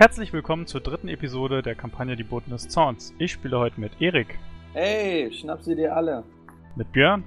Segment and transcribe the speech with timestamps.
[0.00, 3.14] Herzlich willkommen zur dritten Episode der Kampagne Die Boten des Zorns.
[3.18, 4.38] Ich spiele heute mit Erik,
[4.72, 6.24] Hey, schnapp sie dir alle.
[6.74, 7.22] mit Björn,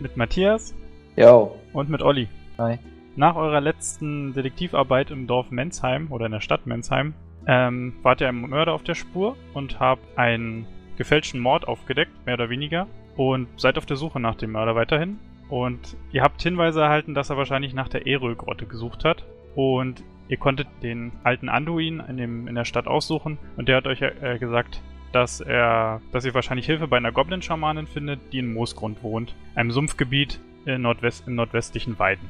[0.00, 0.74] mit Matthias
[1.16, 1.56] Jo.
[1.72, 2.28] und mit Olli.
[2.58, 2.78] Hi.
[3.16, 7.14] Nach eurer letzten Detektivarbeit im Dorf Mensheim oder in der Stadt Mensheim
[7.46, 10.66] ähm, wart ihr einem Mörder auf der Spur und habt einen
[10.98, 12.86] gefälschten Mord aufgedeckt, mehr oder weniger,
[13.16, 15.18] und seid auf der Suche nach dem Mörder weiterhin.
[15.48, 19.24] Und ihr habt Hinweise erhalten, dass er wahrscheinlich nach der Erö-Grotte gesucht hat.
[19.54, 23.86] Und ihr konntet den alten Anduin in, dem, in der Stadt aussuchen und der hat
[23.86, 24.80] euch äh, gesagt,
[25.12, 29.70] dass er, dass ihr wahrscheinlich Hilfe bei einer Goblin-Schamanin findet, die in Moosgrund wohnt, einem
[29.70, 32.28] Sumpfgebiet in, Nordwest, in nordwestlichen Weiden.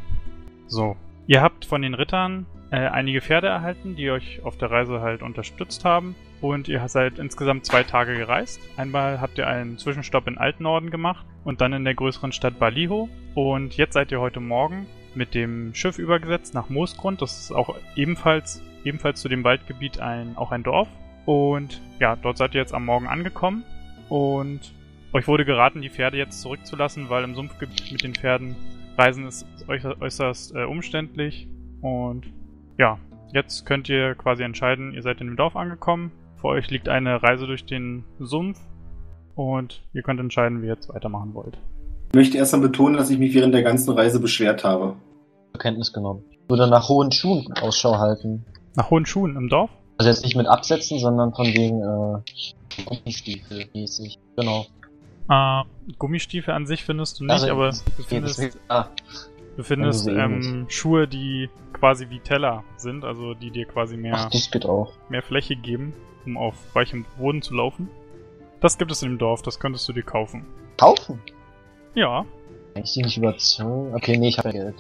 [0.67, 0.97] So.
[1.27, 5.23] Ihr habt von den Rittern äh, einige Pferde erhalten, die euch auf der Reise halt
[5.23, 6.15] unterstützt haben.
[6.41, 8.61] Und ihr seid insgesamt zwei Tage gereist.
[8.77, 13.09] Einmal habt ihr einen Zwischenstopp in Altnorden gemacht und dann in der größeren Stadt Baliho.
[13.35, 17.23] Und jetzt seid ihr heute Morgen mit dem Schiff übergesetzt nach Moosgrund.
[17.23, 20.89] Das ist auch ebenfalls, ebenfalls zu dem Waldgebiet ein, auch ein Dorf.
[21.27, 23.65] Und ja, dort seid ihr jetzt am Morgen angekommen.
[24.09, 24.73] Und
[25.13, 28.57] euch wurde geraten, die Pferde jetzt zurückzulassen, weil im Sumpfgebiet mit den Pferden
[28.97, 31.49] reisen ist äußerst, äh, umständlich.
[31.81, 32.33] Und
[32.79, 32.99] ja,
[33.33, 36.13] jetzt könnt ihr quasi entscheiden, ihr seid in dem Dorf angekommen.
[36.37, 38.61] Vor euch liegt eine Reise durch den Sumpf.
[39.35, 41.59] Und ihr könnt entscheiden, wie ihr jetzt weitermachen wollt.
[42.09, 44.97] Ich möchte erst mal betonen, dass ich mich während der ganzen Reise beschwert habe.
[45.53, 46.25] Zur Kenntnis genommen.
[46.31, 48.45] Ich würde nach hohen Schuhen Ausschau halten.
[48.77, 49.71] Nach hohen Schuhen im Dorf?
[49.99, 54.19] Also jetzt nicht mit Absätzen, sondern von wegen äh, Gummistiefel mäßig.
[54.37, 54.67] Genau.
[55.29, 55.63] Äh,
[55.99, 58.87] Gummistiefel an sich findest du nicht, Also, aber du findest, ah,
[59.57, 63.97] du findest also so ähm, Schuhe, die quasi wie Teller sind, also die dir quasi
[63.99, 64.93] mehr, Ach, das geht auch.
[65.11, 65.93] mehr Fläche geben,
[66.25, 67.91] um auf weichem Boden zu laufen.
[68.61, 70.47] Das gibt es in dem Dorf, das könntest du dir kaufen.
[70.79, 71.21] Kaufen?
[71.95, 72.25] Ja,
[72.75, 73.95] Ich die nicht überzogen.
[73.95, 74.75] Okay, nee, ich habe ja Geld.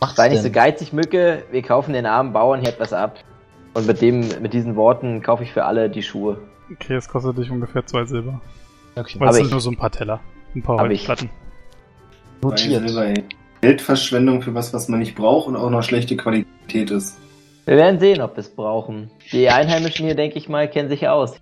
[0.00, 1.42] Macht's Sei nicht so geizig, Mücke.
[1.50, 3.18] Wir kaufen den armen Bauern hier etwas ab.
[3.74, 6.38] Und mit dem, mit diesen Worten kaufe ich für alle die Schuhe.
[6.72, 8.40] okay, es kostet dich ungefähr zwei Silber.
[8.96, 9.20] Okay.
[9.20, 10.20] Weil es sind nur so ein paar Teller.
[10.54, 11.30] Ein paar Holzplatten.
[12.40, 12.84] Notiert.
[13.60, 17.18] Geldverschwendung für was, was man nicht braucht und auch noch schlechte Qualität ist.
[17.66, 19.10] Wir werden sehen, ob wir es brauchen.
[19.32, 21.34] Die Einheimischen hier, denke ich mal, kennen sich aus.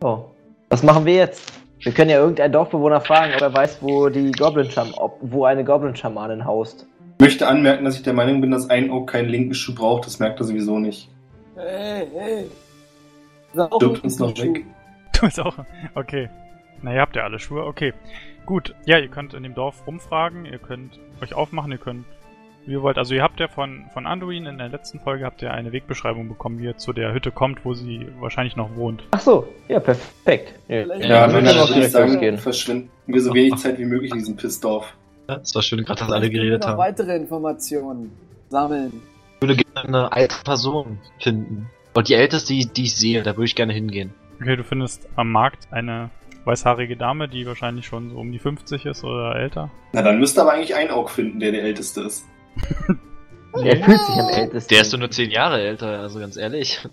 [0.00, 0.32] So.
[0.70, 1.52] Was machen wir jetzt?
[1.80, 5.64] Wir können ja irgendeinen Dorfbewohner fragen, ob er weiß, wo die Goblin ob, wo eine
[5.64, 6.86] Goblin-Schamanin haust.
[7.18, 10.06] Ich möchte anmerken, dass ich der Meinung bin, dass ein Oak keinen linken Schuh braucht.
[10.06, 11.08] Das merkt er sowieso nicht.
[11.56, 12.50] Hey, hey.
[13.80, 14.64] Dürft uns noch weg.
[15.14, 15.56] Du bist auch.
[15.94, 16.28] Okay.
[16.82, 17.64] Na, ihr habt ja alle Schuhe.
[17.64, 17.94] Okay.
[18.44, 18.74] Gut.
[18.84, 22.04] Ja, ihr könnt in dem Dorf rumfragen, ihr könnt euch aufmachen, ihr könnt,
[22.66, 22.98] wie ihr wollt.
[22.98, 26.28] Also ihr habt ja von, von Anduin in der letzten Folge habt ihr eine Wegbeschreibung
[26.28, 29.02] bekommen, wie ihr zu der Hütte kommt, wo sie wahrscheinlich noch wohnt.
[29.12, 30.54] Ach so, ja, perfekt.
[30.68, 32.38] Ja, Vielleicht- Ja, Ja, wenn wir dann würde ich sagen, losgehen.
[32.38, 34.94] verschwenden wir so wenig Zeit wie möglich in diesem Pissdorf.
[35.28, 36.78] Ja, Es war schön, gerade dass alle geredet noch haben.
[36.78, 38.12] weitere Informationen
[38.48, 38.92] sammeln.
[39.36, 41.66] Ich würde gerne eine alte Person finden.
[41.94, 44.12] Und die älteste, die, die ich sehe, da würde ich gerne hingehen.
[44.40, 46.10] Okay, du findest am Markt eine
[46.44, 49.70] weißhaarige Dame, die wahrscheinlich schon so um die 50 ist oder älter.
[49.92, 52.24] Na, dann müsste aber eigentlich ein Oak finden, der der Älteste ist.
[53.62, 54.68] Er fühlt sich am ältesten.
[54.68, 56.86] Der ist doch nur zehn Jahre älter, also ganz ehrlich.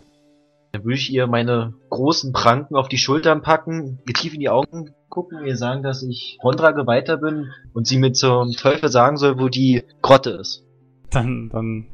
[0.72, 4.50] Dann würde ich ihr meine großen Pranken auf die Schultern packen, ihr tief in die
[4.50, 9.18] Augen gucken, ihr sagen, dass ich Rondra geweihter bin und sie mir zum Teufel sagen
[9.18, 10.66] soll, wo die Grotte ist.
[11.12, 11.86] Dann, dann.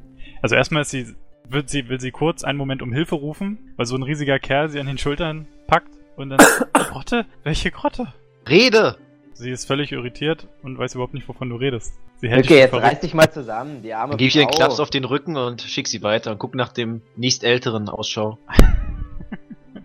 [0.42, 1.08] Also erstmal ist sie.
[1.52, 4.70] Will sie, will sie kurz einen Moment um Hilfe rufen, weil so ein riesiger Kerl
[4.70, 6.40] sie an den Schultern packt und dann.
[6.74, 7.26] Grotte?
[7.44, 8.14] Welche Grotte?
[8.48, 8.98] Rede!
[9.40, 11.94] Sie ist völlig irritiert und weiß überhaupt nicht, wovon du redest.
[12.18, 12.88] Sie hält dich Okay, für jetzt verrückt.
[12.88, 14.52] reiß dich mal zusammen, die arme Dann gebe ich ihr einen.
[14.52, 18.38] Klaps auf den Rücken und schick sie weiter und guck nach dem nächstälteren Ausschau.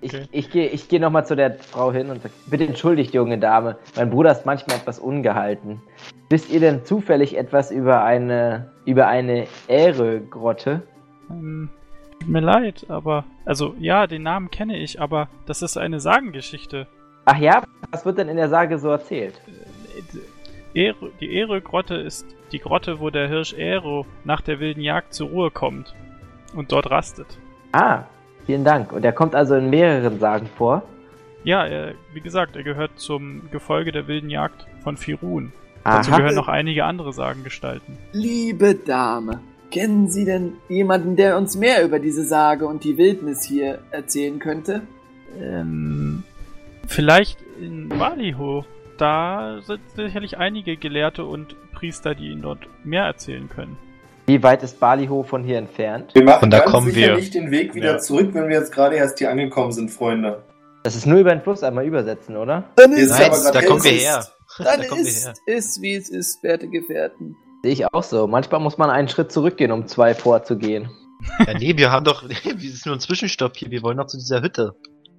[0.00, 0.26] Ich, Okay.
[0.32, 3.78] ich gehe ich geh nochmal zu der Frau hin und sag, bitte entschuldigt, junge Dame,
[3.96, 5.80] mein Bruder ist manchmal etwas ungehalten.
[6.28, 10.82] Wisst ihr denn zufällig etwas über eine, über eine Ähre-Grotte?
[11.30, 11.70] Ähm,
[12.20, 13.24] tut mir leid, aber.
[13.46, 16.86] Also, ja, den Namen kenne ich, aber das ist eine Sagengeschichte.
[17.24, 19.40] Ach ja, was wird denn in der Sage so erzählt?
[20.74, 25.28] Äh, die Ero-Grotte ist die Grotte, wo der Hirsch Ero nach der wilden Jagd zur
[25.28, 25.94] Ruhe kommt
[26.54, 27.26] und dort rastet.
[27.72, 28.04] Ah,
[28.46, 28.92] vielen Dank.
[28.92, 30.82] Und er kommt also in mehreren Sagen vor.
[31.44, 35.52] Ja, er, wie gesagt, er gehört zum Gefolge der wilden Jagd von Firun.
[35.84, 36.18] Dazu Aha.
[36.18, 37.98] gehören noch einige andere Sagengestalten.
[38.12, 39.40] Liebe Dame,
[39.70, 44.38] kennen Sie denn jemanden, der uns mehr über diese Sage und die Wildnis hier erzählen
[44.38, 44.82] könnte?
[45.38, 46.22] Ähm,
[46.86, 48.64] vielleicht in Baliho.
[48.98, 53.76] Da sind sicherlich einige Gelehrte und Priester, die ihnen dort mehr erzählen können.
[54.26, 56.14] Wie weit ist Baliho von hier entfernt?
[56.14, 57.16] Wir machen Von da ganz kommen sicher wir.
[57.16, 57.98] nicht den Weg wieder Ja.
[57.98, 60.42] zurück, wenn wir jetzt gerade erst hier angekommen sind, Freunde.
[60.84, 62.64] Das ist nur über den Fluss einmal übersetzen, oder?
[62.76, 64.18] Dann Ist ist, Nein, da kommen wir her.
[64.58, 64.58] ist.
[64.66, 65.34] dann da kommen wir ist, her.
[65.46, 67.36] ist, wie es ist, werte Gefährten.
[67.62, 68.26] Sehe ich auch so.
[68.26, 70.88] Manchmal muss man einen Schritt zurückgehen, um zwei vorzugehen.
[71.46, 74.16] Ja, nee, wir haben doch, wir sind nur ein Zwischenstopp hier, wir wollen noch zu
[74.18, 74.74] dieser Hütte.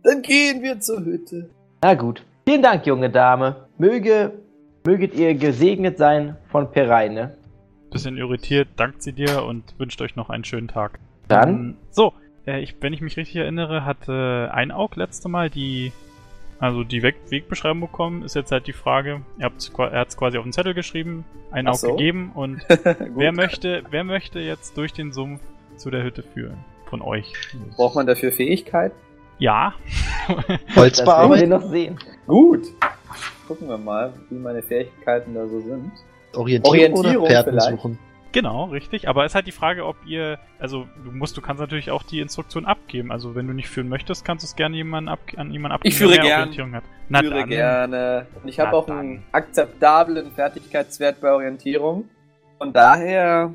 [0.06, 1.50] Dann gehen wir zur Hütte.
[1.82, 2.24] Na gut.
[2.48, 3.68] Vielen Dank, junge Dame.
[3.80, 4.34] Möge,
[4.86, 7.36] möget ihr gesegnet sein von Pereine.
[7.90, 11.00] Bisschen irritiert, dankt sie dir und wünscht euch noch einen schönen Tag.
[11.28, 12.14] Dann, Ähm, so,
[12.46, 15.92] äh, ich, wenn ich mich richtig erinnere, hatte ein Aug letzte Mal die,
[16.60, 18.22] also die Weg Wegbeschreibung bekommen.
[18.22, 21.72] Ist jetzt halt die Frage, er hat es quasi auf den Zettel geschrieben, ein Ach
[21.72, 21.92] Aug so.
[21.96, 22.62] gegeben und
[23.16, 25.42] wer möchte, wer möchte jetzt durch den Sumpf
[25.78, 26.58] zu der Hütte führen?
[26.86, 27.34] Von euch.
[27.76, 28.92] Braucht man dafür Fähigkeit?
[29.38, 29.74] Ja.
[30.76, 31.98] Holz das werden wir noch sehen.
[32.28, 32.64] Gut.
[33.48, 35.92] Gucken wir mal, wie meine Fähigkeiten da so sind.
[36.34, 37.70] Orientierung, Orientierung oder Fährten vielleicht.
[37.82, 38.00] suchen?
[38.32, 39.08] Genau, richtig.
[39.08, 42.04] Aber es ist halt die Frage, ob ihr, also du musst, du kannst natürlich auch
[42.04, 43.10] die Instruktion abgeben.
[43.12, 45.90] Also wenn du nicht führen möchtest, kannst du es gerne jemanden ab, an jemanden abgeben,
[45.94, 46.40] Ich führe der gern.
[46.42, 46.84] Orientierung hat.
[47.08, 47.50] Na führe dann.
[47.50, 48.26] gerne.
[48.42, 49.00] Und ich habe auch dann.
[49.00, 52.10] einen akzeptablen Fertigkeitswert bei Orientierung.
[52.58, 53.54] Von daher.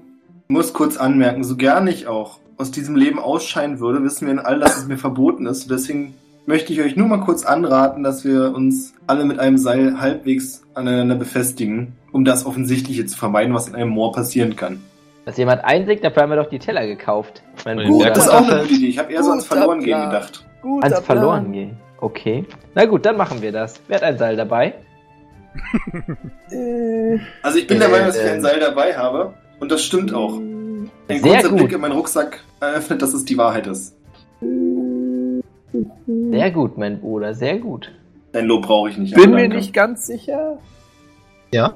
[0.49, 4.47] Ich muss kurz anmerken, so gern ich auch aus diesem Leben ausscheiden würde, wissen wir
[4.47, 5.71] alle, dass es mir verboten ist.
[5.71, 6.15] Deswegen
[6.47, 10.63] möchte ich euch nur mal kurz anraten, dass wir uns alle mit einem Seil halbwegs
[10.75, 14.81] aneinander befestigen, um das Offensichtliche zu vermeiden, was in einem Moor passieren kann.
[15.25, 17.43] Dass jemand einsinkt, dafür haben wir doch die Teller gekauft.
[17.65, 18.11] Mein Gut, Bruder.
[18.11, 18.89] Das ist auch eine gute Idee.
[18.89, 20.45] Ich habe eher so ans Verloren gehen gedacht.
[20.63, 21.77] Guter Ans verloren gehen.
[22.01, 22.45] Okay.
[22.75, 23.81] Na gut, dann machen wir das.
[23.89, 24.75] Wer hat ein Seil dabei?
[26.51, 28.31] Äh, Also ich bin der Äh, Meinung, dass ich äh.
[28.33, 29.35] ein Seil dabei habe.
[29.61, 30.41] Und das stimmt auch.
[31.09, 31.59] Ein Sehr kurzer gut.
[31.59, 33.97] Blick in meinen Rucksack eröffnet, dass es die Wahrheit ist.
[36.07, 37.93] Sehr gut, mein Bruder, sehr gut.
[38.33, 39.15] Dein Lob brauche ich nicht.
[39.15, 40.59] bin mir nicht ganz sicher.
[41.53, 41.75] Ja?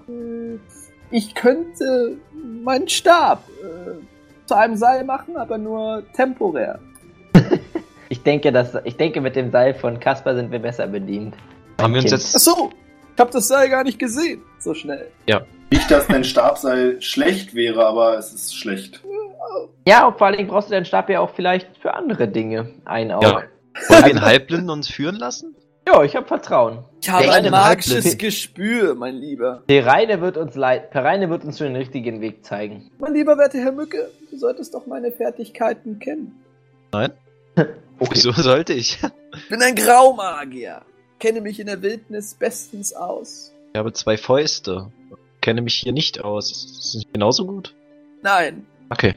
[1.11, 2.17] Ich könnte
[2.63, 6.79] meinen Stab äh, zu einem Seil machen, aber nur temporär.
[8.11, 11.35] Ich denke, dass, ich denke, mit dem Seil von Kasper sind wir besser bedient.
[11.81, 12.71] Haben wir uns jetzt Ach so,
[13.15, 14.43] ich habe das Seil gar nicht gesehen.
[14.61, 15.09] So schnell.
[15.73, 19.03] Nicht, dass dein Stabseil schlecht wäre, aber es ist schlecht.
[19.87, 22.71] Ja, und vor allen Dingen brauchst du deinen Stab ja auch vielleicht für andere Dinge
[22.85, 23.27] ein Auge.
[23.27, 23.43] Ja.
[23.89, 25.55] Wollen wir den Halbblinden uns führen lassen?
[25.87, 26.85] Ja, ich habe Vertrauen.
[27.03, 28.19] Ich habe Der ein magisches Halbblind.
[28.19, 29.63] Gespür, mein Lieber.
[29.67, 30.91] Pereine wird uns leid.
[30.91, 32.91] Pereine wird uns den richtigen Weg zeigen.
[32.99, 36.43] Mein lieber werter Herr Mücke, du solltest doch meine Fertigkeiten kennen.
[37.99, 38.99] Wieso sollte ich?
[39.37, 40.83] Ich bin ein Graumagier.
[41.19, 43.53] Kenne mich in der Wildnis bestens aus.
[43.73, 44.91] Ich habe zwei Fäuste.
[45.41, 46.51] Kenne mich hier nicht aus.
[46.51, 47.75] Ist das nicht genauso gut?
[48.23, 49.15] Nein, Okay.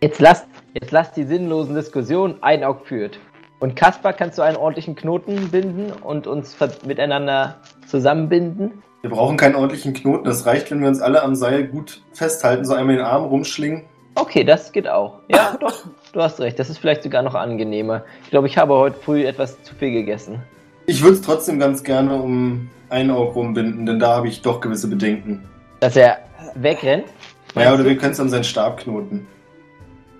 [0.00, 3.18] Jetzt lasst, jetzt lasst die sinnlosen Diskussionen ein Auge führt.
[3.60, 6.56] Und Kasper, kannst du einen ordentlichen Knoten binden und uns
[6.86, 7.56] miteinander
[7.86, 8.82] zusammenbinden?
[9.02, 10.28] Wir brauchen keinen ordentlichen Knoten.
[10.28, 13.84] Es reicht, wenn wir uns alle am Seil gut festhalten, so einmal den Arm rumschlingen.
[14.14, 15.20] Okay, das geht auch.
[15.28, 16.58] Ja, doch, du hast recht.
[16.58, 18.04] Das ist vielleicht sogar noch angenehmer.
[18.24, 20.42] Ich glaube, ich habe heute früh etwas zu viel gegessen.
[20.86, 24.60] Ich würde es trotzdem ganz gerne um ein Auge rumbinden, denn da habe ich doch
[24.60, 25.44] gewisse Bedenken.
[25.80, 26.18] Dass er
[26.54, 27.06] wegrennt?
[27.54, 29.26] Naja, oder wir können es an seinen Stab knoten.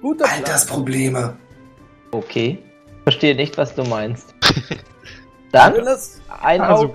[0.01, 0.39] guter Plan.
[0.39, 1.37] Altersprobleme.
[2.11, 2.59] Okay.
[3.05, 4.35] Verstehe nicht, was du meinst.
[5.53, 6.93] Dann Dann lass, ein Also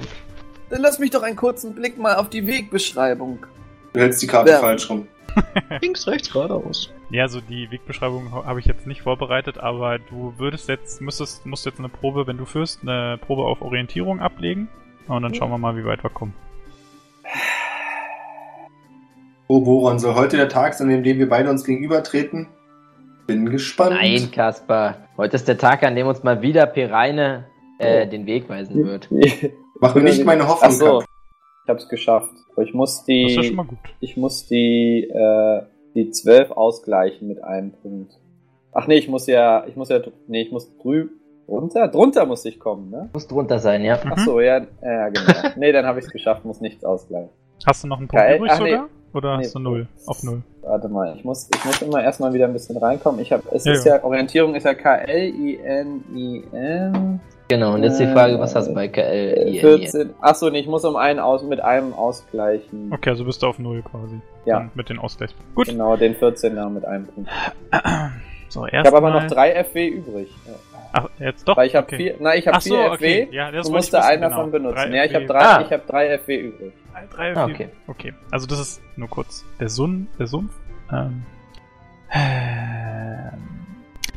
[0.70, 3.46] dann lass mich doch einen kurzen Blick mal auf die Wegbeschreibung.
[3.94, 4.60] Du hältst die Karte Ja.
[4.60, 5.08] falsch rum.
[5.82, 6.92] Links, rechts, geradeaus.
[7.10, 11.66] Ja, also die Wegbeschreibung habe ich jetzt nicht vorbereitet, aber du würdest jetzt, müsstest, musst
[11.66, 14.68] jetzt eine Probe, wenn du führst, eine Probe auf Orientierung ablegen.
[15.08, 16.34] Und dann schauen wir mal, wie weit wir kommen.
[19.48, 22.48] Oh, Boron, soll heute der Tag sein, in dem wir beide uns gegenübertreten?
[23.28, 23.92] Bin gespannt.
[23.92, 24.96] Nein, Kasper.
[25.18, 27.46] Heute ist der Tag, an dem uns mal wieder Pereine
[27.80, 28.10] äh, Oh.
[28.10, 29.10] den Weg weisen wird.
[29.80, 31.06] Mach mir nicht meine Hoffnung Ach so, kaputt.
[31.66, 32.34] ich hab's geschafft.
[32.62, 33.78] Ich muss Das ist ja schon die, mal gut.
[34.00, 35.62] ich muss die, äh,
[35.96, 38.14] die 12 ausgleichen mit einem Punkt.
[38.72, 41.10] Ach nee, ich muss ja, ich muss ja, nee, ich muss drü
[41.48, 43.10] runter, drunter muss ich kommen, ne?
[43.14, 44.00] Muss drunter sein, ja.
[44.04, 45.50] Ach so, ja, ja, genau.
[45.58, 47.30] nee, dann habe ich es geschafft, muss nichts ausgleichen.
[47.66, 48.38] Hast du noch einen Punkt Geil.
[48.38, 48.80] übrig Ach, nee.
[49.14, 49.44] Oder Nee.
[49.46, 49.88] hast du null?
[50.08, 50.42] Auf null.
[50.64, 53.22] Warte mal, ich muss, ich muss immer erstmal wieder ein bisschen reinkommen.
[53.22, 54.74] Ich habe, es Ja, ist ja, Orientierung ist ja
[55.94, 57.20] K-L-I-N-I-N.
[57.50, 59.56] Genau, und jetzt die Frage, was hast du bei KL?
[59.56, 60.12] Äh, 14.
[60.22, 62.92] Achso, nee, ich muss um einen aus, mit einem ausgleichen.
[62.92, 64.20] Okay, also bist du auf null quasi.
[64.46, 64.60] Ja.
[64.60, 65.36] Dann mit den Ausgleichs.
[65.54, 65.68] Gut.
[65.68, 67.30] Genau, den 14er mit einem Punkt.
[68.50, 70.30] So, Ich habe aber noch drei FW übrig.
[70.48, 70.54] Ja.
[70.94, 71.58] Ach, jetzt doch?
[71.58, 71.98] Weil ich habe okay.
[71.98, 73.26] vier, nein, ich habe Ach so, vier okay.
[73.28, 73.36] FW.
[73.36, 74.36] Ja, das Du wollte musste wissen, einen genau.
[74.36, 74.94] davon benutzen.
[74.94, 75.34] Ja, ich habe FW.
[75.34, 75.62] drei, Ah.
[75.62, 76.74] ich habe drei FW übrig.
[77.12, 77.56] Drei, Ah, vier.
[77.56, 77.70] okay.
[77.88, 80.54] Okay, also das ist nur kurz der, Sun, der Sumpf.
[80.92, 81.24] Ähm,
[82.12, 83.42] ähm,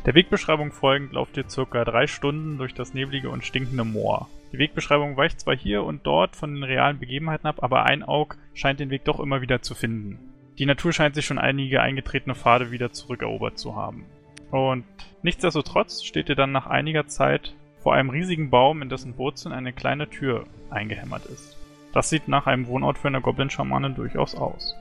[0.04, 4.28] der Wegbeschreibung folgend lauft ihr circa drei Stunden durch das neblige und stinkende Moor.
[4.52, 8.36] Die Wegbeschreibung weicht zwar hier und dort von den realen Begebenheiten ab, aber ein Aug
[8.54, 10.18] scheint den Weg doch immer wieder zu finden.
[10.58, 14.04] Die Natur scheint sich schon einige eingetretene Pfade wieder zurückerobert zu haben.
[14.50, 14.84] Und
[15.22, 19.72] nichtsdestotrotz steht ihr dann nach einiger Zeit vor einem riesigen Baum, in dessen Wurzeln eine
[19.72, 21.55] kleine Tür eingehämmert ist.
[21.96, 24.76] Das sieht nach einem Wohnort für eine Goblin-Schamanin durchaus aus.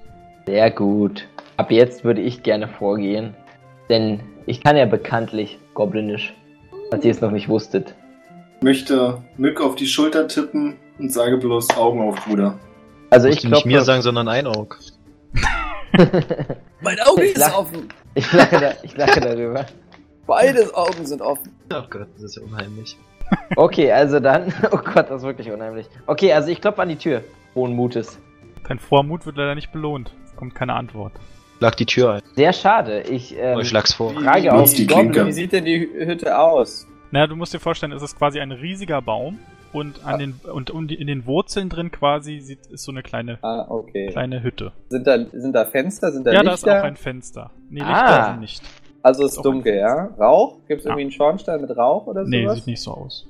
[0.47, 1.29] Sehr gut.
[1.55, 3.33] Ab jetzt würde ich gerne vorgehen.
[3.89, 6.33] Denn ich kann ja bekanntlich Goblinisch,
[6.89, 7.95] falls ihr es noch nicht wusstet.
[8.57, 12.59] Ich möchte Mück auf die Schulter tippen und sage bloß Augen auf, Bruder.
[13.11, 14.75] Also ich du nicht mir glaube, sagen, sondern ein Auge.
[16.81, 17.87] Mein Auge Ich ist lach- offen.
[18.13, 19.65] ich lache, da, ich lache darüber.
[20.27, 21.49] Beide Augen sind offen.
[21.73, 22.97] Oh Gott, das ist ja unheimlich.
[23.55, 24.53] Okay, also dann.
[24.71, 25.87] Oh Gott, das ist wirklich unheimlich.
[26.07, 27.23] Okay, also ich klopfe an die Tür.
[27.55, 28.19] Hohen Mutes.
[28.67, 30.11] Dein Vormut wird leider nicht belohnt.
[30.25, 31.13] Es kommt keine Antwort.
[31.59, 32.21] Schlag die Tür ein.
[32.35, 33.01] Sehr schade.
[33.03, 34.13] Ich ähm, ich schlag's vor.
[34.13, 35.11] frage auf die Goblin.
[35.11, 35.27] Klinke.
[35.27, 36.87] Wie sieht denn die Hütte aus?
[37.11, 39.39] Naja, du musst dir vorstellen, es ist quasi ein riesiger Baum
[39.71, 43.03] und an den und um die, in den Wurzeln drin quasi sieht, ist so eine
[43.03, 44.07] kleine Ah, okay.
[44.11, 44.73] kleine Hütte.
[44.89, 46.11] Sind da, sind da Fenster?
[46.11, 46.65] Sind da ja, Lichter?
[46.67, 47.51] da ist auch ein Fenster.
[47.69, 48.25] Nee, Lichter Ah.
[48.31, 48.61] sind nicht.
[49.05, 50.09] Also ist dunkel, ja?
[50.19, 50.57] Rauch?
[50.67, 50.91] Gibt es Ja.
[50.91, 52.55] irgendwie einen Schornstein mit Rauch oder Nee, sowas?
[52.57, 53.27] sieht nicht so aus.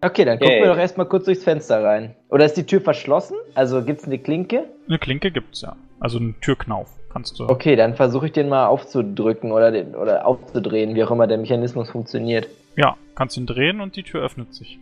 [0.00, 0.44] Okay, dann Okay.
[0.46, 2.14] gucken wir doch erstmal kurz durchs Fenster rein.
[2.30, 3.36] Oder ist die Tür verschlossen?
[3.54, 4.64] Also gibt's eine Klinke?
[4.88, 5.74] Eine Klinke gibt's ja.
[6.00, 7.48] Also einen Türknauf kannst du.
[7.48, 11.38] Okay, dann versuche ich den mal aufzudrücken oder, den, oder aufzudrehen, wie auch immer der
[11.38, 12.48] Mechanismus funktioniert.
[12.76, 14.78] Ja, kannst ihn drehen und die Tür öffnet sich.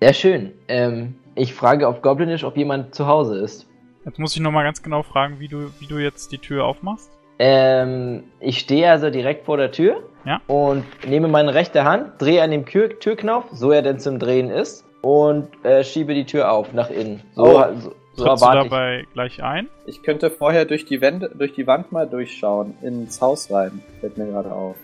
[0.00, 0.52] Sehr schön.
[0.68, 3.66] Ähm, ich frage auf Goblinisch, ob jemand zu Hause ist.
[4.04, 7.10] Jetzt muss ich nochmal ganz genau fragen, wie du, wie du jetzt die Tür aufmachst.
[7.38, 10.40] Ähm, ich stehe also direkt vor der Tür Ja.
[10.46, 14.50] und nehme meine rechte Hand, drehe an dem Tür Türknopf, so er denn zum Drehen
[14.50, 17.22] ist, und äh, schiebe die Tür auf nach innen.
[17.34, 17.64] So, Oh.
[17.78, 18.70] so, so Trittst du erwarte ich.
[18.70, 19.68] dabei gleich ein?
[19.86, 23.80] Ich könnte vorher durch die, Wände, durch die Wand mal durchschauen, ins Haus rein.
[24.00, 24.74] Fällt mir gerade auf.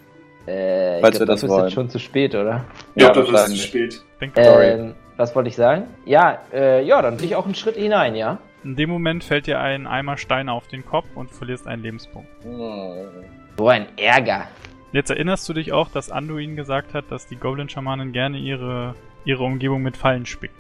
[0.46, 2.64] Äh, ich Falls glaub, wir das dafür ist jetzt schon zu spät, oder?
[2.94, 4.02] Ja, Ja, das ist zu spät.
[4.20, 4.66] Denk Sorry.
[4.68, 5.84] Ähm, was wollte ich sagen?
[6.04, 8.38] Ja, äh, ja, dann gehe ich auch einen Schritt hinein, ja.
[8.64, 12.30] In dem Moment fällt dir ein Eimer Steine auf den Kopf und verlierst einen Lebenspunkt.
[12.42, 14.48] So ein Ärger.
[14.92, 18.94] Jetzt erinnerst du dich auch, dass Anduin gesagt hat, dass die Goblin-Schamanen gerne ihre,
[19.26, 20.54] ihre Umgebung mit Fallen spickt.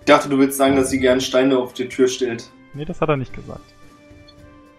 [0.00, 2.48] Ich dachte, du willst sagen, dass sie gern Steine auf die Tür stellt.
[2.72, 3.74] Nee, das hat er nicht gesagt.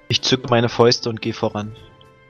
[0.08, 1.76] Ich zücke meine Fäuste und gehe voran.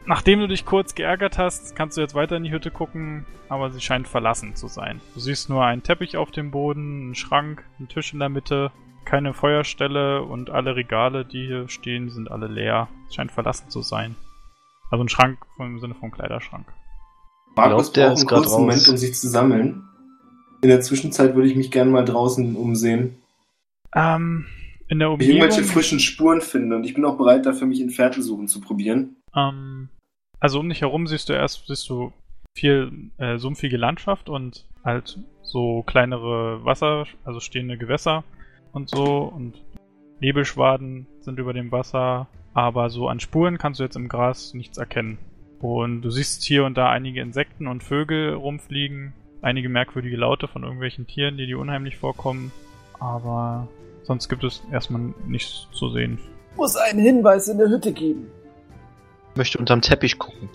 [0.05, 3.71] Nachdem du dich kurz geärgert hast, kannst du jetzt weiter in die Hütte gucken, aber
[3.71, 4.99] sie scheint verlassen zu sein.
[5.13, 8.71] Du siehst nur einen Teppich auf dem Boden, einen Schrank, einen Tisch in der Mitte,
[9.05, 12.87] keine Feuerstelle und alle Regale, die hier stehen, sind alle leer.
[13.07, 14.15] Es scheint verlassen zu sein.
[14.91, 16.65] Also ein Schrank im Sinne von Kleiderschrank.
[17.55, 18.59] Markus der braucht einen kurzen raus.
[18.59, 19.83] Moment, um sich zu sammeln.
[20.61, 23.17] In der Zwischenzeit würde ich mich gerne mal draußen umsehen.
[23.95, 24.45] Ähm,
[24.87, 25.73] in der ich irgendwelche Umgebung.
[25.73, 29.17] frischen Spuren finde und ich bin auch bereit dafür, mich in Fährten suchen zu probieren.
[29.35, 29.89] Ähm,
[30.39, 32.13] also um dich herum siehst du erst siehst du
[32.55, 38.23] viel äh, sumpfige Landschaft und halt so kleinere Wasser, also stehende Gewässer
[38.73, 39.63] und so und
[40.19, 44.77] Nebelschwaden sind über dem Wasser, aber so an Spuren kannst du jetzt im Gras nichts
[44.77, 45.17] erkennen.
[45.59, 50.63] Und du siehst hier und da einige Insekten und Vögel rumfliegen, einige merkwürdige Laute von
[50.63, 52.51] irgendwelchen Tieren, die dir unheimlich vorkommen,
[52.99, 53.67] aber
[54.03, 56.19] sonst gibt es erstmal nichts zu sehen.
[56.55, 58.27] Muss einen Hinweis in der Hütte geben.
[59.31, 60.49] Ich möchte unterm Teppich gucken.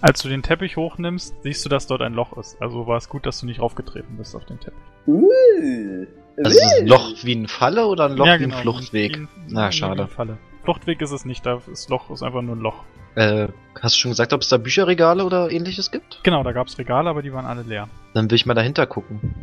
[0.00, 2.60] Als du den Teppich hochnimmst, siehst du, dass dort ein Loch ist.
[2.60, 4.80] Also war es gut, dass du nicht raufgetreten bist auf den Teppich.
[5.06, 6.06] Uh,
[6.38, 8.62] Also ist es ein Loch wie ein Falle oder ein Loch Ja, wie genau, ein
[8.62, 9.16] Fluchtweg?
[9.16, 10.02] wie ein- Na, wie schade.
[10.02, 10.38] eine Falle.
[10.64, 12.84] Fluchtweg ist es nicht, das Loch ist einfach nur ein Loch.
[13.14, 13.48] Äh,
[13.80, 16.20] hast du schon gesagt, ob es da Bücherregale oder ähnliches gibt?
[16.22, 17.88] Genau, da gab es Regale, aber die waren alle leer.
[18.14, 19.34] Dann will ich mal dahinter gucken.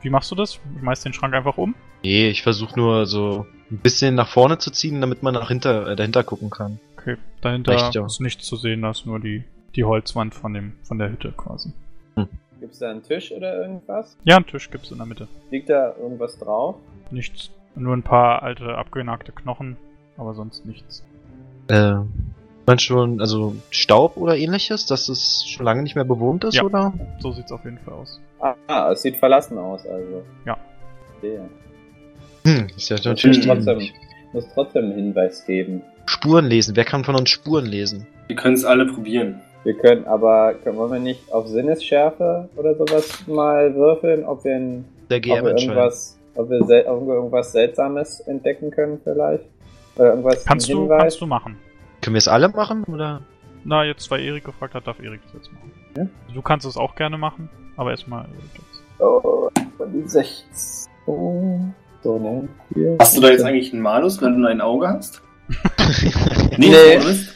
[0.00, 0.58] Wie machst du das?
[0.80, 1.74] Schmeißt den Schrank einfach um?
[2.02, 5.88] Nee, ich versuche nur so ein bisschen nach vorne zu ziehen, damit man nach hinter,
[5.88, 6.78] äh, dahinter gucken kann.
[6.98, 8.06] Okay, dahinter ja.
[8.06, 9.44] ist nichts zu sehen, da ist nur die,
[9.76, 11.72] die Holzwand von, dem, von der Hütte quasi.
[12.60, 14.16] Gibt's da einen Tisch oder irgendwas?
[14.24, 15.28] Ja, einen Tisch gibt's in der Mitte.
[15.50, 16.76] Liegt da irgendwas drauf?
[17.10, 17.50] Nichts.
[17.74, 19.76] Nur ein paar alte, abgenagte Knochen,
[20.16, 21.04] aber sonst nichts.
[21.68, 21.96] Äh,
[22.66, 26.62] man schon, also Staub oder ähnliches, dass es schon lange nicht mehr bewohnt ist, Ja.
[26.62, 26.92] oder?
[27.18, 28.20] So sieht's auf jeden Fall aus.
[28.68, 30.22] Ah, es sieht verlassen aus, also.
[30.46, 30.56] Ja.
[31.10, 31.48] Verstehe.
[32.44, 33.80] Hm, ist ja Muss natürlich trotzdem,
[34.32, 35.82] muss trotzdem einen Hinweis geben.
[36.06, 36.76] Spuren lesen.
[36.76, 38.06] Wer kann von uns Spuren lesen?
[38.26, 39.40] Wir können es alle probieren.
[39.64, 44.56] Wir können aber, können wollen wir nicht auf Sinnesschärfe oder sowas mal würfeln, ob wir,
[44.56, 45.62] ein, Der ob GM wir entscheidet.
[45.76, 49.44] irgendwas, ob wir sel irgendwas Seltsames entdecken können vielleicht?
[49.96, 51.00] Oder irgendwas Kannst du, Hinweis?
[51.00, 51.56] kannst du machen.
[52.02, 53.22] Können wir es alle machen, oder?
[53.64, 55.72] Na, jetzt weil Erik gefragt hat, darf Erik das jetzt machen.
[55.96, 56.06] Ja?
[56.34, 58.82] Du kannst es auch gerne machen, aber erstmal Erik jetzt.
[59.00, 59.48] Oh,
[59.86, 60.92] die 16.
[61.06, 61.58] Oh,
[62.02, 62.48] so, ne?
[62.74, 62.96] Hier.
[63.00, 65.22] Hast du da jetzt eigentlich einen Malus, weil du nur ein Auge hast?
[66.58, 66.98] Nee.
[66.98, 67.28] Malus?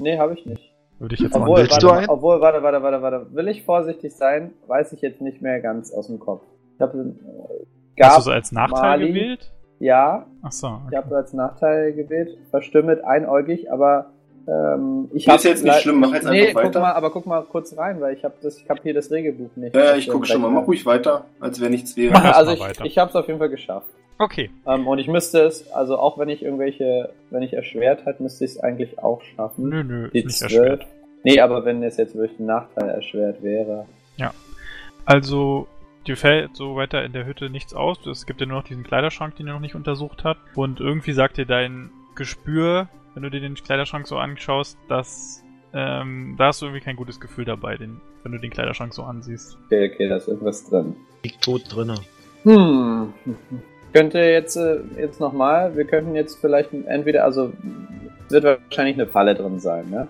[0.00, 0.65] Nee, habe ich nicht.
[0.98, 2.08] Würde ich jetzt Obwohl, mal willst warte, einen?
[2.08, 3.26] obwohl, warte, warte, warte, warte.
[3.34, 4.52] Will ich vorsichtig sein?
[4.66, 6.42] Weiß ich jetzt nicht mehr ganz aus dem Kopf.
[6.74, 9.08] Ich habe äh, Hast gab, du es als Nachteil Mali.
[9.08, 9.52] gewählt?
[9.78, 10.96] ja, Achso, ich okay.
[10.96, 14.06] habe als Nachteil gewählt, verstümmelt, einäugig, aber
[14.48, 16.80] ähm, ich habe ist jetzt nicht schlimm, mach jetzt nee, einfach guck weiter.
[16.80, 19.50] mal, aber guck mal kurz rein, weil ich habe das, ich habe hier das Regelbuch
[19.56, 19.74] nicht.
[19.74, 20.50] Ja, ich dem guck schon mal.
[20.50, 22.14] Mach ruhig weiter, als wäre nichts wäre.
[22.34, 22.84] Also ich, weiter.
[22.84, 23.88] ich habe es auf jeden Fall geschafft.
[24.18, 28.20] Okay, Ähm, und ich müsste es, also auch wenn ich irgendwelche, wenn ich erschwert hat,
[28.20, 29.68] müsste ich es eigentlich auch schaffen.
[29.68, 30.52] nö, nö, Die ist nicht 12.
[30.52, 30.86] erschwert.
[31.22, 33.86] Nee, aber wenn es jetzt durch den Nachteil erschwert wäre.
[35.06, 35.68] Also,
[36.06, 38.04] dir fällt so weiter in der Hütte nichts aus.
[38.06, 40.36] Es gibt ja nur noch diesen Kleiderschrank, den er noch nicht untersucht hat.
[40.56, 46.34] Und irgendwie sagt dir dein Gespür, wenn du dir den Kleiderschrank so anschaust, dass ähm,
[46.38, 49.56] da hast du irgendwie kein gutes Gefühl dabei, den, wenn du den Kleiderschrank so ansiehst.
[49.66, 50.96] Okay, okay, da ist irgendwas drin.
[51.22, 51.94] Liegt tot drinne.
[52.42, 53.12] Hm.
[53.96, 57.50] Könnte jetzt, äh, jetzt nochmal, wir könnten jetzt vielleicht entweder, also,
[58.26, 60.06] es wird wahrscheinlich eine Falle drin sein, ne?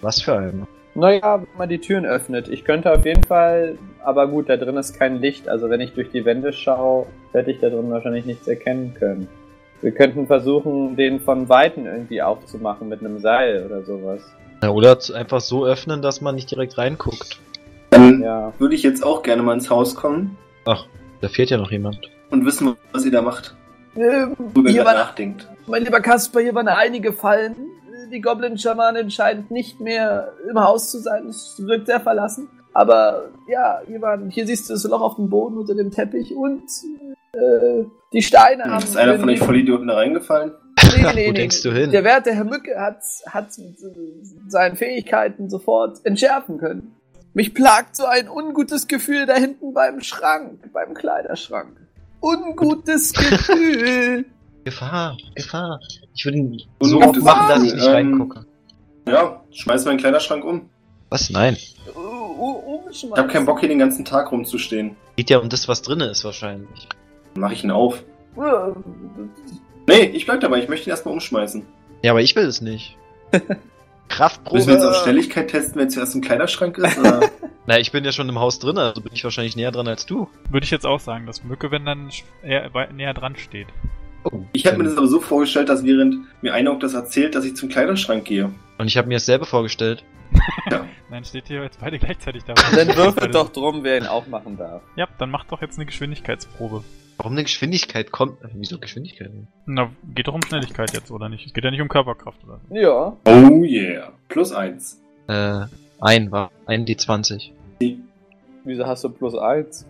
[0.00, 0.66] Was für eine?
[0.96, 2.48] Naja, wenn man die Türen öffnet.
[2.48, 5.48] Ich könnte auf jeden Fall, aber gut, da drin ist kein Licht.
[5.48, 9.28] Also wenn ich durch die Wände schaue, werde ich da drin wahrscheinlich nichts erkennen können.
[9.80, 14.22] Wir könnten versuchen, den von Weitem irgendwie aufzumachen mit einem Seil oder sowas.
[14.60, 17.38] Ja, oder einfach so öffnen, dass man nicht direkt reinguckt.
[17.90, 18.52] Dann Ja.
[18.58, 20.84] würde ich jetzt auch gerne mal ins Haus kommen Ach,
[21.20, 22.00] da fehlt ja noch jemand.
[22.30, 23.54] Und wissen, was ihr da macht.
[23.96, 25.48] Ähm, Worüber ihr nachdenkt.
[25.66, 27.56] mein lieber Kasper, hier waren einige Fallen.
[28.12, 31.26] Die Goblin-Schamanin scheint nicht mehr im Haus zu sein.
[31.26, 32.48] Es wirkt sehr verlassen.
[32.72, 36.34] Aber ja, hier, waren, hier siehst du das Loch auf dem Boden unter dem Teppich
[36.34, 36.62] und
[37.32, 38.84] äh, die Steine haben.
[38.84, 40.52] Ist einer von euch Vollidioten da reingefallen?
[40.84, 41.90] Nee, nee, Wo nee, denkst du hin?
[41.90, 43.48] Der werte Herr Mücke hat, hat
[44.46, 46.94] seine Fähigkeiten sofort entschärfen können.
[47.34, 51.77] Mich plagt so ein ungutes Gefühl da hinten beim Schrank, beim Kleiderschrank.
[52.20, 54.24] Ungutes Gefühl.
[54.64, 55.80] Gefahr, Gefahr.
[56.14, 58.46] Ich würde ihn so oft machen, dass ich nicht ähm, reingucke.
[59.06, 60.68] Ja, schmeiß meinen Kleiderschrank um.
[61.08, 61.30] Was?
[61.30, 61.56] Nein.
[61.56, 64.96] Ich hab keinen Bock, hier den ganzen Tag rumzustehen.
[65.16, 66.88] Geht ja um das, was drinne ist wahrscheinlich.
[67.34, 68.02] Dann mach ich ihn auf.
[69.86, 71.64] Nee, ich bleib dabei, ich möchte ihn erstmal umschmeißen.
[72.02, 72.96] Ja, aber ich will es nicht.
[74.08, 74.56] Kraftprobe.
[74.56, 76.98] Müssen wir jetzt auf Stelligkeit testen, wer zuerst im Kleiderschrank ist?
[76.98, 77.20] Oder?
[77.68, 80.06] Na, ich bin ja schon im Haus drin, also bin ich wahrscheinlich näher dran als
[80.06, 80.30] du.
[80.48, 82.08] Würde ich jetzt auch sagen, dass Mücke, wenn dann
[82.42, 83.66] eher näher dran steht.
[84.24, 87.44] Oh, Ich habe mir das aber so vorgestellt, dass während mir Einok das erzählt, dass
[87.44, 88.50] ich zum Kleiderschrank gehe.
[88.78, 90.02] Und ich habe mir dasselbe vorgestellt.
[91.10, 92.54] Nein, steht hier jetzt beide gleichzeitig da.
[92.54, 94.80] Dann würfelt doch drum, wer ihn aufmachen darf.
[94.96, 96.84] Ja, dann mach doch jetzt eine Geschwindigkeitsprobe.
[97.18, 98.42] Warum eine Geschwindigkeit kommt?
[98.42, 99.30] Äh, Wieso Geschwindigkeit?
[99.66, 101.44] Na, geht doch um Schnelligkeit jetzt, oder nicht?
[101.44, 102.60] Es geht ja nicht um Körperkraft, oder?
[102.70, 103.14] Ja.
[103.26, 104.10] Oh yeah.
[104.28, 105.02] Plus eins.
[105.26, 105.66] Äh,
[106.00, 106.50] ein war.
[106.64, 107.57] Ein D20.
[108.64, 109.86] Wieso hast du plus eins?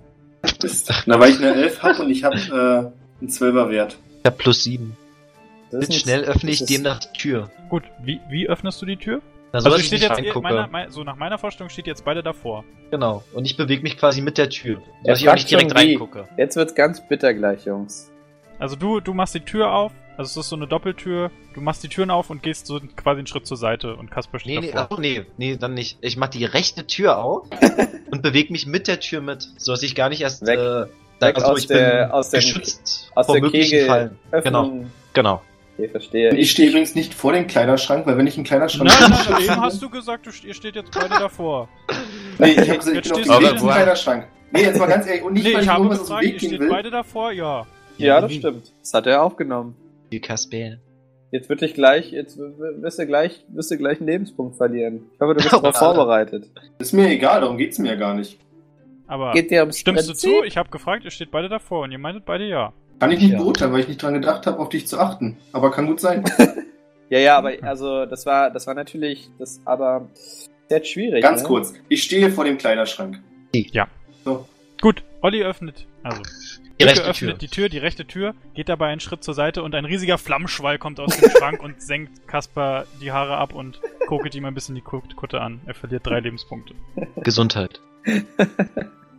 [0.63, 0.93] Mist.
[1.07, 3.99] Na, weil ich eine 11 hab und ich hab äh, einen 12er Wert.
[4.21, 4.97] Ich hab plus sieben.
[5.71, 7.51] Das Jetzt ist schnell öffne ich demnach die Tür.
[7.69, 9.21] Gut, wie, wie öffnest du die Tür?
[9.53, 10.41] Na, so also steht jetzt reingucke.
[10.41, 12.65] meiner, mein, so nach meiner Vorstellung steht jetzt beide davor.
[12.91, 13.23] Genau.
[13.33, 14.83] Und ich bewege mich quasi mit der Tür.
[15.05, 16.29] Dass ich auch nicht direkt reingucke.
[16.37, 18.11] Jetzt wird's ganz bitter gleich, Jungs.
[18.59, 21.83] Also du, du machst die Tür auf, also es ist so eine Doppeltür, du machst
[21.83, 24.67] die Türen auf und gehst so quasi einen Schritt zur Seite und Kasper steht Nee,
[24.67, 24.97] nee, davor.
[24.99, 25.97] ach, nee, nee, dann nicht.
[26.03, 27.47] Ich mach die rechte Tür auf
[28.11, 30.59] und bewege mich mit der Tür mit, so dass ich gar nicht erst Weg.
[30.59, 30.87] äh,
[31.21, 33.87] da, Weg also aus ich der- bin aus dem- geschützt Aus vor der möglichen Kegel
[33.87, 34.19] Fallen.
[34.33, 34.45] öffnen.
[34.53, 35.43] Genau, genau.
[35.79, 36.35] Okay, verstehe.
[36.35, 39.43] Ich stehe übrigens nicht vor dem Kleiderschrank, weil wenn ich einen Kleiderschrank Nein, nein, nein,
[39.43, 41.69] eben hast du gesagt, du, ihr steht jetzt beide davor.
[42.39, 44.27] Nee, ich hab gesagt, ich Jetzt bin auf dem Kleiderschrank.
[44.51, 46.69] Nee, jetzt mal ganz ehrlich, und nicht, nee, weil ich ich habe gefragt, ihr steht
[46.69, 47.65] beide davor, ja.
[47.97, 48.73] Ja, das stimmt.
[48.81, 49.77] Das hat er aufgenommen.
[50.13, 50.79] Die Kasper.
[51.31, 55.03] Jetzt wird dich gleich, jetzt wirst du gleich, wirst du gleich einen Lebenspunkt verlieren.
[55.15, 56.51] Ich hoffe, du bist darauf vorbereitet.
[56.79, 58.39] Ist mir egal, darum geht's mir ja gar nicht.
[59.07, 60.31] Aber Geht dir ums stimmst Prinzip?
[60.31, 60.45] du zu?
[60.45, 62.73] Ich habe gefragt, ihr steht beide davor und ihr meintet beide ja.
[63.01, 63.39] Kann ich nicht Ja.
[63.39, 65.37] beurteilen, weil ich nicht dran gedacht habe, auf dich zu achten.
[65.53, 66.25] Aber kann gut sein.
[67.11, 70.11] Ja, ja, aber also das war, das war natürlich, das aber
[70.69, 71.23] sehr schwierig.
[71.23, 71.49] Ganz ne?
[71.49, 71.73] kurz.
[71.89, 73.19] Ich stehe vor dem Kleiderschrank.
[74.83, 76.21] Gut, Olli öffnet, also
[76.81, 77.39] Die rechte öffnet Tür.
[77.39, 80.79] die Tür, die rechte Tür, geht dabei einen Schritt zur Seite und ein riesiger Flammenschwall
[80.79, 84.75] kommt aus dem Schrank und senkt Kasper die Haare ab und kokelt ihm ein bisschen
[84.75, 85.61] die Kut- Kutte an.
[85.67, 86.75] Er verliert drei Lebenspunkte.
[87.17, 87.81] Gesundheit.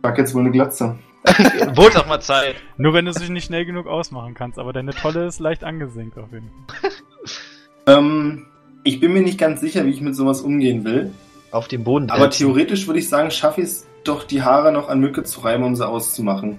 [0.02, 0.98] Frag jetzt wohl eine Glatze.
[1.74, 2.56] Wurde doch mal Zeit.
[2.78, 6.16] Nur wenn du sie nicht schnell genug ausmachen kannst, aber deine Tolle ist leicht angesenkt
[6.18, 6.90] auf jeden Fall.
[7.86, 8.46] Ähm,
[8.84, 11.12] ich bin mir nicht ganz sicher, wie ich mit sowas umgehen will.
[11.50, 12.10] Auf dem Boden.
[12.10, 15.40] Aber theoretisch würde ich sagen, schaffe ich es doch, die Haare noch an Mücke zu
[15.40, 16.58] reiben, um sie auszumachen.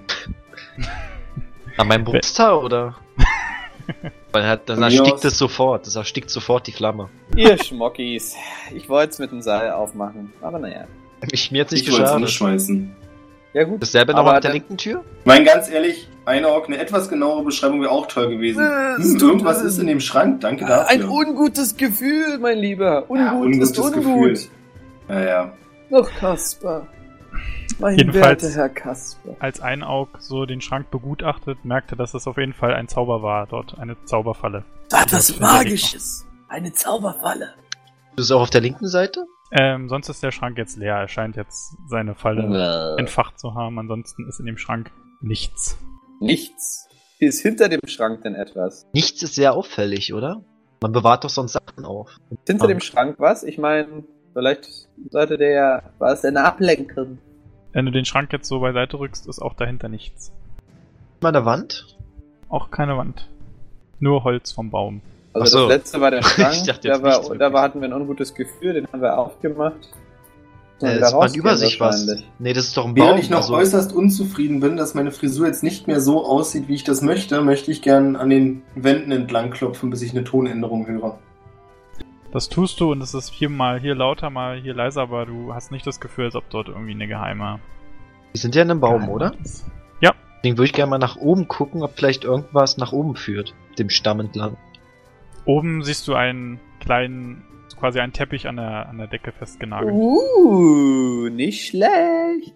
[1.78, 2.96] An meinem Brusthaar, oder?
[4.32, 5.86] Weil halt, dann erstickt es sofort.
[5.88, 7.10] Das erstickt sofort die Flamme.
[7.36, 8.36] Ihr Schmockis.
[8.74, 10.86] Ich wollte es mit dem Seil aufmachen, aber naja.
[11.32, 12.24] Ich, mir jetzt nicht ich wollte es geschadet.
[12.28, 12.96] umschmeißen.
[13.54, 13.82] Ja gut.
[13.82, 15.04] Dasselbe noch Aber mit der linken Tür?
[15.26, 18.64] Mein ganz ehrlich, Einok, eine etwas genauere Beschreibung wäre auch toll gewesen.
[18.64, 21.12] Äh, Hm, irgendwas ist in dem Schrank, danke Ein dafür.
[21.12, 23.10] ungutes Gefühl, mein Lieber.
[23.10, 23.94] Ungut Ja, ungutes ist ungut.
[23.96, 24.40] Gefühl.
[25.10, 25.54] Ja, ja.
[25.90, 26.88] Doch, Kasper.
[27.80, 29.36] Mein Jedenfalls- werter Herr Kasper.
[29.40, 33.48] Als Einaug so den Schrank begutachtet, merkte, dass es auf jeden Fall ein Zauber war
[33.48, 34.64] dort, eine Zauberfalle.
[34.92, 36.26] Was das Magisches.
[36.48, 37.54] Eine Zauberfalle.
[38.12, 39.26] Du bist auch auf der linken Seite?
[39.52, 40.96] Ähm, sonst ist der Schrank jetzt leer.
[40.96, 43.80] Er scheint jetzt seine Falle Äh, entfacht zu haben.
[43.80, 45.78] Ansonsten ist in dem Schrank nichts.
[46.20, 46.88] nichts.
[47.20, 48.88] Ist hinter dem Schrank denn etwas?
[48.94, 50.44] Nichts ist sehr auffällig, oder?
[50.82, 52.16] Man bewahrt doch sonst Sachen auf.
[52.48, 53.44] Hinter dem Schrank was?
[53.44, 55.84] Ich meine, Vielleicht sollte der ja.
[56.00, 57.18] War es denn eine Ablenkung?
[57.74, 60.32] Wenn du den Schrank jetzt so beiseite rückst, ist auch dahinter nichts.
[61.22, 61.86] Mal der Wand?
[62.50, 63.30] Auch keine Wand.
[64.00, 65.02] Nur Holz vom Baum.
[65.34, 65.70] Also Ach so.
[65.70, 66.56] das letzte war der Schrank.
[66.56, 69.90] Ich dachte da, war, da war, hatten wir ein ungutes Gefühl, den haben wir aufgemacht.
[70.82, 72.08] Äh, das da war über sich was.
[72.08, 72.28] wahrscheinlich.
[72.40, 73.20] Nee, das ist doch ein Während Baum.
[73.20, 76.74] ich noch also, äußerst unzufrieden bin, dass meine Frisur jetzt nicht mehr so aussieht, wie
[76.76, 80.88] ich das möchte, möchte ich gern an den Wänden entlang klopfen, bis ich eine Tonänderung
[80.88, 81.20] höre.
[82.32, 85.54] Das tust du und es ist hier mal hier lauter, mal hier leiser, aber du
[85.54, 87.60] hast nicht das Gefühl, als ob dort irgendwie eine geheime.
[88.34, 89.36] die sind ja in einem Baum, geheime oder?
[90.00, 93.54] Ja, Deswegen würde ich gerne mal nach oben gucken, ob vielleicht irgendwas nach oben führt.
[93.78, 94.58] Dem Stamm entlang.
[95.46, 97.44] oben siehst du einen kleinen,
[97.78, 99.94] quasi einen Teppich an der, an der Decke festgenagelt.
[99.94, 102.56] Uh, nicht schlecht.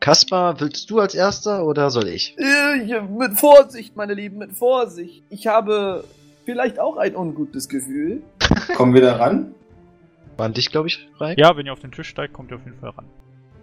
[0.00, 2.36] Kaspar, willst du als erster oder soll ich?
[2.38, 5.22] Äh, mit Vorsicht, meine Lieben, mit Vorsicht.
[5.28, 6.04] Ich habe
[6.44, 8.22] vielleicht auch ein ungutes Gefühl.
[8.76, 9.54] Kommen wir da ran?
[10.36, 11.38] War an dich, glaube ich, Reik?
[11.38, 13.06] Ja, wenn ihr auf den Tisch steigt, kommt ihr auf jeden Fall ran.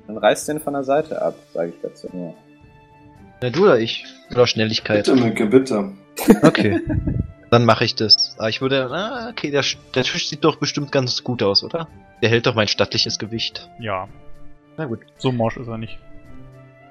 [0.08, 2.34] Dann reißt den von der Seite ab, sage ich dazu nur.
[3.42, 4.06] Na, du oder ich?
[4.32, 5.06] Oder Schnelligkeit?
[5.06, 5.92] Bitte, Mücke, bitte.
[6.42, 6.82] Okay.
[7.52, 8.36] Dann mache ich das.
[8.40, 8.90] Aber ich würde.
[8.92, 11.88] Ah, okay, der, der Tisch sieht doch bestimmt ganz gut aus, oder?
[12.22, 13.70] Der hält doch mein stattliches Gewicht.
[13.80, 14.08] Ja,
[14.78, 15.00] Na gut.
[15.18, 16.00] so morsch ist er nicht.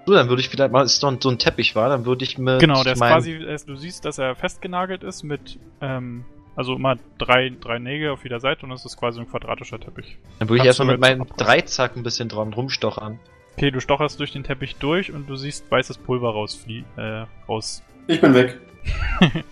[0.06, 2.36] So, dann würde ich vielleicht mal, ist doch so ein Teppich war, dann würde ich
[2.36, 6.24] mit Genau, der ist quasi, du siehst, dass er festgenagelt ist mit, ähm,
[6.56, 10.18] also immer drei, drei Nägel auf jeder Seite und es ist quasi ein quadratischer Teppich.
[10.38, 11.26] Dann würde ich erstmal mit meinem.
[11.36, 13.18] Dreizack ein bisschen dran rumstochern.
[13.56, 17.82] Okay, du stocherst durch den Teppich durch und du siehst weißes Pulver rausflie äh, raus.
[18.06, 18.58] Ich bin weg.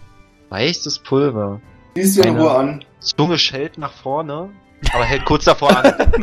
[0.49, 1.61] Weißes Pulver.
[1.95, 2.85] Siehst du in Ruhe an.
[2.99, 4.51] Zunge schellt nach vorne,
[4.93, 5.95] aber hält kurz davor an.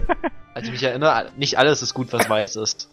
[0.53, 2.89] Also ich mich erinnere, nicht alles ist gut, was weiß ist.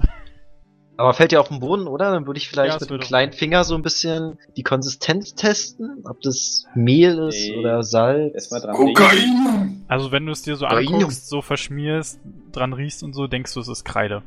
[0.96, 2.12] Aber fällt ja auf den Boden, oder?
[2.12, 5.34] Dann würde ich Ja, vielleicht es mit dem kleinen Finger so ein bisschen die Konsistenz
[5.34, 7.56] testen, ob das Mehl ist Nee.
[7.58, 8.34] oder Salz.
[8.34, 8.94] Erstmal dran riechen.
[8.94, 9.84] Kokain!
[9.88, 10.86] Also wenn du es dir so Geil.
[10.86, 12.20] anguckst, so verschmierst,
[12.52, 14.22] dran riechst und so, denkst du, es ist Kreide.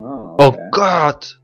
[0.00, 0.68] Ah, Oh okay.
[0.72, 1.40] Gott!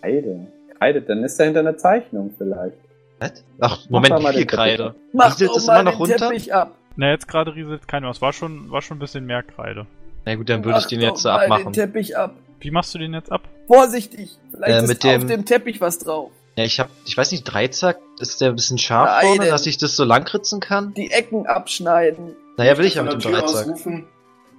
[0.00, 0.46] Kreide.
[0.78, 2.76] Kreide, dann ist dahinter eine Zeichnung vielleicht.
[3.20, 3.44] Was?
[3.60, 4.94] Ach, Mach Moment, wie viel Kreide?
[5.12, 6.28] Mach Rieselt doch es mal immer noch den runter?
[6.28, 6.72] Teppich ab.
[6.96, 8.10] Na, jetzt gerade rieselt keiner.
[8.10, 9.86] Es war schon, war schon ein bisschen mehr Kreide.
[10.24, 11.72] Na gut, dann würde ich Mach den jetzt so mal den abmachen.
[11.72, 12.34] Teppich ab.
[12.64, 13.42] Wie machst du den jetzt ab?
[13.66, 14.30] Vorsichtig.
[14.50, 16.30] Vielleicht Äh, ist mit auf dem- dem Teppich was drauf.
[16.56, 19.50] Ja, ich hab, ich weiß nicht, Dreizack, ist der ein bisschen scharf Nein, vorne, denn-
[19.50, 20.94] dass ich das so langritzen kann?
[20.94, 22.36] Die Ecken abschneiden.
[22.56, 23.42] Naja, will ich ja mit dem Dreizack.
[23.66, 24.06] ausrufen.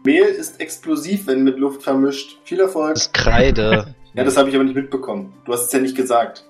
[0.04, 2.38] Mehl ist explosiv, wenn mit Luft vermischt.
[2.44, 2.94] Viel Erfolg.
[2.96, 3.96] Das ist Kreide.
[4.14, 5.34] Ja, das habe ich aber nicht mitbekommen.
[5.44, 6.46] Du hast es ja nicht gesagt.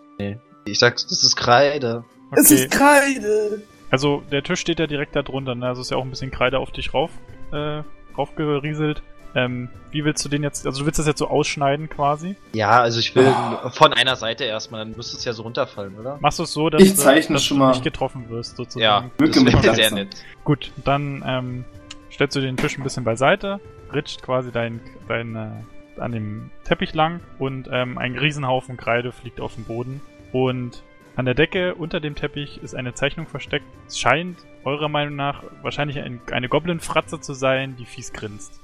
[0.65, 2.03] ich sag, das ist Kreide.
[2.31, 2.53] Es Okay.
[2.63, 3.63] ist Kreide.
[3.89, 5.65] Also der Tisch steht ja direkt da drunter, ne?
[5.67, 7.09] Also ist ja auch ein bisschen Kreide auf dich rauf,
[7.53, 7.81] äh,
[8.15, 9.01] raufgerieselt.
[9.35, 12.35] Ähm, wie willst du den jetzt, also du willst das jetzt so ausschneiden quasi?
[12.53, 13.33] Ja, also ich will
[13.71, 16.17] von einer Seite erstmal, dann müsste es ja so runterfallen, oder?
[16.21, 17.71] Machst du es so, dass, Ich du- zeichne dass schon du mal.
[17.71, 18.81] nicht getroffen wirst, sozusagen?
[18.81, 20.15] Ja, Mücke das wäre sehr nett.
[20.45, 21.65] Gut, dann ähm,
[22.11, 23.59] stellst du den Tisch ein bisschen beiseite,
[23.93, 29.41] ritscht quasi dein, dein äh, an dem Teppich lang und ähm, ein Riesenhaufen Kreide fliegt
[29.41, 30.01] auf den Boden.
[30.31, 30.81] Und
[31.17, 33.65] an der Decke unter dem Teppich ist eine Zeichnung versteckt.
[33.87, 38.59] Es scheint eurer Meinung nach wahrscheinlich ein, eine Goblin-Fratze zu sein, die fies grinst.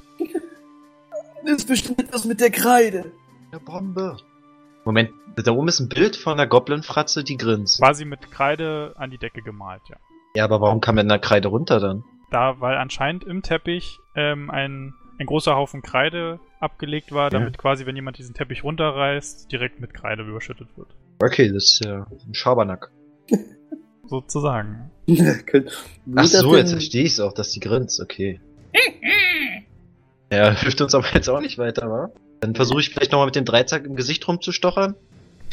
[1.43, 3.11] Das ist bestimmt etwas mit der Kreide.
[3.51, 4.17] Eine Bombe.
[4.85, 7.79] Moment, da oben ist ein Bild von der Goblin-Fratze, die grinst.
[7.79, 9.97] Quasi mit Kreide an die Decke gemalt, ja.
[10.35, 12.03] Ja, aber warum kam denn da Kreide runter dann?
[12.31, 17.29] Da, weil anscheinend im Teppich ähm, ein, ein großer Haufen Kreide abgelegt war, Ja.
[17.39, 20.95] damit quasi, wenn jemand diesen Teppich runterreißt, direkt mit Kreide überschüttet wird.
[21.21, 22.91] Okay, das ist ja ein Schabernack.
[24.07, 24.89] Sozusagen.
[26.15, 28.39] Ach so, jetzt verstehe ich es auch, dass die grinst, okay.
[30.31, 32.09] Ja, hilft uns aber jetzt auch nicht weiter, wa?
[32.39, 34.95] Dann versuche ich vielleicht nochmal mit dem Dreizack im Gesicht rumzustochern.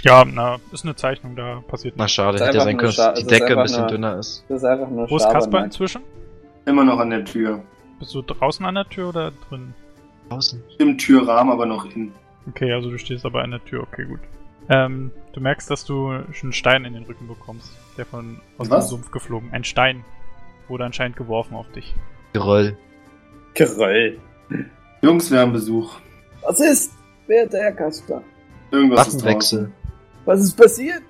[0.03, 2.15] Ja, na, ist eine Zeichnung, da passiert Na nichts.
[2.15, 4.45] schade, Ist hätte ja sein können, dass die Decke ein bisschen nur- dünner ist.
[4.49, 6.03] Das ist einfach nur Wo ist Kasper inzwischen?
[6.67, 7.61] Immer noch an der Tür.
[7.99, 9.75] Bist du draußen an der Tür oder drin?
[10.29, 10.63] Draußen.
[10.79, 12.13] Im Türrahmen, aber noch in.
[12.49, 14.21] Okay, also du stehst aber an der Tür, okay, gut.
[14.69, 18.71] Ähm, du merkst, dass du schon einen Stein in den Rücken bekommst, der von aus
[18.71, 18.87] Was?
[18.87, 19.49] dem Sumpf geflogen.
[19.53, 20.05] Ein Stein
[20.69, 21.95] wurde anscheinend geworfen auf dich.
[22.35, 22.77] Geröll.
[23.55, 24.19] Geröll.
[25.03, 25.99] Jungs, wir haben Besuch.
[26.43, 26.93] Was ist?
[27.27, 28.23] Werter Herr Kasper.
[28.71, 29.59] Irgendwas ist Waffenwechsel.
[29.61, 29.73] draußen.
[30.25, 31.03] Was ist passiert?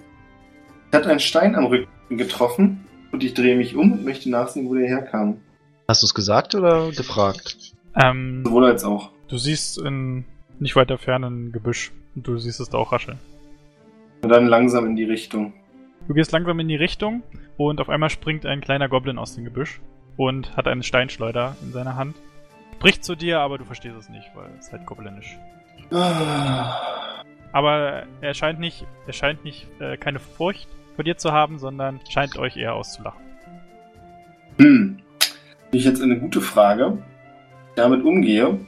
[0.90, 4.68] Ich hatte einen Stein am Rücken getroffen und ich drehe mich um und möchte nachsehen,
[4.68, 5.38] wo der herkam.
[5.86, 7.74] Hast du es gesagt oder gefragt?
[7.94, 9.10] Ähm, Sowohl als auch.
[9.28, 10.24] du siehst in
[10.58, 13.18] nicht weiter Ferne ein Gebüsch und du siehst es da auch rascheln.
[14.22, 15.52] Und dann langsam in die Richtung.
[16.06, 17.22] Du gehst langsam in die Richtung
[17.56, 19.80] und auf einmal springt ein kleiner Goblin aus dem Gebüsch
[20.16, 22.16] und hat einen Steinschleuder in seiner Hand.
[22.78, 25.36] Spricht zu dir, aber du verstehst es nicht, weil es halt goblinisch.
[25.90, 27.22] Ah.
[27.50, 31.98] Aber er scheint nicht, er scheint nicht äh, keine Furcht vor dir zu haben, sondern
[32.08, 33.20] scheint euch eher auszulachen.
[34.58, 35.00] Hm.
[35.18, 36.98] Finde ich jetzt eine gute Frage.
[37.74, 38.58] damit umgehe.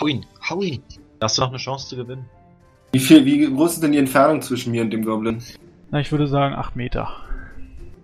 [0.00, 0.82] Hau ihn, hau ihn.
[1.18, 2.24] Da hast du noch eine Chance zu gewinnen.
[2.92, 5.42] Wie viel, wie groß ist denn die Entfernung zwischen mir und dem Goblin?
[5.90, 7.08] Na, ich würde sagen 8 Meter.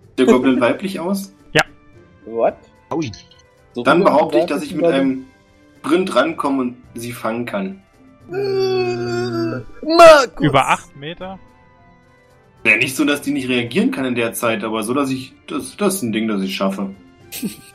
[0.09, 1.33] Sieht Der Goblin weiblich aus?
[2.25, 2.55] What?
[2.91, 3.13] Hau ihn.
[3.73, 5.25] So Dann behaupte ich, dass ich mit einem
[5.79, 7.81] Sprint rankomme und sie fangen kann.
[8.31, 10.45] Äh, Markus!
[10.45, 11.39] Über 8 Meter?
[12.65, 15.33] Ja, nicht so, dass die nicht reagieren kann in der Zeit, aber so, dass ich.
[15.47, 16.93] Das, das ist ein Ding, das ich schaffe.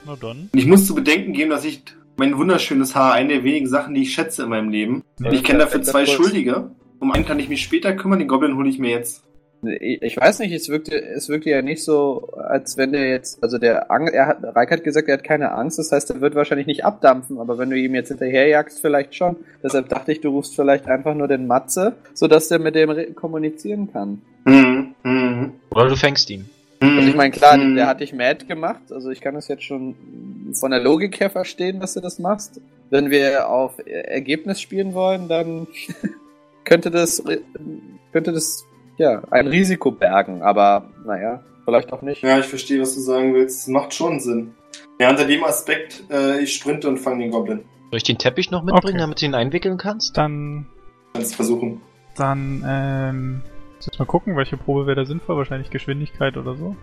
[0.04, 0.50] Na dann.
[0.52, 1.82] Und ich muss zu bedenken geben, dass ich
[2.16, 5.02] mein wunderschönes Haar, eine der wenigen Sachen, die ich schätze in meinem Leben.
[5.18, 6.06] Ja, Und ich kenne dafür zwei.
[6.06, 6.70] Schuldige.
[7.00, 9.24] Um einen kann ich mich später kümmern, den Goblin hole ich mir jetzt.
[9.66, 13.58] Ich weiß nicht, es wirkte, es wirkte ja nicht so, als wenn der jetzt, also
[13.58, 16.66] der er hat, Reik hat gesagt, er hat keine Angst, das heißt, er wird wahrscheinlich
[16.66, 19.36] nicht abdampfen, aber wenn du ihm jetzt hinterherjagst, vielleicht schon.
[19.62, 23.12] Deshalb dachte ich, du rufst vielleicht einfach nur den Matze, sodass der mit dem re-
[23.12, 24.22] kommunizieren kann.
[24.46, 26.48] Hm, hm, Oder du fängst ihn.
[26.80, 29.62] hm, Also ich meine, klar, der hat dich mad gemacht, also ich kann das jetzt
[29.64, 29.94] schon
[30.58, 32.60] von der Logik her verstehen, dass du das machst.
[32.90, 35.66] Wenn wir auf Ergebnis spielen wollen, dann
[36.64, 37.22] könnte das,
[38.12, 38.64] könnte das,
[38.96, 42.22] ja, ein Risiko bergen, aber naja, vielleicht auch nicht.
[42.22, 43.62] Ja, ich verstehe, was du sagen willst.
[43.62, 44.54] Das macht schon Sinn.
[45.00, 47.64] Ja, unter dem Aspekt, äh, ich sprinte und fange den Goblin.
[47.90, 49.00] Soll ich den Teppich noch mitbringen, Okay.
[49.00, 50.16] damit du ihn einwickeln kannst?
[50.16, 50.66] Dann,
[51.14, 51.80] Kannst versuchen.
[52.16, 53.42] dann, ähm,
[53.80, 55.36] jetzt mal gucken, welche Probe wäre da sinnvoll?
[55.36, 56.76] Wahrscheinlich Geschwindigkeit oder so.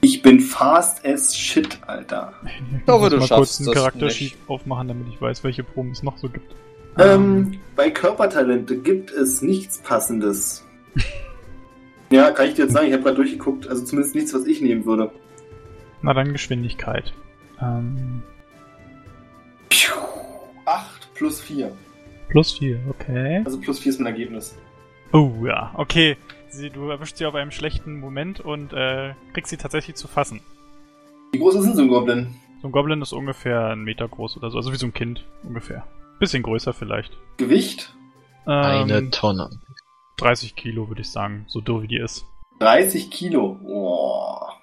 [0.00, 2.34] Ich bin fast as shit, Alter.
[2.44, 5.92] Ich muss du mal schaffst kurz einen das Charaktersheet aufmachen, damit ich weiß, welche Proben
[5.92, 6.54] es noch so gibt.
[6.98, 10.64] Ähm, bei Körpertalente gibt es nichts Passendes.
[12.14, 14.60] ja, kann ich dir jetzt sagen, ich habe gerade durchgeguckt, also zumindest nichts, was ich
[14.60, 15.10] nehmen würde.
[16.02, 17.12] Na dann Geschwindigkeit.
[17.60, 18.22] Ähm,
[20.66, 21.72] 8 plus 4.
[22.28, 23.42] plus 4, okay.
[23.44, 24.56] Also plus 4 ist mein Ergebnis.
[25.12, 26.16] Oh ja, okay.
[26.48, 30.40] Sie, du erwischst sie auf einem schlechten Moment und äh, kriegst sie tatsächlich zu fassen.
[31.32, 32.34] Wie groß ist denn so ein Goblin?
[32.62, 35.24] So ein Goblin ist ungefähr einen Meter groß oder so, also wie so ein Kind
[35.42, 35.84] ungefähr.
[36.20, 37.12] Bisschen größer vielleicht.
[37.38, 37.94] Gewicht?
[38.46, 39.50] Eine Ähm, Tonne.
[40.18, 42.24] 30 Kilo würde ich sagen, so dürr wie die ist.
[42.60, 43.54] 30 Kilo.
[43.62, 44.54] Boah.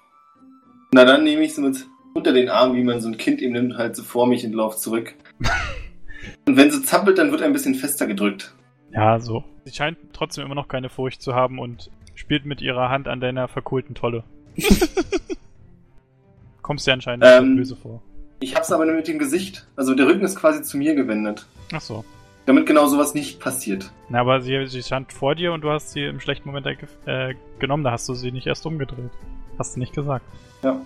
[0.92, 3.52] Na, dann nehme ich sie mit unter den Arm, wie man so ein Kind eben
[3.54, 5.14] nimmt, halt so vor mich und lauf zurück.
[6.46, 8.54] und wenn sie zappelt, dann wird er ein bisschen fester gedrückt.
[8.92, 9.44] Ja, so.
[9.64, 13.20] Sie scheint trotzdem immer noch keine Furcht zu haben und spielt mit ihrer Hand an
[13.20, 14.24] deiner verkohlten Tolle.
[16.62, 17.56] Kommst dir anscheinend Ähm.
[17.56, 18.02] böse vor.
[18.40, 19.66] Ich hab's aber nur mit dem Gesicht.
[19.76, 21.46] Also der Rücken ist quasi zu mir gewendet.
[21.72, 22.04] Ach so.
[22.46, 23.92] Damit genau sowas nicht passiert.
[24.08, 26.66] Na, aber sie, sie stand vor dir und du hast sie im schlechten Moment
[27.06, 27.84] äh, genommen.
[27.84, 29.10] Da hast du sie nicht erst umgedreht.
[29.58, 30.24] Hast du nicht gesagt.
[30.62, 30.80] Ja.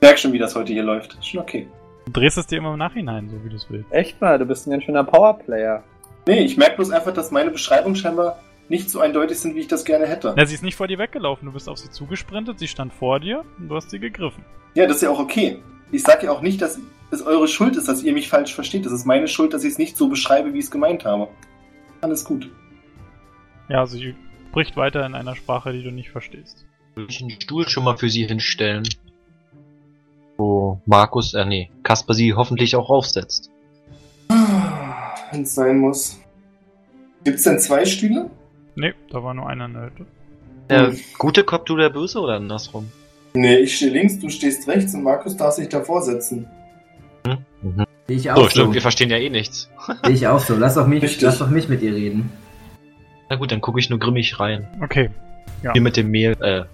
[0.00, 1.14] Merk schon, wie das heute hier läuft.
[1.14, 1.66] Ist Schon okay.
[2.06, 3.92] Du drehst es dir immer im Nachhinein, so wie du es willst.
[3.92, 5.82] Echt mal, du bist ein ganz schöner Powerplayer.
[6.26, 9.68] Nee, ich merke bloß einfach, dass meine Beschreibungen scheinbar nicht so eindeutig sind, wie ich
[9.68, 10.32] das gerne hätte.
[10.36, 11.46] Na, sie ist nicht vor dir weggelaufen.
[11.46, 14.44] Du bist auf sie zugesprintet, sie stand vor dir und du hast sie gegriffen.
[14.74, 15.58] Ja, das ist ja auch okay.
[15.92, 16.78] Ich sage ja auch nicht, dass
[17.10, 18.86] es eure Schuld ist, dass ihr mich falsch versteht.
[18.86, 21.28] Das ist meine Schuld, dass ich es nicht so beschreibe, wie ich es gemeint habe.
[22.00, 22.50] Alles gut.
[23.68, 24.14] Ja, sie
[24.50, 26.66] spricht weiter in einer Sprache, die du nicht verstehst.
[26.94, 28.88] Will ich einen Stuhl schon mal für sie hinstellen?
[30.36, 33.50] Wo Markus, äh nee, Kasper sie hoffentlich auch aufsetzt.
[35.30, 36.18] Wenn es sein muss.
[37.24, 38.30] Gibt's denn zwei Stühle?
[38.74, 40.06] Nee, da war nur einer in der Hütte.
[40.70, 42.90] Der gute Kopf, du der Böse oder andersrum?
[43.34, 46.46] Nee, ich stehe links, du stehst rechts und Markus darf sich davor setzen.
[47.24, 47.84] Mhm.
[48.08, 48.74] Ich So, auch stimmt, so.
[48.74, 49.68] wir verstehen ja eh nichts.
[50.08, 50.56] Ich auch so.
[50.56, 51.22] Lass doch mich, Richtig.
[51.22, 52.30] lass doch mich mit ihr reden.
[53.28, 54.66] Na gut, dann gucke ich nur grimmig rein.
[54.82, 55.10] Okay.
[55.62, 55.72] Ja.
[55.72, 56.64] Hier mit dem Mehl, äh,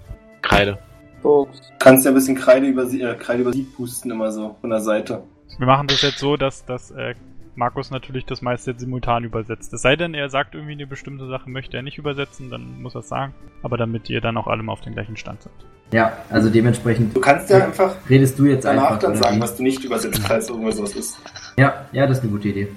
[0.40, 0.78] Kreide.
[1.22, 4.56] Du kannst ja ein bisschen Kreide über sie, äh, Kreide über sie pusten, immer so
[4.60, 5.22] von der Seite.
[5.58, 7.14] Wir machen das jetzt so, dass, dass äh,
[7.56, 9.72] Markus natürlich das meiste jetzt simultan übersetzt.
[9.72, 12.94] Es sei denn, er sagt irgendwie eine bestimmte Sache, möchte er nicht übersetzen, dann muss
[12.94, 13.34] er es sagen.
[13.62, 15.52] Aber damit ihr dann auch alle mal auf dem gleichen Stand seid.
[15.92, 18.98] Ja, also dementsprechend Du kannst ja einfach redest du jetzt danach einfach.
[18.98, 21.20] dann sagen, was du nicht übersetzt, falls irgendwas was ist.
[21.56, 22.68] Ja, ja, das ist eine gute Idee.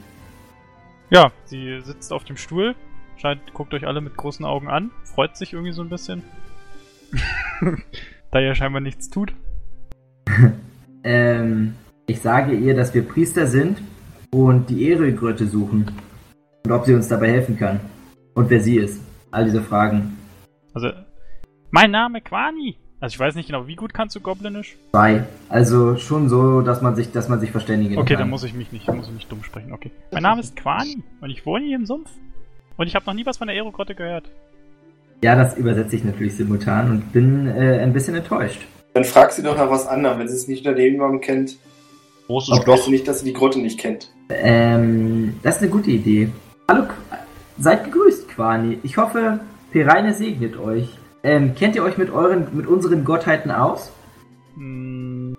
[1.10, 2.76] Ja, sie sitzt auf dem Stuhl,
[3.18, 6.24] scheint, guckt euch alle mit großen Augen an, freut sich irgendwie so ein bisschen.
[8.32, 9.34] da ihr scheinbar nichts tut.
[11.02, 11.76] Ähm,
[12.08, 13.78] ich sage ihr, dass wir Priester sind
[14.32, 15.92] und die Ehregrötte suchen.
[16.66, 17.80] Und ob sie uns dabei helfen kann.
[18.34, 19.02] Und wer sie ist.
[19.32, 20.18] All diese Fragen.
[20.74, 20.90] Also,
[21.72, 22.78] mein Name Quani.
[23.02, 24.76] Also ich weiß nicht genau, wie gut kannst du Goblinisch?
[24.92, 25.24] Zwei.
[25.48, 28.24] Also schon so, dass man sich, dass man sich verständigen Okay, kann.
[28.24, 29.72] dann muss ich mich nicht, muss ich nicht dumm sprechen.
[29.72, 29.90] Okay.
[30.12, 32.10] Mein Name ist Quani und ich wohne hier im Sumpf.
[32.76, 34.30] Und ich habe noch nie was von der Aerogrotte gehört.
[35.24, 38.62] Ja, das übersetze ich natürlich simultan und bin äh, ein bisschen enttäuscht.
[38.94, 41.58] Dann frag sie doch nach was anderem, wenn sie es nicht unter dem Namen kennt.
[42.30, 42.88] Großes weiß Loch.
[42.90, 44.12] nicht, dass sie die Grotte nicht kennt.
[44.30, 46.30] Ähm, das ist eine gute Idee.
[46.70, 46.86] Hallo,
[47.58, 48.78] seid gegrüßt, Quani.
[48.84, 49.40] Ich hoffe,
[49.72, 50.90] Pereine segnet euch.
[51.24, 53.92] Ähm, kennt ihr euch mit euren, mit unseren Gottheiten aus?
[54.54, 55.36] Hm.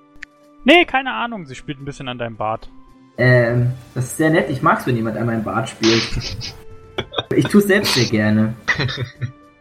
[0.65, 1.47] Nee, keine Ahnung.
[1.47, 2.69] Sie spielt ein bisschen an deinem Bart.
[3.19, 4.51] Ähm, das ist sehr nett.
[4.51, 6.03] Ich mag's, wenn jemand an meinem Bart spielt.
[7.37, 8.55] ich tue selbst sehr gerne.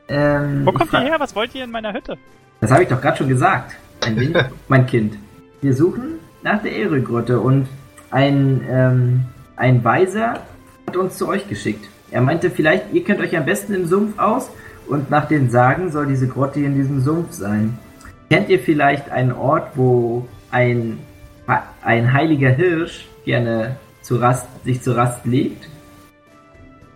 [0.07, 1.19] Ähm, Wo kommt ihr her?
[1.19, 2.17] Was wollt ihr in meiner Hütte?
[2.59, 3.75] Das habe ich doch gerade schon gesagt.
[4.03, 4.35] Ein wenig,
[4.67, 5.15] mein Kind.
[5.61, 7.67] Wir suchen nach der Ehregrotte und
[8.11, 9.25] ein, ähm,
[9.55, 10.41] ein Weiser
[10.87, 11.87] hat uns zu euch geschickt.
[12.11, 14.49] Er meinte, vielleicht, ihr kennt euch am besten im Sumpf aus
[14.87, 17.77] und nach den Sagen soll diese Grotte in diesem Sumpf sein.
[18.29, 20.99] Kennt ihr vielleicht einen Ort, wo ein,
[21.83, 25.67] ein heiliger Hirsch gerne zu Rast, sich zu Rast legt?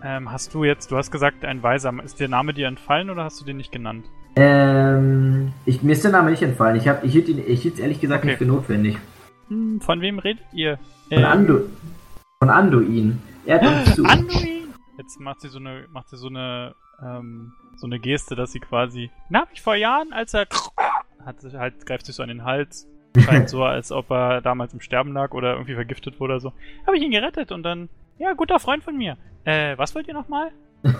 [0.02, 1.92] Ähm, hast du jetzt, du hast gesagt, ein Weiser.
[2.04, 4.04] Ist der Name dir entfallen oder hast du den nicht genannt?
[4.36, 6.76] Ähm, ich, mir ist der Name nicht entfallen.
[6.76, 8.32] Ich, hab, ich hielt ihn, ich hielt es ehrlich gesagt Okay.
[8.32, 8.98] nicht für notwendig.
[9.48, 10.78] Hm, von wem redet ihr?
[11.08, 11.60] Von Ähm, Andu
[12.40, 13.22] von Anduin.
[13.46, 14.04] Er hat uns zu.
[14.04, 14.74] Anduin!
[14.98, 18.60] Jetzt macht sie so eine, macht sie so eine, ähm, so eine Geste, dass sie
[18.60, 20.46] quasi, na, hab ich vor Jahren, als er,
[21.24, 22.86] hat sie halt, greift sich so an den Hals,
[23.18, 26.52] scheint so, als ob er damals im Sterben lag oder irgendwie vergiftet wurde oder so.
[26.86, 29.16] Habe ich ihn gerettet und dann, ja, guter Freund von mir.
[29.44, 30.50] Äh, was wollt ihr nochmal?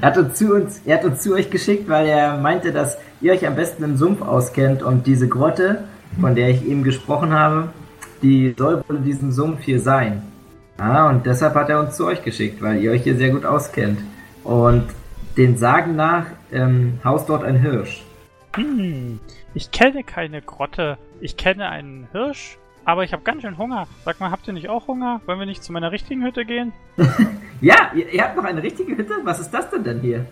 [0.00, 2.98] Er hat uns zu uns, er hat uns zu euch geschickt, weil er meinte, dass
[3.20, 5.84] ihr euch am besten im Sumpf auskennt und diese Grotte,
[6.20, 7.68] von der ich eben gesprochen habe,
[8.22, 10.22] die soll wohl in diesem Sumpf hier sein.
[10.78, 13.44] Ah, und deshalb hat er uns zu euch geschickt, weil ihr euch hier sehr gut
[13.44, 14.00] auskennt.
[14.44, 14.84] Und
[15.36, 18.02] den Sagen nach ähm, haust dort ein Hirsch.
[18.54, 19.20] Hm,
[19.54, 20.98] ich kenne keine Grotte.
[21.20, 23.86] Ich kenne einen Hirsch, aber ich habe ganz schön Hunger.
[24.04, 25.20] Sag mal, habt ihr nicht auch Hunger?
[25.26, 26.72] Wollen wir nicht zu meiner richtigen Hütte gehen?
[27.60, 29.14] Ja, ihr, ihr habt noch eine richtige Hütte?
[29.24, 30.24] Was ist das denn denn hier?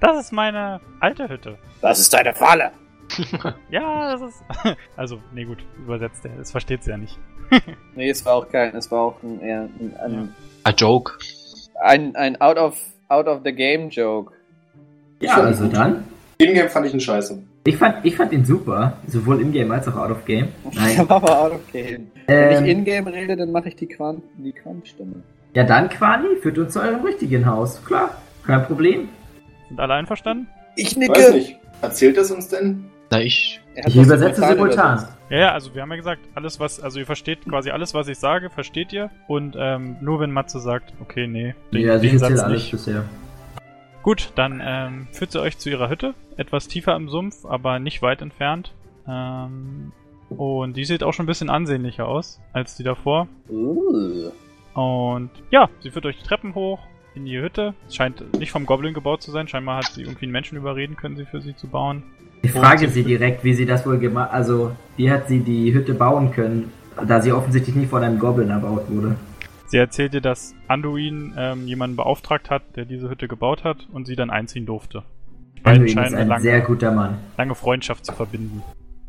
[0.00, 1.58] Das ist meine alte Hütte.
[1.82, 2.70] Das ist eine Falle.
[3.70, 4.44] Ja, das ist.
[4.96, 6.32] Also, nee, gut, übersetzt er.
[6.38, 7.18] Das versteht sie ja nicht.
[7.94, 11.12] Nee, es war auch kein, es war auch ein, eher ein, ein, A joke.
[11.82, 14.32] ein, ein out of out of the game Joke.
[15.20, 16.04] Ja, also dann.
[16.38, 17.40] In-Game fand ich ihn scheiße.
[17.66, 20.48] Ich fand, ich fand ihn super, sowohl im Game als auch out of Game.
[20.72, 20.98] Nein.
[21.08, 22.08] Aber out of game.
[22.26, 25.22] Wenn Ähm, ich in-game rede, dann mache ich die Quant die Quant-Stimme.
[25.54, 27.82] Ja, dann Quani, führt uns zu eurem richtigen Haus.
[27.84, 29.08] Klar, kein Problem.
[29.68, 30.48] Sind alle einverstanden?
[30.76, 31.56] Ich Weiß nicht.
[31.80, 32.84] Erzählt es uns denn?
[33.14, 33.60] Na, ich.
[33.86, 34.98] Ich übersetze simultan.
[34.98, 35.16] übersetzt.
[35.30, 38.08] Ja, ja, also wir haben ja gesagt, alles was, also ihr versteht quasi alles, was
[38.08, 39.10] ich sage, versteht ihr.
[39.26, 42.70] Und ähm, nur wenn Matze sagt, okay, nee, den, Ja, also den Satz alles nicht.
[42.70, 43.04] bisher.
[44.02, 48.02] Gut, dann ähm, führt sie euch zu ihrer Hütte, etwas tiefer im Sumpf, aber nicht
[48.02, 48.72] weit entfernt.
[49.08, 49.92] Ähm,
[50.28, 53.28] und die sieht auch schon ein bisschen ansehnlicher aus als die davor.
[53.48, 54.30] Uh.
[54.74, 56.80] Und ja, sie führt euch die Treppen hoch
[57.14, 57.74] in die Hütte.
[57.86, 59.48] Es scheint nicht vom Goblin gebaut zu sein.
[59.48, 62.02] Scheinbar hat sie irgendwie einen Menschen überreden können, sie für sie zu bauen.
[62.44, 65.94] Ich frage sie- direkt, wie sie das wohl gemacht Also, wie hat sie die Hütte
[65.94, 66.70] bauen können,
[67.08, 69.16] da sie offensichtlich nicht von einem Goblin erbaut wurde.
[69.66, 74.06] Sie erzählt ihr, dass Anduin ähm, jemanden beauftragt hat, der diese Hütte gebaut hat und
[74.06, 75.02] sie dann einziehen durfte.
[75.62, 77.16] Beiden Anduin ist ein lange, sehr guter Mann.
[77.38, 78.62] lange Freundschaft zu verbinden.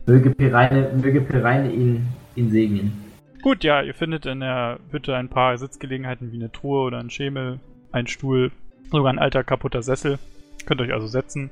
[0.08, 2.94] Möge Pireine, möge Pireine ihn, ihn segnen.
[3.42, 7.10] Gut, ja, ihr findet in der Hütte ein paar Sitzgelegenheiten wie eine Truhe oder ein
[7.10, 7.60] Schemel,
[7.92, 8.52] ein Stuhl,
[8.92, 10.18] sogar ein alter kaputter Sessel.
[10.66, 11.52] Könnt euch also setzen.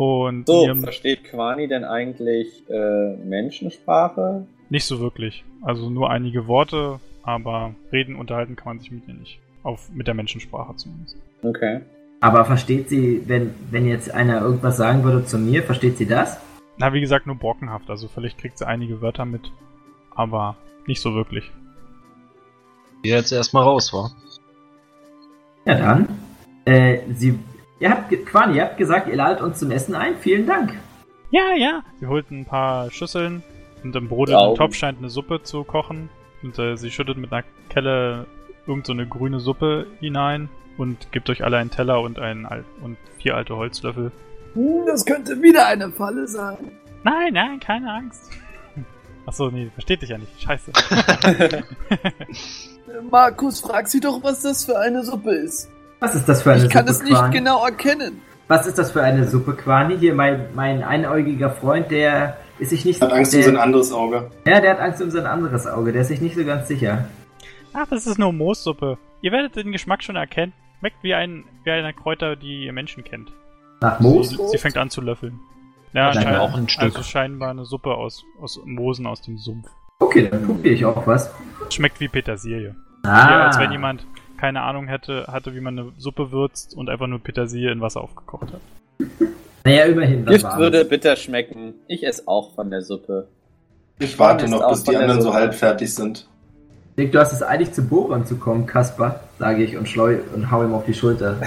[0.00, 4.46] Und So, ihr versteht Quani denn eigentlich äh, Menschensprache?
[4.70, 5.44] nicht so wirklich.
[5.60, 9.38] Also nur einige Worte, aber reden, unterhalten kann man sich mit ihr nicht.
[9.62, 11.18] Auf, mit der Menschensprache zumindest.
[11.42, 11.80] Okay.
[12.20, 16.40] Aber versteht sie, wenn, wenn jetzt einer irgendwas sagen würde zu mir, versteht sie das?
[16.78, 17.90] Na, wie gesagt, nur brockenhaft.
[17.90, 19.52] Also vielleicht kriegt sie einige Wörter mit,
[20.14, 21.50] aber nicht so wirklich.
[23.02, 24.10] Geh jetzt erstmal raus, wa?
[25.66, 26.08] Ja dann.
[26.64, 27.38] Äh, sie.
[27.80, 30.14] Ihr habt, Quani, ihr habt gesagt, ihr ladet uns zum Essen ein.
[30.18, 30.74] Vielen Dank.
[31.30, 31.82] Ja, ja.
[31.98, 33.42] Sie holt ein paar Schüsseln
[33.82, 34.56] und im brodelnden Augen.
[34.56, 36.10] Topf scheint eine Suppe zu kochen.
[36.42, 38.26] Und äh, sie schüttet mit einer Kelle
[38.66, 42.64] irgend so eine grüne Suppe hinein und gibt euch alle einen Teller und, einen Al
[42.82, 44.12] und vier alte Holzlöffel.
[44.52, 46.56] Hm, Das könnte wieder eine Falle sein.
[47.02, 48.30] Nein, nein, keine Angst.
[49.26, 50.38] Achso, nee, versteht dich ja nicht.
[50.42, 50.70] Scheiße.
[53.10, 55.70] Markus, frag sie doch, was das für eine Suppe ist.
[56.00, 57.36] Was ist das für eine Ich kann Suppe, es nicht Quani?
[57.36, 58.20] genau erkennen.
[58.48, 59.96] Was ist das für eine Suppe, Quani?
[59.98, 63.92] Hier, mein, mein einäugiger Freund, der ist sich nicht Hat Angst der, um sein anderes
[63.92, 64.30] Auge.
[64.46, 65.92] Ja, der hat Angst um sein anderes Auge.
[65.92, 67.06] Der ist sich nicht so ganz sicher.
[67.72, 68.98] Ach, das ist nur Moossuppe.
[69.22, 70.52] Ihr werdet den Geschmack schon erkennen.
[70.80, 73.30] Schmeckt wie ein wie eine Kräuter, die ihr Menschen kennt.
[73.82, 74.30] Nach Moos?
[74.30, 75.38] Sie, sie fängt an zu löffeln.
[75.92, 76.96] Ja, schein- auch ein Stück.
[76.96, 79.68] Also scheinbar eine Suppe aus, aus Moosen aus dem Sumpf.
[79.98, 81.30] Okay, dann probiere ich auch was.
[81.70, 82.74] Schmeckt wie Petersilie.
[83.04, 84.06] Ah, Ja, als wenn jemand
[84.40, 88.00] keine Ahnung hätte, hatte, wie man eine Suppe würzt und einfach nur Petersilie in Wasser
[88.00, 88.60] aufgekocht hat.
[89.64, 90.24] Naja, immerhin.
[90.24, 91.74] Gift würde bitter schmecken.
[91.86, 93.28] Ich esse auch von der Suppe.
[93.98, 96.26] Ich warte noch, bis die der anderen so halb fertig sind.
[96.96, 100.50] Nick, du hast es eilig zu Bohrern zu kommen, Kaspar, sage ich und schleu und
[100.50, 101.36] hau ihm auf die Schulter.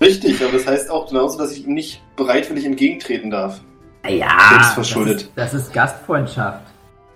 [0.00, 3.60] Richtig, aber das heißt auch genauso, dass ich ihm nicht bereitwillig entgegentreten darf.
[4.08, 5.22] Ja, das verschuldet.
[5.22, 6.71] ist, das ist Gastfreundschaft.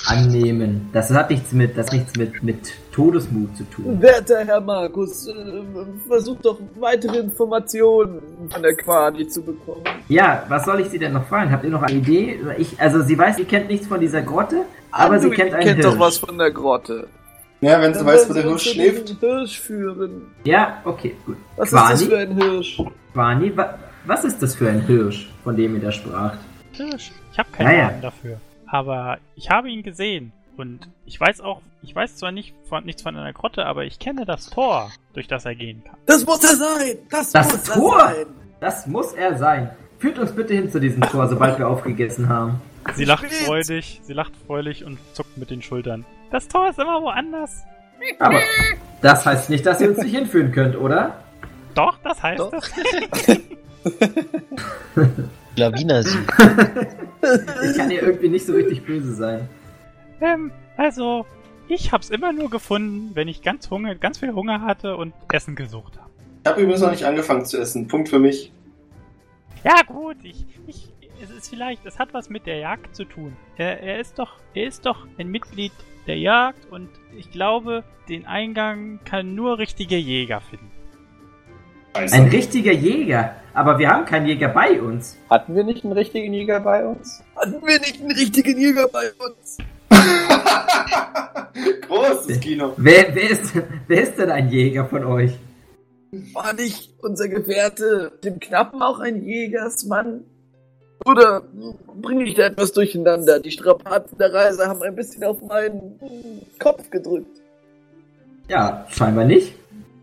[0.07, 0.89] Annehmen.
[0.93, 4.01] Das hat nichts mit, das hat nichts mit, mit Todesmut zu tun.
[4.01, 5.33] Werter Herr Markus, äh,
[6.07, 9.83] versucht doch weitere Informationen von der Quadi zu bekommen.
[10.09, 11.51] Ja, was soll ich Sie denn noch fragen?
[11.51, 12.39] Habt ihr noch eine Idee?
[12.59, 15.81] Ich, also sie weiß, sie kennt nichts von dieser Grotte, aber sie kennt einen kennt
[15.83, 15.95] Hirsch.
[15.95, 17.09] doch was von der Grotte.
[17.61, 19.17] Ja, wenn sie Dann weiß, wo der Hirsch schläft.
[19.21, 20.23] Hirsch führen.
[20.45, 21.37] Ja, okay, gut.
[21.57, 22.05] Was ist das Quani?
[22.11, 22.83] für ein Hirsch?
[23.13, 26.39] Quani, wa was ist das für ein Hirsch, von dem ihr da spracht?
[26.73, 27.11] Hirsch.
[27.33, 27.87] Ich habe keinen Ja, ja.
[27.89, 28.37] Namen dafür.
[28.69, 30.33] Aber ich habe ihn gesehen.
[30.57, 33.99] Und ich weiß auch, ich weiß zwar nicht von, nichts von einer Grotte, aber ich
[33.99, 35.97] kenne das Tor, durch das er gehen kann.
[36.07, 36.97] Das muss er sein!
[37.11, 37.99] Das, Das muss Tor!
[38.01, 38.27] er sein!
[38.61, 39.71] Das muss er sein.
[39.99, 42.61] Führt uns bitte hin zu diesem Tor, sobald wir aufgegessen haben.
[42.95, 43.47] Sie lacht Spät.
[43.47, 46.07] freudig, sie lacht freudig und zuckt mit den Schultern.
[46.31, 47.65] Das Tor ist immer woanders.
[48.19, 48.41] Aber
[49.03, 51.19] das heißt nicht, dass ihr uns nicht hinführen könnt, oder?
[51.75, 52.51] Doch, das heißt Doch.
[52.51, 52.71] das.
[55.59, 56.19] Lawiner sie.
[57.65, 59.49] Ich kann hier irgendwie nicht so richtig böse sein.
[60.21, 61.27] Ähm, also,
[61.67, 65.57] ich hab's immer nur gefunden, wenn ich ganz Hunger, ganz viel Hunger hatte und Essen
[65.57, 66.11] gesucht habe.
[66.45, 67.89] Ich habe übrigens noch nicht angefangen zu essen.
[67.89, 68.53] Punkt für mich.
[69.65, 73.37] Ja gut, ich, ich, es ist vielleicht, es hat was mit der Jagd zu tun.
[73.57, 75.73] Er, er ist doch, er ist doch ein Mitglied
[76.07, 80.71] der Jagd und ich glaube, den Eingang kann nur richtige Jäger finden.
[81.97, 83.37] Ein richtiger Jäger.
[83.55, 85.17] Aber wir haben keinen Jäger bei uns.
[85.31, 87.23] Hatten wir nicht einen richtigen Jäger bei uns?
[87.37, 89.59] Hatten wir nicht einen richtigen Jäger bei uns?
[91.89, 92.75] Großes Kino.
[92.77, 93.53] Wer, wer, ist,
[93.89, 95.33] wer ist denn ein Jäger von euch?
[96.35, 100.25] War nicht unser Gefährte dem Knappen auch ein Jägersmann?
[101.05, 101.43] Oder
[102.01, 103.41] bringe ich da etwas durcheinander?
[103.41, 105.99] Die Strapazen der Reise haben ein bisschen auf meinen
[106.59, 107.41] Kopf gedrückt.
[108.49, 109.55] Ja, scheinbar nicht.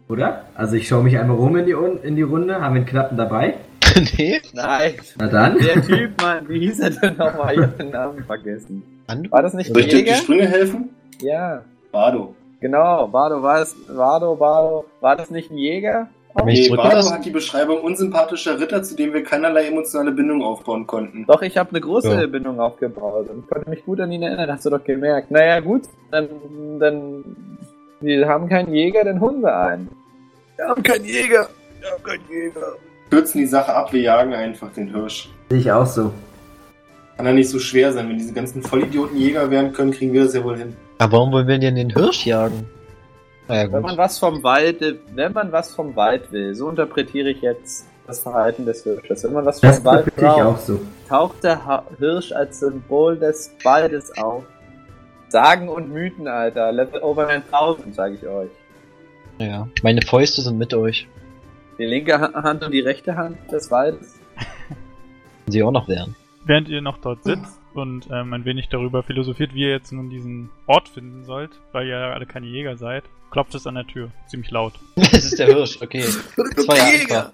[0.09, 0.43] Oder?
[0.55, 2.55] Also ich schaue mich einmal rum in die, Un- in die Runde.
[2.55, 3.55] Haben wir einen Knappen dabei?
[4.17, 4.41] nee.
[4.53, 4.93] Nein.
[5.17, 5.57] Na dann.
[5.59, 7.53] Der Typ, Mann, wie hieß er denn nochmal?
[7.53, 8.83] Ich hab den Namen vergessen.
[9.29, 10.23] War das nicht ein Soll ich dir auf die?
[10.23, 10.89] Sprünge helfen?
[11.21, 11.61] Ja.
[11.91, 12.35] Bardo.
[12.59, 13.75] Genau, Bardo war es.
[13.87, 14.85] Bardo, Bardo.
[15.01, 16.07] War das nicht ein Jäger?
[16.45, 16.69] Nee?
[16.69, 21.25] Bardo hat die Beschreibung unsympathischer Ritter, zu dem wir keinerlei emotionale Bindung aufbauen konnten.
[21.27, 22.25] Doch, ich habe eine große Ja.
[22.25, 25.29] Bindung aufgebaut und konnte mich gut an ihn erinnern, hast du doch gemerkt.
[25.29, 26.27] Naja, gut, dann,
[26.79, 27.23] dann,
[28.03, 29.89] wir haben keinen Jäger, dann holen wir einen.
[30.57, 31.47] Wir haben keinen Jäger.
[31.79, 32.61] Wir haben keinen Jäger.
[33.09, 35.29] Kürzen die Sache ab, wir jagen einfach den Hirsch.
[35.49, 36.11] Sehe ich auch so.
[37.17, 38.09] Kann ja nicht so schwer sein.
[38.09, 40.75] Wenn diese ganzen Vollidioten Jäger werden können, kriegen wir das ja wohl hin.
[40.97, 42.65] Aber warum wollen wir denn den Hirsch jagen?
[43.47, 44.79] Naja, Wenn man was vom Wald,
[45.13, 49.23] wenn man was vom Wald will, so interpretiere ich jetzt das Verhalten des Hirsches.
[49.25, 50.79] Wenn man was vom Das Wald interpretiere ich auch braucht, so.
[51.09, 54.43] taucht der Ha- Hirsch als Symbol des Waldes auf.
[55.33, 56.71] Sagen und Mythen, Alter.
[56.71, 58.51] Level over 9000, sage ich euch.
[59.39, 59.67] Ja.
[59.81, 61.07] Meine Fäuste sind mit euch.
[61.79, 64.19] Die linke Ha- Hand und die rechte Hand des Waldes.
[65.47, 66.15] Sie auch noch wären.
[66.45, 70.11] Während ihr noch dort sitzt und ähm, ein wenig darüber philosophiert, wie ihr jetzt nun
[70.11, 73.87] diesen Ort finden sollt, weil ihr ja alle keine Jäger seid, klopft es an der
[73.87, 74.11] Tür.
[74.27, 74.73] Ziemlich laut.
[74.97, 76.05] Es ist der Hirsch, okay.
[76.55, 77.33] Das war ja einfach.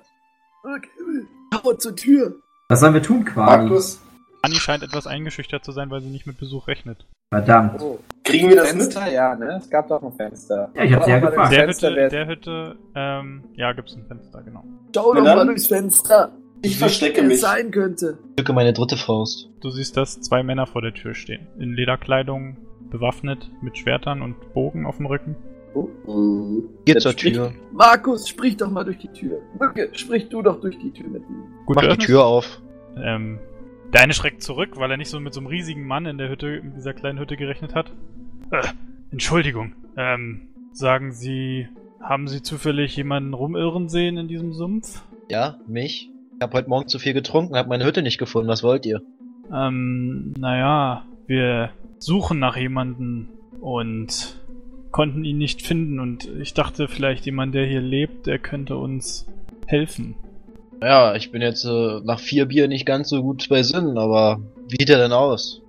[0.63, 1.25] Okay.
[1.65, 2.35] Hau zur Tür.
[2.69, 3.63] Was sollen wir tun, Quani?
[3.63, 4.01] Markus,
[4.41, 7.05] Anni scheint etwas eingeschüchtert zu sein, weil sie nicht mit Besuch rechnet.
[7.33, 7.81] Verdammt.
[7.81, 7.99] Oh.
[8.23, 8.83] kriegen wir das mit?
[8.83, 9.57] Fenster, ja, ne?
[9.57, 10.71] Es gab doch ein Fenster.
[10.75, 11.51] Ja, ich hab's ja gefragt.
[11.51, 14.63] Der Fenster Hütte, der Hütte, ähm, ja, gibt's ein Fenster, genau.
[14.95, 16.31] Schau doch mal durchs Fenster.
[16.61, 17.39] Ich verstecke mich.
[17.39, 18.17] sein könnte.
[18.31, 19.49] Ich drücke meine dritte Faust.
[19.61, 21.47] Du siehst, dass zwei Männer vor der Tür stehen.
[21.57, 22.57] In Lederkleidung,
[22.89, 25.35] bewaffnet, mit Schwertern und Bogen auf dem Rücken.
[25.73, 26.63] Hier
[26.95, 27.53] Jetzt zur spricht- Tür.
[27.71, 29.39] Markus, sprich doch mal durch die Tür.
[29.59, 31.43] Mücke, sprich du doch durch die Tür mit ihm.
[31.65, 32.05] Gut Mach die.
[32.05, 32.59] Tür auf.
[32.97, 33.39] Ähm,
[33.93, 36.29] der eine schreckt zurück, weil er nicht so mit so einem riesigen Mann in der
[36.29, 37.91] Hütte, in dieser kleinen Hütte gerechnet hat.
[38.51, 38.67] Äh,
[39.11, 39.73] Entschuldigung.
[39.97, 41.67] Ähm, sagen Sie,
[42.01, 45.03] haben Sie zufällig jemanden rumirren sehen in diesem Sumpf?
[45.29, 46.09] Ja, mich.
[46.35, 48.47] Ich habe heute Morgen zu viel getrunken, habe meine Hütte nicht gefunden.
[48.47, 49.01] Was wollt ihr?
[49.53, 53.29] Ähm, naja, wir suchen nach jemanden
[53.59, 54.39] und
[54.91, 59.27] konnten ihn nicht finden und ich dachte vielleicht jemand, der hier lebt, der könnte uns
[59.67, 60.15] helfen.
[60.81, 64.39] Ja, ich bin jetzt äh, nach vier Bier nicht ganz so gut bei Sinnen, aber
[64.67, 65.61] wie sieht er denn aus?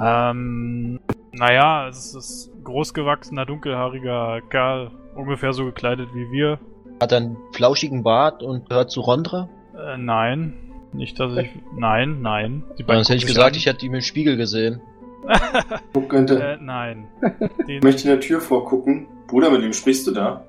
[0.00, 1.00] Ähm,
[1.32, 6.58] naja, es ist ein großgewachsener, dunkelhaariger Kerl, ungefähr so gekleidet wie wir.
[7.00, 9.48] Hat er einen flauschigen Bart und gehört zu Rondra?
[9.74, 10.54] Äh, nein.
[10.92, 11.48] Nicht, dass ich.
[11.76, 12.64] Nein, nein.
[12.78, 13.56] Die Sonst hätte ich gesagt, an.
[13.56, 14.80] ich hätte ihn im Spiegel gesehen.
[15.92, 16.40] Guck, könnte.
[16.42, 17.06] Äh, nein.
[17.68, 19.06] Den, Ich möchte in der Tür vorgucken.
[19.26, 20.44] Bruder, mit wem sprichst du da?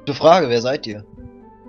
[0.00, 1.04] Gute Frage, wer seid ihr?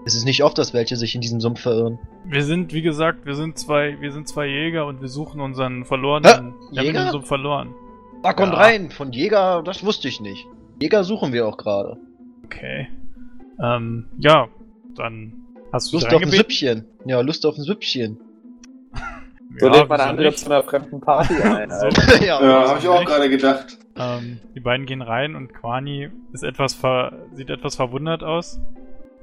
[0.05, 1.97] Es ist nicht oft, dass welche sich in diesem Sumpf verirren.
[2.25, 5.83] wir sind, wie gesagt, wir sind zwei, wir sind zwei Jäger und wir suchen unseren
[5.85, 6.29] verlorenen.
[6.31, 6.53] Hä?
[6.71, 7.05] Wir haben Jäger?
[7.07, 7.73] ihn so verloren.
[8.21, 8.59] Da kommt Ja.
[8.59, 8.91] rein!
[8.91, 10.45] Von Jäger, das wusste ich nicht.
[10.79, 11.97] Jäger suchen wir auch gerade.
[12.45, 12.87] Okay.
[13.61, 14.47] Ähm, ja,
[14.95, 15.33] dann
[15.73, 16.29] hast du Lust auf ein?
[16.31, 16.85] Süppchen.
[17.05, 18.19] Ja, Lust auf ein Süppchen.
[19.57, 21.69] So lädt man andere zu einer fremden Party ein.
[21.71, 21.87] So.
[22.25, 23.07] Ja, Ja, habe ich auch nicht?
[23.07, 23.77] gerade gedacht.
[23.95, 28.59] Ähm, die beiden gehen rein und Quani ist etwas ver sieht etwas verwundert aus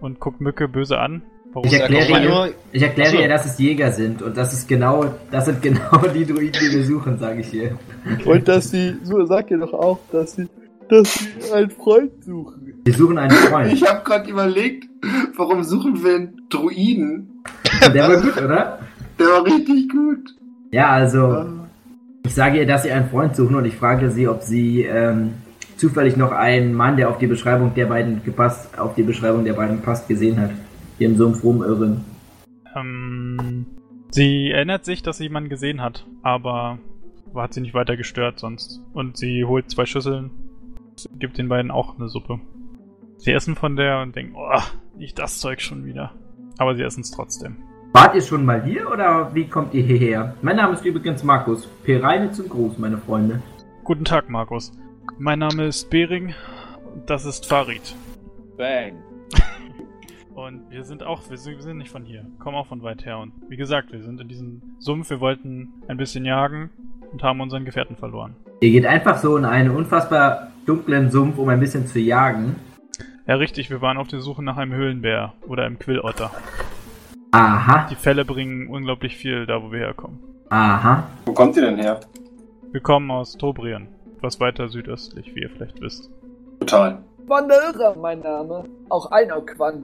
[0.03, 1.23] und guckt Mücke böse an.
[1.53, 5.15] Warum Ich erkläre ihr, ich erkläre ihr, dass es Jäger sind und das ist genau,
[5.31, 7.79] das sind genau die Druiden, die wir suchen, sage ich ihr.
[8.25, 10.49] Und dass sie, so sag ihr doch auch, dass sie,
[10.89, 12.81] dass sie einen Freund suchen.
[12.85, 13.73] Wir suchen einen Freund.
[13.73, 14.89] Ich habe gerade überlegt,
[15.37, 17.43] warum suchen wir einen Druiden?
[17.95, 18.79] Der war gut, oder?
[19.19, 20.35] Der war richtig gut.
[20.71, 21.45] Ja, also
[22.25, 25.35] ich sage ihr, dass sie einen Freund suchen und ich frage sie, ob sie ähm,
[25.83, 29.55] zufällig noch einen Mann, der auf die Beschreibung der beiden gepasst, auf die Beschreibung der
[29.55, 30.51] beiden passt, gesehen hat.
[30.97, 32.05] Hier im Sumpf rumirren.
[32.77, 33.67] Ähm,
[34.13, 36.79] sie erinnert sich, dass sie jemanden gesehen hat, aber
[37.35, 38.81] hat sie nicht weiter gestört sonst.
[38.93, 40.31] Und sie holt zwei Schüsseln,
[41.19, 42.39] gibt den beiden auch eine Suppe.
[43.17, 44.63] Sie essen von der und denken, oh,
[44.97, 46.13] nicht das Zeug schon wieder.
[46.59, 47.57] Aber sie essen es trotzdem.
[47.93, 50.37] Wart ihr schon mal hier oder wie kommt ihr hierher?
[50.43, 51.67] Mein Name ist übrigens Markus.
[51.83, 53.43] Pereine zum Gruß, meine Freunde.
[53.83, 54.73] Guten Tag, Markus.
[55.19, 56.35] Mein Name ist Bering
[56.95, 57.95] und das ist Farid.
[58.57, 58.95] Bang.
[60.35, 63.05] Und wir sind auch, wir sind, wir sind nicht von hier, kommen auch von weit
[63.05, 63.19] her.
[63.19, 66.71] Und wie gesagt, wir sind in diesem Sumpf, wir wollten ein bisschen jagen
[67.13, 68.35] und haben unseren Gefährten verloren.
[68.61, 72.57] Ihr geht einfach so in einen unfassbar dunklen Sumpf, um ein bisschen zu jagen.
[73.27, 76.31] Ja, richtig, wir waren auf der Suche nach einem Höhlenbär oder einem Quillotter.
[77.33, 80.19] Aha, Die Fälle bringen unglaublich viel da, wo wir herkommen.
[80.49, 81.05] aha.
[81.27, 82.01] Wo kommt ihr denn her?
[82.73, 83.89] Wir kommen aus Tobrien,
[84.23, 86.09] etwas weiter südöstlich, wie ihr vielleicht wisst.
[86.61, 87.03] Total.
[87.27, 88.65] Wanderer, mein Name.
[88.89, 89.83] Auch Einokwan.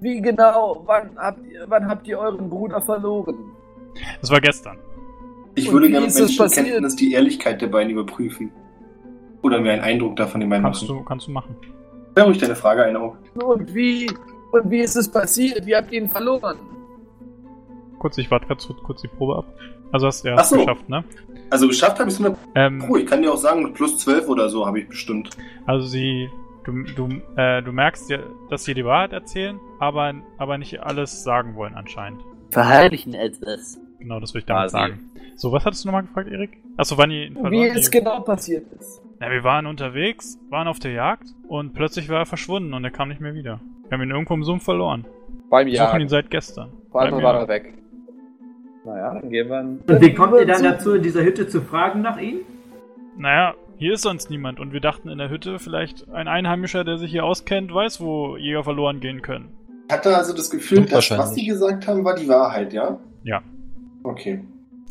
[0.00, 3.36] Wie genau, wann habt ihr, wann habt ihr euren Bruder verloren?
[4.22, 4.78] Das war gestern.
[5.54, 8.50] Ich Und würde gerne mit es Menschenkenntnis die Ehrlichkeit der beiden überprüfen.
[9.42, 10.98] Oder mir einen Eindruck davon den beiden Kannst machen.
[10.98, 11.56] du, kannst du machen.
[12.16, 13.16] Hör ruhig deine Frage ein auch.
[13.34, 14.10] Und wie,
[14.52, 15.66] und wie ist es passiert?
[15.66, 16.56] Wie habt ihr ihn verloren?
[17.98, 19.44] Kurz, ich warte kurz, kurz die Probe ab.
[19.92, 20.56] Also hast du ja so.
[20.56, 21.04] geschafft, ne?
[21.50, 22.96] Also geschafft habe ich es 100 Ähm, Pro.
[22.96, 25.30] Ich kann dir auch sagen, plus 12 oder so habe ich bestimmt.
[25.66, 26.28] Also sie,
[26.64, 28.18] du, du, äh, du merkst ja,
[28.48, 32.22] dass sie die Wahrheit erzählen, aber, aber nicht alles sagen wollen anscheinend.
[32.50, 33.78] Verheimlichen etwas.
[33.98, 34.72] Genau, das will ich damit Quasi.
[34.76, 35.10] sagen.
[35.36, 36.58] So, was hattest du nochmal gefragt, Erik?
[36.76, 39.02] Achso, wann ihr ihn verloren Wie es genau passiert ist.
[39.20, 42.90] Na, wir waren unterwegs, waren auf der Jagd und plötzlich war er verschwunden und er
[42.90, 43.60] kam nicht mehr wieder.
[43.88, 45.04] Wir haben ihn irgendwo im Sumpf verloren.
[45.50, 46.08] Beim Wir suchen ihn Jagen.
[46.08, 46.70] seit gestern.
[46.90, 47.38] Vor allem war Jagen.
[47.38, 47.74] er weg.
[48.84, 49.60] Naja, dann gehen wir...
[49.60, 52.40] Und wie kommt ihr dann dazu, in dieser Hütte zu fragen nach ihm?
[53.16, 56.98] Naja, hier ist sonst niemand und wir dachten in der Hütte vielleicht ein Einheimischer, der
[56.98, 59.48] sich hier auskennt, weiß, wo Jäger verloren gehen können.
[59.88, 62.98] Ich hatte also das Gefühl, Stimmt dass was die gesagt haben, war die Wahrheit, ja?
[63.24, 63.42] Ja.
[64.02, 64.42] Okay.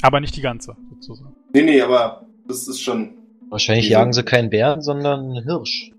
[0.01, 1.35] Aber nicht die ganze, sozusagen.
[1.53, 3.13] Nee, nee, aber das ist schon.
[3.49, 5.90] Wahrscheinlich jagen sie keinen Bären, sondern einen Hirsch.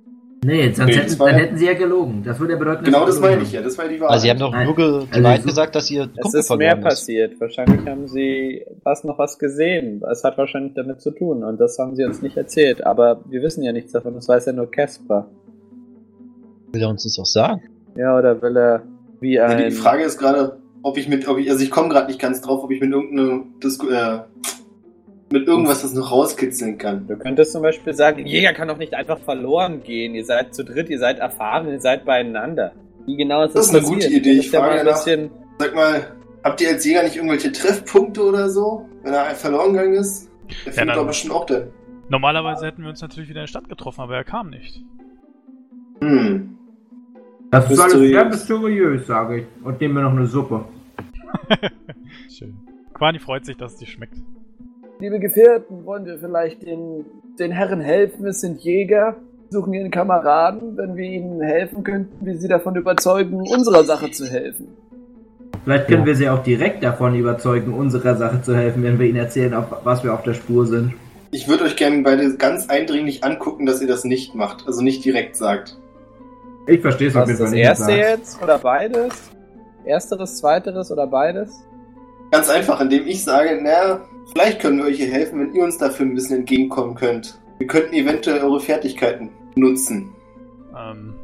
[0.44, 2.22] Nee, sonst Nee, hätten, dann ja- hätten sie ja gelogen.
[2.24, 4.12] Das würde ja bedeuten, Genau dass das sie meine ich ja, das war die Wahrheit.
[4.14, 4.66] Also sie haben doch Nein.
[4.66, 6.82] nur ge die Also gesagt, dass ihr Es ist mehr ist.
[6.84, 7.40] passiert.
[7.40, 10.02] Wahrscheinlich haben sie was noch was gesehen.
[10.10, 12.84] Es hat wahrscheinlich damit zu tun und das haben sie uns nicht erzählt.
[12.84, 14.14] Aber wir wissen ja nichts davon.
[14.14, 15.28] Das weiß ja nur Casper.
[16.72, 17.62] Will er uns das auch sagen?
[17.96, 18.82] Ja, oder will er
[19.20, 19.68] wie Ja, ein...
[19.70, 22.40] die Frage ist gerade, ob ich mit, ob ich, also ich komme gerade nicht ganz
[22.40, 24.20] drauf, ob ich mit irgendeiner Disku äh,
[25.32, 27.06] mit irgendwas das noch rauskitzeln kann.
[27.06, 30.14] Du könntest zum Beispiel sagen, Jäger kann doch nicht einfach verloren gehen.
[30.14, 32.72] Ihr seid zu dritt, ihr seid erfahren, ihr seid beieinander.
[33.06, 34.02] Wie genau ist Das das, ist eine passiert?
[34.12, 34.38] gute Idee.
[34.38, 34.92] Ich ja frage ein nach.
[34.92, 35.30] bisschen...
[35.58, 39.94] Sag mal, habt ihr als Jäger nicht irgendwelche Treffpunkte oder so, wenn er verloren gegangen
[39.94, 40.30] ist?
[40.66, 41.68] Der findet dann- doch bestimmt auch der.
[42.08, 44.82] Normalerweise hätten wir uns natürlich wieder in der Stadt getroffen, aber er kam nicht.
[46.00, 46.58] Hm.
[47.50, 48.12] Das ist alles Mysteriös.
[48.12, 49.46] sehr mysteriös, sage ich.
[49.64, 50.64] Und nehmen wir noch eine Suppe.
[52.30, 52.56] Schön.
[52.94, 54.16] Quani freut sich, dass es dir schmeckt.
[55.02, 57.04] Liebe Gefährten, wollen wir vielleicht den,
[57.36, 58.24] den Herren helfen?
[58.24, 59.16] Es sind Jäger,
[59.50, 64.26] suchen ihren Kameraden, wenn wir ihnen helfen könnten, wie sie davon überzeugen, unserer Sache zu
[64.26, 64.68] helfen.
[65.64, 69.18] Vielleicht können wir sie auch direkt davon überzeugen, unserer Sache zu helfen, wenn wir ihnen
[69.18, 70.94] erzählen, auf was wir auf der Spur sind.
[71.32, 74.68] Ich würde euch gerne beide ganz eindringlich angucken, dass ihr das nicht macht.
[74.68, 75.76] Also nicht direkt sagt.
[76.68, 77.98] Ich verstehe es Was auf ist jeden das Fall nicht.
[77.98, 78.20] erste sagst.
[78.30, 79.30] jetzt oder beides?
[79.84, 81.60] Ersteres, zweiteres oder beides?
[82.30, 84.00] Ganz einfach, indem ich sage, naja,
[84.32, 87.38] vielleicht können wir euch hier helfen, wenn ihr uns dafür ein bisschen entgegenkommen könnt.
[87.58, 90.10] Wir könnten eventuell eure Fertigkeiten nutzen.
[90.76, 91.14] Ähm,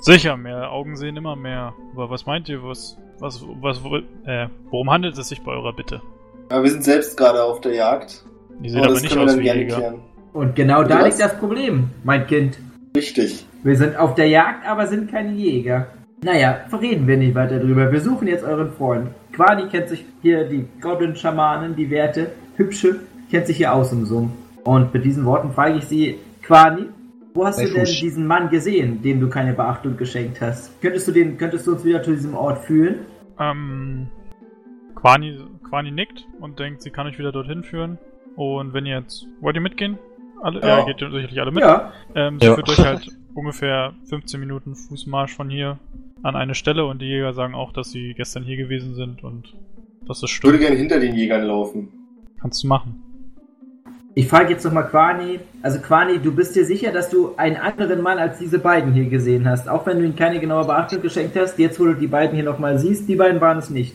[0.00, 1.74] sicher, mehr Augen sehen immer mehr.
[1.94, 3.96] Aber was meint ihr, was, was, was, wo-
[4.26, 6.00] äh, worum handelt es sich bei eurer Bitte?
[6.48, 8.24] Aber wir sind selbst gerade auf der Jagd.
[8.60, 9.76] Die sehen aber aber das nicht können wir aus dann wie Jäger.
[9.76, 9.94] klären.
[10.32, 11.04] Und genau da Was?
[11.06, 12.58] liegt das Problem, mein Kind.
[12.96, 13.46] Richtig.
[13.62, 15.88] Wir sind auf der Jagd, aber sind keine Jäger.
[16.24, 17.90] Naja, reden wir nicht weiter drüber.
[17.92, 19.08] Wir suchen jetzt euren Freund.
[19.32, 24.32] Quani kennt sich hier, die Goblin-Schamanen, die Werte, hübsche, kennt sich hier aus im Sumpf.
[24.64, 26.86] Und mit diesen Worten frage ich sie, Quani,
[27.34, 28.00] wo hast Bei du denn Fuß.
[28.00, 30.80] diesen Mann gesehen, dem du keine Beachtung geschenkt hast?
[30.82, 32.96] Könntest du den, könntest du uns wieder zu diesem Ort führen?
[33.40, 34.08] Ähm,
[34.94, 37.98] Quani, Quani nickt und denkt, sie kann euch wieder dorthin führen.
[38.36, 39.26] Und wenn ihr jetzt.
[39.40, 39.98] Wollt ihr mitgehen?
[40.42, 40.60] Alle?
[40.60, 40.78] Ja.
[40.80, 41.62] Ja, geht ihr sicherlich alle mit.
[41.62, 42.54] Ja, Ähm, sie Ja.
[42.54, 45.78] führt euch halt ungefähr 15 Minuten Fußmarsch von hier
[46.22, 49.54] an eine Stelle und die Jäger sagen auch, dass sie gestern hier gewesen sind und
[50.06, 50.60] dass es Ich würde stimmt.
[50.60, 51.88] gerne hinter den Jägern laufen.
[52.40, 53.02] Kannst du machen.
[54.14, 55.40] ich frage jetzt nochmal Quani.
[55.62, 59.08] Also Quani, du bist dir sicher, dass du einen anderen Mann als diese beiden hier
[59.08, 59.68] gesehen hast?
[59.68, 62.44] Auch wenn du ihm keine genaue Beachtung geschenkt hast, jetzt wo du die beiden hier
[62.44, 63.94] nochmal siehst, die beiden waren es nicht.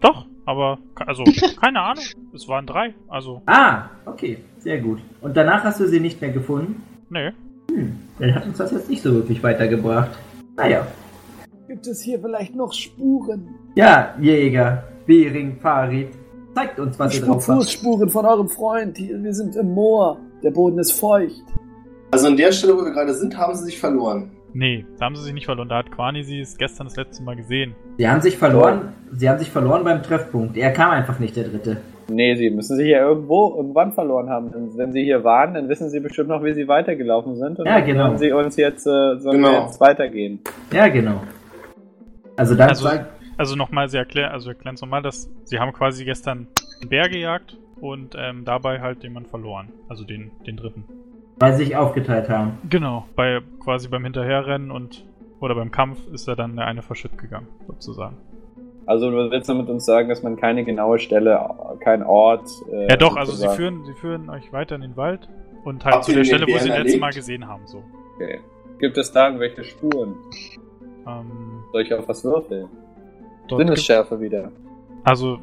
[0.00, 1.24] Doch, aber also
[1.60, 2.04] keine Ahnung.
[2.34, 2.94] Es waren drei.
[3.08, 5.00] Also, Ah, okay, sehr gut.
[5.20, 6.82] Und danach hast du sie nicht mehr gefunden?
[7.10, 7.32] nee.
[8.18, 10.10] Dann hat uns das jetzt nicht so wirklich weitergebracht.
[10.56, 10.86] Naja.
[11.68, 13.48] Gibt es hier vielleicht noch Spuren?
[13.74, 16.08] Ja, Jäger, Bering, Farid,
[16.54, 17.58] zeigt uns, was ihr drauf habt.
[17.58, 18.96] Fußspuren von eurem Freund.
[18.96, 20.18] Hier, wir sind im Moor.
[20.42, 21.42] Der Boden ist feucht.
[22.12, 24.30] Also an der Stelle, wo wir gerade sind, haben sie sich verloren.
[24.54, 25.68] Nee, da haben sie sich nicht verloren.
[25.68, 27.74] Da hat Quani sie es gestern das letzte Mal gesehen.
[27.98, 30.56] Sie haben sich verloren, sie haben sich verloren beim Treffpunkt.
[30.56, 31.78] Er kam einfach nicht, der Dritte.
[32.08, 34.52] Nee, sie müssen sich ja irgendwo, irgendwann verloren haben.
[34.52, 37.58] Denn wenn sie hier waren, dann wissen sie bestimmt noch, wie sie weitergelaufen sind.
[37.58, 38.04] Und Ja, dann genau.
[38.06, 39.50] sollen sie uns jetzt, äh, sollen Genau.
[39.50, 40.38] wir jetzt weitergehen.
[40.72, 41.20] Ja, genau.
[42.36, 45.72] Also dann Also- sagt, Also nochmal, sie erklären, also erklären es nochmal, dass sie haben
[45.74, 46.46] quasi gestern
[46.80, 49.68] einen Bär gejagt und ähm, dabei halt jemand verloren.
[49.88, 50.84] Also den, den dritten.
[51.38, 52.56] weil sie sich aufgeteilt haben.
[52.70, 55.04] Genau, bei quasi beim Hinterherrennen und
[55.38, 58.16] oder beim Kampf ist er dann der eine verschütt gegangen, sozusagen.
[58.86, 61.38] Also du willst damit uns sagen, dass man keine genaue Stelle,
[61.80, 62.48] kein Ort.
[62.72, 65.28] Äh, Ja doch, also sie führen, sie führen euch weiter in den Wald
[65.64, 67.66] und halt Habt zu der den Stelle, wo sie ihn Bären letztes Mal gesehen haben.
[67.66, 67.82] So.
[68.14, 68.40] Okay.
[68.78, 70.14] Gibt es da irgendwelche Spuren?
[71.06, 72.68] Ähm, Soll ich auf was würfeln?
[73.48, 74.50] dort Sinnesschärfe wieder.
[75.04, 75.38] also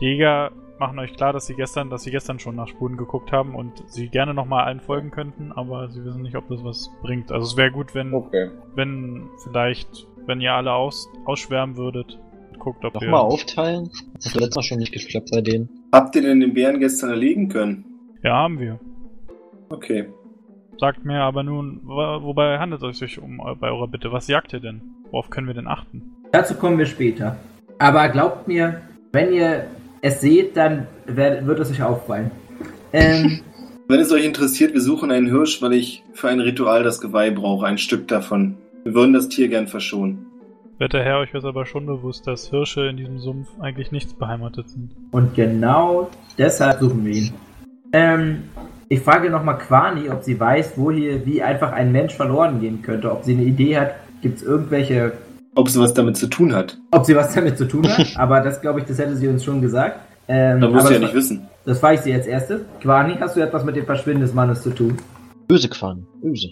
[0.00, 3.30] die Jäger machen euch klar, dass sie gestern, dass sie gestern schon nach Spuren geguckt
[3.30, 6.90] haben und sie gerne nochmal allen folgen könnten, aber sie wissen nicht, ob das was
[7.02, 7.30] bringt.
[7.30, 8.50] Also es wäre gut, wenn, Okay.
[8.74, 12.18] wenn vielleicht, wenn ihr alle aus, ausschwärmen würdet,
[12.58, 13.02] guckt, ob ihr.
[13.02, 13.90] Nochmal aufteilen?
[14.14, 15.68] Das hat letztes Mal schon nicht geklappt bei denen.
[15.92, 17.84] Habt ihr denn den Bären gestern erlegen können?
[18.22, 18.80] Ja, haben wir.
[19.68, 20.08] Okay.
[20.78, 24.10] Sagt mir aber nun, wo- wobei handelt es sich um bei eurer Bitte?
[24.12, 24.82] Was jagt ihr denn?
[25.10, 26.02] Worauf können wir denn achten?
[26.32, 27.36] Dazu kommen wir später.
[27.78, 28.80] Aber glaubt mir,
[29.12, 29.66] wenn ihr
[30.02, 32.30] es seht, dann wird es euch auffallen.
[32.92, 33.40] Ähm,
[33.88, 37.30] Wenn es euch interessiert, wir suchen einen Hirsch, weil ich für ein Ritual das Geweih
[37.30, 38.56] brauche, ein Stück davon.
[38.82, 40.26] Wir würden das Tier gern verschonen.
[40.78, 44.68] Werter Herr, euch ist aber schon bewusst, dass Hirsche in diesem Sumpf eigentlich nichts beheimatet
[44.68, 44.90] sind.
[45.12, 47.32] und genau deshalb suchen wir ihn.
[47.92, 48.42] Ähm,
[48.88, 52.82] ich frage nochmal Quani, ob sie weiß, wo hier, wie einfach ein Mensch verloren gehen
[52.82, 53.10] könnte.
[53.12, 53.94] Ob sie eine Idee hat,
[54.26, 55.12] gibt es irgendwelche,
[55.54, 56.78] Ob sie was damit zu tun hat.
[56.90, 58.06] ob sie was damit zu tun hat.
[58.16, 60.00] aber das glaube ich, das hätte sie uns schon gesagt.
[60.28, 61.48] Ähm, Da muss aber sie ja das, nicht wissen.
[61.64, 62.60] das frage ich sie jetzt erstes.
[62.80, 64.96] Quani, hast du etwas mit dem Verschwinden des Mannes zu tun?
[65.48, 66.04] Böse Quan.
[66.20, 66.48] Böse.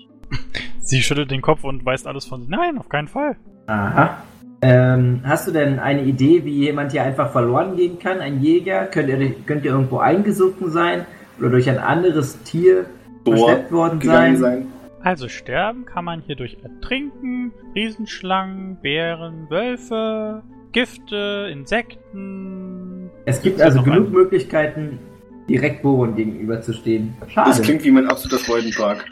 [0.80, 2.50] Sie schüttelt den Kopf und weist alles von sich.
[2.50, 3.36] Nein, auf keinen Fall.
[3.66, 4.18] Aha.
[4.62, 8.20] Ähm, hast du denn eine Idee, wie jemand hier einfach verloren gehen kann?
[8.20, 8.86] Ein Jäger?
[8.86, 11.04] Könnt ihr, könnt ihr irgendwo eingesunken sein?
[11.40, 12.86] Oder durch ein anderes Tier
[13.24, 14.36] Boah, verschleppt worden sein?
[14.36, 14.66] sein.
[15.04, 20.42] Also sterben kann man hier durch Ertrinken, Riesenschlangen, Bären, Wölfe,
[20.72, 23.10] Gifte, Insekten.
[23.26, 24.98] Es gibt also genug ein- Möglichkeiten,
[25.46, 27.14] direkt Boron gegenüberzustehen.
[27.20, 27.62] Das Schade.
[27.62, 29.04] klingt wie mein absoluter Freudenpark.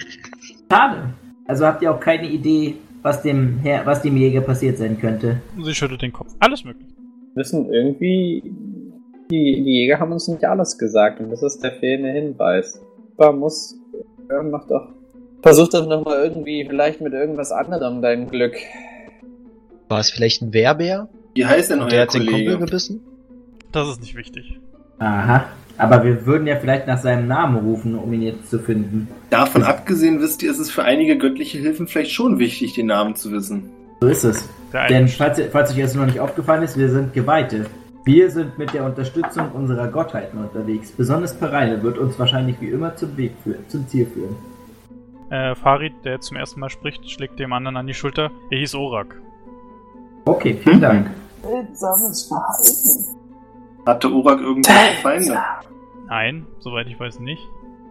[0.70, 1.12] Schade.
[1.46, 5.42] Also habt ihr auch keine Idee, was dem Herr, was dem Jäger passiert sein könnte.
[5.62, 6.32] Sie schüttelt den Kopf.
[6.40, 6.88] Alles möglich.
[7.34, 8.42] Wissen irgendwie,
[9.30, 12.80] die, die Jäger haben uns nicht alles gesagt und das ist der fehlende Hinweis.
[13.18, 13.78] Aber muss,
[14.30, 14.88] ja, mach doch.
[15.42, 18.54] Versuch doch nochmal irgendwie, vielleicht mit irgendwas anderem dein Glück.
[19.88, 21.08] War es vielleicht ein Wehrbär?
[21.34, 22.58] Wie heißt denn euer der hat den Kumpel Kollege?
[22.58, 23.00] gebissen?
[23.72, 24.60] Das ist nicht wichtig.
[24.98, 25.46] Aha.
[25.78, 29.08] Aber wir würden ja vielleicht nach seinem Namen rufen, um ihn jetzt zu finden.
[29.30, 33.16] Davon abgesehen, wisst ihr, ist es für einige göttliche Hilfen vielleicht schon wichtig, den Namen
[33.16, 33.70] zu wissen.
[34.00, 34.48] So ist es.
[34.72, 37.66] Der Denn falls, falls euch das noch nicht aufgefallen ist, wir sind Geweihte.
[38.04, 40.92] Wir sind mit der Unterstützung unserer Gottheiten unterwegs.
[40.92, 44.36] Besonders Pereine wird uns wahrscheinlich wie immer zum Weg führen, zum Ziel führen.
[45.32, 48.30] Äh, Farid, der jetzt zum ersten Mal spricht, schlägt dem anderen an die Schulter.
[48.50, 49.20] Er hieß Orak.
[50.26, 51.10] Okay, vielen Dank.
[51.42, 53.16] Seltsames Verhalten.
[53.86, 55.38] Hatte Orak irgendwelche Feinde?
[56.06, 57.42] Nein, soweit ich weiß nicht.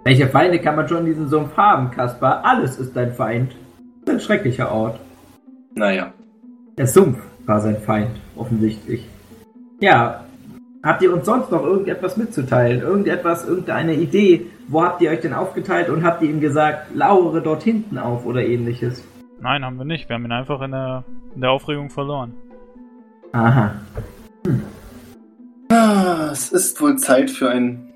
[0.04, 2.46] Welche Feinde kann man schon in diesem Sumpf haben, Kaspar?
[2.46, 3.56] Alles ist dein Feind.
[4.06, 5.00] Das ist ein schrecklicher Ort.
[5.76, 6.14] Naja.
[6.78, 9.08] Der Sumpf war sein Feind, offensichtlich.
[9.80, 10.21] Ja,
[10.84, 12.82] habt ihr uns sonst noch irgendetwas mitzuteilen?
[12.82, 14.48] Irgendetwas, irgendeine Idee?
[14.68, 18.26] Wo habt ihr euch denn aufgeteilt und habt ihr ihm gesagt, lauere dort hinten auf
[18.26, 19.04] oder ähnliches?
[19.40, 20.10] Nein, haben wir nicht.
[20.10, 21.04] Wir haben ihn einfach in der,
[21.36, 22.34] in der Aufregung verloren.
[23.32, 23.76] Aha.
[25.70, 27.94] Ah, es ist wohl Zeit für ein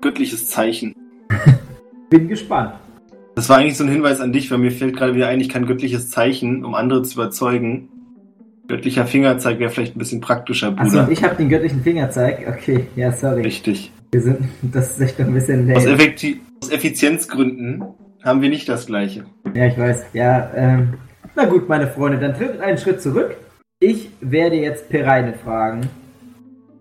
[0.00, 0.94] göttliches Zeichen.
[2.10, 2.74] Bin gespannt.
[3.34, 5.48] Das war eigentlich so ein Hinweis an dich, weil mir fällt gerade wieder ein, ich
[5.48, 7.88] kann göttliches Zeichen, um andere zu überzeugen.
[8.70, 11.04] Göttlicher Fingerzeig wäre vielleicht ein bisschen praktischer, Achso, Bruder.
[11.08, 12.46] und ich habe den göttlichen Fingerzeig.
[12.48, 13.42] Okay, ja, sorry.
[13.42, 13.90] Richtig.
[14.12, 15.96] Wir sind, das ist echt ein bisschen Aus, lame.
[15.96, 17.82] Effekti aus Effizienzgründen
[18.22, 19.24] haben wir nicht das gleiche.
[19.54, 20.04] Ja, ich weiß.
[20.12, 20.94] Ja, ähm,
[21.34, 23.36] na gut, meine Freunde, dann tritt einen Schritt zurück.
[23.80, 25.88] Ich werde jetzt Pereine fragen.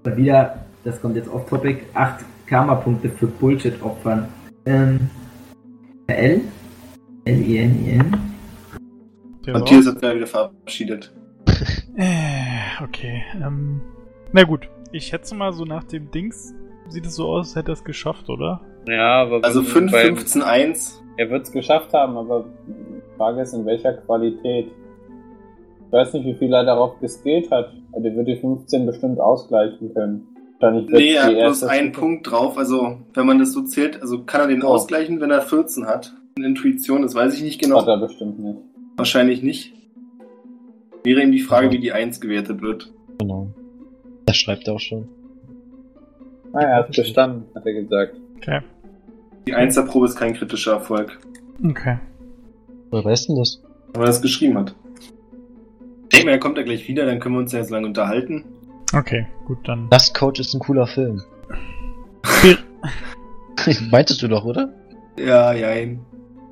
[0.06, 4.28] Mal wieder, das kommt jetzt off topic, 8 Karma-Punkte für Bullshit-Opfern.
[4.68, 5.10] Ähm,
[6.06, 6.42] L?
[7.26, 8.16] L-I-N-I-N?
[9.44, 11.14] Der ist Matthias hat gerade wieder verabschiedet.
[11.98, 13.24] Äh, okay.
[13.44, 13.82] Ähm,
[14.32, 16.54] na gut, ich schätze mal so nach dem Dings
[16.88, 18.62] sieht es so aus, als hätte er es geschafft, oder?
[18.88, 21.04] Ja, aber Also 5, 15, 1.
[21.18, 24.68] Er wird es geschafft haben, aber die Frage ist, in welcher Qualität.
[25.86, 27.74] Ich weiß nicht, wie viel er darauf geskillt hat.
[27.92, 30.28] Aber der wird die 15 bestimmt ausgleichen können.
[30.62, 32.58] Nee, er hat bloß einen Punkt drauf.
[32.58, 34.68] Also, wenn man das so zählt, also kann er den Oh.
[34.68, 36.14] ausgleichen, wenn er 14 hat.
[36.38, 37.86] In Intuition, das weiß ich nicht Hat genau.
[37.86, 38.58] er bestimmt nicht.
[38.98, 39.74] Wahrscheinlich nicht.
[41.04, 42.92] Wäre ihm die Frage, wie die 1 gewertet wird.
[43.20, 43.48] Genau.
[44.26, 45.08] Das schreibt er auch schon.
[46.54, 48.16] Ah, er hat bestanden, hat er gesagt.
[48.38, 48.62] Okay.
[49.48, 51.20] Die 1er Probe ist kein kritischer Erfolg,
[51.66, 51.98] Okay.
[52.92, 53.62] Woher weißt du denn das?
[53.94, 54.76] wenn man das geschrieben hat.
[56.04, 57.88] Ich denke mal, er kommt ja gleich wieder, dann können wir uns ja jetzt lange
[57.88, 58.46] unterhalten.
[58.94, 59.88] Okay, gut, dann.
[59.92, 61.22] Last Coach ist ein cooler Film.
[63.92, 64.74] Meintest du doch, oder?
[65.18, 66.00] Ja, jein.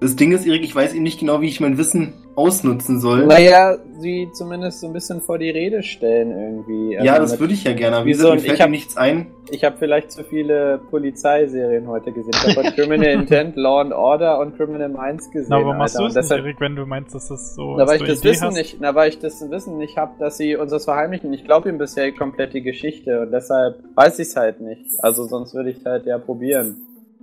[0.01, 3.25] Das Ding ist, Erik, ich weiß eben nicht genau, wie ich mein Wissen ausnutzen soll.
[3.25, 6.93] Naja, sie zumindest so ein bisschen vor die Rede stellen irgendwie.
[6.93, 8.05] ja, Also das mit- würde ich ja gerne.
[8.05, 8.31] Wieso?
[8.31, 9.27] Und fällt ich mir hab- nichts ein.
[9.49, 12.33] Ich habe vielleicht zu viele Polizeiserien heute gesehen.
[12.47, 15.47] Ich habe Criminal Intent, Law and Order und Criminal Minds gesehen.
[15.49, 16.09] Na, aber machst Alter.
[16.09, 17.75] du Und es nicht, Erik, wenn du meinst, dass das so.
[17.77, 18.55] Na, weil ich du das Idee Wissen hast?
[18.55, 21.33] nicht, na, weil ich das Wissen nicht habe, dass sie uns das verheimlichen.
[21.33, 24.85] Ich glaube ihm bisher komplett die Geschichte und deshalb weiß ich es halt nicht.
[24.99, 26.77] Also sonst würde ich halt ja probieren.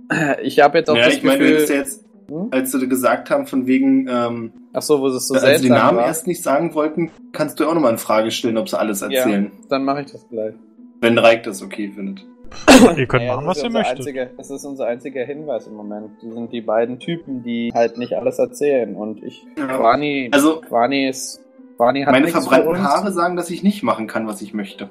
[0.43, 2.47] Ich habe jetzt auch Ja, das ich meine, du Gefühl, hättest ja jetzt, Hm?
[2.51, 5.73] als sie gesagt haben, von wegen, ähm, ach so, wo es so als sie den
[5.77, 8.79] Namen war, erst nicht sagen wollten, kannst du auch nochmal in Frage stellen, ob sie
[8.79, 9.51] alles erzählen.
[9.69, 10.53] dann mache ich das gleich.
[11.01, 12.25] Wenn Reik das okay findet.
[12.97, 13.97] Ihr könnt Naja, machen, was ist ihr unser möchtet.
[13.99, 16.11] Einziger, das ist unser einziger Hinweis im Moment.
[16.21, 18.95] Die sind die beiden Typen, die halt nicht alles erzählen.
[18.95, 19.67] Und ich, Ja.
[19.77, 21.41] Quani, Also, Quani ist,
[21.77, 22.81] Quani hat meine verbrannten.
[22.83, 24.89] Haare sagen, dass ich nicht machen kann, was ich möchte.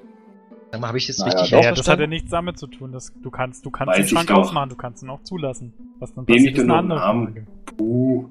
[0.75, 2.67] Sag mal, habe ich das Naja, richtig Ja, ja, das hat ja nichts damit zu
[2.67, 2.91] tun.
[2.91, 4.39] Dass du kannst, du kannst Weiß den Schrank doch.
[4.39, 5.73] aufmachen, du kannst ihn auch zulassen.
[6.01, 6.99] Was dann passiert, ich ist eine andere?
[6.99, 7.47] Frage.
[7.77, 8.25] Puh.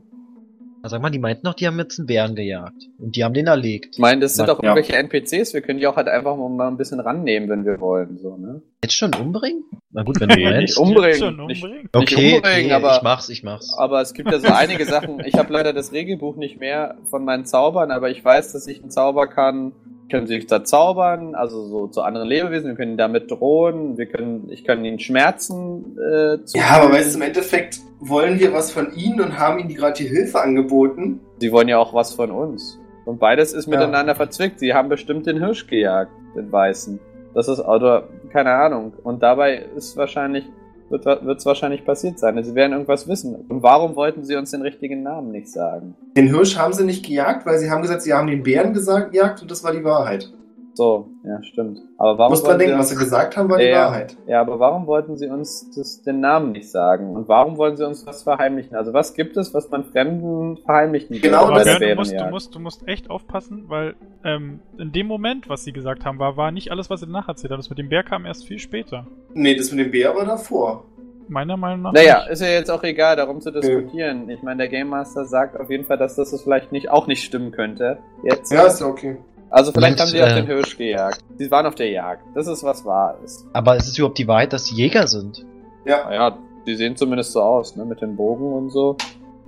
[0.81, 2.89] Na, Sag mal, die meinten doch, die haben jetzt einen Bären gejagt.
[2.97, 3.95] Und die haben den erlegt.
[3.95, 4.75] Ich meine, das sind auch ja.
[4.75, 8.17] irgendwelche NPCs, wir können die auch halt einfach mal ein bisschen rannehmen, wenn wir wollen,
[8.17, 8.61] so, ne?
[8.83, 9.63] Jetzt schon umbringen?
[9.91, 10.59] Na gut, wenn du Nee, meinst.
[10.61, 11.05] nicht umbringen.
[11.11, 11.83] Jetzt schon Nicht- umbringen.
[11.83, 13.73] nicht Okay, umbringen, okay, aber- ich mach's, ich mach's.
[13.77, 15.21] Aber es gibt ja so einige Sachen.
[15.25, 18.81] Ich habe leider das Regelbuch nicht mehr von meinen Zaubern, aber ich weiß, dass ich
[18.81, 19.71] einen Zauber kann.
[20.11, 22.69] Können sie da zaubern, also so zu anderen Lebewesen.
[22.69, 23.97] Wir können damit drohen.
[23.97, 25.97] Wir können, ich kann ihnen Schmerzen.
[25.97, 29.69] Äh, Ja, aber weißt du, im Endeffekt wollen wir was von ihnen und haben ihnen
[29.69, 31.19] die gerade die Hilfe angeboten.
[31.39, 32.79] Sie wollen ja auch was von uns.
[33.05, 33.71] Und beides ist Ja.
[33.71, 34.59] miteinander verzwickt.
[34.59, 36.99] Sie haben bestimmt den Hirsch gejagt, den Weißen.
[37.33, 38.93] Das ist, oder, keine Ahnung.
[39.03, 40.45] Und dabei ist wahrscheinlich,
[40.89, 42.41] wird es wahrscheinlich passiert sein.
[42.43, 43.35] Sie werden irgendwas wissen.
[43.35, 45.95] Und warum wollten sie uns den richtigen Namen nicht sagen?
[46.15, 49.11] Den Hirsch haben sie nicht gejagt, weil sie haben gesagt, sie haben den Bären gesagt,
[49.11, 50.31] gejagt und das war die Wahrheit.
[50.75, 51.79] So, ja, stimmt.
[51.99, 53.85] Aber warum musst dran wollten denken, sie was uns, sie gesagt haben, war die Ja.
[53.85, 54.17] Wahrheit.
[54.25, 57.15] Ja, aber warum wollten sie uns das, den Namen nicht sagen?
[57.15, 58.75] Und warum wollen sie uns was verheimlichen?
[58.75, 62.19] Also was gibt es, was man Fremden verheimlichen Genau würde Aber das- Björn, du, musst,
[62.19, 66.17] du, musst, du musst echt aufpassen, weil ähm, in dem Moment, was sie gesagt haben,
[66.17, 67.59] war, war nicht alles, was sie danach erzählt haben.
[67.59, 69.05] Das mit dem Bär kam erst viel später.
[69.35, 70.85] Nee, das mit dem Bär war davor.
[71.29, 71.93] Meiner Meinung nach.
[71.93, 72.31] Naja, nicht.
[72.31, 74.29] ist ja jetzt auch egal, darum zu diskutieren.
[74.29, 77.23] Ich meine, der Game Master sagt auf jeden Fall, dass das vielleicht nicht, auch nicht
[77.23, 77.99] stimmen könnte.
[78.23, 78.51] Jetzt.
[78.51, 79.17] Ja, ist ja okay.
[79.53, 81.23] Also vielleicht haben sie auf äh, den Hirsch gejagt.
[81.37, 82.23] Sie waren auf der Jagd.
[82.33, 83.45] Das ist was wahr ist.
[83.53, 85.45] Aber ist es überhaupt die Wahrheit, dass die Jäger sind?
[85.85, 86.05] Ja.
[86.05, 87.85] Naja, die sehen zumindest so aus, ne?
[87.85, 88.97] Mit den Bogen und so.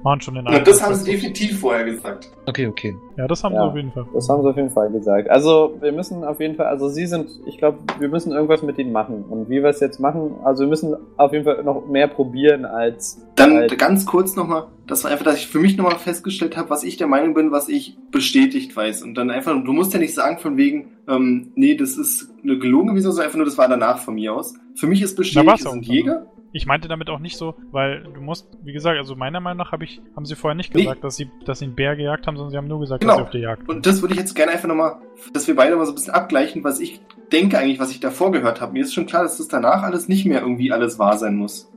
[0.06, 2.30] Machen schon den Und das haben sie definitiv vorher gesagt.
[2.46, 2.96] Okay, okay.
[3.18, 3.64] Ja, das haben Ja.
[3.64, 4.06] sie auf jeden Fall.
[4.14, 5.30] Das haben sie auf jeden Fall gesagt.
[5.32, 8.78] Also, wir müssen auf jeden Fall, also sie sind, ich glaube, wir müssen irgendwas mit
[8.78, 9.26] ihnen machen.
[9.28, 12.66] Und wie wir es jetzt machen, also wir müssen auf jeden Fall noch mehr probieren
[12.66, 13.20] als.
[13.36, 13.80] Dann Halt.
[13.80, 16.98] ganz kurz nochmal, das war einfach, dass ich für mich nochmal festgestellt habe, was ich
[16.98, 19.02] der Meinung bin, was ich bestätigt weiß.
[19.02, 22.60] Und dann einfach, du musst ja nicht sagen von wegen, ähm, nee, das ist eine
[22.60, 24.54] gelogen gewesen, sondern einfach nur, das war danach von mir aus.
[24.76, 25.96] Für mich ist Na, bestätigt, auch sind dann.
[25.96, 26.26] Jäger.
[26.56, 29.74] Ich meinte damit auch nicht so, weil du musst, wie gesagt, also meiner Meinung nach
[29.74, 30.84] hab ich, haben sie vorher nicht Nee.
[30.84, 33.14] gesagt, dass sie, dass sie einen Bär gejagt haben, sondern sie haben nur gesagt, Genau.
[33.14, 34.96] dass sie auf der Jagd Und das würde ich jetzt gerne einfach nochmal,
[35.34, 37.02] dass wir beide mal so ein bisschen abgleichen, was ich
[37.34, 38.72] denke eigentlich, was ich davor gehört habe.
[38.72, 41.70] Mir ist schon klar, dass das danach alles nicht mehr irgendwie alles wahr sein muss.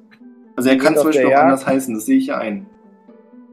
[0.55, 1.43] Also er Sie kann sind zum Beispiel auch Jagd.
[1.45, 2.67] anders heißen, das sehe ich ja ein.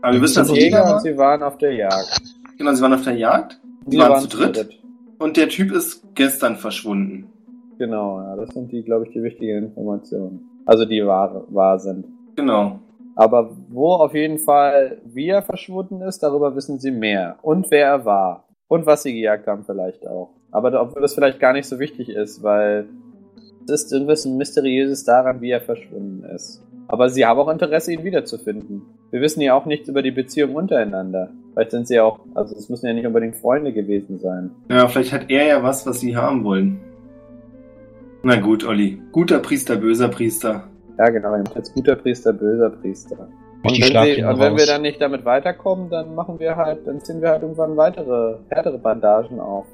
[0.02, 1.00] Aber wir wissen, dass sind Jäger und waren.
[1.02, 2.22] sie waren auf der Jagd.
[2.60, 3.60] Genau, sie waren auf der Jagd.
[3.88, 4.56] Sie waren zu dritt.
[4.58, 4.80] dritt.
[5.18, 7.32] Und der Typ ist gestern verschwunden.
[7.80, 10.48] Genau, ja, das sind die, glaube ich, die wichtigen Informationen.
[10.66, 12.06] Also die wahr, wahr sind.
[12.36, 12.80] Genau.
[13.16, 17.38] Aber wo auf jeden Fall wie er verschwunden ist, darüber wissen sie mehr.
[17.42, 18.46] Und wer er war.
[18.68, 20.32] Und was sie gejagt haben vielleicht auch.
[20.52, 22.88] Aber obwohl das vielleicht gar nicht so wichtig ist, weil
[23.66, 26.62] es ist irgendwas Mysteriöses daran, wie er verschwunden ist.
[26.88, 28.84] Aber sie haben auch Interesse, ihn wiederzufinden.
[29.12, 31.30] Wir wissen ja auch nichts über die Beziehung untereinander.
[31.54, 34.52] Vielleicht sind sie auch, also es müssen ja nicht unbedingt Freunde gewesen sein.
[34.70, 36.80] Ja, vielleicht hat er ja was, was sie haben wollen.
[38.26, 39.00] Na gut, Olli.
[39.12, 40.64] Guter Priester, böser Priester.
[40.98, 43.28] Ja, genau, jetzt guter Priester, böser Priester.
[43.62, 47.00] Und wenn, sie, und wenn wir dann nicht damit weiterkommen, dann machen wir halt, dann
[47.02, 49.68] ziehen wir halt irgendwann weitere, härtere Bandagen auf.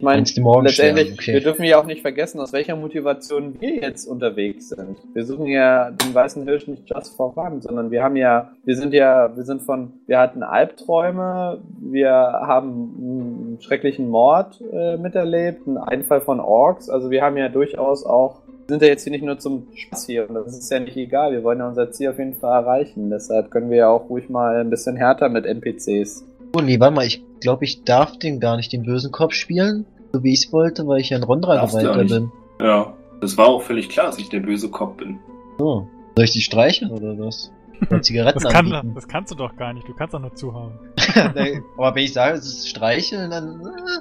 [0.00, 0.22] Ich meine,
[0.62, 1.12] letztendlich?
[1.12, 1.34] Okay.
[1.34, 4.96] wir dürfen ja auch nicht vergessen, aus welcher Motivation wir jetzt unterwegs sind.
[5.12, 8.76] Wir suchen ja den weißen Hirsch nicht just for fun, sondern wir haben ja, wir
[8.76, 15.68] sind ja, wir sind von, wir hatten Albträume, wir haben einen schrecklichen Mord äh, miterlebt,
[15.68, 19.10] einen Einfall von Orks, also wir haben ja durchaus auch wir sind ja jetzt hier
[19.10, 21.32] nicht nur zum Spaß hier und das ist ja nicht egal.
[21.32, 23.10] Wir wollen ja unser Ziel auf jeden Fall erreichen.
[23.10, 26.24] Deshalb können wir ja auch ruhig mal ein bisschen härter mit NPCs.
[26.56, 29.86] Oh nee, warte mal, ich glaube, ich darf den gar nicht den bösen Kopf spielen,
[30.12, 32.12] so wie ich es wollte, weil ich ja ein Rondra Darfst du auch weiter nicht.
[32.14, 32.32] bin.
[32.60, 35.18] Ja, das war auch völlig klar, dass ich der böse Kopf bin.
[35.58, 35.86] So.
[36.16, 37.52] Soll ich die streichen oder was?
[37.88, 38.94] Oder Zigaretten Das, kann, anbieten?
[38.94, 39.88] das kannst du doch gar nicht.
[39.88, 40.72] Du kannst doch nur zuhauen.
[41.34, 43.60] Nee, Aber wenn ich sage, es ist streicheln, dann.
[43.62, 44.00] äh,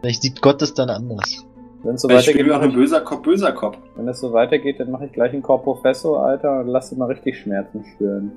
[0.00, 1.44] Vielleicht sieht Gott das dann anders.
[1.82, 3.78] Wenn es so weitergeht, wir auch ich, böser Kopf, böser Kopf.
[3.96, 7.06] wenn es so weitergeht, dann mache ich gleich einen Corprofessor, Alter, und lass dir mal
[7.06, 8.32] richtig Schmerzen spüren.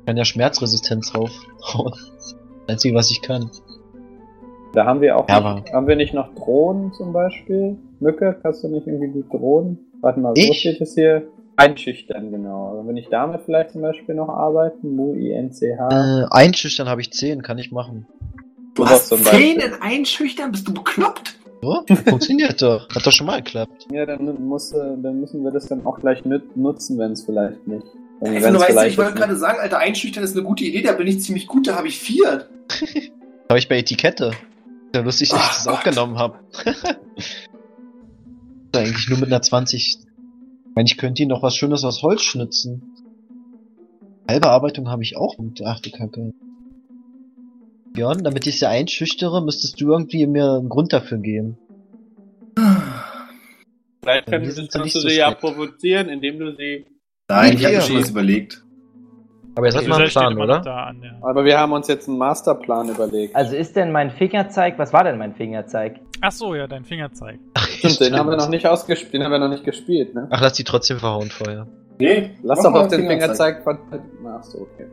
[0.00, 1.30] Ich kann ja Schmerzresistenz drauf.
[2.70, 3.50] Das Einzige, was ich kann.
[4.72, 7.76] Da haben wir auch Ja, nicht, haben wir nicht noch Drohnen zum Beispiel?
[7.98, 9.78] Mücke, kannst du nicht irgendwie gut Drohnen?
[10.00, 10.60] Warte mal, wo Ich?
[10.60, 11.24] steht es hier?
[11.56, 12.70] Einschüchtern, genau.
[12.76, 15.88] Also wenn ich damit vielleicht zum Beispiel noch arbeiten, Mu, I, N, C, H.
[15.90, 18.06] Äh, einschüchtern habe ich 10, kann ich machen.
[18.74, 19.58] Du Sowas hast zum Beispiel.
[19.58, 20.52] Zähnen einschüchtern?
[20.52, 21.38] Bist du bekloppt?
[21.62, 21.82] So?
[22.06, 22.88] Funktioniert doch.
[22.94, 23.88] Hat doch schon mal geklappt.
[23.92, 26.22] Ja, dann, muss, äh, dann müssen wir das dann auch gleich
[26.54, 27.84] nutzen, wenn es vielleicht nicht.
[28.20, 30.92] Wenn du weißt, vielleicht ich wollte gerade sagen, Alter, einschüchtern ist eine gute Idee, da
[30.92, 32.48] bin ich ziemlich gut, da habe ich vier.
[33.48, 34.30] Habe ich bei Etikette.
[34.94, 35.74] Ja, lustig, dass ich das Gott.
[35.74, 36.38] aufgenommen habe.
[38.72, 39.98] Eigentlich nur mit einer 20.
[39.98, 40.06] Ich
[40.76, 42.94] meine, ich könnte ihn noch was Schönes aus Holz schnitzen.
[44.28, 45.36] Teilbearbeitung habe ich auch.
[45.36, 46.32] Und, ach du Kacke.
[47.92, 51.58] Björn, damit ich sie einschüchtere, müsstest du irgendwie mir einen Grund dafür geben.
[54.02, 56.86] Vielleicht Ja, sind ja nicht du so sie ja provozieren, indem du sie.
[57.30, 57.80] Nein, ich habe Ja.
[57.80, 58.64] mir schon was überlegt.
[59.56, 60.86] Aber jetzt hat man einen Plan, oder?
[60.86, 63.34] An der Aber wir haben uns jetzt einen Masterplan überlegt.
[63.34, 65.96] Also ist denn mein Fingerzeig, was war denn mein Fingerzeig?
[66.20, 67.38] Ach so, ja, dein Fingerzeig.
[67.58, 70.28] Stimmt, den haben wir noch nicht ausgespielt, den haben wir noch nicht gespielt, ne?
[70.30, 71.66] Ach, lass die trotzdem verhauen vorher.
[71.98, 73.62] Nee, Lass doch auf den Fingerzeig.
[73.62, 73.78] Fingerzeig von.
[74.26, 74.86] Ach so, okay.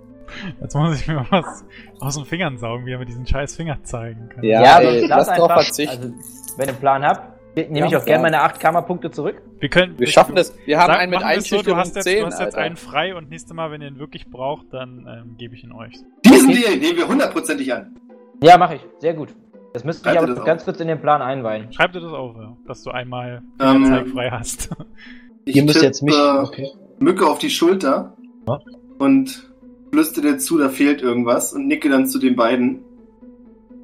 [0.60, 1.64] Jetzt muss ich mir was
[2.02, 4.44] aus den Fingern saugen, wie er mit diesen scheiß Finger zeigen kann.
[4.44, 6.16] Ja, aber ey, lass lass drauf verzichten.
[6.16, 7.37] also wenn ihr einen Plan habt,
[7.70, 9.42] nehme ich Ja, auch gerne meine 8 Karma-Punkte zurück.
[9.60, 9.98] Wir können.
[9.98, 10.56] wir schaffen das.
[10.66, 12.26] Wir haben Sag- einen mit machen wir es so, Einschüchterung du hast jetzt, 10, du
[12.28, 12.58] hast jetzt Alter.
[12.60, 15.72] einen frei und nächstes Mal, wenn ihr ihn wirklich braucht, dann ähm, gebe ich ihn
[15.72, 15.94] euch.
[16.26, 17.96] Diesen Deal nehmen wir hundertprozentig an.
[18.44, 18.82] Ja, mache ich.
[19.00, 19.30] Sehr gut.
[19.74, 20.66] Das müsste ich aber ganz auf?
[20.66, 21.72] kurz in den Plan einweihen.
[21.74, 24.70] Schreib dir das auf, ja, dass du einmal Ähm, Fingerzeig frei hast.
[25.46, 26.14] Ich Ihr müsst jetzt mich.
[26.14, 26.68] Okay.
[27.00, 28.14] Mücke auf die Schulter
[28.50, 28.60] Ja.
[28.98, 29.50] und
[29.94, 32.82] flüstere dir zu, da fehlt irgendwas und nicke dann zu den beiden.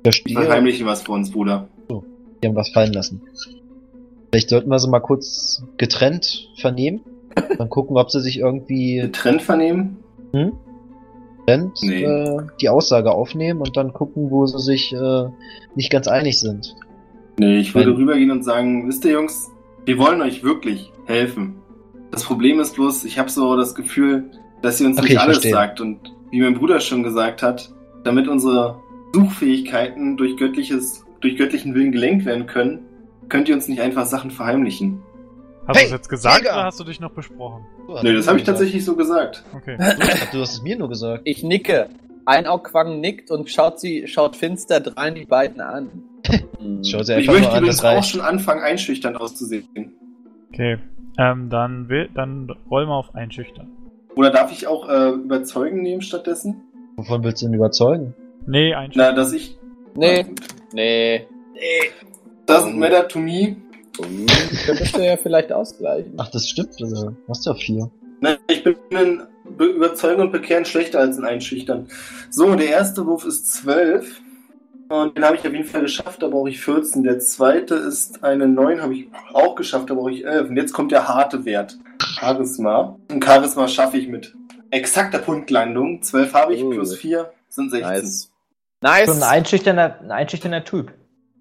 [0.04, 1.70] Der Die verheimlichen was vor uns, Bruder.
[1.90, 3.22] Die haben was fallen lassen.
[4.34, 7.02] Vielleicht sollten wir sie mal kurz getrennt vernehmen.
[7.60, 9.98] Dann gucken, ob sie sich irgendwie Den Trend vernehmen?
[10.32, 10.54] hm?
[11.46, 12.04] getrennt Nee.
[12.04, 15.26] äh, die Aussage aufnehmen und dann gucken, wo sie sich äh,
[15.76, 16.76] nicht ganz einig sind.
[17.38, 17.98] Nee, ich würde Nein.
[18.00, 19.52] rübergehen und sagen, wisst ihr Jungs,
[19.86, 21.56] wir wollen euch wirklich helfen.
[22.10, 24.32] Das Problem ist bloß, ich habe so das Gefühl,
[24.64, 25.52] dass ihr uns Okay, nicht ich alles verstehe.
[25.52, 25.80] sagt.
[25.80, 26.00] Und
[26.32, 27.72] wie mein Bruder schon gesagt hat,
[28.04, 28.80] damit unsere
[29.14, 32.80] Suchfähigkeiten durch göttliches, durch göttlichen Willen gelenkt werden können,
[33.30, 35.02] könnt ihr uns nicht einfach Sachen verheimlichen.
[35.68, 36.54] Hast Hey, du es jetzt gesagt Jäger!
[36.54, 37.66] oder hast du dich noch besprochen?
[37.88, 39.44] So, Nö, das habe ich tatsächlich so gesagt.
[39.56, 39.78] Okay.
[40.32, 41.22] Du hast es mir nur gesagt.
[41.26, 41.88] Ich nicke.
[42.26, 45.90] Einaugquang nickt und schaut sie, schaut finster drein die beiden an.
[46.60, 46.84] Hm.
[46.84, 49.68] Schau sie Ich möchte an, übrigens das auch schon anfangen, einschüchternd auszusehen.
[50.54, 50.78] Okay.
[51.18, 53.68] Ähm, dann, will, dann roll mal auf Einschüchtern.
[54.16, 56.62] Oder darf ich auch äh, überzeugen nehmen stattdessen?
[56.98, 58.14] Wovon willst du ihn überzeugen?
[58.46, 59.12] Nee, Einschüchtern.
[59.12, 59.58] Na, dass ich.
[59.96, 60.26] Nee.
[60.74, 61.28] Nee.
[62.48, 63.56] Doesn't matter to me.
[64.02, 64.26] Hm,
[64.66, 66.14] Könntest du ja vielleicht ausgleichen.
[66.18, 66.74] Ach, das stimmt.
[66.82, 67.91] Also, hast du ja vier.
[68.22, 69.24] Nein, ich bin in
[69.58, 71.88] Be Überzeugen und Bekehren schlechter als in Einschüchtern.
[72.30, 74.22] So, der erste Wurf ist 12.
[74.89, 77.04] Und den habe ich auf jeden Fall geschafft, da brauche ich 14.
[77.04, 80.50] Der zweite ist eine 9, habe ich auch geschafft, da brauche ich 11.
[80.50, 81.78] Und jetzt kommt der harte Wert.
[82.20, 82.98] Charisma.
[83.12, 84.34] Und Charisma schaffe ich mit
[84.72, 86.02] exakter Punktlandung.
[86.02, 86.70] 12 habe ich, Uh.
[86.72, 87.89] plus 4 sind 16.
[87.89, 88.32] Nice.
[88.82, 89.06] Nice.
[89.08, 90.94] So ein einschüchternder, ein einschüchternder Typ.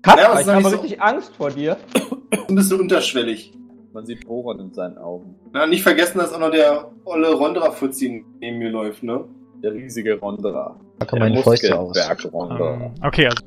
[0.05, 0.69] Ja, Kappa, was ich habe so?
[0.69, 1.77] richtig Angst vor dir.
[2.49, 3.53] Ein bisschen unterschwellig.
[3.93, 5.35] Man sieht Bohren in seinen Augen.
[5.53, 9.25] Na, nicht vergessen, dass auch noch der olle Rondra-Fuzzi neben mir läuft, ne?
[9.63, 10.81] Der riesige Rondra.
[10.99, 11.89] Da kommen meine Fäuste aus.
[11.97, 12.75] Muskelberg Rondra.
[12.75, 13.43] Ähm, okay, also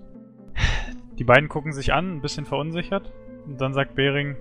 [1.18, 3.12] Die beiden gucken sich an, ein bisschen verunsichert.
[3.48, 4.38] Und dann sagt Bering,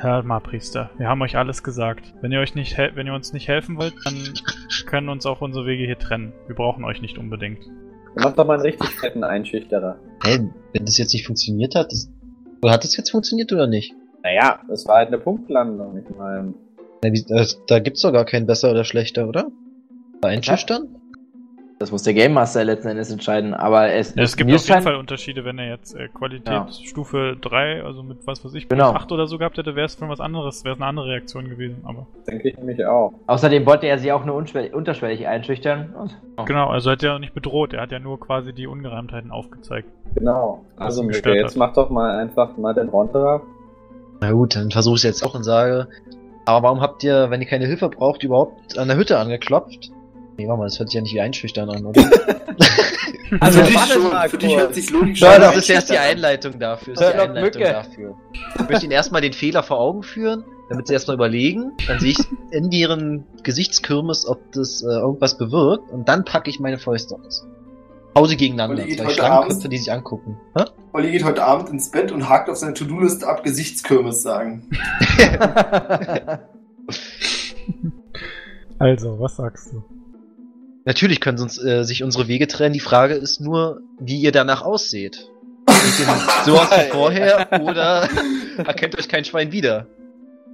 [0.00, 2.14] Hört mal, Priester, wir haben euch alles gesagt.
[2.22, 4.14] Wenn ihr, euch nicht wenn ihr uns nicht helfen wollt, dann
[4.86, 6.32] können uns auch unsere Wege hier trennen.
[6.46, 7.60] Wir brauchen euch nicht unbedingt.
[8.14, 9.98] Mach doch mal einen richtig fetten Einschüchterer.
[10.24, 12.10] Hä, wenn das jetzt nicht funktioniert hat, das,
[12.66, 13.94] hat das jetzt funktioniert oder nicht?
[14.22, 16.54] Naja, das war halt eine Punktlandung, ich meine.
[17.66, 19.50] Da gibt's doch gar keinen besser oder schlechter, oder?
[20.22, 20.99] Einschüchtern?
[21.80, 24.62] Das muss der Game Master letzten Endes entscheiden, aber es, Ja, es gibt auf jeden
[24.66, 28.90] scheint- Fall Unterschiede, wenn er jetzt äh, Qualitätsstufe 3, also mit was weiß ich, Genau.
[28.90, 31.48] 8 oder so gehabt hätte, wäre es von was anderes, wäre es eine andere Reaktion
[31.48, 31.82] gewesen.
[31.84, 33.14] Aber Denke ich nämlich auch.
[33.26, 35.94] Außerdem wollte er sie auch nur unterschwellig einschüchtern.
[35.98, 36.44] Und, oh.
[36.44, 39.88] genau, also hat er auch nicht bedroht, er hat ja nur quasi die Ungereimtheiten aufgezeigt.
[40.14, 40.62] Genau.
[40.76, 41.56] Also Mika, jetzt hat.
[41.56, 43.40] mach doch mal einfach mal den Ronterer.
[44.20, 45.88] Na gut, dann versuche ich jetzt auch und sage,
[46.44, 49.90] aber warum habt ihr, wenn ihr keine Hilfe braucht, überhaupt an der Hütte angeklopft?
[50.40, 52.02] Nee, warte mal, das hört sich ja nicht wie einschüchtern an, oder?
[53.38, 55.58] Also für dich warte schon, mal für dich hört sich Logik Ja, schon das an.
[55.60, 56.94] ist erst die Einleitung dafür.
[56.94, 57.72] Ist die Einleitung Mücke.
[57.72, 58.16] dafür.
[58.58, 61.70] Ich möchte ihnen erstmal den Fehler vor Augen führen, damit sie erstmal überlegen.
[61.86, 62.18] Dann sehe ich
[62.50, 65.92] in ihren Gesichtskirmes, ob das äh, irgendwas bewirkt.
[65.92, 67.46] Und dann packe ich meine Fäuste aus.
[68.16, 68.82] Hause gegeneinander.
[68.88, 70.36] Zwei Abend- die sich angucken.
[70.58, 70.64] Hä?
[70.92, 74.68] Olli geht heute Abend ins Bett und hakt auf seine To-Do-Liste ab Gesichtskirmes sagen.
[78.78, 79.82] Also, was sagst du?
[80.84, 82.72] Natürlich können uns, äh, sich unsere Wege trennen.
[82.72, 85.28] Die Frage ist nur, wie ihr danach ausseht.
[85.68, 86.14] Seht ihr
[86.44, 88.08] so aus wie vorher oder
[88.56, 89.86] erkennt euch kein Schwein wieder?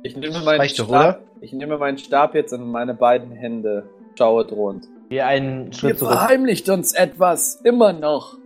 [0.03, 3.89] Ich nehme meinen reicht doch, Stab, ich nehme meinen Stab jetzt in meine beiden Hände,
[4.17, 4.87] schaue drohend.
[5.09, 6.13] Wie einen Ihr Schritt zurück.
[6.13, 8.37] verheimlicht uns etwas, immer noch.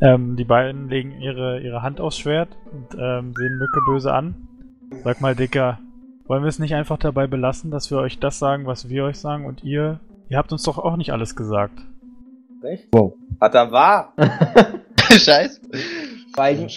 [0.00, 4.34] Ähm, die beiden legen ihre, ihre Hand aufs Schwert und ähm, sehen Mücke böse an.
[5.04, 5.78] Sag mal, Dicker,
[6.26, 9.16] wollen wir es nicht einfach dabei belassen, dass wir euch das sagen, was wir euch
[9.18, 10.00] sagen und ihr?
[10.28, 11.80] Ihr habt uns doch auch nicht alles gesagt.
[12.62, 12.88] Recht?
[12.92, 13.14] Wow.
[13.40, 14.12] Hat er wahr?
[15.10, 15.60] Scheiß.
[16.34, 16.68] Schweigen.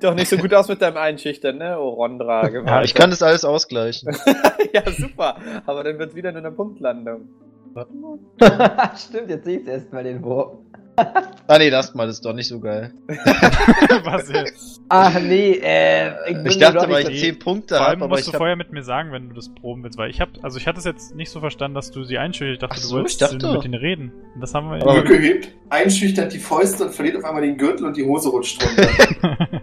[0.00, 2.48] Doch nicht so gut aus mit deinem Einschüchtern, ne, Orondra?
[2.48, 4.16] Ja, ich kann das alles ausgleichen.
[4.72, 5.36] ja, super.
[5.66, 7.28] Aber dann wird wieder nur eine Punktlandung.
[8.96, 10.58] Stimmt, jetzt sehe ich erstmal den Wurf.
[11.48, 12.92] Ah nee, das mal ist doch nicht so geil.
[13.06, 14.80] was jetzt?
[14.88, 18.04] Ach nee, äh, bin Ich mir dachte, weil ich so- 10 Punkte Vor allem habe,
[18.06, 18.38] aber musst ich du hab...
[18.38, 20.78] vorher mit mir sagen, wenn du das proben willst, weil ich hab, also ich hatte
[20.80, 22.54] es jetzt nicht so verstanden, dass du sie einschüchterst.
[22.54, 24.12] Ich dachte, Ach du so, wolltest ich dachte- mit ihnen reden.
[24.34, 27.56] Und das haben wir Aber- Mücke hebt einschüchternd die Fäuste und verliert auf einmal den
[27.58, 29.60] Gürtel und die Hose rutscht runter.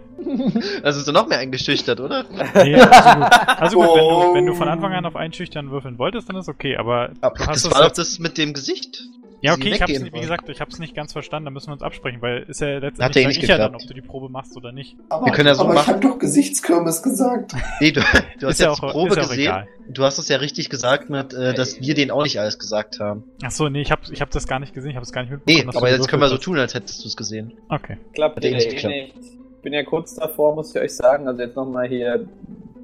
[0.82, 2.24] Also ist du noch mehr eingeschüchtert, oder?
[2.64, 3.30] nee, also gut.
[3.60, 4.34] Also gut, wenn, du, Oh.
[4.34, 7.56] wenn du von Anfang an auf Einschüchtern würfeln wolltest, dann ist okay, aber hast das
[7.66, 9.02] es war doch jetzt- das mit dem Gesicht.
[9.44, 10.22] Ja, okay, ich hab's, wie wollen.
[10.22, 12.78] gesagt, ich hab's nicht ganz verstanden, da müssen wir uns absprechen, weil ist ja eh
[12.78, 13.84] letztendlich nicht ich ja dann, geklappt.
[13.84, 14.96] ob du die Probe machst oder nicht.
[15.10, 15.94] Aber, Wir können ja so aber ich machen.
[15.94, 17.52] habe doch Gesichtskirmes gesagt.
[17.80, 18.00] Nee, du,
[18.40, 19.38] du hast ja jetzt auch, die Probe gesehen.
[19.40, 19.68] egal.
[19.88, 23.00] Du hast es ja richtig gesagt mit, äh, dass wir denen auch nicht alles gesagt
[23.00, 23.24] haben.
[23.44, 25.20] Ach so, nee, ich hab, ich hab das gar nicht gesehen, ich hab es gar
[25.22, 25.66] nicht Nee, mitbekommen.
[25.66, 27.52] dass aber jetzt können wir so tun, als hättest du es gesehen.
[27.68, 27.98] Okay.
[28.14, 28.94] Klappt Hat eh ja nicht eh geklappt.
[28.94, 29.14] nicht.
[29.56, 32.26] Ich bin ja kurz davor, muss ich euch sagen, also jetzt nochmal hier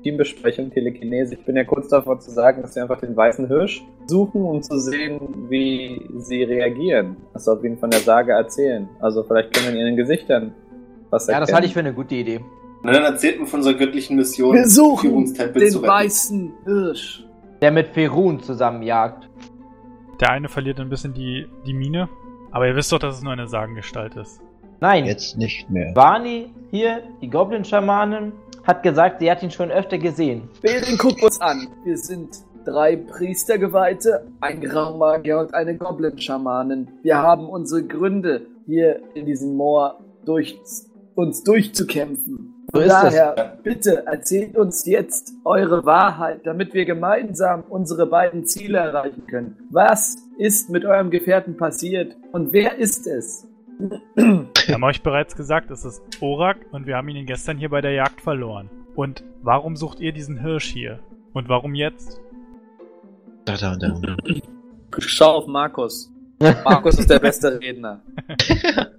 [0.03, 1.35] Teambesprechung, Telekinese.
[1.35, 4.63] Ich bin ja kurz davor zu sagen, dass wir einfach den weißen Hirsch suchen, um
[4.63, 7.17] zu sehen, wie sie reagieren.
[7.35, 8.89] Also ob wir ihnen von der Sage erzählen.
[9.01, 10.53] Also vielleicht können wir in ihren Gesichtern
[11.11, 11.47] was Ja, erkennen.
[11.47, 12.41] das halte ich für eine gute Idee.
[12.83, 17.25] Und dann erzählt man von unserer göttlichen Mission, Wir suchen den weißen Hirsch.
[17.61, 19.29] Der mit Ferun zusammenjagt.
[20.19, 22.09] Der eine verliert ein bisschen die, die Mine,
[22.53, 24.41] aber ihr wisst doch, dass es nur eine Sagengestalt ist.
[24.81, 25.95] Nein, Jetzt nicht mehr.
[25.95, 28.33] Vani hier, die Goblin-Schamanin,
[28.71, 30.49] hat gesagt, sie hat ihn schon öfter gesehen.
[30.63, 31.67] Beren, guck uns an.
[31.85, 32.29] Wir sind
[32.65, 36.89] drei Priestergeweihte, ein Graumagier und eine Goblin-Schamanin.
[37.03, 40.57] Wir haben unsere Gründe, hier in diesem Moor durch,
[41.17, 42.55] uns durchzukämpfen.
[42.73, 49.27] So daher, bitte erzählt uns jetzt eure Wahrheit, damit wir gemeinsam unsere beiden Ziele erreichen
[49.27, 49.57] können.
[49.71, 53.49] Was ist mit eurem Gefährten passiert und wer ist es?
[54.15, 57.81] Wir haben euch bereits gesagt, es ist Orak und wir haben ihn gestern hier bei
[57.81, 58.69] der Jagd verloren.
[58.95, 60.99] Und warum sucht ihr diesen Hirsch hier?
[61.33, 62.21] Und warum jetzt?
[63.45, 63.97] Da, da, da.
[64.99, 66.13] Schau auf Markus.
[66.65, 68.03] Markus ist der beste Redner.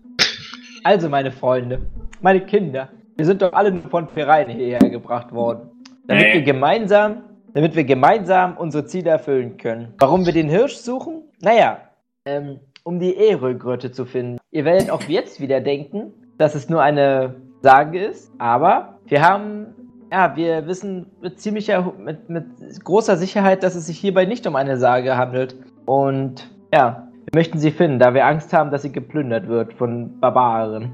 [0.83, 1.79] Also, meine Freunde,
[2.21, 5.69] meine Kinder, wir sind doch alle nur von Vereinen hierher gebracht worden.
[6.07, 6.33] Damit Nee.
[6.33, 7.21] wir gemeinsam,
[7.53, 9.93] damit wir gemeinsam unsere Ziele erfüllen können.
[9.99, 11.25] Warum wir den Hirsch suchen?
[11.39, 11.81] Naja,
[12.25, 14.37] ähm, um die Erö-Grotte zu finden.
[14.51, 19.67] Ihr werdet auch jetzt wieder denken, dass es nur eine Sage ist, aber wir haben,
[20.11, 22.45] ja, wir wissen mit ziemlicher, mit, mit
[22.83, 25.55] großer Sicherheit, dass es sich hierbei nicht um eine Sage handelt.
[25.85, 30.19] Und ja, wir möchten sie finden, da wir Angst haben, dass sie geplündert wird von
[30.19, 30.91] Barbaren.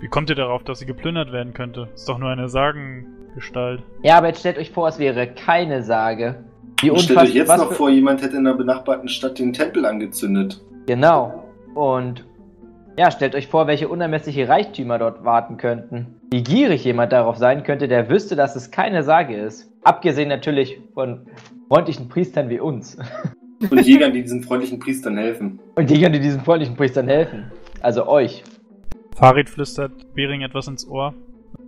[0.00, 1.88] Wie kommt ihr darauf, dass sie geplündert werden könnte?
[1.94, 3.82] Ist doch nur eine Sagengestalt.
[4.04, 6.44] Ja, aber jetzt stellt euch vor, es wäre keine Sage.
[6.80, 10.60] Wie stellt euch jetzt noch vor, jemand hätte in einer benachbarten Stadt den Tempel angezündet.
[10.88, 11.44] Genau.
[11.74, 12.24] Und
[12.98, 16.18] Ja, stellt euch vor, welche unermessliche Reichtümer dort warten könnten.
[16.32, 19.70] Wie gierig jemand darauf sein könnte, der wüsste, dass es keine Sage ist.
[19.84, 21.26] Abgesehen natürlich von
[21.68, 22.98] freundlichen Priestern wie uns.
[23.70, 25.60] Und Jägern, die diesen freundlichen Priestern helfen.
[25.76, 27.52] Und Jägern, die diesen freundlichen Priestern helfen.
[27.82, 28.42] Also euch.
[29.14, 31.12] Farid flüstert Bering etwas ins Ohr.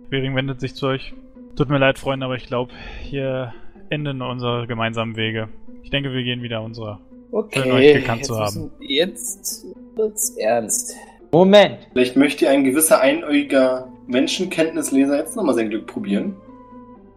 [0.09, 1.13] Bering wendet sich zu euch.
[1.55, 3.53] Tut mir leid, Freunde, aber ich glaube, hier
[3.89, 5.47] enden unsere gemeinsamen Wege.
[5.83, 6.99] Ich denke, wir gehen wieder unserer.
[7.31, 8.71] Schön, euch gekannt jetzt zu haben.
[8.79, 9.65] Jetzt
[9.95, 10.95] wird's ernst.
[11.31, 11.87] Moment.
[11.93, 16.35] Vielleicht möchte ein gewisser einäugiger Menschenkenntnisleser jetzt nochmal sein Glück probieren.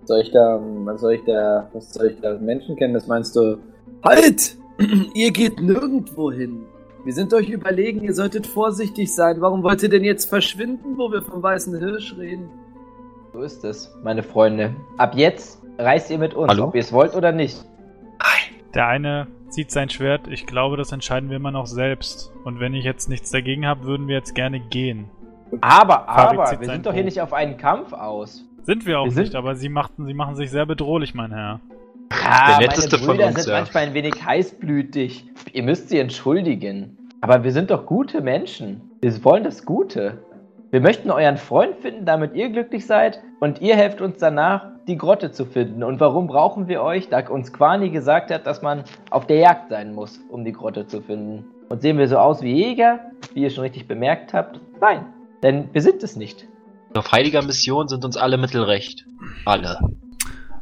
[0.05, 3.59] Soll ich da, was soll ich da, was soll ich da Menschenkenntnis meinst du?
[4.05, 4.57] Halt!
[5.15, 6.65] ihr geht nirgendwo hin.
[7.05, 9.41] Wir sind euch überlegen, ihr solltet vorsichtig sein.
[9.41, 12.49] Warum wollt ihr denn jetzt verschwinden, wo wir vom weißen Hirsch reden?
[13.33, 14.77] So ist es, meine Freunde.
[14.97, 16.67] Ab jetzt reist ihr mit uns, Hallo?
[16.67, 17.65] ob ihr es wollt oder nicht.
[18.75, 20.27] Der eine zieht sein Schwert.
[20.29, 22.33] Ich glaube, das entscheiden wir immer noch selbst.
[22.45, 25.09] Und wenn ich jetzt nichts dagegen habe, würden wir jetzt gerne gehen.
[25.61, 28.45] Aber, Farid aber, wir sind doch hier nicht auf einen Kampf aus.
[28.63, 31.33] Sind wir auch Wir sind- nicht, aber sie, machten, sie machen sich sehr bedrohlich, mein
[31.33, 31.61] Herr.
[32.11, 33.59] Ah, Der netteste meine von Brüder uns, sind ja.
[33.61, 35.27] manchmal ein wenig heißblütig.
[35.53, 36.97] Ihr müsst sie entschuldigen.
[37.21, 38.81] Aber wir sind doch gute Menschen.
[39.01, 40.19] Wir wollen das Gute.
[40.71, 43.21] Wir möchten euren Freund finden, damit ihr glücklich seid.
[43.41, 45.83] Und ihr helft uns danach, die Grotte zu finden.
[45.83, 47.09] Und warum brauchen wir euch?
[47.09, 50.87] Da uns Quani gesagt hat, dass man auf der Jagd sein muss, um die Grotte
[50.87, 51.45] zu finden.
[51.69, 53.01] Und sehen wir so aus wie Jäger,
[53.33, 54.61] wie ihr schon richtig bemerkt habt?
[54.81, 55.07] Nein,
[55.43, 56.47] denn wir sind es nicht.
[56.95, 59.05] Auf heiliger Mission sind uns alle Mittel recht.
[59.45, 59.79] Alle.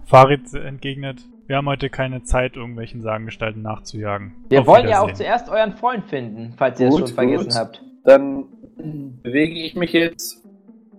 [0.05, 4.35] Farid entgegnet, wir haben heute keine Zeit, irgendwelchen Sagengestalten nachzujagen.
[4.49, 7.57] Wir Auf wollen ja auch zuerst euren Freund finden, falls ihr es schon vergessen gut.
[7.57, 7.83] habt.
[8.05, 8.45] Dann
[9.23, 10.47] bewege ich mich jetzt,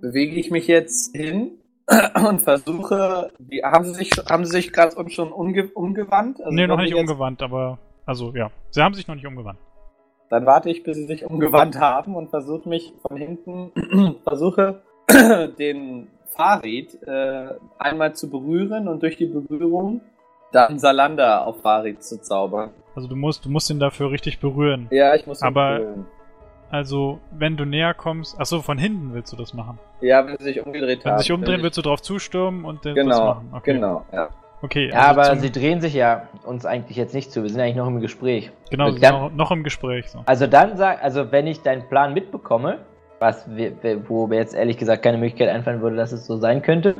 [0.02, 1.52] bewege ich mich jetzt hin
[2.28, 6.40] und versuche, die, haben sie sich, haben sie sich gerade schon umge, umgewandt?
[6.40, 7.80] Also nee, noch nicht umgewandt, aber.
[8.06, 8.52] Also, ja.
[8.70, 9.60] Sie haben sich noch nicht umgewandt.
[10.30, 13.72] Dann warte ich, bis sie sich umgewandt haben und versuche mich von hinten,
[14.24, 14.82] versuche
[15.60, 20.02] den Farid äh, einmal zu berühren und durch die Berührung
[20.52, 22.72] dann Salander auf Farid zu zaubern.
[22.96, 24.88] Also, du musst, du musst ihn dafür richtig berühren.
[24.92, 26.06] Ja, ich muss ihn Aber- berühren.
[26.74, 28.40] Also, wenn du näher kommst.
[28.40, 29.78] Achso, von hinten willst du das machen.
[30.02, 31.20] Ja, wenn sie sich umgedreht Wenn haben.
[31.20, 33.50] sie sich umdrehen, will willst du drauf zustürmen und den das Genau, machen.
[33.56, 33.74] Okay.
[33.74, 34.30] genau, ja.
[34.64, 37.44] Okay, Ja, also aber zum- sie drehen sich ja uns eigentlich jetzt nicht zu.
[37.44, 38.52] Wir sind eigentlich noch im Gespräch.
[38.72, 40.10] Genau, dann- noch, noch im Gespräch.
[40.10, 40.24] So.
[40.26, 42.80] Also dann sag, also wenn ich deinen Plan mitbekomme,
[43.20, 43.74] was wir,
[44.10, 46.94] wo mir jetzt ehrlich gesagt keine Möglichkeit einfallen würde, dass es so sein könnte,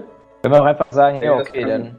[0.44, 1.96] können wir auch einfach sagen, ja, Ja, das okay, kann- dann.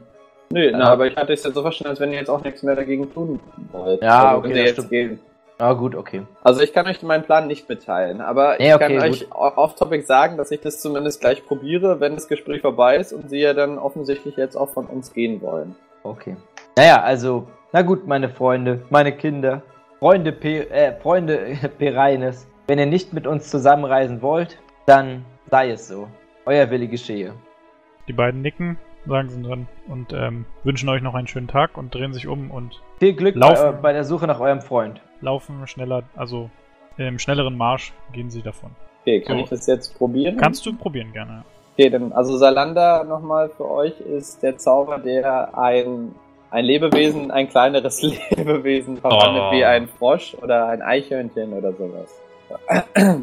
[0.53, 0.77] Nö, Ja.
[0.77, 2.75] na, aber ich hatte es jetzt so verstanden, als wenn ihr jetzt auch nichts mehr
[2.75, 3.39] dagegen tun
[3.73, 4.01] wollt.
[4.01, 4.89] Ja, also, okay, wenn das jetzt stimmt.
[4.91, 5.19] gehen.
[5.57, 6.23] Ah, gut, okay.
[6.43, 9.03] Also ich kann euch meinen Plan nicht mitteilen, aber Nee, ich okay, kann gut.
[9.03, 13.13] euch auch off-topic sagen, dass ich das zumindest gleich probiere, wenn das Gespräch vorbei ist
[13.13, 15.75] und sie ja dann offensichtlich jetzt auch von uns gehen wollen.
[16.03, 16.35] Okay.
[16.77, 19.61] Naja, also, na gut, meine Freunde, meine Kinder,
[19.99, 25.87] Freunde, Pe äh, Freunde Pereines, wenn ihr nicht mit uns zusammenreisen wollt, dann sei es
[25.87, 26.07] so.
[26.45, 27.33] Euer Wille geschehe.
[28.07, 28.77] Die beiden nicken,
[29.07, 32.51] sagen sie dann und ähm, wünschen euch noch einen schönen Tag und drehen sich um
[32.51, 35.01] und Viel Glück bei, bei der Suche nach eurem Freund.
[35.25, 36.49] Laufen schneller, also
[36.97, 38.71] im schnelleren Marsch gehen sie davon.
[39.01, 39.43] Okay, kann So.
[39.43, 40.37] ich das jetzt probieren?
[40.37, 41.43] Kannst du probieren gerne.
[41.77, 46.15] Okay, dann, also Salanda nochmal für euch ist der Zauber, der ein,
[46.51, 49.51] ein Lebewesen, ein kleineres Lebewesen verwandelt, Oh.
[49.51, 52.09] wie ein Frosch oder ein Eichhörnchen oder sowas.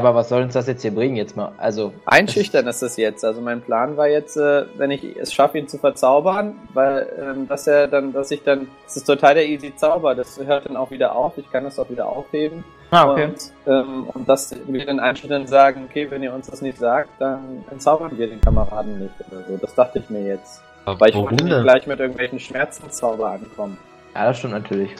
[0.00, 1.52] Aber was soll uns das jetzt hier bringen, jetzt mal?
[1.58, 3.22] Also, Einschüchtern ist es jetzt.
[3.22, 7.48] Also mein Plan war jetzt, äh, wenn ich es schaffe, ihn zu verzaubern, weil ähm,
[7.48, 10.76] dass er dann, dass ich dann, das ist total der easy Zauber, das hört dann
[10.76, 12.64] auch wieder auf, ich kann das auch wieder aufheben.
[12.90, 13.24] ah, okay.
[13.24, 17.10] Und, ähm, und dass wir den Einschüchtern sagen, okay, wenn ihr uns das nicht sagt,
[17.18, 19.56] dann entzaubern wir den Kameraden nicht oder so.
[19.58, 20.62] Das dachte ich mir jetzt.
[20.86, 23.76] Weil ich wollte nicht gleich mit irgendwelchen Schmerzenszauber ankommen.
[24.14, 24.90] Ja, das stimmt natürlich.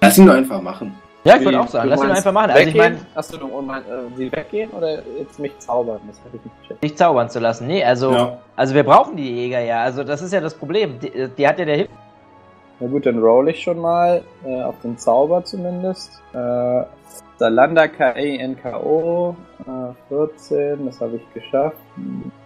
[0.00, 0.96] Lass ihn doch einfach machen.
[1.24, 2.50] Ja, ich würde auch sagen, lass ihn einfach machen.
[2.52, 6.00] Also ich meine, Achso, du und mein, äh, sie weggehen oder jetzt mich zaubern?
[6.06, 6.84] Das hätte ich nicht gecheckt.
[6.84, 7.66] dich zaubern zu lassen.
[7.66, 8.38] Nee, also, Ja.
[8.56, 9.82] also wir brauchen die Jäger ja.
[9.82, 10.98] Also das ist ja das Problem.
[11.00, 11.88] Die, die hat ja der Hip.
[12.80, 16.22] Na gut, dann roll ich schon mal äh, auf den Zauber zumindest.
[16.32, 16.82] Äh,
[17.36, 21.76] Salanda K-E-N-K-O äh, 14, das habe ich geschafft.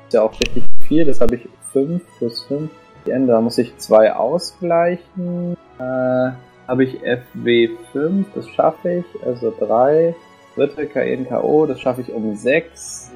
[0.08, 2.70] Ist ja auch richtig viel, das habe ich 5 plus 5.
[3.06, 5.56] Die Ende, da muss ich 2 ausgleichen.
[5.78, 6.30] Äh,
[6.68, 10.14] habe ich FW5, das schaffe ich, also 3.
[10.54, 13.10] Dritte K-E-N-K-O, das schaffe ich um 6.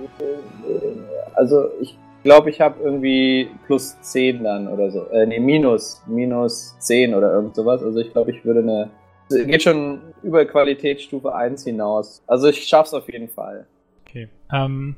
[1.35, 5.07] Also ich glaube, ich habe irgendwie plus 10 dann oder so.
[5.11, 7.83] Äh, nee, minus, minus 10 oder irgend sowas.
[7.83, 8.91] Also ich glaube, ich würde eine.
[9.29, 12.23] Geht schon über Qualitätsstufe 1 hinaus.
[12.27, 13.67] Also ich schaff's auf jeden Fall.
[14.09, 14.29] Okay.
[14.53, 14.97] Ähm,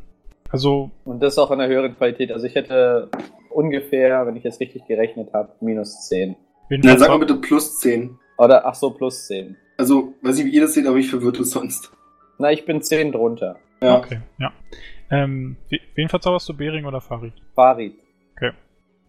[0.51, 2.31] also, Und das auch in einer höheren Qualität.
[2.31, 3.11] Also ich hätte
[3.51, 6.37] ungefähr, wenn ich jetzt richtig gerechnet habe, minus 10.
[6.71, 8.19] Dann sag mal bitte plus 10.
[8.39, 9.57] Oder ach so, plus 10.
[9.77, 11.93] Also, weiß nicht, wie ihr das seht, aber ich verwirrt es sonst.
[12.39, 13.57] Na, ich bin 10 drunter.
[13.83, 13.99] Ja.
[13.99, 14.53] Okay, ja.
[15.11, 17.35] Ähm, we- wen verzauberst du, Bering oder Farid?
[17.55, 17.95] Farid.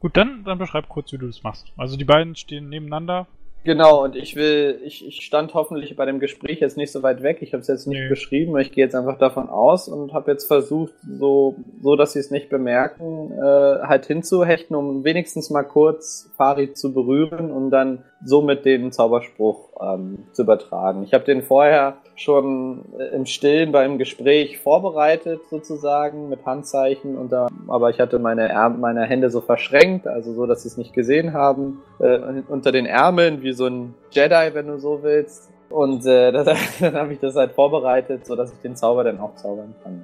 [0.01, 1.73] Gut, dann, dann beschreib kurz, wie du das machst.
[1.75, 3.27] Also die beiden stehen nebeneinander.
[3.65, 7.21] Genau, und ich will, ich, ich stand hoffentlich bei dem Gespräch jetzt nicht so weit
[7.23, 7.39] weg.
[7.41, 8.07] Ich habe es jetzt nicht Nee.
[8.07, 12.19] beschrieben, ich gehe jetzt einfach davon aus und habe jetzt versucht, so, so dass sie
[12.19, 18.03] es nicht bemerken, äh, halt hinzuhechten, um wenigstens mal kurz Farid zu berühren und dann
[18.23, 21.03] somit den Zauberspruch ähm, zu übertragen.
[21.03, 27.31] Ich habe den vorher schon äh, im Stillen beim Gespräch vorbereitet, sozusagen, mit Handzeichen, und
[27.31, 30.77] da, aber ich hatte meine, Ärm meine Hände so verschränkt, also so, dass sie es
[30.77, 35.51] nicht gesehen haben, äh, unter den Ärmeln, wie so ein Jedi, wenn du so willst.
[35.69, 39.19] Und äh, das, dann habe ich das halt vorbereitet, so dass ich den Zauber dann
[39.19, 40.03] auch zaubern kann.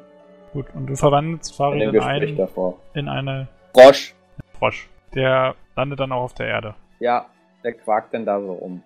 [0.53, 2.75] Gut, und du verwandelst In Farid dem in, Gespräch einen, davor.
[2.93, 4.15] in eine Frosch.
[4.57, 4.89] Frosch.
[5.13, 6.75] Der landet dann auch auf der Erde.
[6.99, 7.25] Ja,
[7.63, 8.81] der quakt dann da so um.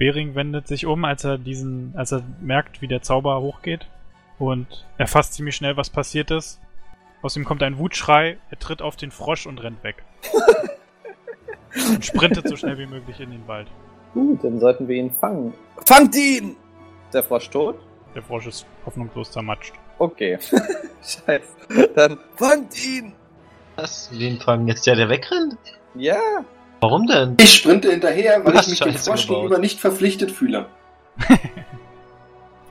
[0.00, 3.86] Bering wendet sich um, als er diesen, als er merkt, wie der Zauber hochgeht
[4.38, 6.58] und erfasst ziemlich schnell, was passiert ist.
[7.20, 10.02] Aus ihm kommt ein Wutschrei, er tritt auf den Frosch und rennt weg.
[11.90, 13.68] und sprintet so schnell wie möglich in den Wald.
[14.14, 15.52] Gut, dann sollten wir ihn fangen.
[15.84, 16.56] Fangt ihn!
[17.04, 17.76] Ist der Frosch tot?
[18.14, 19.74] Der Frosch ist hoffnungslos zermatscht.
[19.98, 20.38] Okay.
[21.02, 21.92] Scheiße.
[21.94, 23.12] Dann fangt ihn!
[23.76, 24.08] Was?
[24.18, 25.58] Wen fangen jetzt der, der wegrennt?
[25.94, 26.42] Ja!
[26.80, 27.36] Warum denn?
[27.40, 30.66] Ich sprinte hinterher, weil ich mich dem Frosch gegenüber nicht verpflichtet fühle.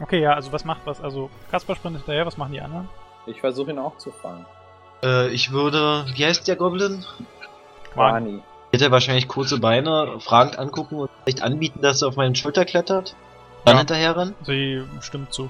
[0.01, 1.01] Okay, ja, also was macht was?
[1.01, 2.87] Also Kaspar sprintet hinterher, was machen die anderen?
[3.25, 4.45] Ich versuche ihn auch zu fangen.
[5.03, 7.03] Äh, ich würde, wie heißt der Goblin?
[7.93, 8.41] Quani.
[8.71, 12.63] Hätte er wahrscheinlich kurze Beine, fragend angucken und vielleicht anbieten, dass er auf meine Schulter
[12.65, 13.15] klettert.
[13.65, 13.79] Dann Ja.
[13.79, 14.35] hinterher rennen.
[14.43, 15.49] Sie stimmt zu.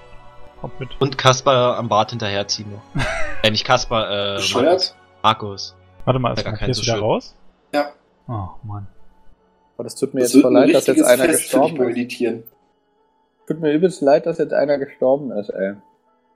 [0.61, 0.89] Kommt mit.
[0.99, 3.03] Und Kaspar am Bart hinterherziehen noch.
[3.43, 4.95] äh, nicht Kaspar, äh, Bescheuert?
[5.21, 5.75] Markus.
[6.05, 7.03] Warte mal, ist gar kein so wieder schön.
[7.03, 7.35] raus?
[7.71, 7.89] Ja.
[8.29, 8.87] Oh, Mann.
[9.75, 11.89] Aber das tut mir Das jetzt voll leid, dass jetzt einer Fest gestorben ist.
[11.89, 12.43] Editieren.
[13.47, 15.73] Tut mir übelst leid, dass jetzt einer gestorben ist, ey.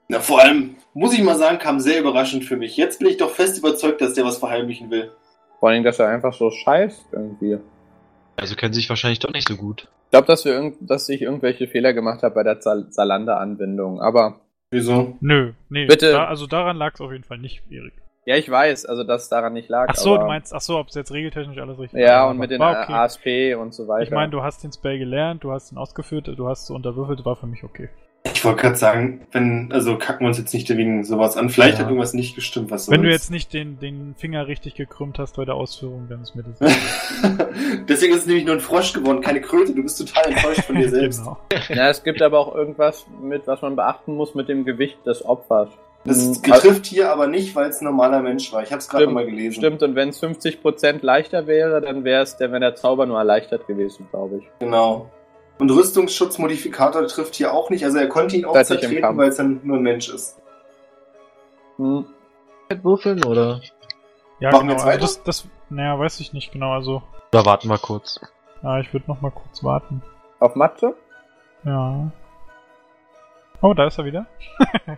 [0.08, 2.76] Na, vor allem, muss ich mal sagen, kam sehr überraschend für mich.
[2.76, 5.12] Jetzt bin ich doch fest überzeugt, dass der was verheimlichen will.
[5.60, 7.58] Vor allem, dass er einfach so scheißt irgendwie.
[8.36, 9.88] Also kennen sich wahrscheinlich doch nicht so gut.
[10.06, 14.00] Ich glaube, dass, wir dass ich irgendwelche Fehler gemacht habe bei der Zal Zalanda-Anbindung.
[14.00, 14.40] Aber
[14.70, 15.16] Wieso?
[15.20, 15.86] Nö, nee.
[15.86, 16.10] Bitte.
[16.10, 17.94] Da, also daran lag es auf jeden Fall nicht, Erik.
[18.26, 19.86] Ja, ich weiß, also dass es daran nicht lag.
[19.88, 22.30] Ach so, aber, du meinst, ach so, ob es jetzt regeltechnisch alles richtig Ja, war,
[22.30, 22.92] und mit den war okay.
[22.92, 23.26] ASP
[23.60, 24.04] und so weiter.
[24.04, 27.24] Ich meine, du hast den Spell gelernt, du hast ihn ausgeführt, du hast so unterwürfelt,
[27.24, 27.88] war für mich okay.
[28.32, 31.50] Ich wollte gerade sagen, wenn, also kacken wir uns jetzt nicht wegen sowas an.
[31.50, 31.80] Vielleicht Ja.
[31.80, 35.36] hat irgendwas nicht gestimmt, was Wenn du jetzt nicht den, den Finger richtig gekrümmt hast
[35.36, 36.58] bei der Ausführung, dann ist mir das.
[37.88, 39.74] Deswegen ist es nämlich nur ein Frosch geworden, keine Kröte.
[39.74, 41.20] Du bist total enttäuscht von dir selbst.
[41.22, 41.36] genau.
[41.68, 45.24] ja, es gibt aber auch irgendwas mit, was man beachten muss mit dem Gewicht des
[45.24, 45.68] Opfers.
[46.06, 48.62] Das Hm, getrifft hier aber nicht, weil es ein normaler Mensch war.
[48.62, 49.54] Ich habe es gerade nochmal gelesen.
[49.54, 53.16] Stimmt, und wenn es 50% leichter wäre, dann wäre es, der, wenn der Zauber nur
[53.18, 54.44] erleichtert gewesen, glaube ich.
[54.58, 55.10] Genau.
[55.58, 57.84] Und Rüstungsschutzmodifikator trifft hier auch nicht.
[57.84, 60.38] Also er konnte ihn auch im zertreten, weil es dann nur ein Mensch ist.
[61.76, 62.04] Hm.
[62.82, 63.60] Würfeln oder?
[64.40, 64.72] Ja, Machen genau.
[64.72, 64.98] jetzt Also weiter?
[65.00, 66.72] das, das, naja, weiß ich nicht genau.
[66.72, 67.02] Also,
[67.32, 68.20] Oder warten wir kurz.
[68.62, 70.02] ja, ich würde noch mal kurz warten.
[70.40, 70.94] Auf Mathe?
[71.64, 72.10] Ja.
[73.62, 74.26] Oh, da ist er wieder.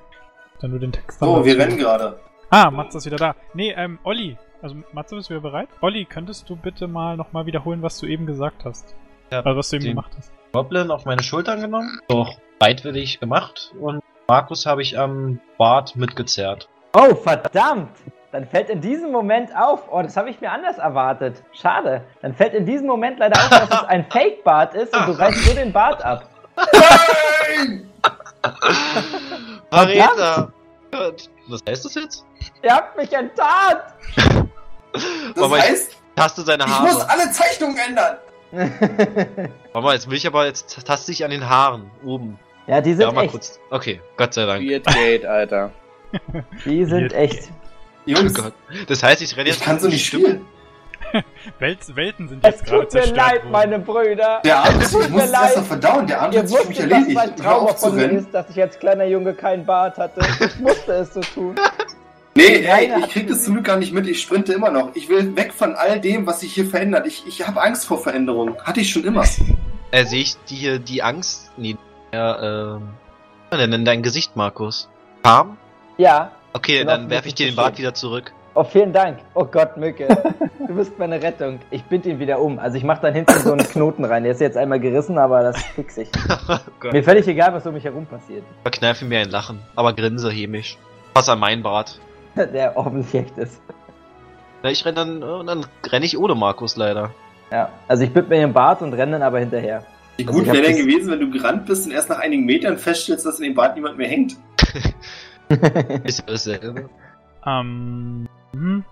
[0.62, 1.18] dann nur den Text.
[1.20, 2.18] So, wir rennen gerade.
[2.50, 3.34] Ah, Matze ist wieder da.
[3.54, 4.36] Nee, ähm, Olli.
[4.62, 5.68] Also, Matze, bist du wieder bereit?
[5.80, 8.94] Olli, könntest du bitte mal nochmal wiederholen, was du eben gesagt hast?
[9.30, 10.32] Ja, Also, was du eben den- gemacht hast.
[10.52, 16.68] Goblin auf meine Schultern genommen, doch bereitwillig gemacht und Markus habe ich am Bart mitgezerrt.
[16.94, 17.90] Oh, verdammt!
[18.32, 21.42] Dann fällt in diesem Moment auf, oh, das habe ich mir anders erwartet.
[21.52, 22.02] Schade.
[22.22, 25.44] Dann fällt in diesem Moment leider auf, dass es ein Fake-Bart ist und du reißt
[25.46, 26.28] nur den Bart ab.
[29.70, 30.52] Verräter!
[31.48, 32.24] Was heißt das jetzt?
[32.62, 33.82] Ihr habt mich enttarnt!
[35.34, 37.10] Das Mama, ich heißt, taste seine ich muss Haare.
[37.10, 38.16] alle Zeichnungen ändern.
[39.74, 42.38] Mama, jetzt will ich aber, jetzt taste ich an den Haaren oben.
[42.66, 43.32] ja, die Ja, sind mal echt.
[43.32, 43.60] kurz.
[43.70, 44.66] Okay, Gott sei Dank.
[44.66, 45.70] Weird Gate, Alter.
[46.64, 47.50] Die sind echt.
[47.50, 48.54] Oh Jungs, Gott.
[48.86, 49.58] Das heißt, ich renne jetzt.
[49.58, 50.46] ich kann so nicht spielen.
[51.58, 53.52] Welt, Welten sind Es jetzt gerade tut mir zerstört leid, worden.
[53.52, 54.40] meine Brüder.
[54.44, 55.66] Der Es tut ich muss mir es erst noch leid.
[55.66, 56.06] verdauen.
[56.06, 57.14] Der Ihr hat sich für mich erledigt.
[57.14, 57.42] mein zu
[57.76, 60.20] von mir ist, dass ich als kleiner Junge keinen Bart hatte.
[60.40, 61.54] Ich musste es so tun.
[62.34, 64.06] Nee, ey, ich krieg das zum Glück gar nicht mit.
[64.06, 64.94] Ich sprinte immer noch.
[64.94, 67.06] Ich will weg von all dem, was sich hier verändert.
[67.06, 68.60] Ich, ich habe Angst vor Veränderung.
[68.62, 69.24] Hatte ich schon immer.
[69.92, 71.52] Äh, sehe ich die hier, die Angst?
[71.56, 71.76] Nee,
[72.12, 72.88] ja, ähm.
[73.50, 74.88] Was denn dein Gesicht, Markus?
[75.22, 75.56] Calm?
[75.96, 76.32] Ja.
[76.52, 78.32] Okay, Bin dann werfe ich dir den Bart wieder zurück.
[78.56, 79.18] Oh, vielen Dank.
[79.34, 80.08] Oh Gott, Mücke.
[80.66, 81.60] Du bist meine Rettung.
[81.70, 82.58] Ich bind ihn wieder um.
[82.58, 84.24] Also ich mache dann hinten so einen Knoten rein.
[84.24, 86.08] Der ist jetzt einmal gerissen, aber das fix ich.
[86.48, 86.88] oh.
[86.90, 88.42] Mir völlig egal, was um mich herum passiert.
[88.62, 90.76] Verkneife mir ein Lachen, aber grinse hämisch.
[91.14, 92.00] Pass an meinen Bart.
[92.36, 93.62] Der offensichtlich echt ist.
[94.64, 97.10] Na, ich renn dann, äh, und dann renne ich ohne Markus leider.
[97.52, 97.68] Ja.
[97.86, 99.84] Also ich bind mir den Bart und renne dann aber hinterher.
[100.16, 102.44] Wie Also gut hab wäre denn gewesen, wenn du gerannt bist und erst nach einigen
[102.44, 104.36] Metern feststellst, dass in dem Bad niemand mehr hängt?
[106.02, 106.90] Ist ja dasselbe.
[107.46, 108.84] Ähm, hm,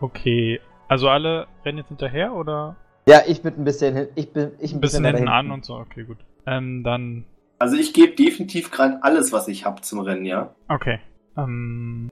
[0.00, 0.60] okay.
[0.88, 4.72] Also alle rennen jetzt hinterher oder Ja, ich bin ein bisschen hin, ich bin ich
[4.72, 5.74] ein bisschen weiter hinten an und so?
[5.76, 6.18] Okay, gut.
[6.46, 7.24] Ähm, dann,
[7.58, 10.54] Also ich gebe definitiv gerade alles, was ich habe zum Rennen, ja?
[10.68, 10.98] okay.
[11.36, 12.08] Ähm,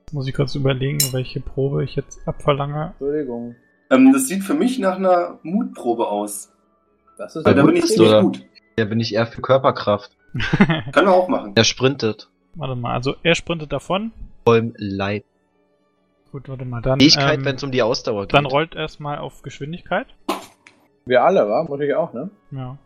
[0.00, 2.90] jetzt muss ich kurz überlegen, welche Probe ich jetzt abverlange.
[2.92, 3.56] Entschuldigung.
[3.90, 6.52] Ähm, das sieht für mich nach einer Mutprobe aus.
[7.18, 8.44] Das ist Weil da gut bin ich ziemlich gut.
[8.78, 10.12] Ja, bin ich eher für Körperkraft.
[10.92, 11.54] Können wir auch machen.
[11.54, 12.28] Der sprintet.
[12.54, 14.12] warte mal, also er sprintet davon.
[14.44, 15.24] Vollem Leid.
[16.34, 18.34] Gut, warte mal, dann, Fähigkeit, ähm, wenn es um die Ausdauer geht.
[18.34, 20.08] dann rollt erstmal auf Geschwindigkeit.
[21.06, 21.62] Wir alle, wa?
[21.62, 22.28] Muss ich auch, ne?
[22.50, 22.76] Ja.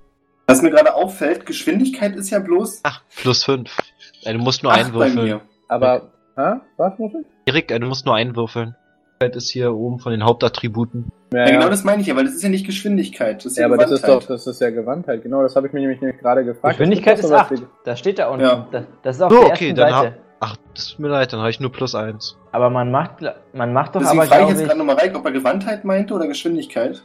[0.46, 3.74] Was mir gerade auffällt, Geschwindigkeit ist ja bloß Ach, plus 5.
[4.20, 5.24] Ja, du musst nur einwürfeln.
[5.24, 5.40] mir.
[5.66, 6.56] Aber, hä?
[6.76, 7.26] Was muss ich?
[7.46, 8.76] Erik, äh, du musst nur einwürfeln.
[9.18, 11.10] Fällt ist hier oben von den Hauptattributen.
[11.32, 13.36] Ja, Ja, genau das meine ich ja, weil das ist ja nicht Geschwindigkeit.
[13.38, 14.30] Das ist Ja, aber das ist doch, Gewandtheit.
[14.30, 15.22] das ist ja Gewandtheit.
[15.22, 16.76] Genau, das habe ich mir nämlich, nämlich gerade gefragt.
[16.76, 17.48] Geschwindigkeit Das ist doch 8.
[17.48, 18.44] sowas wie- Das steht da unten.
[18.44, 18.68] Ja.
[18.70, 20.18] Das, das ist auf So, okay, ersten dann Seite.
[20.40, 22.36] Ach, das tut mir leid, dann habe ich nur plus 1.
[22.52, 23.16] Aber man macht,
[23.52, 25.84] man macht doch Deswegen aber, frage ich jetzt ich, gerade nochmal rein, ob er Gewandtheit
[25.84, 27.02] meinte oder Geschwindigkeit.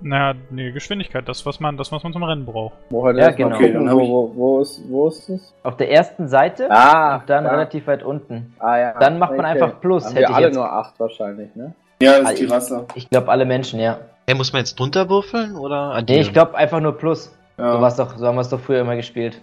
[0.00, 2.74] Naja, nee, Geschwindigkeit, das, was man, das, was man zum Rennen braucht.
[2.90, 3.56] Wo hat Ja, genau.
[3.56, 5.54] Okay, wo, ich- wo, wo, ist, wo ist es?
[5.62, 7.50] auf der ersten Seite Ah, und dann da.
[7.50, 8.54] relativ weit unten.
[8.58, 8.98] Ah, ja.
[9.00, 11.74] Dann macht man einfach Plus, Haben hätte wir ich alle jetzt- nur 8 wahrscheinlich, ne?
[12.02, 12.86] Ja, das Ah, ist die ich- Rasse.
[12.94, 13.98] Ich glaube alle Menschen, ja.
[14.26, 16.20] Hey, muss man jetzt drunter würfeln oder Nee, addieren?
[16.20, 17.34] ich glaube einfach nur Plus.
[17.56, 17.72] Ja.
[17.72, 19.40] So, war's doch, so haben wir es doch früher immer gespielt.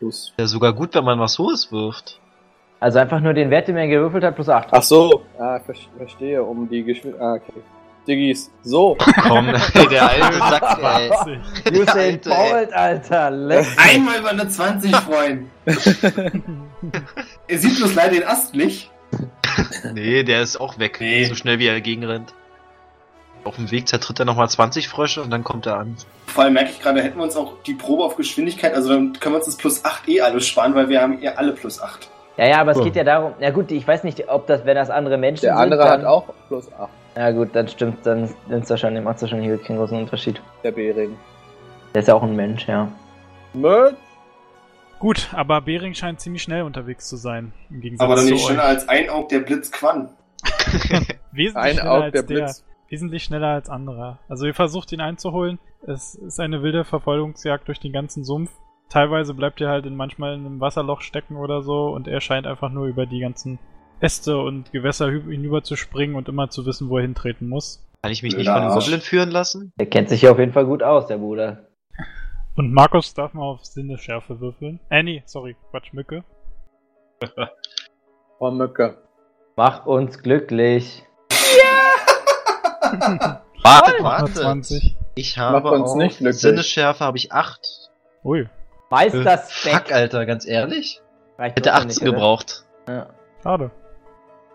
[0.00, 0.32] Plus.
[0.36, 2.20] Ja, sogar gut, wenn man was Hohes wirft.
[2.84, 4.68] Also einfach nur den Wert, den man gewürfelt hat, plus 8.
[4.70, 5.22] Ach so.
[5.38, 7.26] Ah, ver verstehe, um die Geschwindigkeit.
[7.26, 7.62] Ah, okay.
[8.06, 8.50] Diggis.
[8.62, 8.94] So.
[9.22, 10.78] Komm, ey, der alte Sack,
[11.64, 11.80] ey.
[11.80, 12.20] Usain.
[12.20, 13.28] Bolt, Alter.
[13.78, 15.50] Einmal über eine 20 freuen.
[15.64, 18.90] er sieht bloß leider den Ast nicht.
[19.94, 20.98] Nee, der ist auch weg.
[21.00, 21.24] Nee.
[21.24, 22.34] So schnell wie er gegenrennt.
[23.44, 25.96] Auf dem Weg zertritt er nochmal 20 Frösche und dann kommt er an.
[26.26, 29.14] Vor allem merke ich gerade, hätten wir uns auch die Probe auf Geschwindigkeit, also dann
[29.14, 31.80] können wir uns das plus 8 eh alles sparen, weil wir haben eh alle plus
[31.80, 32.10] 8.
[32.36, 34.74] Ja, ja, aber es geht ja darum, ja gut, ich weiß nicht, ob das, wenn
[34.74, 36.90] das andere Menschen Der sind, andere dann, hat auch plus 8.
[37.16, 40.42] Ja gut, dann stimmt, dann ist wahrscheinlich, macht wahrscheinlich wirklich keinen großen Unterschied.
[40.64, 41.16] Der Bering.
[41.94, 42.88] Der ist ja auch ein Mensch, ja.
[43.52, 43.94] Möd?
[44.98, 47.52] Gut, aber Bering scheint ziemlich schnell unterwegs zu sein.
[47.70, 48.46] Im Gegensatz Aber dann zu nicht euch.
[48.48, 50.08] schneller als ein Aug der Blitz Quan.
[51.30, 52.64] Wesentlich Ein schneller Aug als der der, Blitz.
[52.88, 54.18] Wesentlich schneller als andere.
[54.28, 55.58] Also ihr versucht ihn einzuholen.
[55.86, 58.50] Es ist eine wilde Verfolgungsjagd durch den ganzen Sumpf.
[58.94, 62.46] Teilweise bleibt ihr halt in manchmal in einem Wasserloch stecken oder so und er scheint
[62.46, 63.58] einfach nur über die ganzen
[63.98, 67.84] Äste und Gewässer hinüber zu springen und immer zu wissen, wo er hintreten muss.
[68.02, 68.84] Kann ich mich Blöder nicht von dem Arsch.
[68.84, 69.72] Goblin führen lassen?
[69.80, 71.66] Der kennt sich ja auf jeden Fall gut aus, der Bruder.
[72.54, 74.78] Und Markus darf mal auf Sinneschärfe würfeln.
[74.90, 76.22] Äh, nee, sorry, Quatsch, Mücke.
[78.38, 78.98] Oh, Mücke.
[79.56, 81.02] Mach uns glücklich.
[82.82, 84.40] Warte, warte.
[84.40, 84.96] 120.
[85.16, 86.40] Ich habe Macht uns auch nicht glücklich.
[86.40, 87.90] Sinnesschärfe habe ich 8.
[88.24, 88.48] Ui,
[88.90, 89.72] Meisterspeck.
[89.72, 91.00] Fuck, Alter, ganz ehrlich.
[91.38, 92.64] Reicht Hätte doch 18 nicht, gebraucht.
[92.88, 93.06] Ja.
[93.42, 93.70] schade.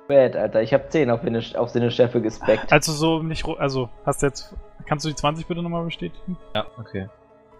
[0.07, 0.61] Bad, Alter.
[0.61, 2.71] Ich habe 10 auf, Sinnes- auf Sinnesschärfe gespeckt.
[2.71, 4.55] Also so nicht, also hast du jetzt,
[4.87, 6.37] kannst du die 20 bitte nochmal bestätigen?
[6.55, 7.09] Ja, okay.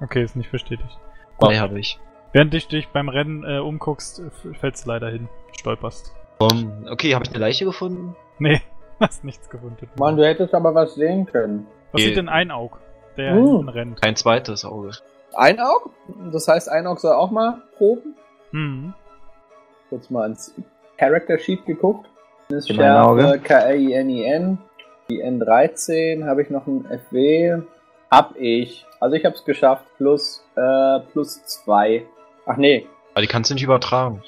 [0.01, 0.97] Okay, ist nicht bestätigt.
[1.39, 1.99] Drei habe ich.
[2.31, 5.27] Während dich dich beim Rennen äh, umguckst, f- fällst du leider hin.
[5.59, 6.13] Stolperst.
[6.39, 8.15] Um, okay, habe ich eine Leiche gefunden?
[8.37, 8.61] Nee,
[8.99, 9.89] hast nichts gefunden.
[9.99, 11.67] Mann, du hättest aber was sehen können.
[11.91, 12.03] Was Okay.
[12.09, 12.77] sieht denn ein Aug,
[13.17, 13.57] der Uh.
[13.57, 14.01] hinten rennt?
[14.01, 14.91] Kein zweites Auge.
[15.35, 15.91] Ein Aug?
[16.31, 18.15] Das heißt, ein Aug soll auch mal proben?
[18.51, 18.93] Hm.
[19.89, 20.53] Kurz mal ins
[20.97, 22.09] Character Sheet geguckt.
[22.49, 22.75] Das ist.
[22.75, 24.57] Schärfe K-R-I-N-I-N.
[25.09, 27.61] Die N13 habe ich noch ein FW.
[28.11, 28.85] Hab ich.
[28.99, 29.85] Also ich hab's geschafft.
[29.97, 32.05] Plus, äh, plus zwei.
[32.45, 32.87] Ach nee.
[33.13, 34.21] Aber die kannst du nicht übertragen.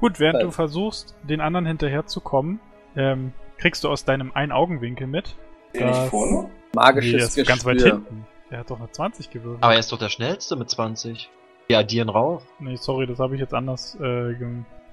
[0.00, 0.44] Gut, während Äh.
[0.44, 2.60] du versuchst, den anderen hinterherzukommen,
[2.96, 5.36] ähm, kriegst du aus deinem Ein-Augenwinkel mit.
[5.74, 6.42] Der nicht dass- vorne?
[6.44, 8.26] Nee, Magisches ist ganz weit hinten.
[8.54, 9.64] Der hat doch eine 20 gewürfelt.
[9.64, 11.28] Aber er ist doch der schnellste mit 20.
[11.68, 12.44] Die addieren rauf.
[12.60, 14.32] Nee, sorry, das habe ich jetzt anders äh,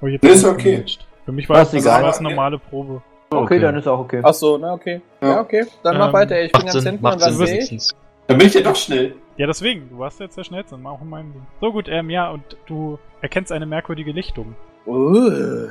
[0.02, 0.72] hab ich jetzt ist okay.
[0.78, 1.08] gematcht.
[1.26, 2.04] Für mich war Das das, egal.
[2.06, 3.04] eine normale Probe.
[3.30, 4.22] Okay, dann ist auch okay.
[4.24, 5.00] Ach so, na okay.
[5.22, 5.42] Ja, Ja.
[5.42, 5.64] okay.
[5.84, 6.42] Dann mach Ähm, weiter.
[6.42, 7.90] Ich bin ganz Sinn, hinten und was Sinn sehe ich?
[8.26, 9.14] Dann bin ich ja doch schnell.
[9.38, 11.46] Ja, deswegen, du warst jetzt der Schnellste, mach auch in meinem Ding.
[11.62, 14.56] So gut, ähm, ja, und du erkennst eine merkwürdige Lichtung.
[14.88, 15.68] Uh.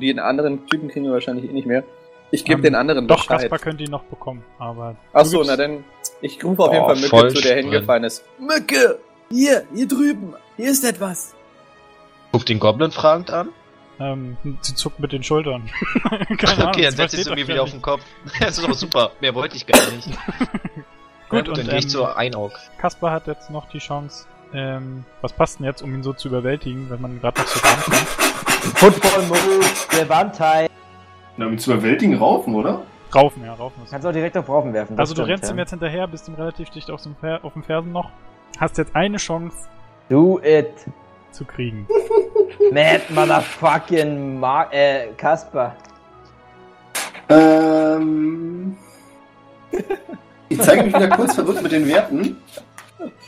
[0.00, 1.84] Die anderen Typen kriegen wir wahrscheinlich eh nicht mehr.
[2.32, 3.40] Ich gebe Ähm, den anderen Doch, Bescheid.
[3.42, 4.96] Kaspar könnte ihn noch bekommen, aber.
[5.12, 5.84] Ach du so, gibst- na dann.
[6.22, 8.24] Ich rufe auf jeden Oh, Fall Mücke zu, der hingefallen ist.
[8.38, 8.98] Mücke!
[9.30, 10.34] Hier, hier drüben.
[10.56, 11.34] Hier ist etwas.
[12.32, 13.48] Guck den Goblin fragend an.
[13.98, 15.70] Ähm, sie zuckt mit den Schultern.
[16.38, 18.02] Keine Ahnung, okay, dann setzt sie zu mir wieder ja auf den Kopf.
[18.40, 19.12] Das ist doch super.
[19.20, 20.08] Mehr wollte ich gar nicht.
[21.28, 22.52] Gut, dann und gehe ich ähm, zu Einaug.
[22.78, 24.26] Kaspar hat jetzt noch die Chance.
[24.52, 27.60] Ähm, was passt denn jetzt, um ihn so zu überwältigen, wenn man gerade noch so
[27.60, 28.08] drankommt?
[28.76, 30.70] Football Move, Gewandtheit.
[31.36, 32.82] Na, um zu überwältigen raufen, oder?
[33.14, 33.82] Raufen, ja, Raufen.
[33.90, 34.96] Kannst auch direkt auf Raufen werfen.
[34.96, 35.50] das Also du rennst ja.
[35.50, 38.10] ihm jetzt hinterher, bist ihm relativ dicht auf, dem Fer auf den Fersen noch.
[38.58, 39.56] Hast jetzt eine Chance
[40.08, 40.72] Do it.
[41.30, 41.86] zu kriegen.
[42.72, 45.74] Mad motherfucking Mar äh, Kasper.
[47.28, 48.76] Ähm.
[50.48, 52.36] Ich zeige mich wieder kurz verwirrt mit den Werten.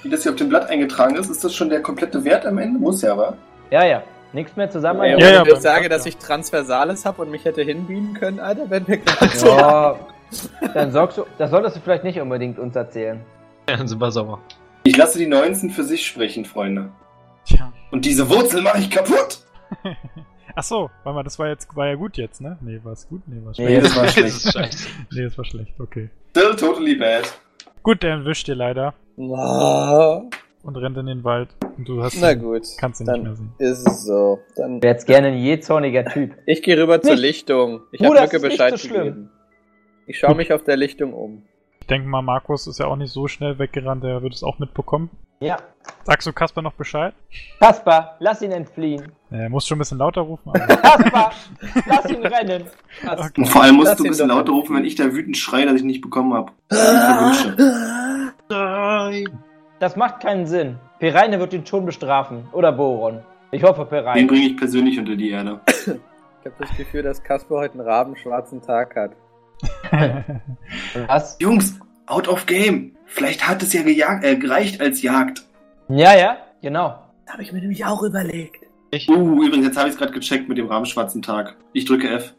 [0.03, 1.31] Wie das hier auf dem Blatt eingetragen ist.
[1.31, 2.79] Ist das schon der komplette Wert am Ende?
[2.81, 3.37] Muss ja, aber.
[3.71, 4.03] Ja, ja.
[4.33, 5.03] Nichts mehr zusammen.
[5.05, 8.71] Ja, wenn ja, ich sage, dass ich Transversales habe und mich hätte hinbeamen können, Alter,
[8.71, 9.47] wenn wir gerade so.
[9.49, 9.97] Ja,
[10.75, 13.21] dann sorgst du, das solltest du vielleicht nicht unbedingt uns erzählen.
[13.69, 14.39] Ja, dann sind wir sauer.
[14.85, 16.89] Ich lasse die 19 für sich sprechen, Freunde.
[17.45, 17.73] Tja.
[17.91, 19.41] Und diese Wurzel mache ich kaputt!
[20.55, 22.59] Ach so, warte mal, das war jetzt war ja gut jetzt, ne?
[22.61, 23.23] Nee, war es gut?
[23.27, 23.85] Nee, war Nee, schlecht.
[23.85, 24.53] das war Das schlecht.
[24.53, 24.89] scheiße.
[25.13, 26.11] Nee, das war schlecht, okay.
[26.31, 27.23] Still totally bad.
[27.83, 28.95] Gut, der erwischt dir leider
[29.35, 30.21] Ah,
[30.63, 31.49] und rennt in den Wald.
[31.77, 33.53] Und du hast Na ihn- gut, kannst ihn nicht mehr sehen.
[33.59, 34.41] ist es so.
[34.57, 36.35] Dann wäre jetzt gerne ein jähzorniger Typ.
[36.47, 37.21] ich gehe rüber zur Nicht.
[37.23, 37.81] Lichtung.
[37.93, 39.31] Ich habe Lücke Bescheid so gegeben.
[40.07, 41.43] Ich schaue mich auf der Lichtung um.
[41.81, 44.59] Ich denke mal, Markus ist ja auch nicht so schnell weggerannt, der wird es auch
[44.59, 45.11] mitbekommen.
[45.41, 45.57] Ja.
[46.05, 47.13] Sagst du Kasper noch Bescheid?
[47.59, 49.11] Kasper, lass ihn entfliehen.
[49.33, 50.49] Er muss schon ein bisschen lauter rufen.
[50.51, 51.33] Aber Kasper,
[51.89, 52.65] lass ihn rennen.
[53.37, 55.67] Und vor allem musst Lass du ein bisschen lauter rufen, wenn ich da wütend schreie,
[55.67, 56.53] dass ich nicht bekommen habe.
[59.83, 60.79] Das macht keinen Sinn.
[61.01, 62.47] Pereine wird ihn schon bestrafen.
[62.53, 63.19] Oder Boron.
[63.51, 64.27] Ich hoffe Den Pereine.
[64.29, 65.61] bringe ich persönlich unter die Erde.
[65.67, 69.17] Ich habe das Gefühl, dass Kasper heute einen rabenschwarzen Tag hat.
[71.09, 71.37] Was?
[71.41, 72.97] Jungs, out of game.
[73.07, 75.43] Vielleicht hat es ja gejagt, äh, gereicht als Jagd.
[75.89, 77.01] Ja, ja, genau.
[77.25, 78.65] Das habe ich mir nämlich auch überlegt.
[79.09, 81.57] Uh, übrigens, jetzt habe ich es gerade gecheckt mit dem rahmenschwarzen Tag.
[81.73, 82.35] Ich drücke F.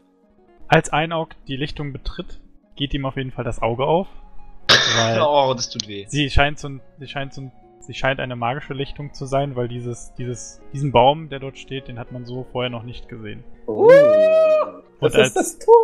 [0.68, 2.40] Als Einaug die Lichtung betritt,
[2.74, 4.08] geht ihm auf jeden Fall das Auge auf.
[4.68, 6.04] Weil Oh, das tut weh.
[6.08, 9.56] sie scheint so ein, sie scheint so ein, sie scheint eine magische Lichtung zu sein,
[9.56, 13.08] weil dieses, dieses, diesen Baum, der dort steht, den hat man so vorher noch nicht
[13.08, 13.44] gesehen.
[13.66, 13.84] Oh.
[13.88, 13.92] Und
[15.00, 15.74] Das ist als, das Tor.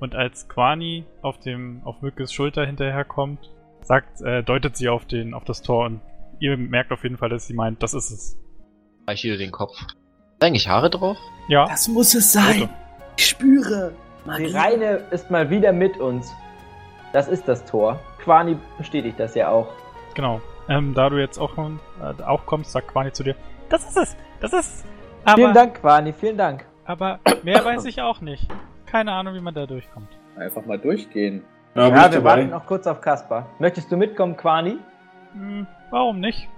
[0.00, 3.50] und als Quani auf dem, auf Mückes Schulter hinterherkommt,
[3.82, 6.00] sagt, äh, deutet sie auf den, auf das Tor und
[6.40, 8.36] ihr merkt auf jeden Fall, dass sie meint, das ist es.
[9.10, 9.76] Ich hier den Kopf.
[9.78, 9.88] Sind
[10.42, 11.16] eigentlich Haare drauf?
[11.48, 12.60] Ja, Das muss es sein.
[12.62, 12.70] Rote.
[13.16, 13.92] Ich spüre.
[14.26, 14.52] Magie.
[14.52, 16.30] Pereine ist mal wieder mit uns.
[17.12, 17.98] Das ist das Tor.
[18.24, 19.68] Quani bestätigt das ja auch.
[20.14, 20.40] genau.
[20.68, 23.34] Ähm, da du jetzt auch, äh, auch kommst, sagt Quani zu dir,
[23.70, 24.84] das ist es, das ist es.
[25.24, 26.64] Aber, vielen Dank, Quani, vielen Dank.
[26.84, 28.46] aber mehr weiß ich auch nicht.
[28.86, 30.08] Keine Ahnung, wie man da durchkommt.
[30.36, 31.42] Einfach mal durchgehen.
[31.74, 33.46] Ja, Ja, wir warten noch kurz auf Kaspar.
[33.58, 34.78] Möchtest du mitkommen, Quani?
[35.32, 36.48] Hm, warum nicht?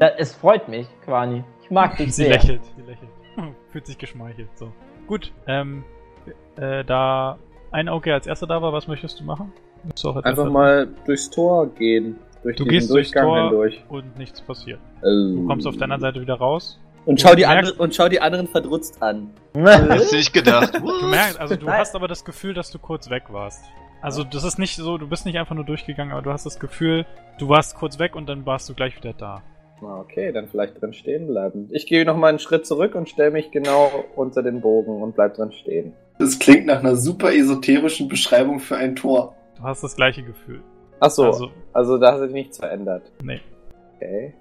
[0.00, 1.44] Da, es freut mich, Quani.
[1.62, 2.34] Ich mag dich Sie sehr.
[2.34, 3.10] lächelt, sie lächelt.
[3.36, 4.72] Hm, Fühlt sich geschmeichelt, so.
[5.06, 5.84] Gut, ähm,
[6.56, 7.38] äh, da
[7.70, 9.52] ein Auge als erster da war, was möchtest du machen?
[9.94, 12.16] Als Einfach mal durchs Tor gehen.
[12.42, 13.84] Durch Du gehst durchs Durchgang Tor hindurch.
[13.88, 14.78] und nichts passiert.
[15.02, 16.78] Du Du kommst auf der anderen Seite wieder raus.
[17.04, 19.30] Und schau, die anderen, und schau die anderen verdrutzt an.
[19.56, 20.74] Hast du nicht gedacht?
[20.74, 21.78] Du merkst, also du Nein.
[21.78, 23.64] hast aber das Gefühl, dass du kurz weg warst.
[24.02, 26.60] Also das ist nicht so, du bist nicht einfach nur durchgegangen, aber du hast das
[26.60, 27.06] Gefühl,
[27.38, 29.42] du warst kurz weg und dann warst du gleich wieder da.
[29.82, 31.68] Ah, Okay, dann vielleicht drin stehen bleiben.
[31.72, 35.14] Ich gehe noch mal einen Schritt zurück und stelle mich genau unter den Bogen und
[35.16, 35.94] bleib drin stehen.
[36.18, 39.34] Das klingt nach einer super esoterischen Beschreibung für ein Tor.
[39.58, 40.62] Du hast das gleiche Gefühl.
[41.00, 43.10] Ach so, also, Also, da hat sich nichts verändert.
[43.22, 43.40] nee.
[43.96, 44.32] Okay.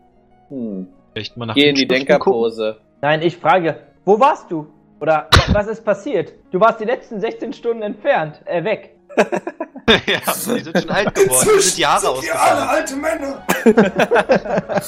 [0.49, 0.87] Hm.
[1.13, 1.87] Vielleicht mal nach Geh in die.
[1.87, 2.77] Denkerpose.
[3.01, 4.67] Nein, ich frage, wo warst du?
[4.99, 6.33] Oder was ist passiert?
[6.51, 8.95] Du warst die letzten 16 Stunden entfernt, äh, weg.
[9.17, 11.47] ja, die sind schon alt geworden.
[11.55, 13.43] Die sind die Haare Sind ihr alle alte Männer?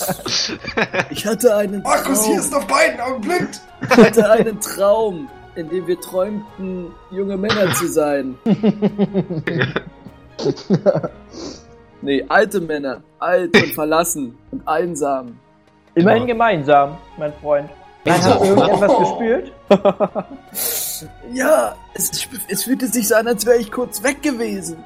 [1.09, 2.31] Ich hatte einen Markus, Traum.
[2.31, 3.61] hier ist auf beiden Augen blind.
[3.81, 8.37] Ich hatte einen Traum, in dem wir träumten, junge Männer zu sein.
[12.01, 13.01] nee, alte Männer.
[13.19, 15.37] Alt und verlassen und einsam.
[15.95, 16.27] Immerhin Immer.
[16.27, 17.69] gemeinsam, mein Freund.
[18.05, 19.51] Nein, hast du irgendetwas gespürt?
[21.33, 24.77] Ja, es, es fühlte sich so an, als wäre ich kurz weg gewesen.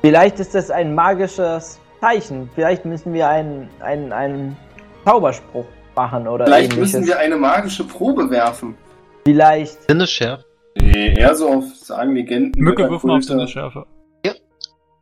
[0.00, 2.50] Vielleicht ist das ein magisches Zeichen.
[2.54, 4.56] Vielleicht müssen wir einen, einen, einen
[5.04, 5.64] Zauberspruch
[5.94, 6.94] machen oder Vielleicht ähnliches.
[6.94, 8.76] müssen wir eine magische Probe werfen.
[9.24, 9.82] Vielleicht.
[9.88, 10.44] Sinnesschärf.
[10.74, 12.60] Nee, eher so auf Sagen, Legenden.
[12.60, 13.86] Mücke Götter, wirf mal auf Kulte.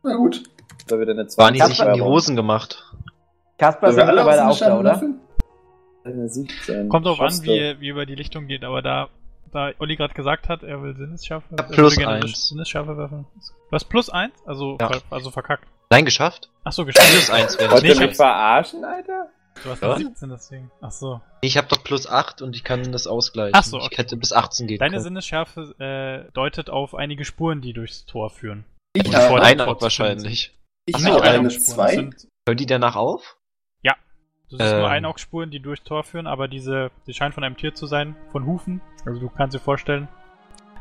[0.03, 0.43] Na gut.
[0.87, 2.01] Da wieder eine Waren die 20 sich in die.
[2.01, 2.83] Hosen gemacht?
[3.57, 4.91] Kasper alle mittlerweile auch da, oder?
[4.93, 5.19] würfeln?
[6.03, 6.89] Eine 17.
[6.89, 9.09] Kommt drauf an, wie, wie über die Lichtung geht, aber da,
[9.51, 12.47] da Olli gerade gesagt hat, er will Sinnesschärfe, Ja, er plus gerne eins.
[12.49, 13.27] Sinnesschärfe werfen.
[13.69, 14.33] Du hast plus eins?
[14.47, 14.87] Also, Ja.
[14.87, 15.65] ver, also verkackt.
[15.91, 16.49] Nein, geschafft?
[16.63, 17.11] Achso, geschafft.
[17.11, 19.27] Plus eins wäre Wollt ihr ich mich verarschen, Alter?
[19.63, 19.89] Du hast Ja.
[19.93, 20.71] eine 17 deswegen.
[20.81, 21.21] Achso.
[21.41, 23.53] Ich habe doch plus 8 und ich kann das ausgleichen.
[23.55, 23.97] Ach so, Ich okay.
[23.97, 25.03] hätte bis 18 gehen Deine können.
[25.03, 28.63] Sinnesschärfe äh, deutet auf einige Spuren, die durchs Tor führen.
[28.93, 30.53] Ich Und habe zu wahrscheinlich.
[30.85, 31.95] ich Ach habe eine zwei.
[31.95, 33.37] sind, Hören die danach auf?
[34.57, 34.93] das sind nur Ähm.
[34.93, 38.45] Einaugspuren, die durchs Tor führen, aber diese, die scheinen von einem Tier zu sein, von
[38.45, 38.81] Hufen.
[39.05, 40.09] Also du kannst dir vorstellen.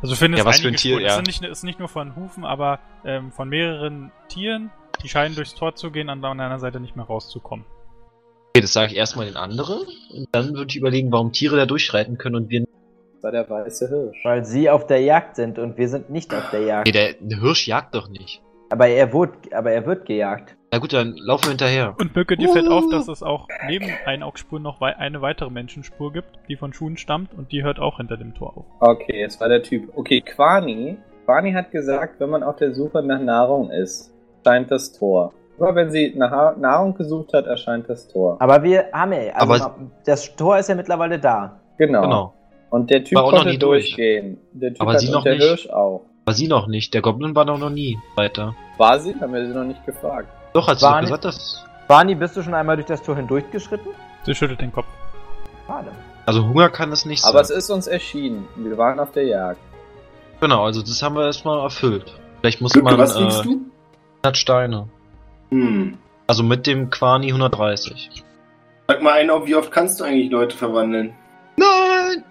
[0.03, 1.05] Also du findest Ja, was für ein Tier, Spuren.
[1.05, 1.16] Es ja.
[1.16, 4.70] sind nicht, ist nicht nur von Hufen, aber ähm, von mehreren Tieren,
[5.03, 7.65] die scheinen durchs Tor zu gehen und an einer Seite nicht mehr rauszukommen.
[8.51, 9.87] Okay, das sage ich erstmal den anderen.
[10.12, 12.61] Und dann würde ich überlegen, warum Tiere da durchschreiten können und wir.
[12.61, 12.69] Das
[13.23, 14.19] war der weiße Hirsch.
[14.25, 16.87] Weil sie auf der Jagd sind und wir sind nicht auf der Jagd.
[16.87, 18.43] Nee, der, der Hirsch jagt doch nicht.
[18.73, 20.57] Aber er wurde, aber er wird gejagt.
[20.73, 21.97] Na gut, dann laufen wir hinterher.
[21.99, 26.39] Und Böcke, dir fällt auf, dass es auch neben Einaugspur noch eine weitere Menschenspur gibt,
[26.49, 28.65] die von Schuhen stammt und die hört auch hinter dem Tor auf.
[28.79, 29.91] Okay, es war der Typ.
[29.97, 30.97] Okay, Quani.
[31.25, 34.15] Quani hat gesagt, wenn man auf der Suche nach Nahrung ist,
[34.45, 35.33] erscheint das Tor.
[35.59, 38.37] Immer wenn sie nach Nahrung gesucht hat, erscheint das Tor.
[38.41, 39.77] Aber wir haben ja, also Aber-
[40.07, 41.61] das Tor ist ja mittlerweile da.
[41.77, 42.03] Genau.
[42.03, 42.35] Genau.
[42.71, 43.87] Und der Typ War auch noch konnte nie durch.
[43.97, 44.39] durchgehen.
[44.53, 45.45] Der Typ Aber sie noch der nicht.
[45.45, 46.03] Hirsch auch.
[46.25, 46.95] War sie noch nicht.
[46.95, 48.55] Der Goblin war doch noch nie weiter.
[48.79, 49.15] War sie?
[49.21, 50.29] Haben wir sie noch nicht gefragt.
[50.53, 51.65] Doch, hat sie War doch gesagt, dass.
[51.89, 53.91] Barney, bist du schon einmal durch das Tor hindurchgeschritten?
[54.25, 54.87] Sie schüttelt den Kopf.
[55.67, 55.91] Schade.
[56.27, 57.59] Also Hunger kann es nicht Aber es sein.
[57.59, 58.47] ist uns erschienen.
[58.57, 59.59] Wir waren auf der Jagd.
[60.41, 62.15] Genau, also das haben wir erstmal erfüllt.
[62.41, 63.61] Vielleicht muss Lücke, man was äh, liegst du?
[64.23, 64.89] 100 Steine.
[65.51, 65.99] Hm.
[66.29, 68.23] Also mit dem Quani 130.
[68.87, 71.15] Sag mal einen auf, wie oft kannst du eigentlich Leute verwandeln?
[71.61, 72.24] Nein!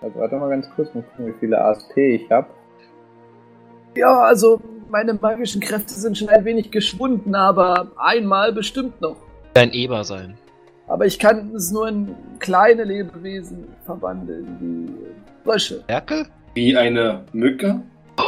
[0.00, 2.46] Also, warte mal ganz kurz, mal gucken, wie viele ASP ich habe.
[3.96, 4.60] Ja, also
[4.90, 9.16] meine magischen Kräfte sind schon ein wenig geschwunden, aber einmal bestimmt noch.
[9.54, 10.36] Dein Eber sein.
[10.86, 15.82] Aber ich kann es nur in kleine Lebewesen verwandeln, wie Frösche.
[15.86, 16.26] Ferkel?
[16.54, 17.80] Wie eine Mücke?
[18.16, 18.26] Das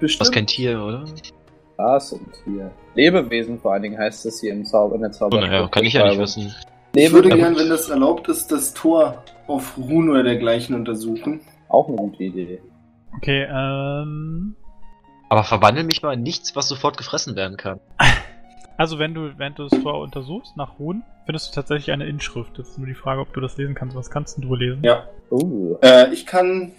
[0.00, 0.22] Bestimmt.
[0.28, 1.04] ist kein Tier, oder?
[1.76, 2.70] Das und hier.
[2.94, 5.40] Lebewesen vor allen Dingen heißt es hier im Zauber, in der Oh, Zauber.
[5.40, 6.52] naja, kann ich ja nicht wissen.
[6.94, 11.40] Ich würde gern, wenn das erlaubt ist, das Tor auf Ruhen oder dergleichen untersuchen.
[11.68, 12.60] Auch eine gute Idee.
[13.16, 14.54] Okay, ähm.
[15.28, 17.80] Aber verwandel mich mal in nichts, was sofort gefressen werden kann.
[18.76, 22.58] Also wenn du, wenn du das Tor untersuchst nach Ruhen, findest du tatsächlich eine Inschrift.
[22.58, 23.94] Das ist nur die Frage, ob du das lesen kannst.
[23.94, 24.82] Was kannst denn du lesen?
[24.82, 25.04] Ja.
[25.30, 26.72] Uh, Äh, ich kann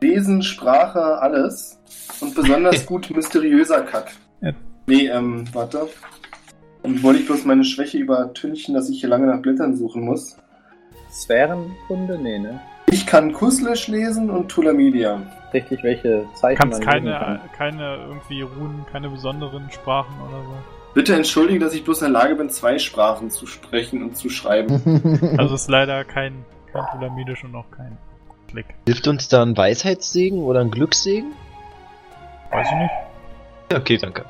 [0.00, 1.78] Lesen, Sprache, alles.
[2.20, 4.12] Und besonders gut mysteriöser Kack.
[4.40, 4.52] Ja.
[4.86, 5.86] Nee, ähm, warte.
[6.82, 10.36] Dann wollte ich bloß meine Schwäche übertünchen, dass ich hier lange nach Blättern suchen muss.
[11.10, 12.18] Sphärenkunde?
[12.18, 12.60] Nee, ne?
[12.90, 15.22] Ich kann Kuslisch lesen und Tulamidia.
[15.52, 17.40] Richtig, welche Zeichen kannst man keine, kann.
[17.56, 20.54] keine irgendwie Runen, keine besonderen Sprachen oder so.
[20.94, 24.30] Bitte entschuldige, dass ich bloß in der Lage bin, zwei Sprachen zu sprechen und zu
[24.30, 24.80] schreiben.
[25.38, 27.96] Also es ist leider kein, kein Tulamidisch und auch kein
[28.48, 28.66] Klick.
[28.86, 31.32] Hilft uns da ein Weisheitssegen oder ein Glückssegen?
[32.50, 32.92] Weiß ich nicht.
[33.70, 34.24] Ja, Okay, danke.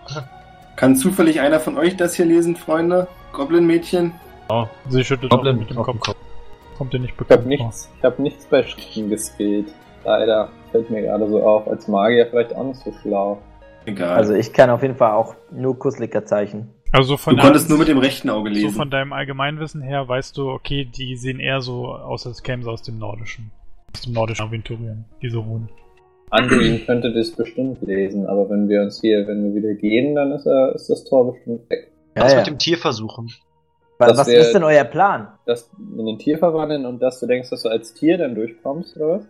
[0.78, 3.08] Kann zufällig einer von euch das hier lesen, Freunde?
[3.32, 4.12] Goblin-Mädchen?
[4.48, 5.98] Oh, sie schüttelt auch Goblin mit dem Kopf.
[5.98, 6.16] Kopf.
[6.76, 9.74] Kommt dir nicht Ich habe bekannt nichts, ich hab nichts bei Schriften geskillt.
[10.04, 10.50] Leider.
[10.70, 11.66] Fällt mir gerade so auf.
[11.66, 13.42] Als Magier vielleicht auch nicht so schlau.
[13.86, 14.10] Egal.
[14.10, 16.68] Also ich kann auf jeden Fall auch nur Kusslicker Zeichen.
[16.84, 16.94] vor.
[17.00, 18.76] Also von du konntest nur mit dem rechten Auge So lesen.
[18.76, 22.70] von deinem Allgemeinwissen her weißt du, okay, die sehen eher so aus, als kämen sie
[22.70, 23.50] aus dem Nordischen.
[23.92, 25.70] Aus dem nordischen Aventurien, diese Runen.
[26.30, 30.32] Anduin könnte das bestimmt lesen, aber wenn wir uns hier, wenn wir wieder gehen, dann
[30.32, 31.90] ist, er, ist das Tor bestimmt weg.
[32.14, 32.38] Was ja.
[32.38, 33.30] mit dem Tier versuchen?
[33.98, 35.28] Was, Das was wär- ist denn euer Plan?
[35.46, 38.96] Das in den Tier verwandeln und dass du denkst, dass du als Tier dann durchkommst,
[38.96, 39.24] oder was?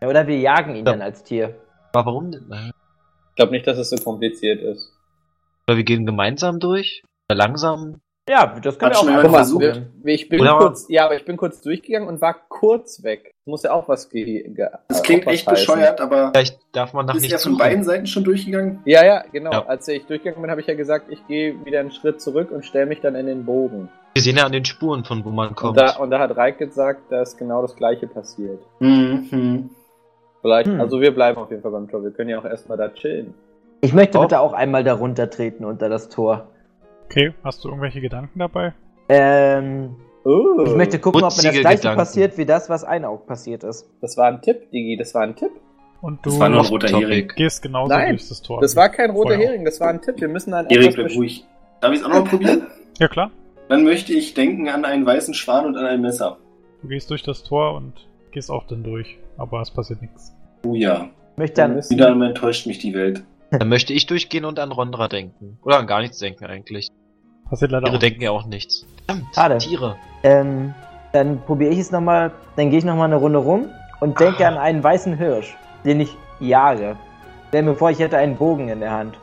[0.00, 0.92] Ja, oder wir jagen ihn Ja.
[0.92, 1.54] dann als Tier.
[1.92, 2.44] Aber warum denn?
[3.30, 4.92] Ich glaube nicht, dass es so kompliziert ist.
[5.66, 7.02] Oder wir gehen gemeinsam durch?
[7.28, 8.00] Oder langsam?
[8.28, 9.92] Ja, das können Hat wir schon auch probieren.
[10.02, 13.34] Wir- Ich bin Oder- kurz, ja, aber ich bin kurz durchgegangen und war kurz weg.
[13.44, 15.52] Muss ja auch was ge ge Das klingt echt heißen.
[15.74, 18.80] bescheuert, aber Vielleicht darf man nach ist er nichts von beiden Seiten schon durchgegangen?
[18.86, 19.52] Ja, ja, genau.
[19.52, 19.66] Ja.
[19.66, 22.64] Als ich durchgegangen bin, habe ich ja gesagt, ich gehe wieder einen Schritt zurück und
[22.64, 23.90] stelle mich dann in den Bogen.
[24.14, 25.76] Wir sehen ja an den Spuren, von wo man Und kommt.
[25.78, 28.60] da, und da hat Reik gesagt, dass genau das gleiche passiert.
[28.78, 29.68] Mhm.
[30.40, 30.80] Vielleicht, Hm.
[30.80, 32.02] also wir bleiben auf jeden Fall beim Tor.
[32.02, 33.34] Wir können ja auch erstmal da chillen.
[33.82, 34.22] Ich möchte Oh.
[34.22, 36.48] bitte auch einmal darunter treten unter das Tor.
[37.06, 38.74] Okay, hast du irgendwelche Gedanken dabei?
[39.08, 41.98] Ähm, Oh, ich möchte gucken, ob mir das Putzige gleiche Gedanken.
[41.98, 43.86] passiert, wie das, was Einaug passiert ist.
[44.00, 45.50] das war ein Tipp, Digi, das war ein Tipp.
[46.00, 46.88] Und du Das war nur ein roter.
[46.98, 47.28] Hering.
[47.36, 48.60] gehst genauso Nein, durch das Tor.
[48.60, 49.36] Das war kein roter.
[49.36, 50.20] Hering, das war ein Tipp.
[50.20, 51.44] Wir müssen dann Erik, bleib ruhig.
[51.80, 52.66] Darf ich es auch noch probieren?
[52.98, 53.30] Ja klar.
[53.68, 56.38] Dann möchte ich denken an einen weißen Schwan und an ein Messer.
[56.82, 57.92] Du gehst durch das Tor und
[58.30, 59.18] gehst auch dann durch.
[59.36, 60.34] Aber es passiert nichts.
[60.64, 61.08] Oh ja.
[61.32, 63.24] Ich möchte dann, Wieder einmal enttäuscht mich die Welt.
[63.58, 65.58] Dann möchte ich durchgehen und an Rondra denken.
[65.62, 66.88] Oder an gar nichts denken eigentlich.
[67.48, 68.86] Passiert leider Tiere auch denken ja auch nichts.
[69.06, 69.58] Verdammt, Schade.
[69.58, 69.96] Tiere.
[70.22, 70.74] ähm,
[71.12, 73.68] dann probiere ich es nochmal, dann gehe ich nochmal eine Runde rum
[74.00, 74.48] und denke Ah.
[74.48, 76.96] an einen weißen Hirsch, den ich jage.
[77.48, 79.16] Stell mir vor, ich hätte einen Bogen in der Hand.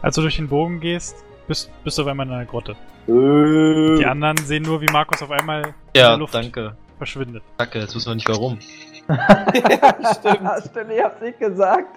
[0.00, 1.16] Als du durch den Bogen gehst,
[1.46, 2.72] bist, bist du auf einmal in einer Grotte.
[3.06, 6.76] Äh, Die anderen sehen nur, wie Markus auf einmal in Ja, der Luft danke.
[6.96, 7.42] verschwindet.
[7.58, 8.58] Danke, jetzt wissen wir nicht warum.
[9.10, 10.48] Stimmt.
[10.70, 11.88] Stimmt, ich hab's nicht gesagt.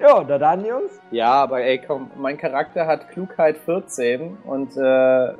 [0.00, 0.98] Ja, na dann, Jungs.
[1.10, 5.34] Ja, aber ey, komm, mein Charakter hat Klugheit 14 und äh,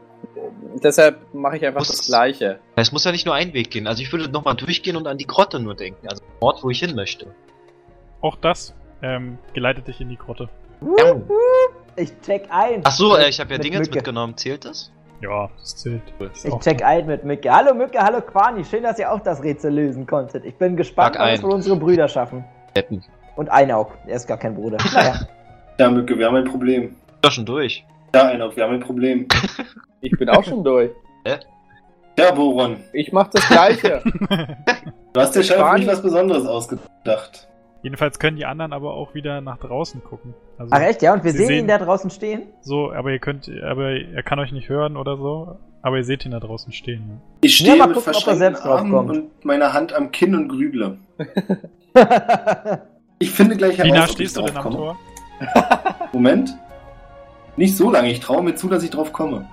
[0.82, 2.58] deshalb mache ich einfach Muss- das Gleiche.
[2.76, 3.86] Es muss ja nicht nur ein Weg gehen.
[3.86, 6.06] Also ich würde nochmal durchgehen und an die Grotte nur denken.
[6.08, 7.26] Also den Ort, wo ich hin möchte.
[8.20, 10.48] auch das ähm, geleitet dich in die Grotte.
[11.96, 12.82] Ich check ein.
[12.84, 13.96] Ach so, äh, ich habe ja Mit Dingens Mücke.
[13.96, 14.36] mitgenommen.
[14.36, 14.92] Zählt das?
[15.22, 16.02] Ja, das zählt.
[16.32, 17.50] Ist Ich check ein mit Mücke.
[17.50, 18.64] Hallo Mücke, hallo Quani.
[18.64, 20.44] Schön, dass ihr auch das Rätsel lösen konntet.
[20.44, 22.44] Ich bin gespannt, was wohl unsere Brüder schaffen.
[22.76, 23.02] Deppen.
[23.36, 23.92] Und Einaug.
[24.06, 24.78] Er ist gar kein Bruder.
[24.92, 25.20] Naja.
[25.78, 26.94] Ja, Mücke, wir haben ein Problem.
[27.22, 27.84] Doch schon durch.
[28.14, 29.26] Ja, Einok, wir haben ein Problem.
[30.02, 30.90] Ich bin auch schon durch.
[32.18, 34.02] Ja, Boron, Ich mach das Gleiche.
[35.12, 37.46] du hast dir scheinbar nicht was Besonderes ausgedacht.
[37.82, 40.34] Jedenfalls können die anderen aber auch wieder nach draußen gucken.
[40.58, 41.12] Also, Ach echt, ja?
[41.14, 42.42] Und wir sehen, sehen- ihn da draußen stehen?
[42.62, 46.24] So, aber ihr könnt, aber er kann euch nicht hören oder so, aber ihr seht
[46.26, 47.20] ihn da draußen stehen.
[47.42, 49.10] Ich Ja, stehe mal mit gucken, ob er verschränkten selbst Armen draufkommt.
[49.18, 50.98] und meiner Hand am Kinn und grüble.
[53.22, 54.70] Ich finde gleich Wie heraus, nah ob stehst du denn am.
[54.72, 54.98] Tor?
[56.14, 56.56] Moment.
[57.56, 59.46] Nicht so lange, ich traue mir zu, dass ich drauf komme.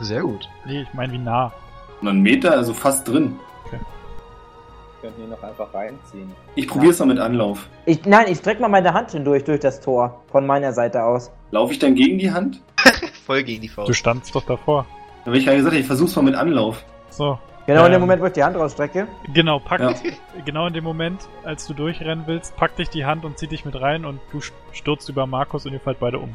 [0.00, 0.48] Sehr gut.
[0.64, 1.52] Nee, ich meine wie nah.
[2.00, 3.38] Und einen Meter, also fast drin.
[3.70, 6.32] Wir können ihn noch einfach reinziehen.
[6.54, 7.68] Ich probiere es mal mit Anlauf.
[7.84, 10.22] Ich, nein, ich streck mal meine Hand hindurch, durch das Tor.
[10.32, 11.30] Von meiner Seite aus.
[11.50, 12.62] Laufe ich dann gegen die Hand?
[13.26, 13.94] Voll gegen die Du Faust.
[13.96, 14.86] standst doch davor.
[15.20, 16.82] Da habe ich gerade gesagt, ich versuch's mal mit Anlauf.
[17.10, 17.38] So,
[17.70, 18.00] Genau in dem Ähm.
[18.00, 19.06] Moment, wo ich die Hand rausstrecke.
[19.32, 20.10] genau, packt, Ja.
[20.44, 23.64] genau in dem Moment, als du durchrennen willst, packt dich die Hand und zieht dich
[23.64, 24.40] mit rein und du
[24.72, 26.34] stürzt über Markus und ihr fallt beide um.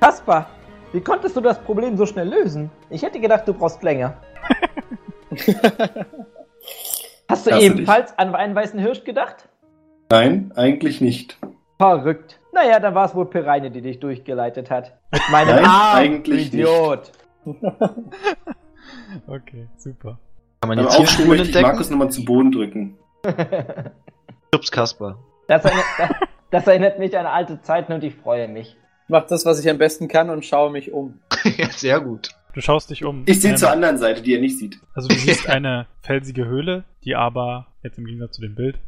[0.00, 0.46] Kaspar,
[0.92, 2.70] wie konntest du das Problem so schnell lösen?
[2.88, 4.14] Ich hätte gedacht, du brauchst länger.
[5.38, 6.04] Hast du
[7.28, 9.48] Hast du ebenfalls an einen weißen Hirsch gedacht?
[10.10, 11.36] Nein, eigentlich nicht.
[11.78, 12.38] Verrückt.
[12.52, 14.96] Naja, dann war es wohl Pereine, die dich durchgeleitet hat.
[15.10, 17.12] Mit meinem Nein, Arm, eigentlich du Idiot.
[19.26, 20.18] Okay, super.
[20.64, 21.68] Kann man jetzt hier Aufstehen Spuren möchte ich entdecken?
[21.72, 22.98] Markus nochmal zu Boden drücken.
[24.54, 25.18] Schubs Kasper.
[25.46, 26.10] Das erinnert, das,
[26.50, 28.68] das erinnert mich an alte Zeiten und ich freue mich.
[28.68, 31.20] Ich mach das, was ich am besten kann und schaue mich um.
[31.58, 32.30] ja, sehr gut.
[32.54, 33.24] Du schaust dich um.
[33.26, 34.78] Ich sehe Ähm, zur anderen Seite, die er nicht sieht.
[34.94, 38.78] Also du siehst eine felsige Höhle, die aber, jetzt im Gegensatz zu dem Bild,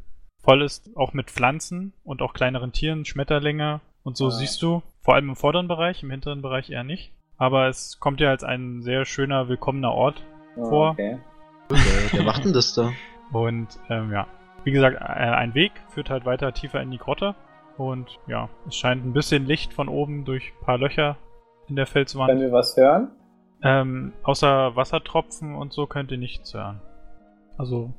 [0.42, 4.30] voll ist, auch mit Pflanzen und auch kleineren Tieren, Schmetterlinge und so Ah.
[4.30, 7.12] siehst du, vor allem im vorderen Bereich, im hinteren Bereich eher nicht.
[7.36, 10.22] Aber es kommt dir als ein sehr schöner, willkommener Ort
[10.56, 10.90] Oh, Vor.
[10.92, 11.18] Okay.
[11.68, 11.78] Wer,
[12.12, 12.92] wer macht denn das da?
[13.32, 14.26] und ähm, ja,
[14.64, 17.34] wie gesagt, äh, ein Weg führt halt weiter tiefer in die Grotte
[17.76, 21.16] und ja, es scheint ein bisschen Licht von oben durch ein paar Löcher
[21.68, 22.40] in der Können Felswand.
[22.40, 23.10] wir was hören?
[23.62, 26.80] Ähm, außer Wassertropfen und so könnt ihr nichts hören.
[27.58, 27.92] Also,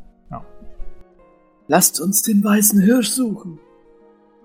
[1.70, 3.60] Lasst uns den weißen Hirsch suchen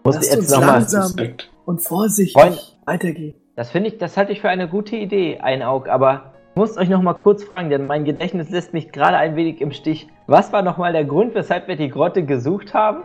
[0.03, 2.59] Muss Lasst jetzt uns langsam- und vorsichtig Freunde.
[2.85, 3.35] weitergehen.
[3.55, 6.89] Das finde ich, das halte ich für eine gute Idee, ein Aug, aber muss euch
[6.89, 10.09] noch mal kurz fragen, denn mein Gedächtnis lässt mich gerade ein wenig im Stich.
[10.27, 13.03] Was war noch mal der Grund, weshalb wir die Grotte gesucht haben?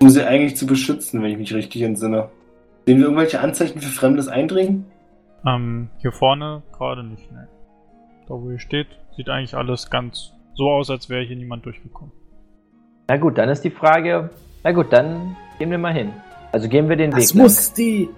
[0.00, 2.28] Um sie eigentlich zu beschützen, wenn ich mich richtig entsinne.
[2.86, 4.86] Sehen wir irgendwelche Anzeichen für fremdes Eindringen?
[5.46, 7.46] ähm, hier vorne gerade nicht, ne.
[8.28, 12.12] Da wo ihr steht, sieht eigentlich alles ganz so aus, als wäre hier niemand durchgekommen.
[13.08, 14.30] Na gut, dann ist die Frage,
[14.64, 16.12] na gut, dann gehen wir mal hin.
[16.52, 17.42] Also gehen wir den Das Weg lang.
[17.44, 18.08] muss die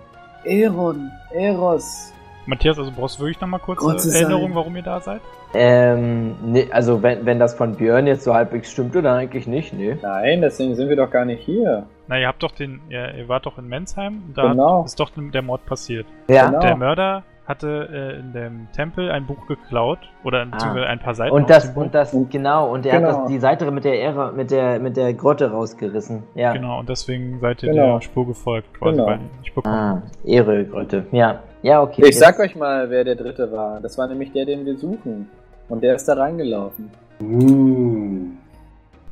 [0.44, 2.12] Eron, Eros.
[2.50, 4.54] Matthias, also brauchst du wirklich nochmal kurz eine Erinnerung, Dank.
[4.56, 5.20] warum ihr da seid?
[5.54, 9.72] Ähm, nee, also wenn, wenn das von Björn jetzt so halbwegs stimmte, dann eigentlich nicht,
[9.72, 9.96] nee.
[10.02, 11.86] Nein, deswegen sind wir doch gar nicht hier.
[12.08, 14.80] Na, ihr habt doch den, ihr, ihr wart doch in Mensheim und da Genau.
[14.80, 16.06] hat, ist doch der Mord passiert.
[16.28, 16.46] Ja.
[16.48, 16.60] Genau.
[16.60, 21.34] Der Mörder hatte äh, in dem Tempel ein Buch geklaut oder beziehungsweise ein paar Seiten
[21.34, 21.82] Und aus das, dem Buch.
[21.82, 23.18] und das, genau, und er hat Genau.
[23.22, 26.22] das, die Seite mit der Ehre, mit der, mit der Grotte rausgerissen.
[26.36, 26.52] Ja.
[26.52, 27.94] Genau, und deswegen seid ihr Genau.
[27.94, 29.18] der Spur gefolgt, quasi, Genau.
[29.54, 29.74] bekommen.
[29.74, 31.06] Ah, Ehre-Grotte.
[31.10, 31.40] Ja.
[31.62, 32.06] Ja, okay.
[32.08, 33.80] Ich sag euch mal, wer der dritte war.
[33.80, 35.28] Das war nämlich der, den wir suchen.
[35.68, 36.90] Und der ist da reingelaufen.
[37.20, 38.30] Uh.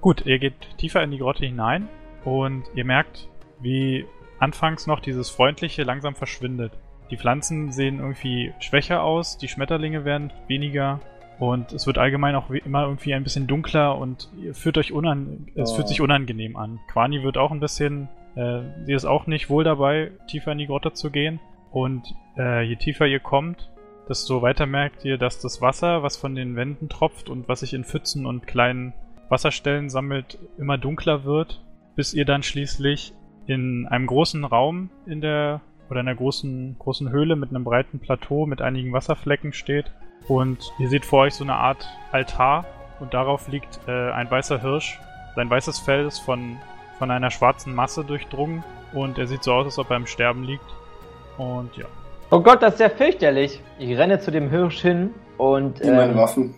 [0.01, 1.89] Gut, ihr geht tiefer in die Grotte hinein
[2.25, 3.29] und ihr merkt,
[3.61, 4.07] wie
[4.39, 6.73] anfangs noch dieses Freundliche langsam verschwindet.
[7.11, 11.01] Die Pflanzen sehen irgendwie schwächer aus, die Schmetterlinge werden weniger
[11.39, 14.93] und es wird allgemein auch wie immer irgendwie ein bisschen dunkler und ihr fühlt euch
[14.93, 15.77] unan es Oh.
[15.77, 16.81] fühlt sich unangenehm an.
[16.93, 20.67] Quani wird auch ein bisschen, äh, sie ist auch nicht wohl dabei, tiefer in die
[20.67, 23.71] Grotte zu gehen und äh, je tiefer ihr kommt,
[24.09, 27.75] desto weiter merkt ihr, dass das Wasser, was von den Wänden tropft und was sich
[27.75, 28.95] in Pfützen und kleinen
[29.29, 31.63] Wasserstellen sammelt, immer dunkler wird,
[31.95, 33.13] bis ihr dann schließlich
[33.47, 37.99] in einem großen Raum in der oder in einer großen großen Höhle mit einem breiten
[37.99, 39.91] Plateau mit einigen Wasserflecken steht
[40.27, 42.67] und ihr seht vor euch so eine Art Altar
[43.01, 45.01] und darauf liegt äh, ein weißer Hirsch.
[45.35, 46.59] Sein weißes Fell ist von
[46.99, 50.43] von einer schwarzen Masse durchdrungen und er sieht so aus, als ob er im Sterben
[50.43, 50.65] liegt.
[51.39, 51.87] Und ja.
[52.31, 53.61] Oh Gott, das ist ja fürchterlich.
[53.79, 56.55] Ich renne zu dem Hirsch hin und In meine ähm, Waffen.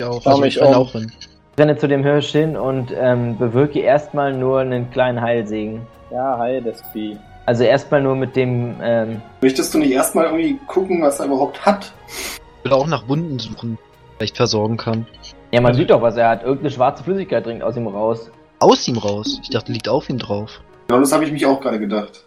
[0.00, 0.82] Ja, auch, also mich ich renne um.
[0.82, 1.12] auch hin.
[1.58, 5.82] renne zu dem Hirsch hin und ähm, bewirke erstmal nur einen kleinen Heilsegen.
[6.10, 7.18] Ja, hi, das Vieh.
[7.46, 11.64] Also erstmal nur mit dem, ähm, Möchtest du nicht erstmal irgendwie gucken, was er überhaupt
[11.66, 11.92] hat?
[12.08, 13.78] Ich will auch nach Wunden suchen,
[14.16, 15.06] vielleicht versorgen kann.
[15.50, 16.42] ja man Also- sieht doch, was er hat.
[16.44, 18.30] Irgendeine schwarze Flüssigkeit dringt aus ihm raus.
[18.60, 19.38] Aus ihm raus.
[19.42, 20.60] Ich dachte, liegt auf ihm drauf.
[20.88, 22.24] Genau, das habe ich mich auch gerade gedacht.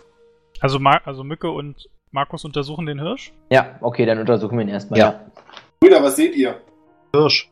[0.59, 3.33] Also, Ma also Mücke und Markus untersuchen den Hirsch.
[3.49, 4.99] Ja, okay, dann untersuchen wir ihn erstmal.
[4.99, 5.19] Ja.
[5.79, 6.55] Brüder, was seht ihr?
[7.13, 7.49] Hirsch.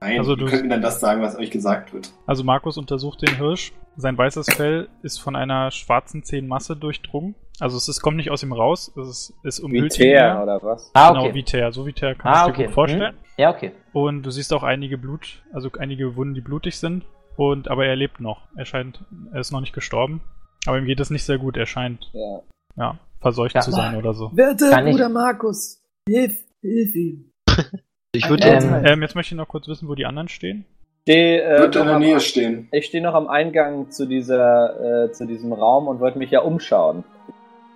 [0.00, 2.10] Nein, Also du- könnt mir dann das sagen, was euch gesagt wird.
[2.26, 3.72] Also Markus untersucht den Hirsch.
[3.96, 7.34] Sein weißes Fell ist von einer schwarzen Zähnmasse durchdrungen.
[7.58, 10.40] Also es ist, kommt nicht aus ihm raus, es ist, ist Wie umhüllt ihn Teer
[10.42, 10.90] oder was?
[10.94, 11.34] Ah, Genau, okay.
[11.34, 11.70] wie Teer.
[11.72, 12.62] So wie Teer kann ah, sich okay.
[12.62, 13.12] dir gut vorstellen.
[13.12, 13.18] Hm?
[13.36, 13.72] Ja, okay.
[13.92, 17.04] Und du siehst auch einige Blut, also einige Wunden, die blutig sind.
[17.36, 18.40] Und aber er lebt noch.
[18.56, 19.04] Er scheint,
[19.34, 20.22] er ist noch nicht gestorben.
[20.66, 21.58] Aber ihm geht es nicht sehr gut.
[21.58, 22.40] Er scheint, Ja.
[22.76, 23.60] Ja, verseucht Ja.
[23.60, 24.30] zu sein oder so.
[24.34, 27.32] Werte Kann ich- Bruder Markus, hilf, hilf ihm.
[28.12, 28.90] Ich würde Ähm, jetzt.
[28.90, 30.64] Ähm, jetzt möchte ich noch kurz wissen, wo die anderen stehen.
[31.02, 32.66] Steh, äh, Wird in noch der am- Nähe stehen.
[32.72, 36.40] Ich stehe noch am Eingang zu dieser, äh, zu diesem Raum und wollte mich ja
[36.40, 37.04] umschauen.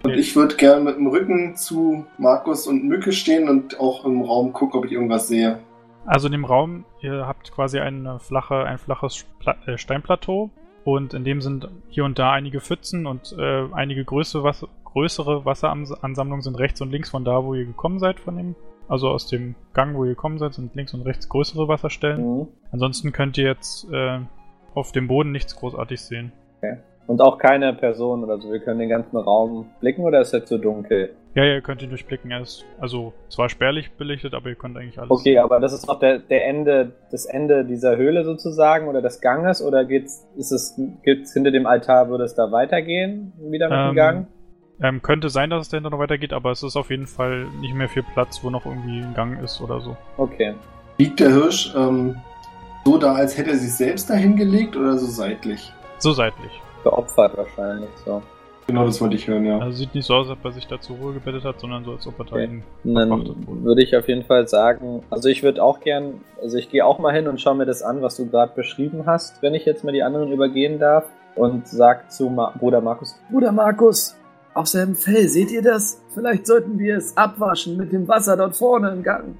[0.03, 4.23] Und ich würde gerne mit dem Rücken zu Markus und Mücke stehen und auch im
[4.23, 5.61] Raum gucken, ob ich irgendwas sehe.
[6.05, 10.51] Also in dem Raum, ihr habt quasi eine flache, ein flaches Pla äh, Steinplateau
[10.85, 15.45] und in dem sind hier und da einige Pfützen und äh, einige größere, Wasser, größere
[15.45, 18.55] Wasseransammlungen sind rechts und links von da, wo ihr gekommen seid, von dem,
[18.89, 22.39] also aus dem Gang, wo ihr gekommen seid, sind links und rechts größere Wasserstellen.
[22.39, 22.49] Mhm.
[22.73, 24.21] Ansonsten könnt ihr jetzt äh,
[24.75, 26.33] auf dem Boden nichts großartig sehen.
[27.07, 28.51] Und auch keine Person oder so.
[28.51, 31.11] Wir können den ganzen Raum blicken oder ist er zu dunkel?
[31.35, 32.31] Ja, ihr könnt ihn durchblicken.
[32.31, 35.11] Er ist also zwar spärlich belichtet, aber ihr könnt eigentlich alles.
[35.11, 39.21] Okay, aber das ist auch der, der Ende, das Ende dieser Höhle sozusagen oder des
[39.21, 43.35] Ganges oder geht's, ist es, gibt's hinter dem Altar, würde es da weitergehen?
[43.51, 44.27] Wieder mit dem Ähm, Gang?
[44.81, 47.75] Ähm, könnte sein, dass es dahinter noch weitergeht, aber es ist auf jeden Fall nicht
[47.75, 49.97] mehr viel Platz, wo noch irgendwie ein Gang ist oder so.
[50.17, 50.55] Okay.
[50.99, 52.17] Liegt der Hirsch ähm,
[52.85, 55.73] so da, als hätte er sich selbst dahin gelegt oder so seitlich?
[55.99, 56.61] So seitlich.
[56.83, 58.23] Geopfert wahrscheinlich, so.
[58.67, 59.59] Genau, das wollte ich hören, ja.
[59.59, 61.85] Also sieht nicht so aus, als ob er sich da zur Ruhe gebettet hat, sondern
[61.85, 62.63] so, als ob er da Okay.
[62.85, 66.85] dann würde ich auf jeden Fall sagen, also ich würde auch gern, also ich gehe
[66.85, 69.67] auch mal hin und schaue mir das an, was du gerade beschrieben hast, wenn ich
[69.67, 71.05] jetzt mal die anderen übergehen darf
[71.37, 74.17] und sag zu Ma Bruder Markus, Bruder Markus,
[74.55, 76.02] auf seinem Fell, seht ihr das?
[76.14, 79.36] Vielleicht sollten wir es abwaschen mit dem Wasser dort vorne im Gang.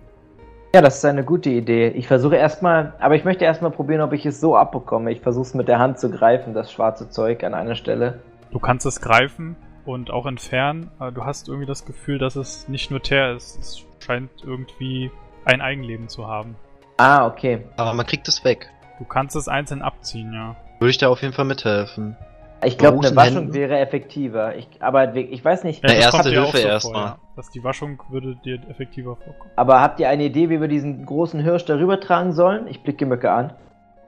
[0.74, 1.88] Ja, das ist eine gute Idee.
[1.90, 5.12] Ich versuche erstmal, aber ich möchte erstmal probieren, ob ich es so abbekomme.
[5.12, 8.20] Ich versuche es mit der Hand zu greifen, das schwarze Zeug an einer Stelle.
[8.50, 9.54] Du kannst es greifen
[9.84, 13.56] und auch entfernen, aber du hast irgendwie das Gefühl, dass es nicht nur Teer ist.
[13.58, 15.12] Es scheint irgendwie
[15.44, 16.56] ein Eigenleben zu haben.
[16.96, 17.64] Ah, okay.
[17.76, 18.68] Aber man kriegt es weg.
[18.98, 20.56] Du kannst es einzeln abziehen, ja.
[20.80, 22.16] Würde ich da auf jeden Fall mithelfen.
[22.64, 23.54] Ich glaube, eine Waschung Händen?
[23.54, 24.56] wäre effektiver.
[24.56, 25.82] Ich, aber ich weiß nicht.
[25.82, 27.18] ja das erste Hilfe so ja.
[27.36, 29.50] Dass die Waschung würde dir effektiver vorkommen.
[29.56, 32.66] Aber habt ihr eine Idee, wie wir diesen großen Hirsch darüber tragen sollen?
[32.68, 33.52] Ich blicke Mücke an.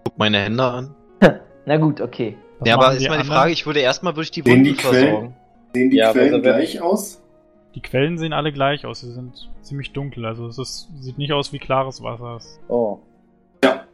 [0.04, 0.94] Guck meine Hände an.
[1.66, 2.36] Na gut, okay.
[2.58, 3.38] Was ja, aber ist die mal die anderen?
[3.38, 5.04] Frage, ich würde erstmal würde ich die Wunden die Quellen?
[5.08, 5.36] versorgen.
[5.74, 7.22] Sehen die Ja, Quellen gleich aus?
[7.74, 9.00] Die Quellen sehen alle gleich aus.
[9.00, 10.24] Sie sind ziemlich dunkel.
[10.24, 12.38] Also es ist, sieht nicht aus wie klares Wasser.
[12.68, 13.00] Oh,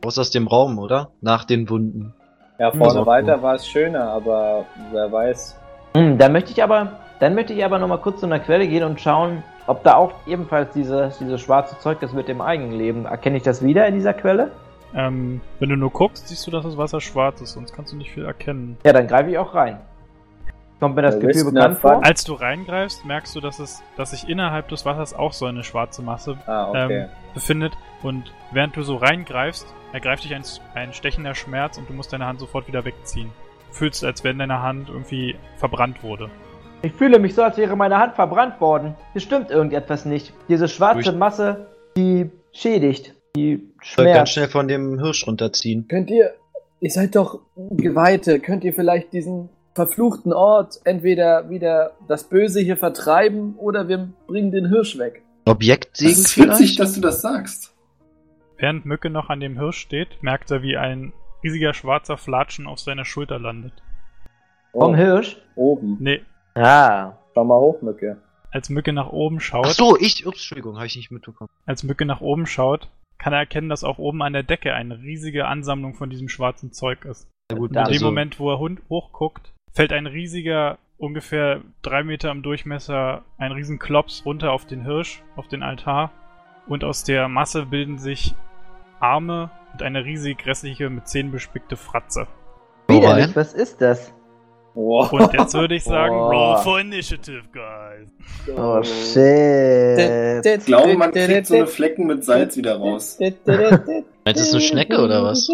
[0.04, 1.12] Raus aus dem Raum, oder?
[1.20, 2.14] Nach den Wunden.
[2.62, 3.42] Ja, Hm, vorne weiter gut.
[3.42, 5.58] war es schöner, aber wer weiß.
[5.96, 8.66] Hm, dann möchte ich aber, dann möchte ich aber noch mal kurz zu einer Quelle
[8.68, 13.06] gehen und schauen, ob da auch ebenfalls dieses, dieses schwarze Zeug ist mit dem Eigenleben.
[13.06, 14.50] Erkenne ich das wieder in dieser Quelle?
[14.94, 17.96] Ähm, wenn du nur guckst, siehst du, dass das Wasser schwarz ist, sonst kannst du
[17.96, 18.76] nicht viel erkennen.
[18.84, 19.78] Ja, dann greife ich auch rein.
[20.80, 22.04] Kommt mir das Ja, Gefühl bekannt vor?
[22.04, 25.62] Als du reingreifst, merkst du, dass es, dass sich innerhalb des Wassers auch so eine
[25.62, 27.02] schwarze Masse Ah, okay.
[27.02, 27.72] ähm, befindet.
[28.02, 30.42] Und während du so reingreifst, ergreift dich ein,
[30.74, 33.30] ein stechender Schmerz und du musst deine Hand sofort wieder wegziehen.
[33.70, 36.30] Du fühlst, als wenn deine Hand irgendwie verbrannt wurde.
[36.82, 38.94] Ich fühle mich so, als wäre meine Hand verbrannt worden.
[39.12, 40.32] Hier stimmt irgendetwas nicht.
[40.48, 41.66] Diese schwarze Durch- Masse,
[41.96, 44.32] die schädigt, die Ich soll ganz schmerzt.
[44.32, 45.86] schnell von dem Hirsch runterziehen.
[45.88, 46.34] Könnt ihr,
[46.80, 47.38] ihr seid doch
[47.70, 54.08] Geweihte, könnt ihr vielleicht diesen verfluchten Ort entweder wieder das Böse hier vertreiben oder wir
[54.26, 55.22] bringen den Hirsch weg.
[55.44, 56.80] Das Objektsegen ist witzig, vielleicht?
[56.80, 57.71] dass du das sagst.
[58.62, 61.12] Während Mücke noch an dem Hirsch steht, merkt er, wie ein
[61.42, 63.72] riesiger schwarzer Flatschen auf seiner Schulter landet.
[64.70, 65.36] Vom Oh, Hirsch?
[65.56, 65.96] oben.
[65.98, 66.20] Nee,
[66.54, 67.14] Ah.
[67.34, 68.18] Schau mal hoch, Mücke.
[68.52, 71.50] als Mücke nach oben schaut, Ach so, ich, ups, Entschuldigung, habe ich nicht mitbekommen.
[71.66, 74.96] als Mücke nach oben schaut, kann er erkennen, dass auch oben an der Decke eine
[75.00, 77.28] riesige Ansammlung von diesem schwarzen Zeug ist.
[77.50, 82.04] Ja, gut, In dem also- Moment, wo er hund- hochguckt, fällt ein riesiger, ungefähr drei
[82.04, 86.12] Meter im Durchmesser, ein riesen Klops runter auf den Hirsch, auf den Altar.
[86.68, 88.36] Und aus der Masse bilden sich
[89.02, 92.26] Arme und eine riesig grässliche, mit Zähnen bespickte Fratze.
[92.88, 94.12] Widerlich, was ist das?
[94.74, 95.12] Wow.
[95.12, 96.54] Und jetzt würde ich sagen, Boah.
[96.54, 98.08] Roll for Initiative, guys.
[98.56, 100.46] Oh shit.
[100.46, 103.18] Ich glaube, man kriegt so eine Flecken mit Salz wieder raus.
[103.20, 105.48] Meinst du, es ist eine Schnecke oder was?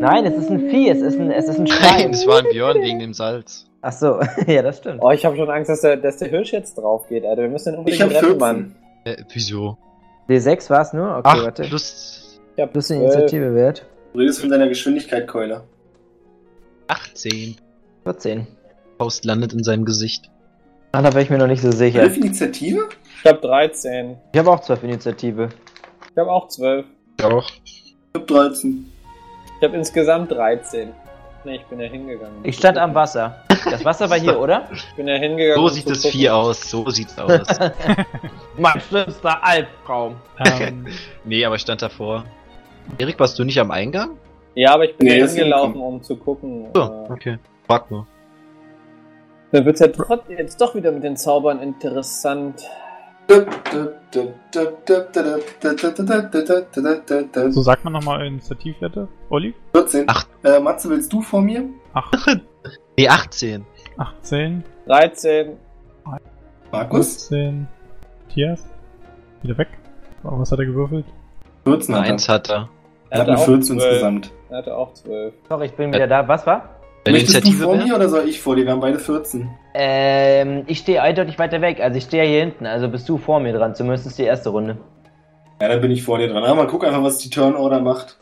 [0.00, 2.02] Nein, es ist ein Vieh, es ist ein, es ist ein Schwein.
[2.02, 3.66] Nein, es war ein Björn wegen dem Salz.
[3.80, 5.00] Ach so, ja, das stimmt.
[5.02, 7.42] Oh, ich habe schon Angst, dass der, dass der Hirsch jetzt drauf geht, Alter.
[7.42, 8.38] Wir müssen den unbedingt Ich habe retten, 14.
[8.38, 8.74] Mann.
[9.04, 9.78] Äh, wieso?
[10.28, 11.08] D6 war es nur?
[11.10, 11.62] Okay, Ach, warte.
[11.64, 12.21] plus
[12.56, 13.12] Ich hab Plus die 12.
[13.14, 13.86] Initiative wert.
[14.12, 15.64] Du redest von deiner Geschwindigkeit, Keule.
[16.88, 17.56] 18.
[18.04, 18.46] 14.
[18.98, 20.30] Faust landet in seinem Gesicht.
[20.92, 22.00] Ah, da wäre ich mir noch nicht so sicher.
[22.00, 22.88] Elf Initiative?
[23.24, 24.16] Ich habe 13.
[24.32, 25.48] Ich habe auch 12 Initiative.
[26.10, 26.84] Ich habe auch 12.
[27.22, 27.50] Auch.
[27.64, 28.92] Ich hab 13.
[29.58, 30.92] Ich habe insgesamt 13.
[31.44, 32.44] Nee, ich bin ja hingegangen.
[32.44, 33.42] Ich stand am Wasser.
[33.64, 34.68] Das Wasser war hier, oder?
[34.72, 35.66] Ich bin ja hingegangen.
[35.66, 36.06] So sieht das.
[36.06, 37.46] Vieh aus, so sieht's aus.
[38.58, 40.16] Mein schlimmster Albtraum.
[40.44, 40.86] Ähm,
[41.24, 42.24] nee, aber ich stand davor.
[42.98, 44.16] Erik, warst du nicht am Eingang?
[44.54, 46.66] Ja, aber ich bin Nee, hingelaufen, um zu gucken.
[46.74, 47.38] So, äh, okay.
[47.66, 48.06] Frag nur.
[49.50, 52.62] Dann wird's ja trotzdem jetzt doch wieder mit den Zaubern interessant.
[57.50, 59.08] so sagt man nochmal Initiativwerte.
[59.30, 59.54] Olli?
[59.74, 60.04] 14.
[60.08, 60.26] Ach.
[60.42, 61.64] Äh, Matze, willst du vor mir?
[61.94, 62.40] 8,
[62.98, 63.64] Nee, 18.
[63.96, 65.56] 18, 13.
[66.70, 67.28] Markus?
[67.28, 67.66] 14.
[68.26, 68.64] Matthias?
[69.42, 69.68] Wieder weg.
[70.24, 71.04] Oh, was hat er gewürfelt?
[71.64, 72.12] 14 hat er.
[72.12, 72.68] Eins hat er.
[73.10, 73.82] Er hat eine auch 14 12.
[73.90, 74.32] insgesamt.
[74.50, 75.34] Er hatte auch 12.
[75.48, 76.26] Sorry, ich bin wieder da.
[76.28, 76.80] Was war?
[77.04, 77.86] Deine Möchtest du Initiative vor wäre?
[77.86, 78.64] mir oder soll ich vor dir?
[78.64, 79.50] Wir haben beide 14.
[79.74, 81.80] Ähm, ich stehe eindeutig weiter weg.
[81.80, 82.66] Also ich stehe ja hier hinten.
[82.66, 83.74] Also bist du vor mir dran.
[83.74, 84.76] Zumindest die erste Runde.
[85.60, 86.44] Ja, dann bin ich vor dir dran.
[86.44, 88.18] Aber mal guck einfach, was die Turnorder macht.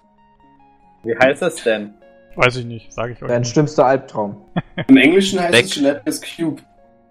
[1.05, 1.95] Wie heißt das denn?
[2.37, 3.29] Weiß ich nicht, sage ich euch.
[3.29, 4.37] Dein schlimmster Albtraum.
[4.89, 5.65] Im Englischen heißt Weg.
[5.65, 6.62] es Gelatinous Cube.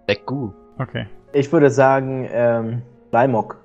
[0.08, 0.54] Leck gut.
[0.80, 1.08] Okay.
[1.34, 2.82] Ich würde sagen, ähm,
[3.12, 3.58] Leimok.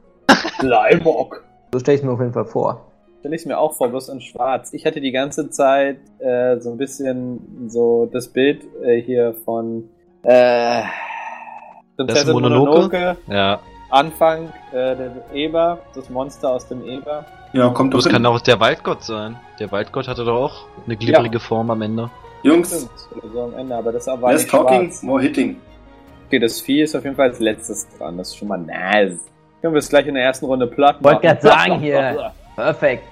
[0.60, 1.44] Leimok.
[1.74, 2.86] So stelle ich mir auf jeden Fall vor.
[3.18, 4.72] Stell ich mir auch vor, bloß in schwarz.
[4.72, 9.88] Ich hatte die ganze Zeit äh, so ein bisschen so das Bild äh, hier von
[10.22, 10.82] äh,
[11.96, 12.70] Prinzessin Mononoke?
[12.70, 13.16] Mononoke.
[13.26, 13.58] Ja,
[13.90, 17.26] Anfang äh, der Eber, das Monster aus dem Eber.
[17.52, 19.34] Ja, kommt doch das kann auch der Waldgott sein.
[19.58, 22.08] Der Waldgott hatte doch auch eine glibberige Form am Ende.
[22.44, 22.88] Jungs,
[23.32, 25.02] so am Ende, aber das war less talking, schwarz.
[25.02, 25.56] more hitting.
[26.28, 28.16] Okay, das Vieh ist auf jeden Fall als letztes dran.
[28.16, 29.33] Das ist schon mal nice.
[29.64, 31.22] Können wir es gleich in der ersten Runde platt Wollt machen.
[31.22, 32.32] grad Platt, sagen hier.
[32.54, 33.08] Perfekt.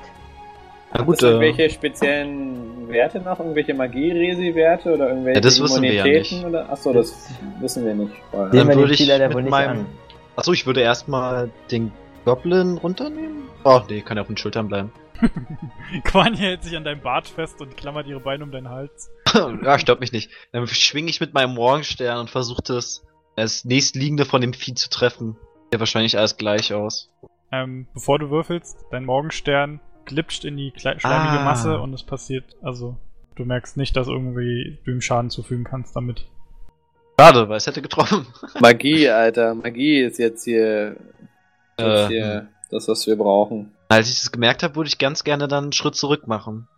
[0.93, 3.39] Na gut, äh, irgendwelche speziellen Werte noch?
[3.39, 6.37] Irgendwelche Magie-Resi-Werte oder irgendwelche Ja, das wissen wir ja Immunitäten?
[6.37, 6.47] nicht.
[6.47, 6.71] Oder?
[6.71, 8.13] Achso, das wissen wir nicht.
[8.33, 9.87] Dann wir würde ich Spieler mit meinem-
[10.37, 11.91] achso, ich würde erstmal den
[12.27, 13.45] Goblin runternehmen.
[13.65, 14.93] Oh, nee, kann ja auf den Schultern bleiben.
[16.05, 19.11] Quanya hält sich an deinem Bart fest und klammert ihre Beine um deinen Hals.
[19.65, 20.31] ja, stört mich nicht.
[20.53, 23.07] Dann schwinge ich mit meinem Morgenstern und versuche das,
[23.37, 25.39] das nächstliegende von dem Vieh zu treffen.
[25.73, 27.09] Sieht ja wahrscheinlich alles gleich aus.
[27.51, 31.45] Ähm, bevor du würfelst, dein Morgenstern glitscht in die schleimige Ah.
[31.45, 32.99] Masse und es passiert, also
[33.37, 36.27] du merkst nicht, dass irgendwie du ihm Schaden zufügen kannst damit.
[37.19, 38.27] Schade, weil es hätte getroffen.
[38.61, 39.55] Magie, Alter.
[39.55, 40.97] Magie ist jetzt hier,
[41.79, 43.73] jetzt Äh, hier das, was wir brauchen.
[43.89, 46.69] Als ich das gemerkt habe, würde ich ganz gerne dann einen Schritt zurück machen.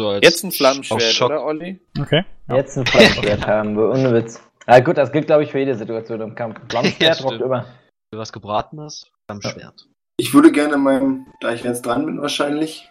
[0.00, 1.78] So als Jetzt ein Flammenschwert, oder, Olli?
[2.00, 2.24] Okay.
[2.48, 2.56] Ja.
[2.56, 4.40] Jetzt ein Flammenschwert haben wir, ohne Witz.
[4.64, 6.56] Ah gut, das gilt glaube ich für jede Situation im Kampf.
[6.62, 7.32] Ja, Flammenschwert stimmt.
[7.32, 7.66] rockt immer.
[8.12, 9.88] Was Gebratenes am Schwert.
[10.16, 12.90] Ich würde gerne in meinem, da ich jetzt dran bin wahrscheinlich,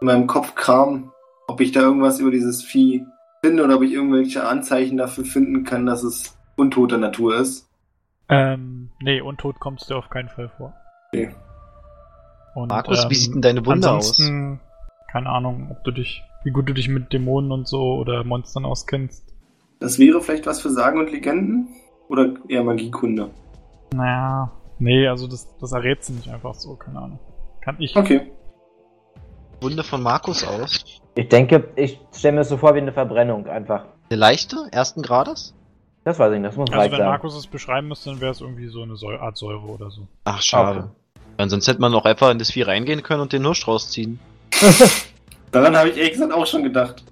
[0.00, 1.12] in meinem Kopf kramen,
[1.46, 3.06] ob ich da irgendwas über dieses Vieh
[3.44, 7.70] finde oder ob ich irgendwelche Anzeichen dafür finden kann, dass es untoter Natur ist.
[8.28, 10.74] Ähm, nee, untot kommst du auf keinen Fall vor.
[11.12, 11.32] Okay.
[12.56, 14.18] Und, Markus, ähm, wie sieht denn deine Wunde aus?
[14.18, 18.64] keine Ahnung, ob du dich, wie gut du dich mit Dämonen und so oder Monstern
[18.64, 19.32] auskennst.
[19.78, 21.68] Das wäre vielleicht was für Sagen und Legenden?
[22.08, 23.30] Oder eher Magiekunde?
[23.94, 27.18] Naja, nee, also das, das errät sie nicht einfach so, keine Ahnung.
[27.60, 27.96] Kann ich.
[27.96, 28.30] Okay.
[29.60, 30.84] Wunde von Markus aus?
[31.14, 33.86] Ich denke, ich stelle mir das so vor wie eine Verbrennung einfach.
[34.08, 35.54] Eine leichte, ersten Grades?
[36.04, 37.08] Das weiß ich nicht, das muss Also reich wenn sein.
[37.08, 40.06] Markus es beschreiben müsste, dann wäre es irgendwie so eine Säu Art Säure oder so.
[40.24, 40.90] Ach, schade.
[41.36, 44.20] Weil sonst hätte man auch einfach in das Vieh reingehen können und den Hirsch rausziehen.
[45.52, 47.02] Daran habe ich ehrlich gesagt auch schon gedacht.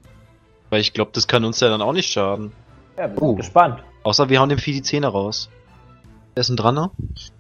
[0.71, 2.53] Weil ich glaube, das kann uns ja dann auch nicht schaden.
[2.97, 3.35] Ja, bin Oh.
[3.35, 3.83] gespannt.
[4.05, 5.51] Außer wir hauen dem Vieh die Zähne raus.
[6.37, 6.91] Wer ist denn dran, ne?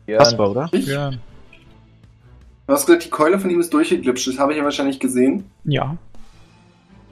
[0.06, 0.18] Björn.
[0.20, 0.68] Kasper, oder?
[0.72, 0.86] Ich?
[0.86, 1.10] Ja.
[1.10, 4.26] Du hast gesagt, die Keule von ihm ist durchgeglitscht.
[4.26, 5.44] Das habe ich ja wahrscheinlich gesehen.
[5.64, 5.98] Ja.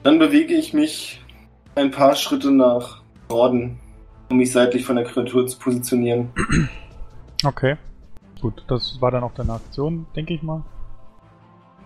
[0.01, 1.21] Dann bewege ich mich
[1.75, 3.79] ein paar Schritte nach Norden,
[4.31, 6.29] um mich seitlich von der Kreatur zu positionieren.
[7.43, 7.77] Okay.
[8.41, 10.63] Gut, das war dann auch deine Aktion, denke ich mal.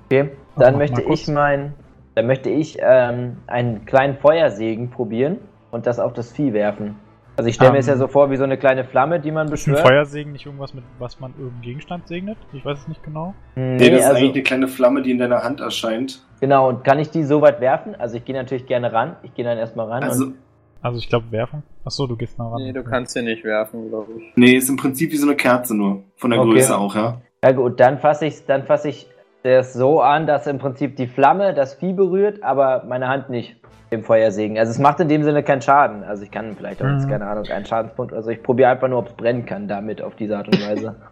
[0.05, 1.21] Okay, dann macht möchte Markus?
[1.21, 1.73] ich mein,
[2.15, 5.39] dann möchte ich ähm, einen kleinen Feuersegen probieren
[5.71, 6.95] und das auf das Vieh werfen.
[7.39, 9.31] Also ich stelle mir Ähm, es ja so vor wie so eine kleine Flamme, die
[9.31, 9.87] man Ist ein beschwört.
[9.87, 12.37] Feuersegen nicht irgendwas mit, was man irgendeinem Gegenstand segnet?
[12.51, 13.33] Ich weiß es nicht genau.
[13.55, 16.21] Nee, Nee, das ist also, eigentlich eine kleine Flamme, die in deiner Hand erscheint.
[16.41, 17.95] genau, und kann ich die so weit werfen?
[17.95, 19.15] Also ich gehe natürlich gerne ran.
[19.23, 20.03] Ich gehe dann erstmal ran.
[20.03, 20.35] Also, und,
[20.81, 21.63] Also ich glaube werfen.
[21.85, 22.61] Achso, du gehst nah ran.
[22.61, 24.23] Nee, du kannst sie nicht werfen, glaube ich.
[24.35, 26.03] nee, ist im Prinzip wie so eine Kerze nur.
[26.17, 26.51] Von der Okay.
[26.51, 27.21] Größe auch, ja.
[27.41, 29.07] ja gut, dann fasse ich, dann fasse ich
[29.43, 33.55] das so an, dass im Prinzip die Flamme das Vieh berührt, aber meine Hand nicht.
[33.91, 34.59] Dem Feuersegen.
[34.59, 36.03] Also es macht in dem Sinne keinen Schaden.
[36.03, 37.09] Also ich kann vielleicht auch jetzt, Mhm.
[37.09, 38.13] keine Ahnung, einen Schadenspunkt.
[38.13, 40.95] Also ich probiere einfach nur, ob es brennen kann damit auf diese Art und Weise.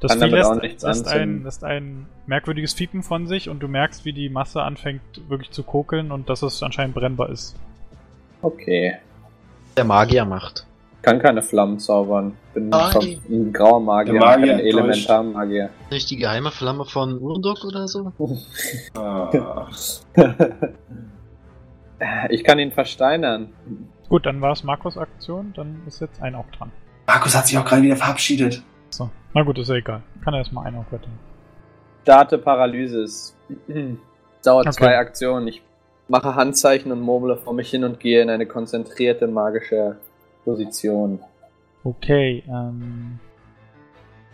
[0.00, 4.04] Das Kann Vieh lässt, lässt, ein, lässt ein merkwürdiges Fiepen von sich und du merkst,
[4.04, 7.54] wie die Masse anfängt wirklich zu kokeln und dass es anscheinend brennbar ist.
[8.42, 8.96] Okay.
[9.76, 10.66] der Magier macht.
[11.02, 12.36] Kann keine Flammen zaubern.
[12.54, 15.08] Bin ein grauer Magier, Der Magier kein enttäuscht.
[15.08, 15.70] Elementarmagier.
[15.90, 18.12] Nicht die geheime Flamme von Urunduk oder so?
[18.94, 19.66] Ah.
[22.30, 23.52] ich kann ihn versteinern.
[24.08, 26.70] Gut, dann war es Markus Aktion, dann ist jetzt ein Auge dran.
[27.06, 28.62] Markus hat sich auch gerade wieder verabschiedet.
[28.90, 29.10] So.
[29.34, 30.02] Na gut, ist ja egal.
[30.22, 31.10] Kann er erstmal ein Auge retten.
[32.02, 33.36] Starte Paralysis.
[34.44, 34.76] Dauert Okay.
[34.76, 35.48] zwei Aktionen.
[35.48, 35.62] Ich
[36.08, 39.96] mache Handzeichen und murmle vor mich hin und gehe in eine konzentrierte magische
[40.44, 41.20] Position.
[41.84, 43.18] Okay, ähm.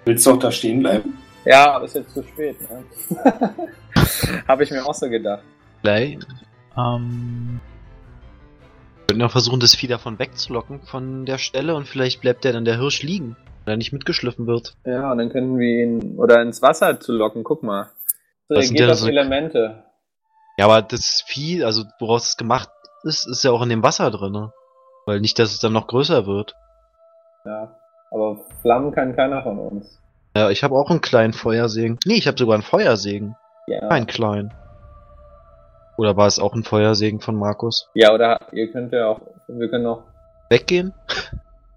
[0.04, 1.18] Willst du auch da stehen bleiben?
[1.44, 2.56] Ja, aber ist jetzt zu spät.
[2.70, 2.84] Ne?
[4.48, 5.42] Habe ich mir auch so gedacht.
[5.82, 6.18] Gleich.
[6.76, 7.60] Ähm.
[8.98, 12.52] Wir können ja versuchen, das Vieh davon wegzulocken von der Stelle und vielleicht bleibt der
[12.52, 14.76] dann der Hirsch liegen, weil er nicht mitgeschliffen wird.
[14.84, 17.42] Ja, und dann können wir ihn oder ins Wasser zu locken.
[17.44, 17.88] Guck mal.
[18.48, 19.84] Das sind Reagiert ja auf so- Elemente.
[20.58, 22.68] Ja, aber das Vieh, also woraus es gemacht
[23.04, 24.32] ist, ist ja auch in dem Wasser drin.
[24.32, 24.52] Ne?
[25.08, 26.54] Weil nicht, dass es dann noch größer wird.
[27.46, 27.74] Ja.
[28.10, 29.98] Aber Flammen kann keiner von uns.
[30.36, 31.98] Ja, ich habe auch einen kleinen Feuersegen.
[32.04, 33.34] Nee, ich habe sogar einen Feuersegen.
[33.68, 33.88] Ja.
[33.88, 34.52] Einen kleinen.
[35.96, 37.88] Oder war es auch ein Feuersegen von Markus?
[37.94, 39.22] Ja, oder ihr könnt ja auch.
[39.48, 40.02] Wir können auch.
[40.50, 40.92] Weggehen?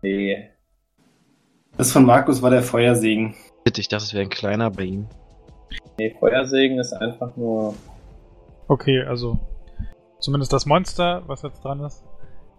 [0.02, 0.50] Nee.
[1.78, 3.34] Das von Markus war der Feuersegen.
[3.64, 5.08] Bitte, ich dachte, es wäre ein kleiner bei ihm.
[5.98, 7.76] Nee, Feuersegen ist einfach nur.
[8.68, 9.40] Okay, also.
[10.20, 12.04] Zumindest das Monster, was jetzt dran ist,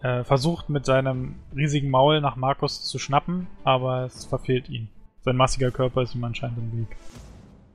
[0.02, 4.88] äh, versucht mit seinem riesigen Maul nach Markus zu schnappen, aber es verfehlt ihn.
[5.24, 6.96] Sein massiger Körper ist ihm anscheinend im Weg.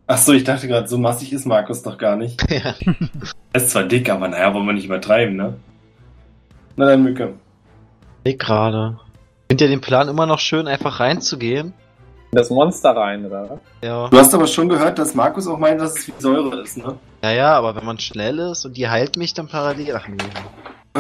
[0.08, 2.42] Ach so, ich dachte gerade, so massig ist Markus doch gar nicht.
[2.52, 2.76] ja.
[3.54, 5.56] Er ist zwar dick, aber naja, wollen wir nicht übertreiben, ne?
[6.76, 7.34] Na dann, Mücke.
[8.24, 9.00] Nee, gerade.
[9.50, 11.74] Findet ihr den Plan immer noch schön, einfach reinzugehen?
[12.32, 13.60] in Das Monster rein, oder?
[13.82, 14.10] Ja.
[14.10, 16.98] Du hast aber schon gehört, dass Markus auch meint, dass es wie Säure ist, ne?
[17.24, 19.96] Ja, ja, aber wenn man schnell ist und die heilt mich dann parallel.
[19.96, 20.18] Ach nee.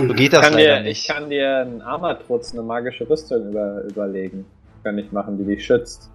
[0.05, 1.01] So geht das kann leider dir, nicht.
[1.01, 4.45] Ich kann dir einen Armatrutz, eine magische Rüstung über, überlegen.
[4.83, 6.09] Kann ich machen, die dich schützt.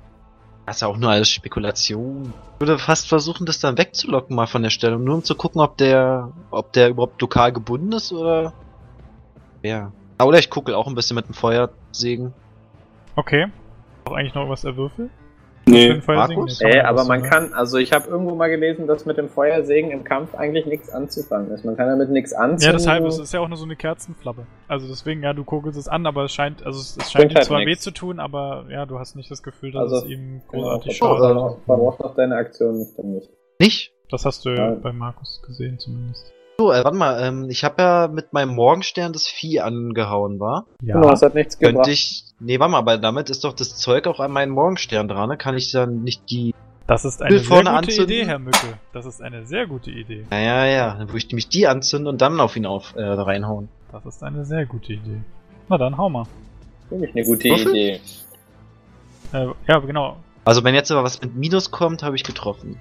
[0.67, 2.33] Das ist ja auch nur alles Spekulation.
[2.55, 5.61] Ich würde fast versuchen, das dann wegzulocken mal von der Stelle, nur um zu gucken,
[5.61, 8.53] ob der, ob der überhaupt lokal gebunden ist oder.
[9.63, 9.93] Ja.
[10.23, 12.33] Oder ich gucke auch ein bisschen mit dem Feuersegen.
[13.17, 13.49] Okay.
[14.05, 15.11] Auch eigentlich noch was erwürfelt?
[15.65, 16.01] Nee.
[16.07, 16.61] Markus?
[16.61, 20.03] Ey, aber man kann, also ich habe irgendwo mal gelesen, dass mit dem Feuersegen im
[20.05, 21.65] Kampf eigentlich nichts anzufangen ist.
[21.65, 22.67] Man kann damit nichts anzünden.
[22.67, 24.47] Ja, deshalb ist es ja auch nur so eine Kerzenflappe.
[24.69, 27.45] Also deswegen, ja, du kugelst es an, aber es scheint, also es, es scheint halt
[27.45, 27.71] zwar nix.
[27.71, 30.65] weh zu tun, aber ja, du hast nicht das Gefühl, dass Also, es ihm Genau,
[30.65, 31.37] großartig verbrauchst schadet.
[31.37, 33.31] noch- verbrauchst noch deine Aktion nicht damit.
[33.61, 33.93] Nicht?
[34.11, 34.75] Das hast du ja Ja.
[34.75, 36.33] bei Markus gesehen zumindest.
[36.63, 40.67] So, äh, warte mal, ähm, ich habe ja mit meinem Morgenstern das Vieh angehauen, war?
[40.81, 40.95] Ja.
[40.95, 41.89] Genau, es hat nichts Könnte gebracht.
[41.89, 42.25] ich.
[42.39, 45.37] Nee, warte mal, aber damit ist doch das Zeug auch an meinen Morgenstern dran, ne?
[45.37, 46.55] Kann ich dann nicht die.
[46.87, 48.05] Das ist eine sehr gute anzünden?
[48.05, 48.79] Idee, Herr Mücke.
[48.93, 50.25] Das ist eine sehr gute Idee.
[50.31, 50.95] Ja, ja, ja.
[50.95, 53.69] Dann würde ich nämlich die anzünden und dann auf ihn auf äh, reinhauen.
[53.91, 55.21] Das ist eine sehr gute Idee.
[55.69, 56.27] Na dann, hau mal.
[56.91, 57.73] Wirklich eine gute Würfel?
[57.73, 58.01] Idee.
[59.33, 60.17] Äh, ja, genau.
[60.45, 62.79] Also wenn jetzt aber was mit Minus kommt, habe ich getroffen.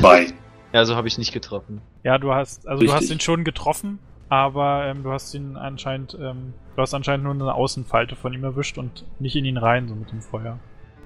[0.00, 0.28] Bei.
[0.72, 1.80] Ja, also habe ich nicht getroffen.
[2.04, 3.02] Ja, du hast, also du Richtig.
[3.02, 3.98] hast ihn schon getroffen,
[4.28, 8.44] aber ähm, du hast ihn anscheinend, ähm, du hast anscheinend nur eine Außenfalte von ihm
[8.44, 10.58] erwischt und nicht in ihn rein, so mit dem Feuer.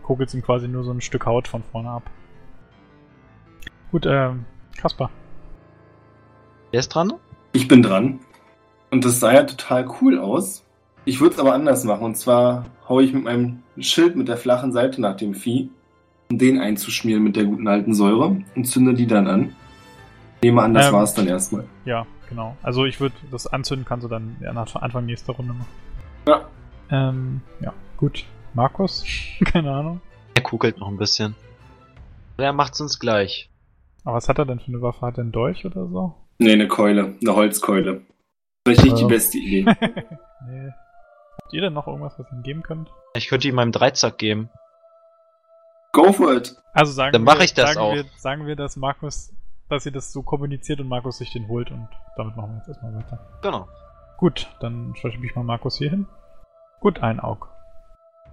[0.03, 2.11] Kugelst ihm quasi nur so ein Stück Haut von vorne ab.
[3.91, 4.45] Gut, ähm,
[4.77, 5.11] Kaspar.
[6.71, 7.15] Wer ist dran?
[7.53, 8.21] Ich bin dran.
[8.91, 10.65] Und das sah ja total cool aus.
[11.05, 12.05] Ich würde es aber anders machen.
[12.05, 15.71] Und zwar hau ich mit meinem Schild mit der flachen Seite nach dem Vieh,
[16.31, 19.55] den einzuschmieren mit der guten alten Säure und zünde die dann an.
[20.43, 21.65] Nehme an, das Ähm, war's dann erstmal.
[21.85, 22.57] Ja, genau.
[22.63, 25.69] Also ich würde das anzünden, kannst du dann ja, nach Anfang nächster Runde machen.
[26.29, 26.49] Ja.
[26.91, 28.25] Ähm, ja, gut.
[28.55, 29.05] Markus?
[29.45, 30.01] Keine Ahnung.
[30.35, 31.35] Er kugelt noch ein bisschen.
[32.37, 33.49] Er macht's uns gleich.
[34.05, 35.01] Aber was hat er denn für eine Waffe?
[35.07, 36.15] Hat er einen Dolch oder so?
[36.39, 37.15] Nee, eine Keule.
[37.21, 38.03] Eine Holzkeule.
[38.67, 39.09] Vielleicht nicht die Ja.
[39.09, 39.65] beste Idee.
[40.49, 40.71] nee.
[41.43, 42.91] Habt ihr denn noch irgendwas, was ihr ihm geben könnt?
[43.15, 44.51] Ich könnte ihm meinen Dreizack geben.
[45.95, 46.57] Go for it!
[46.73, 47.95] Also sagen Dann wir, mach ich das sagen auch.
[47.95, 49.33] Wir, sagen wir, dass Markus,
[49.69, 52.69] dass ihr das so kommuniziert und Markus sich den holt und damit machen wir jetzt
[52.69, 53.21] erstmal weiter.
[53.43, 53.69] Genau.
[54.19, 56.07] Gut, dann schalte ich mal Markus hier hin.
[56.81, 57.47] Gut, ein Auge.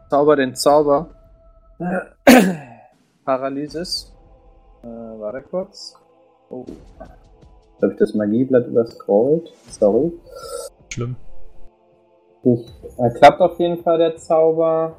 [0.09, 1.09] Zauber den Zauber.
[3.25, 4.11] Paralysis.
[4.83, 5.95] Äh, warte kurz.
[6.49, 6.65] Oh.
[6.67, 9.53] Jetzt habe ich das Magieblatt überscrollt.
[9.69, 10.11] Sorry.
[10.89, 11.15] Schlimm.
[12.43, 12.67] Ich,
[12.97, 14.95] äh, klappt auf jeden Fall der Zauber.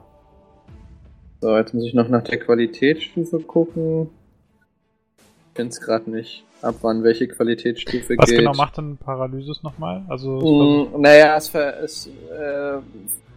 [1.42, 4.08] So, jetzt muss ich noch nach der Qualitätsstufe gucken.
[5.18, 6.44] Ich finde es gerade nicht.
[6.62, 8.38] Ab wann welche Qualitätsstufe Was geht.
[8.38, 10.04] genau macht denn Paralysis nochmal?
[10.08, 10.38] Also,
[10.94, 12.78] Mm, naja, es, ver, es äh,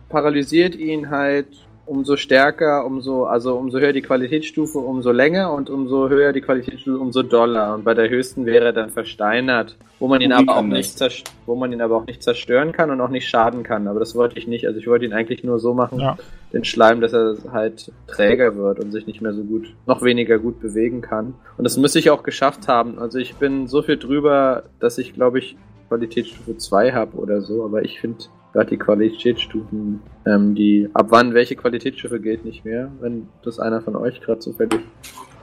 [0.07, 1.48] paralysiert ihn halt
[1.86, 6.98] umso stärker, umso, also umso höher die Qualitätsstufe, umso länger und umso höher die Qualitätsstufe,
[6.98, 7.76] umso doller.
[7.76, 10.99] Und bei der höchsten wäre er dann versteinert, wo man ihn Wie aber auch nicht
[11.45, 13.88] wo man ihn aber auch nicht zerstören kann und auch nicht schaden kann.
[13.88, 14.66] Aber das wollte ich nicht.
[14.68, 16.18] Also ich wollte ihn eigentlich nur so machen, Ja.
[16.53, 20.40] den Schleim, dass er halt träger wird und sich nicht mehr so gut, noch weniger
[20.40, 21.36] gut bewegen kann.
[21.57, 22.99] Und das müsste ich auch geschafft haben.
[22.99, 25.56] Also ich bin so viel drüber, dass ich glaube ich
[25.88, 28.18] Qualitätsstufe 2 habe oder so, aber ich finde
[28.56, 33.82] gerade die Qualitätsstufen, ähm, die ab wann welche Qualitätsstufe gilt nicht mehr, wenn das einer
[33.82, 34.80] von euch gerade zufällig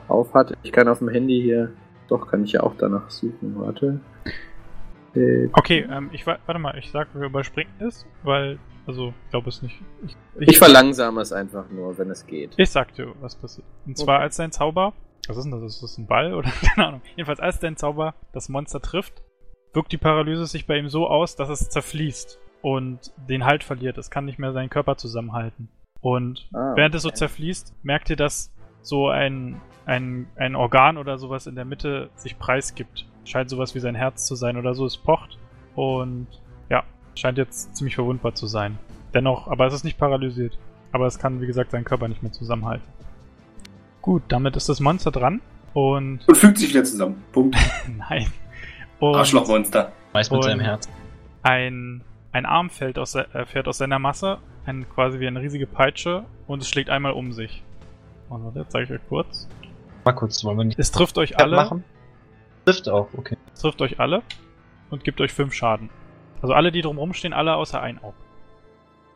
[0.09, 0.55] auf hat.
[0.63, 1.73] Ich kann auf dem Handy hier,
[2.09, 4.01] doch kann ich ja auch danach suchen, warte.
[5.15, 9.31] Äh, Okay, ähm, ich wa- warte mal, ich sag, wir überspringen es, weil, also, ich
[9.31, 9.79] glaube es nicht.
[10.07, 10.17] Ich,
[10.49, 12.55] ich verlangsame es einfach nur, wenn es geht.
[12.57, 13.67] Ich sag dir, was passiert.
[13.87, 14.23] Und zwar, Okay.
[14.25, 14.95] als dein Zauber,
[15.29, 15.63] was ist denn das?
[15.63, 17.03] Ist das ein Ball oder keine Ahnung?
[17.15, 19.23] Jedenfalls, als dein Zauber das Monster trifft,
[19.75, 23.99] wirkt die Paralyse sich bei ihm so aus, dass es zerfließt und den Halt verliert.
[23.99, 25.69] Es kann nicht mehr seinen Körper zusammenhalten.
[26.01, 28.53] Und Ah, während es so zerfließt, merkt ihr, dass
[28.83, 33.07] so ein, ein, ein Organ oder sowas in der Mitte sich preisgibt.
[33.25, 35.39] Scheint sowas wie sein Herz zu sein oder so, es pocht.
[35.77, 36.27] Und
[36.71, 36.83] ja,
[37.15, 38.79] scheint jetzt ziemlich verwundbar zu sein.
[39.15, 40.59] Dennoch, aber es ist nicht paralysiert.
[40.91, 42.87] Aber es kann, wie gesagt, seinen Körper nicht mehr zusammenhalten.
[44.03, 45.41] Gut, damit ist das Monster dran.
[45.75, 47.23] Und Und fügt sich wieder zusammen.
[47.33, 47.57] Punkt.
[48.11, 48.27] nein.
[48.99, 49.93] Und Arschlochmonster.
[50.13, 50.89] Weiß mit seinem Herz.
[51.43, 52.03] ein,
[52.33, 56.25] ein Arm fällt aus, äh, fährt aus seiner Masse, ein, quasi wie eine riesige Peitsche,
[56.47, 57.63] und es schlägt einmal um sich.
[58.29, 59.49] Und warte, jetzt zeige ich euch kurz.
[60.05, 61.85] Mal kurz, wollen wir nicht Es trifft euch alle, machen?
[62.65, 63.37] Trifft auch, okay.
[63.53, 64.23] es trifft euch alle
[64.91, 65.91] und gibt euch 5 Schaden.
[66.41, 68.17] Also alle, die drumherum stehen, alle außer ein Auge.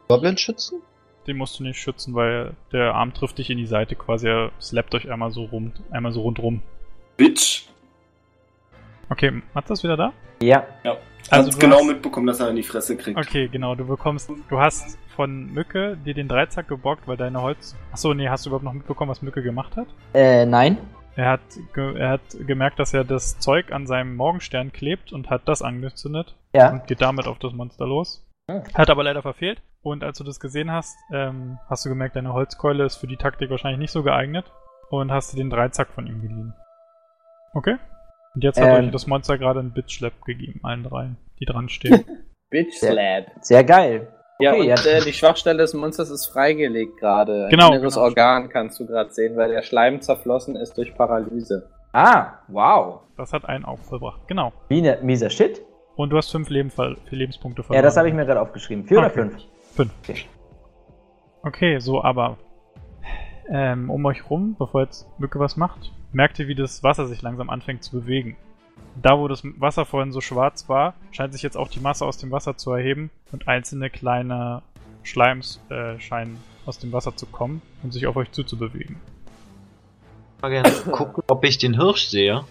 [0.08, 0.82] Goblin-Schützen?
[1.26, 4.52] Den musst du nicht schützen, weil der Arm trifft dich in die Seite quasi, er
[4.60, 6.62] slappt euch einmal so rum, einmal so rundrum.
[7.16, 7.64] Bitch.
[9.08, 10.12] Okay, Mats ist wieder da?
[10.42, 10.64] Ja.
[10.84, 10.96] Ja.
[11.30, 13.18] Also du genau hast- mitbekommen, dass er in die Fresse kriegt.
[13.18, 17.74] Okay, genau, du bekommst, du hast von Mücke dir den Dreizack gebockt, weil deine Holz...
[17.92, 19.86] Achso, nee, hast du überhaupt noch mitbekommen, was Mücke gemacht hat?
[20.14, 20.78] Äh, nein.
[21.16, 21.40] Er hat,
[21.72, 25.62] ge er hat gemerkt, dass er das Zeug an seinem Morgenstern klebt und hat das
[25.62, 26.70] angezündet Ja.
[26.70, 28.22] und geht damit auf das Monster los.
[28.50, 28.62] Hm.
[28.74, 29.62] Hat aber leider verfehlt.
[29.82, 33.16] Und als du das gesehen hast, ähm, hast du gemerkt, deine Holzkeule ist für die
[33.16, 34.52] Taktik wahrscheinlich nicht so geeignet
[34.90, 36.54] und hast dir den Dreizack von ihm geliehen.
[37.54, 37.76] Okay?
[38.36, 38.84] Und jetzt hat Ähm.
[38.86, 42.04] euch das Monster gerade einen Bitch-Slap gegeben, allen dreien, die dran stehen.
[42.50, 43.26] Bitch Slap.
[43.40, 44.12] Sehr geil.
[44.38, 44.74] Ja, Okay, und ja.
[44.84, 47.46] äh, die Schwachstelle des Monsters ist freigelegt gerade.
[47.46, 48.04] Ein Genau, inneres genau.
[48.06, 51.70] Organ kannst du gerade sehen, weil der Schleim zerflossen ist durch Paralyse.
[51.94, 53.00] Ah, wow.
[53.16, 54.28] Das hat einen auch vollbracht.
[54.28, 54.52] Genau.
[54.68, 55.62] Wie ne, mieser Shit.
[55.96, 57.82] Und du hast fünf, Leben, vier Lebenspunkte verloren.
[57.82, 58.84] Ja, das habe ich mir gerade aufgeschrieben.
[58.84, 59.20] Vier oder Okay.
[59.22, 59.36] fünf?
[59.74, 59.92] Fünf.
[60.02, 60.24] Okay.
[61.42, 62.36] Okay, so, aber
[63.48, 67.20] ähm, um euch rum, bevor jetzt Mücke was macht, merkt ihr, wie das Wasser sich
[67.20, 68.36] langsam anfängt zu bewegen.
[69.00, 72.16] Da, wo das Wasser vorhin so schwarz war, scheint sich jetzt auch die Masse aus
[72.16, 74.62] dem Wasser zu erheben und einzelne kleine
[75.02, 78.96] Schleims äh, scheinen aus dem Wasser zu kommen und sich auf euch zuzubewegen.
[80.40, 82.44] Mal gerne gucken, ob ich den Hirsch sehe.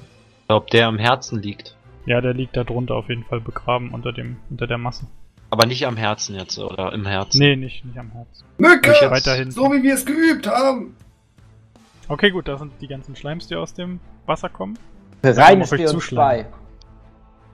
[0.47, 1.75] Oder ob der am Herzen liegt.
[2.05, 5.07] Ja, der liegt da drunter auf jeden Fall begraben unter dem unter der Masse.
[5.49, 7.39] Aber nicht am Herzen jetzt, oder im Herzen.
[7.39, 8.43] Nee, nicht, nicht am Herz.
[8.59, 8.91] Mücke!
[8.91, 9.53] Ich.
[9.55, 10.95] So wie wir es geübt haben.
[12.07, 14.77] Okay, gut, da sind die ganzen Schleims, die aus dem Wasser kommen.
[15.23, 16.45] Reine auf euch Spiel und zuschlagen.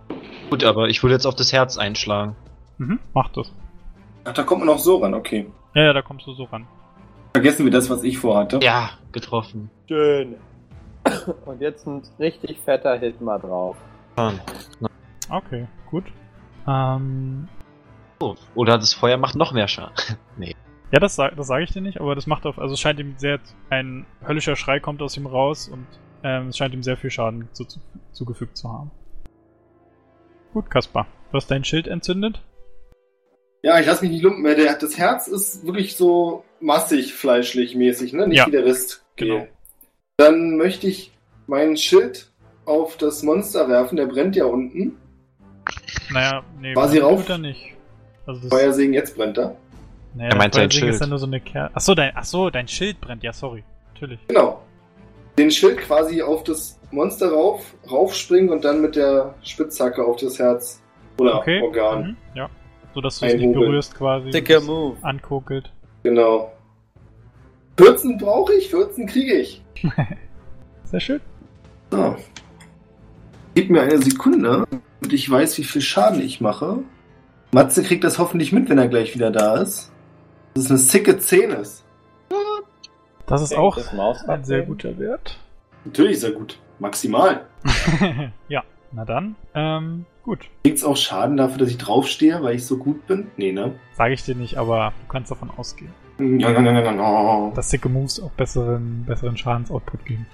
[0.09, 0.17] zwei.
[0.49, 2.35] Gut, aber ich würde jetzt auf das Herz einschlagen.
[2.77, 3.53] Mhm, macht das.
[4.25, 5.49] Ach, da kommt man auch so ran, okay.
[5.73, 6.67] Ja, ja, da kommst du so ran.
[7.33, 8.59] Vergessen wir das, was ich vorhatte.
[8.61, 9.69] Ja, getroffen.
[9.87, 10.35] Schön.
[11.45, 13.77] Und jetzt ein richtig fetter Hit mal drauf.
[14.17, 14.33] Ah.
[15.29, 16.03] Okay, gut.
[16.67, 17.47] Ähm,
[18.19, 19.95] Oh, Oder das Feuer macht noch mehr Schaden.
[20.37, 20.50] nee.
[20.91, 23.15] Ja, das, das sage ich dir nicht, aber das macht auf, also es scheint ihm
[23.17, 23.39] sehr,
[23.69, 25.85] ein höllischer Schrei kommt aus ihm raus und
[26.23, 27.79] ähm, es scheint ihm sehr viel Schaden zu, zu,
[28.11, 28.91] zugefügt zu haben.
[30.53, 31.07] Gut, Kaspar.
[31.31, 32.41] Du hast dein Schild entzündet?
[33.63, 34.43] Ja, ich lass mich nicht lumpen.
[34.43, 38.27] Der, das Herz ist wirklich so massig fleischlich mäßig, ne?
[38.27, 39.03] Nicht Ja, wie der Rest.
[39.15, 39.47] genau.
[40.17, 41.11] Dann möchte ich
[41.47, 42.29] meinen Schild
[42.65, 43.95] auf das Monster werfen.
[43.95, 44.97] Der brennt ja unten.
[46.11, 47.29] Naja, nee, War sie tut rauf?
[47.29, 47.75] er nicht.
[48.27, 49.55] Also das, Feuersegen, jetzt brennt er.
[50.15, 51.01] Naja, Er meint sein Feuersegen ist Schild.
[51.01, 51.69] ja nur so eine Kerl.
[51.73, 53.63] Achso, dein, ach so, dein Schild brennt, ja, sorry.
[53.93, 54.19] Natürlich.
[54.27, 54.61] Genau.
[55.37, 60.37] Den Schild quasi auf das Monster rauf, raufspringen und dann mit der Spitzhacke auf das
[60.39, 60.81] Herz
[61.17, 61.61] oder Okay.
[61.61, 62.03] Organ.
[62.03, 62.49] Mhm, ja.
[62.93, 64.29] So dass du es nicht berührst quasi.
[64.31, 64.97] Dicker Move.
[65.01, 65.71] Ankokelt.
[66.03, 66.51] Genau.
[67.77, 69.63] 14 brauche ich, 14 kriege ich.
[70.83, 71.21] Sehr schön.
[71.89, 72.15] So.
[73.55, 74.65] Gib mir eine Sekunde
[75.03, 76.79] und ich weiß, wie viel Schaden ich mache.
[77.53, 79.90] Matze kriegt das hoffentlich mit, wenn er gleich wieder da ist.
[80.53, 81.85] Das ist eine sicke 10 ist.
[83.25, 83.93] Das ist auch das
[84.27, 85.37] ein sehr guter Wert.
[85.85, 86.59] Natürlich sehr gut.
[86.79, 87.45] Maximal.
[88.49, 89.35] ja, na dann.
[89.53, 90.39] Ähm, gut.
[90.63, 93.31] Kriegt's auch Schaden dafür, dass ich draufstehe, weil ich so gut bin?
[93.37, 93.75] Nee, ne?
[93.93, 95.93] Sage ich dir nicht, aber du kannst davon ausgehen.
[96.19, 97.51] Ja, ja, ja, ja, ja.
[97.55, 100.25] dass Sicke Moves auch besseren, besseren Schadensoutput geben.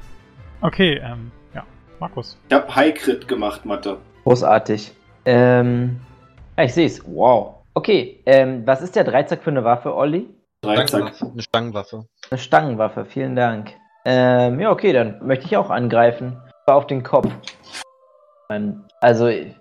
[0.61, 1.63] Okay, ähm, ja.
[1.99, 2.37] Markus.
[2.49, 3.99] Ich hab High Crit gemacht, Mathe.
[4.23, 4.91] Großartig.
[5.25, 5.99] Ähm,
[6.57, 7.03] ja, ich sehe es.
[7.05, 7.56] Wow.
[7.77, 10.27] Okay, ähm, was ist der Dreizack für eine Waffe, Olli?
[10.61, 11.13] Dreizack.
[11.21, 12.07] Eine Stangenwaffe.
[12.31, 13.71] Eine Stangenwaffe, vielen Dank.
[14.03, 16.41] Ähm, ja, okay, dann möchte ich auch angreifen.
[16.65, 17.31] Zwar auf den Kopf.
[18.49, 19.53] Ähm, Also, ich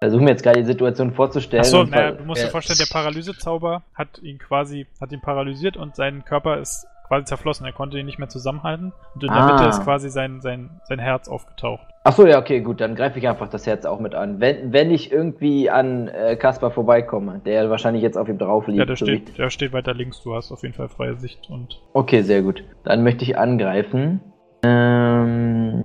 [0.00, 1.60] versuche mir jetzt gerade die Situation vorzustellen.
[1.60, 5.94] Achso, naja, du musst dir vorstellen, der Paralysezauber hat ihn quasi, hat ihn paralysiert und
[5.94, 7.66] sein Körper ist quasi zerflossen.
[7.66, 8.92] Er konnte ihn nicht mehr zusammenhalten.
[9.14, 9.52] Und in der Ah.
[9.52, 11.86] Mitte ist quasi sein, sein, sein Herz aufgetaucht.
[12.04, 14.40] Achso, ja, okay, gut, dann greife ich einfach das Herz auch mit an.
[14.40, 18.78] Wenn, wenn ich irgendwie an äh, Kaspar vorbeikomme, der wahrscheinlich jetzt auf ihm drauf liegt.
[18.78, 20.22] Ja, der so steht, der steht weiter links.
[20.22, 22.64] Du hast auf jeden Fall freie Sicht und Okay, sehr gut.
[22.84, 24.20] Dann möchte ich angreifen.
[24.64, 25.84] Ähm.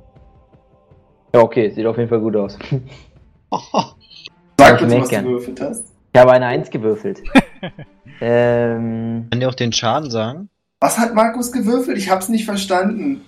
[1.36, 2.58] Ja, okay, sieht auf jeden Fall gut aus.
[4.58, 5.26] Sag Ich bitte, merk was gern.
[5.26, 5.94] du gewürfelt hast.
[6.14, 7.22] Ich habe eine Eins gewürfelt.
[8.22, 9.28] ähm.
[9.30, 10.50] Kann dir auch den Schaden sagen?
[10.80, 11.98] Was hat Markus gewürfelt?
[11.98, 13.26] Ich hab's nicht verstanden.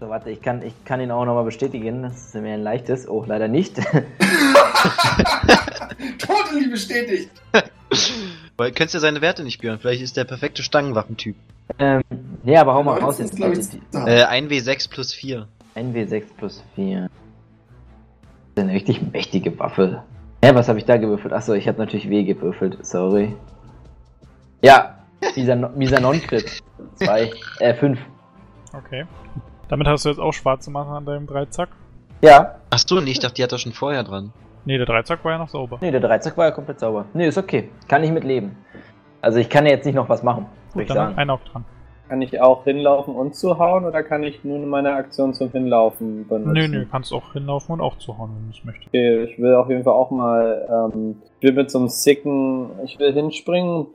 [0.00, 2.02] So, warte, ich kann, ich kann ihn auch nochmal bestätigen.
[2.02, 3.08] Das ist mir ein leichtes.
[3.08, 3.76] Oh, leider nicht.
[6.18, 7.30] Totally bestätigt.
[8.56, 9.78] Weil du kennst ja seine Werte nicht, Björn.
[9.78, 11.36] Vielleicht ist der perfekte Stangenwaffentyp.
[11.78, 12.02] ähm,
[12.44, 13.36] ja, aber hau mal raus jetzt.
[13.36, 13.78] glaub ich, bitte.
[13.90, 14.00] so.
[14.00, 15.46] Äh, 1W6 plus 4.
[15.76, 17.02] 1W6 plus 4.
[17.02, 17.10] Das
[18.56, 20.02] ist eine richtig mächtige Waffe.
[20.44, 21.32] Hä, was habe ich da gewürfelt?
[21.32, 22.84] Achso, ich habe natürlich W gewürfelt.
[22.84, 23.36] Sorry.
[24.60, 24.95] Ja,
[25.74, 26.62] mieser Non-Crit.
[26.96, 27.30] 2,
[27.60, 27.98] äh, 5.
[28.72, 29.06] okay.
[29.68, 31.70] Damit hast du jetzt auch schwarze Masse an deinem Dreizack.
[32.22, 32.56] Ja.
[32.70, 34.32] Ach so, nee, ich dachte, die hat er schon vorher dran.
[34.64, 35.78] Nee, der Dreizack war ja noch sauber.
[35.80, 37.04] Nee, der Dreizack war ja komplett sauber.
[37.14, 37.70] Nee, ist okay.
[37.88, 38.56] Kann ich mit leben.
[39.20, 41.18] Also ich kann ja jetzt nicht noch was machen, ich Gut, dann sagen.
[41.18, 41.64] ein auch dran.
[42.08, 46.52] Kann ich auch hinlaufen und zuhauen oder kann ich nur meine Aktion zum Hinlaufen benutzen?
[46.52, 48.88] Nö, nö, kannst auch hinlaufen und auch zuhauen, wenn du es möchtest.
[48.88, 52.70] Okay, ich will auf jeden Fall auch mal, ähm, ich will mit so einem sicken,
[52.84, 53.88] ich will hinspringen,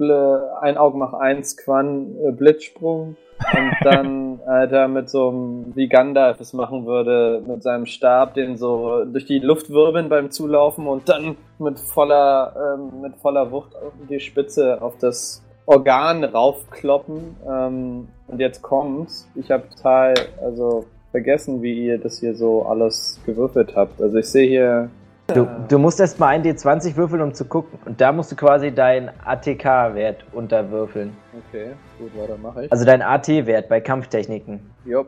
[0.59, 3.15] ein Auge mach eins, Quan, äh, Blitzsprung
[3.53, 8.57] und dann, Alter, mit so einem, wie Gandalf es machen würde, mit seinem Stab, den
[8.57, 13.73] so durch die Luft wirbeln beim Zulaufen und dann mit voller, ähm, mit voller Wucht
[13.75, 17.35] auf die Spitze auf das Organ raufkloppen.
[17.47, 19.27] Ähm, und jetzt kommt's.
[19.35, 24.01] Ich habe total, also vergessen, wie ihr das hier so alles gewürfelt habt.
[24.01, 24.89] Also ich sehe hier.
[25.27, 27.79] Du, du musst erst mal ein D20 würfeln, um zu gucken.
[27.85, 31.15] Und da musst du quasi deinen ATK-Wert unterwürfeln.
[31.47, 32.71] Okay, gut, warte, mache ich.
[32.71, 34.59] Also deinen AT-Wert bei Kampftechniken.
[34.83, 35.07] Jupp.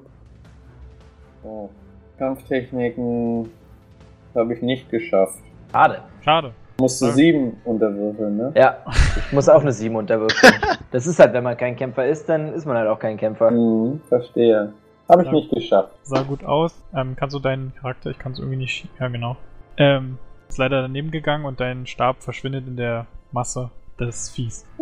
[1.43, 1.69] Oh.
[2.17, 3.49] Kampftechniken
[4.33, 5.39] habe ich nicht geschafft.
[5.71, 6.03] Schade.
[6.21, 6.53] Schade.
[6.83, 7.11] Musste Ja.
[7.13, 8.51] sieben unterwürfeln, ne?
[8.55, 8.79] Ja,
[9.15, 10.53] ich muss auch eine 7 unterwürfeln.
[10.91, 13.51] Das ist halt, wenn man kein Kämpfer ist, dann ist man halt auch kein Kämpfer.
[13.51, 14.73] Mhm, verstehe.
[15.07, 15.33] Habe ich Ja.
[15.33, 15.93] nicht geschafft.
[16.03, 16.75] Sah gut aus.
[16.93, 18.85] Ähm, kannst du deinen Charakter, ich kann es irgendwie nicht.
[18.99, 19.37] Ja, genau.
[19.77, 20.17] Ähm,
[20.49, 24.65] ist leider daneben gegangen und dein Stab verschwindet in der Masse des Viehs.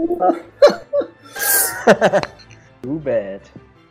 [2.82, 3.42] Too bad.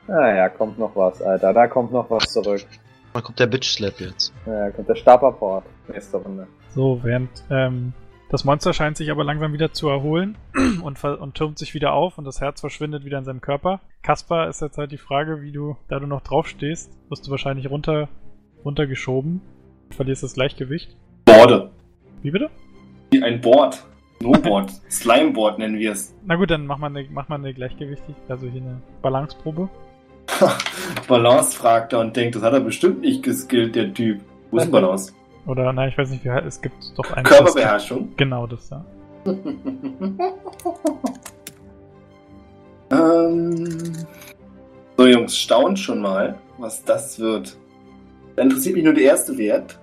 [0.09, 1.53] Naja, kommt noch was, Alter.
[1.53, 2.67] Da kommt noch was zurück.
[3.13, 4.33] Dann kommt der Bitch Slap jetzt.
[4.47, 5.65] Naja, kommt der Stabapport.
[5.87, 6.49] Nächste Runde.
[6.75, 7.93] So, während ähm,
[8.31, 10.39] das Monster scheint sich aber langsam wieder zu erholen
[10.83, 13.81] und, und türmt sich wieder auf und das Herz verschwindet wieder in seinem Körper.
[14.03, 17.31] Kaspar ist jetzt halt die Frage, wie du, da du noch drauf stehst, wirst du
[17.31, 18.09] wahrscheinlich runter,
[18.65, 19.41] runtergeschoben.
[19.91, 20.97] Verlierst das Gleichgewicht.
[21.25, 21.71] Borde.
[22.23, 22.51] Wie bitte?
[23.11, 23.85] Wie Ein Board.
[24.23, 24.71] No-Board.
[24.91, 26.15] Slimeboard nennen wir es.
[26.25, 29.69] Na gut, dann mach mal eine, mach mal eine Gleichgewichtig, also hier eine Balanceprobe.
[31.09, 34.21] Balance fragt er und denkt, das hat er bestimmt nicht geskillt, der Typ.
[34.51, 35.13] Wo ist Balance?
[35.51, 37.25] Oder, nein, ich weiß nicht, wie es gibt doch ein.
[37.25, 38.13] Körperbeherrschung.
[38.17, 38.85] Genau das, ja.
[42.93, 44.07] ähm,
[44.97, 47.59] so, Jungs, staunt schon mal, was das wird.
[48.37, 49.77] Da interessiert mich nur der erste Wert.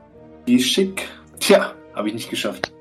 [0.46, 1.10] Wie schick.
[1.38, 2.72] Tja, habe ich nicht geschafft.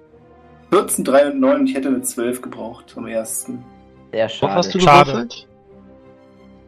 [0.71, 3.65] 14, 3 und 9 und ich hätte eine 12 gebraucht am ersten.
[4.13, 4.55] Sehr schade.
[4.55, 5.49] hast du gewürfelt?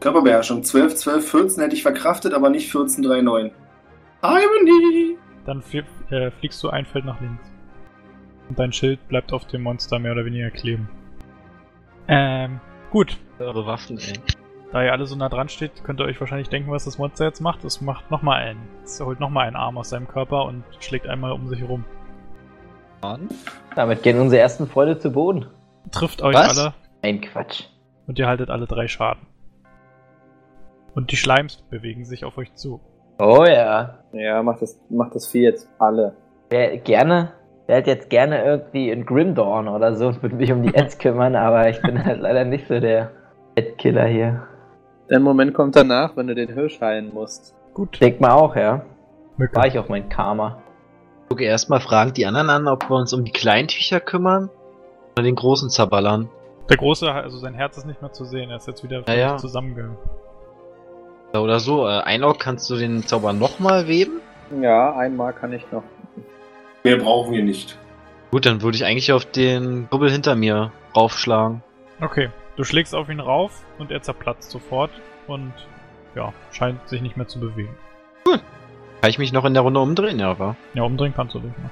[0.01, 3.53] Körperbeherrschung 12, 12, 14 hätte ich verkraftet, aber nicht 14, 3, 9.
[4.23, 5.17] Irony!
[5.49, 5.63] Dann
[6.11, 7.43] äh, fliegst du ein Feld nach links.
[8.51, 10.91] Und dein Schild bleibt auf dem Monster mehr oder weniger kleben.
[12.07, 12.61] Ähm,
[12.91, 13.17] gut.
[13.39, 14.13] Eure Waffen, ey.
[14.73, 17.25] Da ihr alle so nah dran steht, könnt ihr euch wahrscheinlich denken, was das Monster
[17.25, 17.65] jetzt macht.
[17.65, 18.61] Es macht nochmal einen.
[18.85, 21.87] Es holt nochmal einen Arm aus seinem Körper und schlägt einmal um sich herum.
[23.01, 23.31] Mann.
[23.75, 25.47] Damit gehen unsere ersten Freunde zu Boden.
[25.93, 26.59] Trifft euch Was?
[26.59, 27.63] alle Ein Quatsch.
[28.07, 29.27] und ihr haltet alle drei Schaden.
[30.95, 32.83] Und die Schleims bewegen sich auf euch zu.
[33.19, 33.99] Oh ja.
[34.13, 36.15] Ja, macht das, macht das Vieh jetzt alle.
[36.51, 37.33] Wer gerne,
[37.67, 40.99] wer hätte jetzt gerne irgendwie in Grimdawn oder so und würde mich um die Ads
[40.99, 43.11] kümmern, aber ich bin halt leider nicht so der
[43.59, 44.43] Ad-Killer hier.
[45.11, 47.55] Der Moment kommt danach, wenn du den Hirsch heilen musst.
[47.75, 48.01] Gut.
[48.01, 48.83] Denk mal auch, ja.
[49.37, 49.57] Mücke.
[49.57, 50.59] War ich auf mein Karma.
[51.29, 54.49] Gucke erstmal fragen die anderen an, ob wir uns um die kleinen Tücher kümmern
[55.17, 56.29] oder den großen zerballern.
[56.71, 58.51] Der Große, also sein Herz ist nicht mehr zu sehen.
[58.51, 59.37] Er ist jetzt wieder Ja, ja.
[59.37, 59.97] zusammenge...
[61.33, 64.21] Oder so, äh, Einok, kannst du den Zauber nochmal weben?
[64.61, 65.83] Ja, einmal kann ich noch.
[66.85, 67.77] Mehr brauchen wir nicht.
[68.31, 71.63] Gut, dann würde ich eigentlich auf den Kubbel hinter mir raufschlagen.
[72.01, 74.91] Okay, du schlägst auf ihn rauf und er zerplatzt sofort
[75.27, 75.53] und
[76.15, 77.75] ja, scheint sich nicht mehr zu bewegen.
[79.01, 80.57] Kann ich mich noch in der Runde umdrehen, ja, wa?
[80.75, 81.71] Ja, umdrehen kannst du dich noch.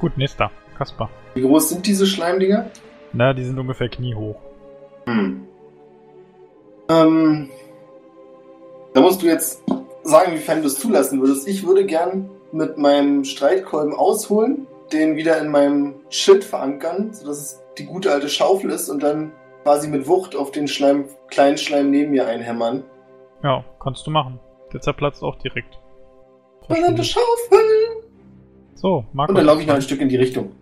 [0.00, 0.50] Gut, nächster.
[0.76, 1.10] Kaspar.
[1.34, 2.70] Wie groß sind diese Schleimdinger?
[3.12, 4.36] Na, die sind ungefähr kniehoch.
[5.06, 5.46] Hm.
[6.88, 7.50] Ähm,
[8.96, 9.62] da musst du jetzt
[10.04, 11.46] sagen, wiefern du es zulassen würdest.
[11.46, 17.62] Ich würde gern mit meinem Streitkolben ausholen, den wieder in meinem Schild verankern, sodass es
[17.76, 19.32] die gute alte Schaufel ist und dann
[19.64, 22.84] quasi mit Wucht auf den Schleim, kleinen Schleim neben mir einhämmern.
[23.42, 24.40] Ja, kannst du machen.
[24.72, 25.78] Der zerplatzt auch direkt.
[26.66, 27.60] Verdammte Schaufel!
[28.76, 29.30] So, Markus.
[29.30, 30.52] Und dann laufe ich noch ein Stück in die Richtung,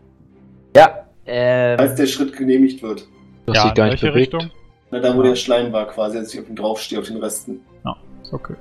[0.76, 3.06] Ja, ähm, als der Schritt genehmigt wird.
[3.46, 4.34] Du hast Ja, in gar nicht welche bewegt.
[4.34, 4.50] Richtung?
[4.90, 7.60] Na, da wo der Schleim war quasi, als ich auf ihm draufstehe, auf den Resten.
[7.82, 7.84] Ist
[8.32, 8.54] okay.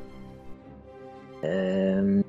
[1.44, 2.24] ähm,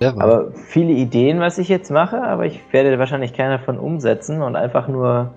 [0.00, 4.56] aber viele Ideen, was ich jetzt mache, aber ich werde wahrscheinlich keiner davon umsetzen und
[4.56, 5.30] einfach nur,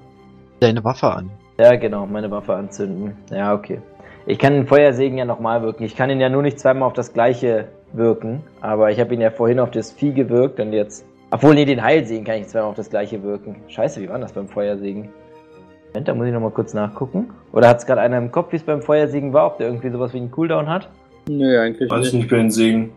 [0.60, 1.30] deine Waffe an.
[1.60, 3.18] ja genau, meine Waffe anzünden.
[3.30, 3.81] Ja, okay.
[4.26, 5.84] Ich kann den Feuersegen ja nochmal wirken.
[5.84, 9.19] Ich kann ihn ja nur nicht zweimal auf das gleiche wirken, aber ich habe ihn
[9.19, 11.05] ja vorhin auf das Vieh gewirkt und jetzt.
[11.30, 13.57] Obwohl, nee, den Heilsegen kann ich zweimal auf das gleiche wirken.
[13.68, 15.10] Scheiße, wie war das beim Feuersegen?
[15.88, 17.31] Moment, da muss ich nochmal kurz nachgucken.
[17.51, 19.89] Oder hat es gerade einer im Kopf, wie es beim Feuersegen war, ob der irgendwie
[19.89, 20.89] sowas wie einen Cooldown hat?
[21.30, 22.24] Nö, eigentlich Weiß ich nicht.
[22.24, 22.91] nicht bei den Segen.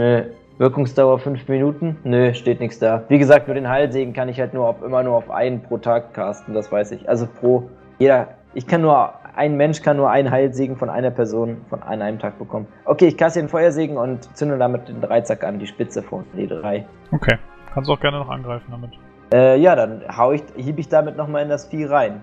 [0.00, 0.24] Nö.
[0.58, 1.96] Wirkungsdauer 5 Minuten?
[2.04, 3.02] Nö, steht nichts da.
[3.08, 5.78] Wie gesagt, nur den Heilsegen kann ich halt nur auf, immer nur auf einen pro
[5.78, 7.08] Tag casten, das weiß ich.
[7.08, 7.68] Also pro
[7.98, 8.28] jeder.
[8.54, 12.18] Ich kann nur, ein Mensch kann nur einen Heilsegen von einer Person von an einem
[12.18, 12.66] Tag bekommen.
[12.84, 16.84] Okay, ich kasse den Feuersegen und zünde damit den Dreizack an, die Spitze von D3.
[17.12, 17.38] Okay.
[17.72, 18.90] Kannst auch gerne noch angreifen damit.
[19.32, 22.20] Äh, ja, dann hau ich, hieb ich damit nochmal in das Vieh rein.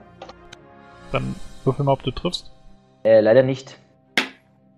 [1.11, 2.51] Dann würfel mal, ob du triffst.
[3.03, 3.79] Äh, leider nicht.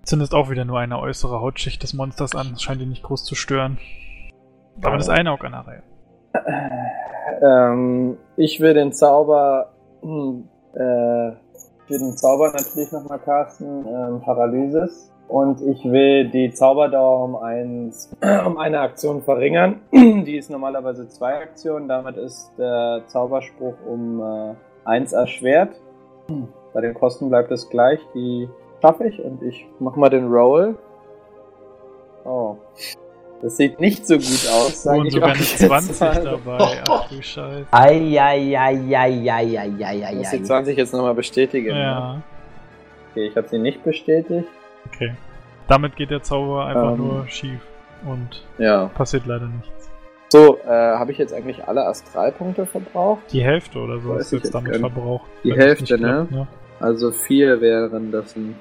[0.03, 2.49] Zündest auch wieder nur eine äußere Hautschicht des Monsters an.
[2.52, 3.78] Das scheint ihn nicht groß zu stören.
[4.78, 5.84] Damit ist eine auch an der Reihe.
[7.41, 9.72] Ähm, ich will den Zauber,
[10.02, 15.11] hm, äh, ich will den Zauber natürlich nochmal casten, ähm, Paralysis.
[15.28, 18.14] Und ich will die Zauberdauer um, eins,
[18.45, 19.80] um eine Aktion verringern.
[19.94, 21.88] Die ist normalerweise zwei Aktionen.
[21.88, 25.80] Damit ist der Zauberspruch um äh, eins erschwert.
[26.73, 27.99] Bei den Kosten bleibt es gleich.
[28.14, 28.49] Die
[28.82, 30.76] schaffe ich und ich mach mal den Roll.
[32.26, 32.58] Oh.
[33.41, 36.24] Das sieht nicht so gut aus, sage und ich sogar auch eine jetzt 20 mal.
[36.24, 36.84] dabei.
[36.88, 37.66] Ach du Scheiße.
[37.72, 38.74] Eieieiei.
[40.12, 41.74] Ich muss die 20 jetzt nochmal bestätigen.
[41.74, 41.80] ne?
[41.82, 42.22] Ja,
[43.12, 44.48] Okay, ich habe sie nicht bestätigt.
[44.86, 45.14] okay.
[45.68, 46.98] Damit geht der Zauber einfach Ähm.
[46.98, 47.60] nur schief
[48.06, 48.86] und Ja.
[48.94, 49.90] passiert leider nichts.
[50.30, 53.22] So, äh, habe ich jetzt eigentlich alle Astralpunkte verbraucht?
[53.34, 55.26] Die Hälfte oder so Weiß ist ich jetzt damit verbraucht.
[55.44, 56.48] Die Hälfte, nicht klappt, ne?
[56.80, 58.36] Also vier wären das.
[58.36, 58.56] ein-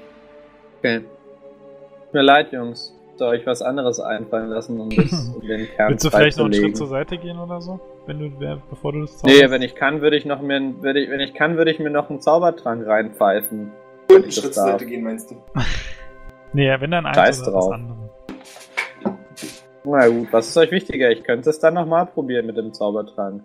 [0.81, 1.01] Okay.
[1.01, 2.97] Tut mir leid, Jungs.
[3.17, 6.45] Soll ich was anderes einfallen lassen, um, das, um den Kern Willst du vielleicht noch
[6.45, 7.79] einen Schritt zur Seite gehen oder so?
[8.07, 8.31] Wenn du,
[8.67, 11.35] bevor du das Nee, wenn ich kann, würde ich noch mir, würde ich, wenn ich
[11.35, 13.71] kann, würde ich mir noch einen Zaubertrank reinpfeifen.
[14.09, 14.63] Und einen Schritt zur.
[14.63, 15.35] Seite gehen, meinst du?
[16.53, 17.73] Nee, wenn dann eins Scheiß oder das drauf.
[17.73, 18.09] andere.
[19.85, 21.09] Na gut, was ist euch wichtiger?
[21.09, 23.41] Ich könnte es dann nochmal probieren mit dem Zaubertrank.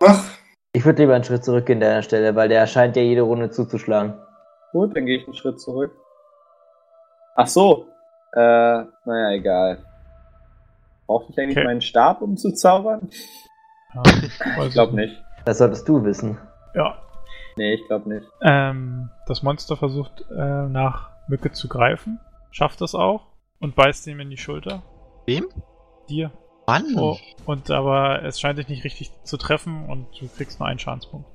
[0.00, 0.30] Mach!
[0.72, 3.50] Ich würde lieber einen Schritt zurückgehen an der Stelle, weil der scheint ja jede Runde
[3.50, 4.14] zuzuschlagen.
[4.72, 5.92] Gut, dann gehe ich einen Schritt zurück.
[7.42, 7.86] Ach so.
[8.34, 8.38] Äh,
[9.06, 9.78] naja, egal.
[11.06, 11.64] Brauche ich eigentlich Okay.
[11.66, 13.08] meinen Stab, um zu zaubern?
[13.94, 14.02] Ja,
[14.66, 15.16] Ich glaube nicht.
[15.46, 16.38] Das solltest du wissen.
[16.74, 16.98] Ja.
[17.56, 18.26] Nee, ich glaube nicht.
[18.42, 23.26] Ähm, das Monster versucht äh, nach Mücke zu greifen, schafft es auch
[23.58, 24.82] und beißt ihm in die Schulter.
[25.26, 25.46] Wem?
[26.08, 26.30] Dir.
[26.66, 26.84] Mann!
[26.96, 30.78] Oh, und aber es scheint dich nicht richtig zu treffen und du kriegst nur einen
[30.78, 31.26] Schadenspunkt.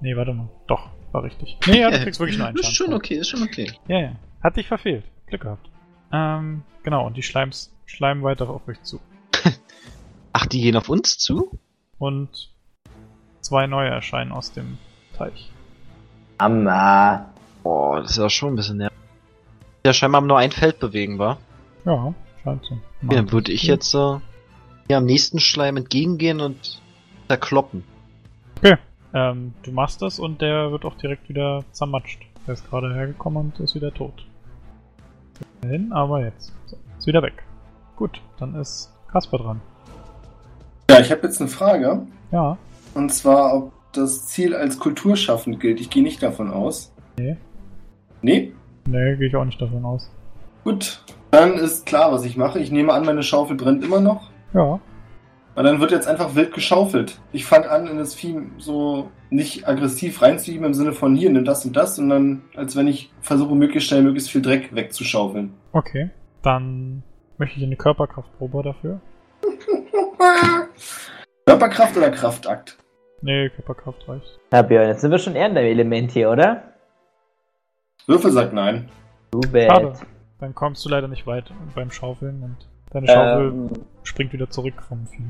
[0.00, 0.48] Nee, warte mal.
[0.66, 1.58] Doch, war richtig.
[1.66, 3.04] Nee, ja, du kriegst wirklich nur einen ist schon Schadenspunkt.
[3.06, 3.70] okay, ist schon okay.
[3.86, 4.12] Ja, ja.
[4.42, 5.04] Hat dich verfehlt.
[5.26, 5.68] Glück gehabt.
[6.12, 9.00] Ähm, genau, und die Schleims schleimen weiter auf euch zu.
[10.32, 11.58] Ach, die gehen auf uns zu?
[11.98, 12.50] Und
[13.40, 14.78] zwei neue erscheinen aus dem
[15.16, 15.50] Teich.
[16.38, 17.26] Amma.
[17.62, 18.96] Boah, das ist ja schon ein bisschen nervig.
[19.84, 21.38] Ja, scheinbar nur ein Feld bewegen, war.
[21.84, 22.74] Ja, scheint so.
[23.02, 24.18] Ja, dann würde ich jetzt äh,
[24.88, 26.80] ja, am nächsten Schleim entgegengehen und
[27.26, 27.84] zerkloppen.
[29.14, 32.20] Ähm, du machst das und der wird auch direkt wieder zermatscht.
[32.48, 34.24] Der ist gerade hergekommen und ist wieder tot.
[35.60, 36.54] Hin, aber jetzt.
[36.64, 37.44] So, ist wieder weg.
[37.94, 39.60] Gut, dann ist Kasper dran.
[40.88, 42.06] Ja, ich habe jetzt eine Frage.
[42.32, 42.56] Ja,
[42.94, 45.78] Und zwar, ob das Ziel als kulturschaffend gilt.
[45.78, 46.90] Ich gehe nicht davon aus.
[47.18, 47.36] Nee.
[48.22, 48.54] Nee?
[48.86, 50.10] nee, gehe ich auch nicht davon aus.
[50.64, 51.04] Gut.
[51.30, 52.60] Dann ist klar, was ich mache.
[52.60, 54.30] Ich nehme an, meine Schaufel brennt immer noch.
[54.54, 54.80] Ja,
[55.58, 57.18] Weil dann wird jetzt einfach wild geschaufelt.
[57.32, 61.44] Ich fange an, in das Vieh so nicht aggressiv reinzuheben im Sinne von hier, nimm
[61.44, 65.54] das und das, sondern als wenn ich versuche, möglichst schnell möglichst viel Dreck wegzuschaufeln.
[65.72, 66.10] Okay.
[66.42, 67.02] Dann
[67.38, 69.00] möchte ich eine Körperkraftprobe dafür.
[71.44, 72.78] Körperkraft oder Kraftakt?
[73.20, 74.38] Nee, Körperkraft reicht.
[74.52, 76.72] Ja, Björn, jetzt sind wir schon eher in dem Element hier, oder?
[78.06, 78.90] Würfel sagt nein.
[79.32, 79.94] Du Schade.
[80.38, 82.56] Dann kommst du leider nicht weit beim Schaufeln und
[82.92, 83.70] deine Schaufel Ähm,
[84.04, 85.24] springt wieder zurück vom Vieh.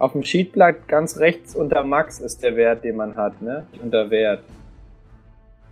[0.00, 3.64] Auf dem Sheetblatt ganz rechts unter Max ist der Wert, den man hat, ne?
[3.82, 4.40] Unter Wert.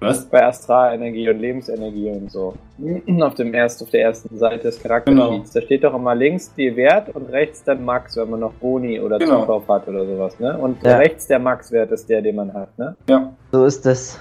[0.01, 0.27] Was?
[0.27, 2.55] Bei Astralenergie und Lebensenergie und so.
[3.21, 5.01] Auf dem erst, auf der ersten Seite des Genau.
[5.03, 5.53] Charaktersheets.
[5.55, 9.01] Da steht doch immer links die Wert und rechts dann Max, wenn man noch Boni
[9.01, 9.41] oder Genau.
[9.41, 10.57] Zukauf hat oder sowas, ne?
[10.57, 10.99] Und Ja.
[10.99, 12.95] rechts der Max-Wert ist der, den man hat, ne?
[13.09, 13.33] Ja.
[13.51, 14.21] So ist es.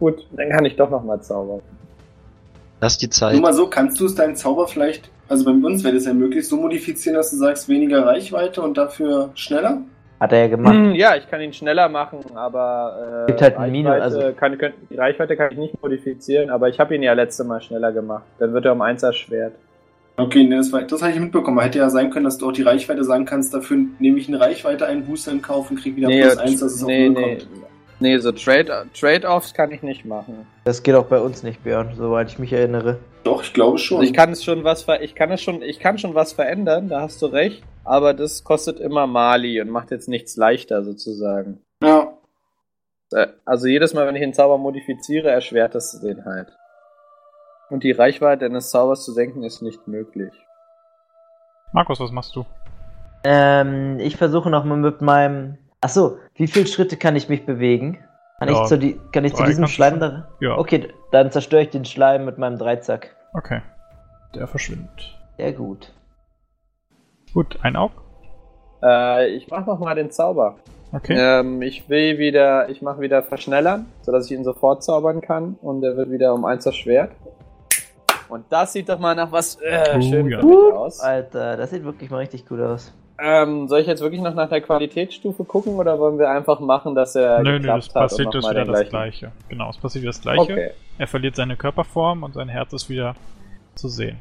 [0.00, 1.60] Gut, dann kann ich doch nochmal zaubern.
[2.82, 3.40] Lass die Nur Zeit.
[3.40, 6.46] mal so, kannst du es deinen Zauber vielleicht, also bei uns wäre das ja möglich,
[6.48, 9.82] so modifizieren, dass du sagst, weniger Reichweite und dafür schneller?
[10.20, 10.74] Hat er ja gemacht.
[10.74, 14.72] Hm, Ja, ich kann ihn schneller machen, aber äh, Gibt halt Reichweite also- kann, kann,
[14.90, 18.24] die Reichweite kann ich nicht modifizieren, aber ich habe ihn ja letzte Mal schneller gemacht.
[18.38, 19.54] Dann wird er um 1 erschwert.
[20.16, 21.58] Okay, nee, das, war, das habe ich mitbekommen.
[21.58, 24.38] Hätte ja sein können, dass du auch die Reichweite sagen kannst, dafür nehme ich eine
[24.40, 27.36] Reichweite, einen Booster in Kauf und krieg wieder plus eins, dass es nee, null nee,
[27.38, 27.48] kommt.
[27.98, 30.46] nee, so Trade- Trade-Offs kann ich nicht machen.
[30.64, 32.98] Das geht auch bei uns nicht, Björn, soweit ich mich erinnere.
[33.24, 33.98] Doch, ich glaube schon.
[33.98, 36.32] Also ich kann es schon was ver ich kann es schon, ich kann schon was
[36.34, 40.84] verändern, da hast du recht, aber das kostet immer Mali und macht jetzt nichts leichter
[40.84, 41.60] sozusagen.
[41.82, 42.12] ja,
[43.12, 46.52] Äh, Also jedes Mal, wenn ich den Zauber modifiziere, erschwert es den halt.
[47.70, 50.32] Und die Reichweite eines Zaubers zu senken ist nicht möglich.
[51.72, 52.44] Markus, was machst du?
[53.24, 55.56] Ähm, ich versuche nochmal mit meinem.
[55.80, 58.04] Achso, wie viele Schritte kann ich mich bewegen?
[58.38, 60.28] Kann Ja, ich zu, die, kann ich zu diesem Schleim da.
[60.40, 60.58] Ja.
[60.58, 63.16] Okay, dann zerstöre ich den Schleim mit meinem Dreizack.
[63.32, 63.62] Okay.
[64.34, 65.16] Der verschwindet.
[65.36, 65.92] Sehr gut.
[67.32, 67.92] Gut, ein Aug.
[68.82, 70.56] Äh, ich mach noch mal den Zauber.
[70.92, 71.16] Okay.
[71.18, 75.82] Ähm, ich will wieder, ich mache wieder verschnellern, sodass ich ihn sofort zaubern kann und
[75.82, 77.10] er wird wieder um eins erschwert.
[78.28, 80.40] Und das sieht doch mal nach was äh, Oh, schön ja.
[80.40, 81.00] aus.
[81.00, 82.92] Alter, das sieht wirklich mal richtig gut aus.
[83.18, 86.94] Ähm, soll ich jetzt wirklich noch nach der Qualitätsstufe gucken oder wollen wir einfach machen,
[86.94, 89.32] dass er Nö, nö, hat passiert das wieder das gleiche.
[89.48, 90.40] Genau, es passiert wieder das gleiche.
[90.52, 90.70] Okay.
[90.98, 93.14] Er verliert seine Körperform und sein Herz ist wieder
[93.74, 94.18] zu sehen.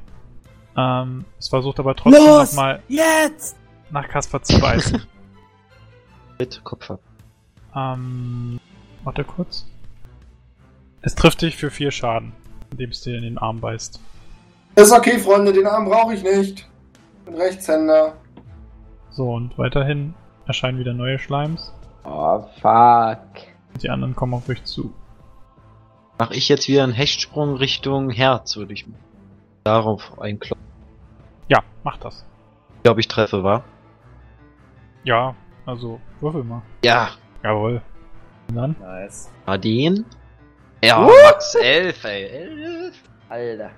[0.76, 3.56] Ähm, es versucht aber trotzdem nochmal Jetzt!
[3.92, 5.04] nach Kasper zu beißen.
[6.40, 7.00] Mit Kopf ab.
[7.76, 8.60] ähm,
[9.04, 9.68] warte kurz.
[11.02, 12.32] Es trifft dich für vier Schaden,
[12.72, 14.00] indem es dir in den Arm beißt.
[14.76, 16.68] ist okay, Freunde, den Arm brauche ich nicht.
[17.20, 18.14] Ich bin Rechtshänder.
[19.12, 20.16] So, und weiterhin
[20.48, 21.72] erscheinen wieder neue Schleims.
[22.04, 23.20] Oh, fuck.
[23.74, 24.92] Und die anderen kommen auf euch zu.
[26.20, 28.86] Mach ich jetzt wieder einen Hechtsprung Richtung Herz, würde ich
[29.64, 30.64] darauf einkloppen.
[31.48, 32.26] Ja, mach das.
[32.78, 33.64] Ich glaube, ich treffe, war.
[35.04, 35.36] Ja,
[35.66, 36.62] also würfel mal.
[36.84, 37.12] Ja,
[37.44, 37.82] Jawohl.
[38.50, 38.76] Und dann?
[38.80, 39.30] Nice.
[39.62, 40.06] den.
[40.84, 42.26] Ja, Max 11, ey.
[42.26, 42.96] 11.
[43.30, 43.72] Alter.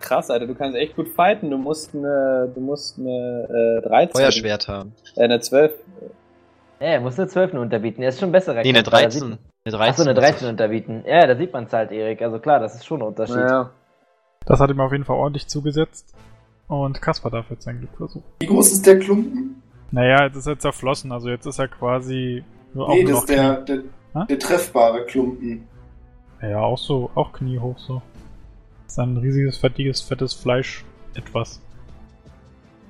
[0.00, 1.50] Krass, Alter, du kannst echt gut fighten.
[1.50, 4.12] Du musst eine, du musst eine äh, 13.
[4.16, 4.94] Feuerschwert haben.
[5.16, 5.72] Äh, eine 12.
[6.82, 8.02] Ja, er muss eine 12 unterbieten.
[8.02, 9.22] Er ist schon besser Nee, eine 13.
[9.22, 9.80] Eine 13.
[9.80, 11.04] Achso, eine 13 unterbieten.
[11.06, 12.20] Ja, da sieht man es halt, Erik.
[12.22, 13.36] Also klar, das ist schon ein Unterschied.
[13.36, 13.70] Ja.
[14.46, 16.12] Das hat ihm auf jeden Fall ordentlich zugesetzt.
[16.66, 18.24] Und Kaspar darf jetzt sein Glück versuchen.
[18.40, 19.62] Wie groß ist der Klumpen?
[19.92, 22.42] Naja, jetzt ist er zerflossen, also jetzt ist er quasi
[22.74, 25.68] nur auch nee, nur das noch ist der, der, der treffbare Klumpen.
[26.40, 28.02] Ja, auch so, auch kniehoch so.
[28.84, 30.84] Das ist ein riesiges, fettiges, fettes Fleisch.
[31.14, 31.60] Etwas.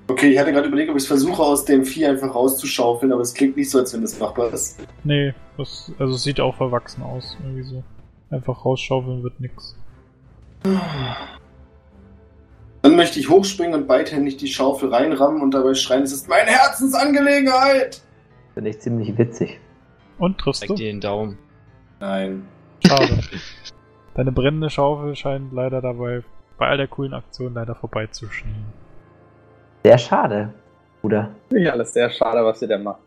[0.09, 3.23] Okay, ich hatte gerade überlegt, ob ich es versuche, aus dem Vieh einfach rauszuschaufeln, aber
[3.23, 4.79] es klingt nicht so, als wenn das machbar ist.
[5.05, 7.83] Nee, das, also es sieht auch verwachsen aus, irgendwie so.
[8.31, 9.77] Einfach rausschaufeln wird nix.
[12.83, 16.51] Dann möchte ich hochspringen und beidhändig die Schaufel reinrammen und dabei schreien, es ist meine
[16.51, 18.03] Herzensangelegenheit!
[18.55, 19.61] Finde ich ziemlich witzig.
[20.19, 20.74] Und triffst Zeig du?
[20.74, 21.39] dir den Daumen.
[22.01, 22.47] Nein.
[22.87, 23.20] Schade.
[24.15, 26.23] Deine brennende Schaufel scheint leider dabei,
[26.59, 28.81] bei all der coolen Aktion leider vorbeizuschnien.
[29.84, 30.52] Sehr schade,
[31.00, 31.30] Bruder.
[31.48, 33.00] Finde ich alles sehr schade, was ihr da macht.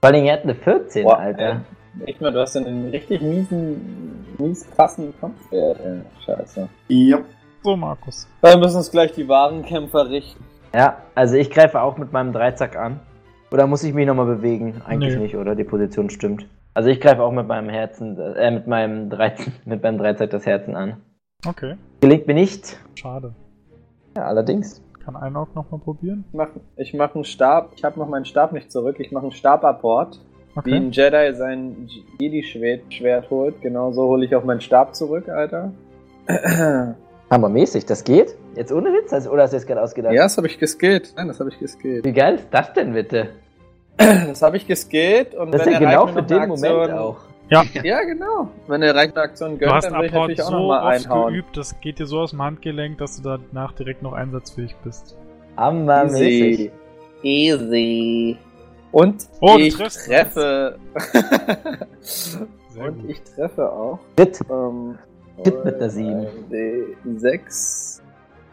[0.00, 1.62] Vor allem, er hat eine 14, Boah, Alter.
[2.00, 5.80] Äh, echt mal, du hast ja einen richtig miesen, mies krassen Kampfwert.
[5.80, 6.00] Ey.
[6.24, 6.68] Scheiße.
[6.88, 7.18] Ja.
[7.62, 8.28] So, Markus.
[8.42, 10.44] Wir müssen uns gleich die wahren Kämpfer richten.
[10.74, 13.00] Ja, also ich greife auch mit meinem Dreizack an.
[13.50, 14.82] Oder muss ich mich nochmal bewegen?
[14.86, 15.22] Eigentlich Nö.
[15.22, 15.54] nicht, oder?
[15.54, 16.46] Die Position stimmt.
[16.74, 20.44] Also ich greife auch mit meinem Herzen, äh, mit meinem Dreizack, mit meinem Dreizack das
[20.46, 21.00] Herzen an.
[21.46, 22.78] Okay, Gelingt mir nicht.
[22.94, 23.34] schade.
[24.16, 24.82] Ja, allerdings.
[25.06, 26.24] Kann Einok nochmal probieren?
[26.28, 27.70] Ich mach, ich mach einen Stab.
[27.76, 28.96] Ich habe noch meinen Stab nicht zurück.
[28.98, 30.20] Ich mache einen Stabapport.
[30.54, 30.74] Wie Okay.
[30.74, 31.88] ein Jedi sein
[32.18, 33.60] Jedi-Schwert Schwert holt.
[33.62, 35.70] Genau so hole ich auch meinen Stab zurück, Alter.
[37.30, 38.34] Hammermäßig, das geht?
[38.56, 39.12] Jetzt ohne Witz?
[39.12, 40.12] Also, oder hast du jetzt gerade ausgedacht?
[40.12, 41.12] Ja, das habe ich geskillt.
[41.16, 42.04] Nein, das habe ich geskillt.
[42.04, 43.28] Wie geil ist das denn bitte?
[43.98, 46.74] Das habe ich geskillt und Das ist wenn ja der genau für den eine Moment
[46.74, 47.16] Aktion, auch.
[47.84, 48.50] Ja, genau.
[48.66, 51.32] Wenn der Reich eine Aktion gönnt, dann will ich natürlich auch so nochmal einhauen.
[51.32, 55.16] geübt, das geht dir so aus dem Handgelenk, dass du danach direkt noch einsatzfähig bist.
[55.56, 56.70] Hammermäßig.
[57.22, 57.62] Easy.
[57.62, 58.38] Easy.
[58.92, 60.78] Und Oh, ich treffe.
[62.78, 63.98] Und ich treffe auch.
[64.16, 64.40] Crit.
[64.50, 64.98] Ähm,
[65.42, 66.26] Crit mit einer Sieben.
[67.16, 68.02] 6.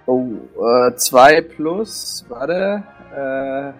[0.06, 0.24] Oh,
[0.62, 2.84] äh, 2 plus, warte.
[3.16, 3.72] Äh,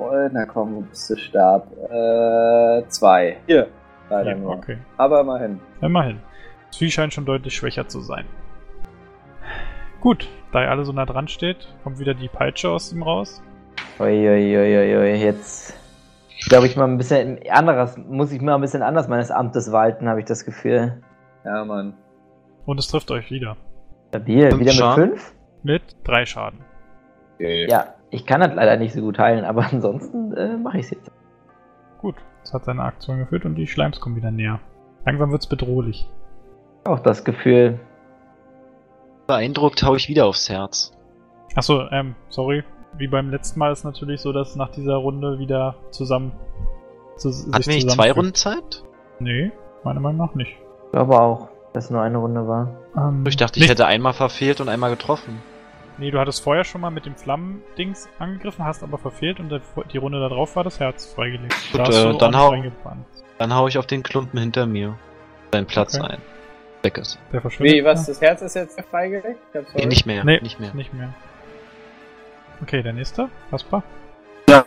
[0.00, 1.70] oh, na komm, wo bist du Stab?
[1.90, 3.36] Äh, 2.
[3.46, 3.68] Hier.
[4.10, 4.52] Leider Ja, nur.
[4.54, 4.78] okay.
[4.96, 5.60] Aber immerhin.
[5.80, 6.20] Immerhin.
[6.68, 8.24] Das Vieh scheint schon deutlich schwächer zu sein.
[10.00, 13.42] Gut, da ihr alle so nah dran steht, kommt wieder die Peitsche aus ihm raus.
[13.98, 15.74] Uiuiuiui, jetzt
[16.48, 20.08] glaube ich mal ein bisschen anderes, muss ich mal ein bisschen anders meines Amtes walten,
[20.08, 21.02] habe ich das Gefühl.
[21.44, 21.94] Ja, Mann.
[22.64, 23.56] Und es trifft euch wieder.
[24.10, 25.08] Stabil, Fünf wieder mit Schaden?
[25.08, 25.34] fünf?
[25.64, 26.60] Mit drei Schaden.
[27.38, 30.90] Ja, ich kann das leider nicht so gut heilen, aber ansonsten äh, mache ich es
[30.92, 31.10] jetzt.
[32.00, 32.14] Gut,
[32.48, 34.58] es hat seine Aktion geführt und die Schleims kommen wieder näher.
[35.04, 36.08] Langsam wird's bedrohlich.
[36.84, 37.78] Auch das Gefühl.
[39.26, 40.92] Beeindruckt hau ich wieder aufs Herz.
[41.54, 42.64] Achso, ähm, sorry.
[42.96, 46.32] Wie beim letzten Mal ist natürlich so, dass nach dieser Runde wieder zusammen.
[47.16, 48.82] Zu, Hatten wir nicht zwei Runden Zeit?
[49.18, 49.52] Nee,
[49.84, 50.52] meiner Meinung nach nicht.
[50.86, 52.70] Ich glaube auch, dass es nur eine Runde war.
[52.96, 55.42] Ähm, Ich dachte, ich nicht- hätte einmal verfehlt und einmal getroffen.
[55.98, 59.52] Nee, du hattest vorher schon mal mit dem Flammendings angegriffen, hast aber verfehlt und
[59.92, 61.54] die Runde darauf war das Herz freigelegt.
[61.72, 62.62] Gut, Da hast äh, dann hau-.
[63.38, 64.96] Dann hau ich auf den Klumpen hinter mir.
[65.52, 66.12] Seinen Platz Okay.
[66.12, 66.18] ein.
[66.82, 67.18] Weg ist.
[67.32, 67.74] Der verschwindet.
[67.76, 68.06] Wie, was?
[68.06, 69.40] Das Herz ist jetzt freigelegt?
[69.74, 70.24] Nee, nicht mehr.
[70.24, 70.72] Nee, Nicht mehr.
[70.74, 71.12] Nicht mehr.
[72.62, 73.28] Okay, der nächste.
[73.50, 73.82] Kaspar?
[74.48, 74.64] Ja,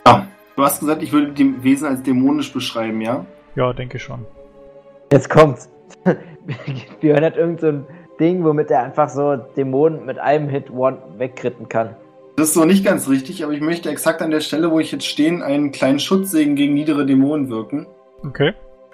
[0.56, 3.24] du hast gesagt, ich würde dem Wesen als dämonisch beschreiben, ja?
[3.54, 4.26] Ja, denke schon.
[5.10, 5.70] Jetzt kommt's.
[7.00, 7.86] Björn hat irgend so ein
[8.20, 11.96] Ding, womit er einfach so Dämonen mit einem Hit one wegkritten kann.
[12.36, 14.90] Das ist so nicht ganz richtig, aber ich möchte exakt an der Stelle, wo ich
[14.92, 17.86] jetzt stehe, einen kleinen Schutzsegen gegen niedere Dämonen wirken.
[18.26, 18.52] Okay.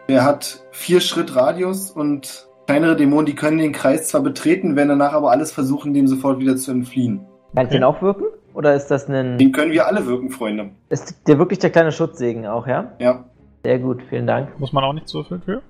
[0.09, 4.89] Der hat vier Schritt Radius und kleinere Dämonen, die können den Kreis zwar betreten, werden
[4.89, 7.19] danach aber alles versuchen, dem sofort wieder zu entfliehen.
[7.55, 7.74] Kann ich Okay.
[7.77, 8.24] den auch wirken?
[8.55, 9.39] Oder ist das ein.
[9.39, 10.70] Den können wir alle wirken, Freunde.
[10.89, 12.93] Ist der wirklich der kleine Schutzsegen auch, ja?
[12.99, 13.24] Ja.
[13.62, 14.59] Sehr gut, vielen Dank.
[14.59, 15.62] Muss man auch nicht würfeln für?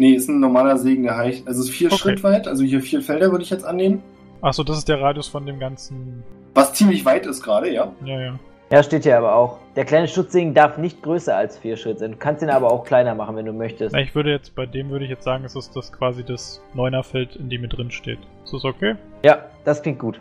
[0.00, 1.46] Nee, ist ein normaler Segen, der heißt.
[1.46, 1.98] Also es ist vier Okay.
[1.98, 4.02] Schritt weit, also hier vier Felder würde ich jetzt annehmen.
[4.40, 6.22] Achso, das ist der Radius von dem ganzen.
[6.54, 7.92] Was ziemlich weit ist gerade, ja.
[8.04, 8.38] Ja, ja.
[8.72, 9.58] Ja, steht hier aber auch.
[9.76, 12.12] Der kleine Schutzsegen darf nicht größer als vier Schritt sein.
[12.12, 13.92] Du kannst ihn aber auch kleiner machen, wenn du möchtest.
[13.92, 16.62] Na, ich würde jetzt, bei dem würde ich jetzt sagen, es ist das quasi das
[16.72, 18.20] Neunerfeld, in dem ihr drin steht.
[18.44, 18.94] Ist das okay?
[19.22, 20.18] Ja, das klingt gut.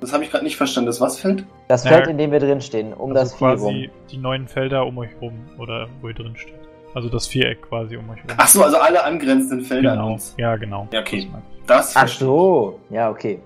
[0.00, 0.86] Das habe ich gerade nicht verstanden.
[0.86, 1.44] Das was fällt?
[1.66, 1.90] Das Ja.
[1.90, 3.86] Feld, in dem wir drin stehen, um also das Vieh quasi rum.
[4.12, 6.54] die neuen Felder um euch rum oder wo ihr drin steht.
[6.98, 8.26] Also das Viereck quasi um euch rum.
[8.36, 10.12] Ach so, also alle angrenzenden Felder an genau.
[10.14, 10.34] uns.
[10.36, 10.88] Ja, genau.
[10.90, 11.30] Ja, okay.
[11.64, 12.80] Das Ach so.
[12.90, 13.40] Ja, okay.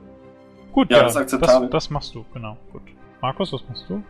[0.73, 1.69] Gut, Ja, ja, das ist das, akzeptabel.
[1.69, 2.57] das machst du, genau.
[2.73, 2.81] Gut.
[3.20, 4.03] Markus, was machst du?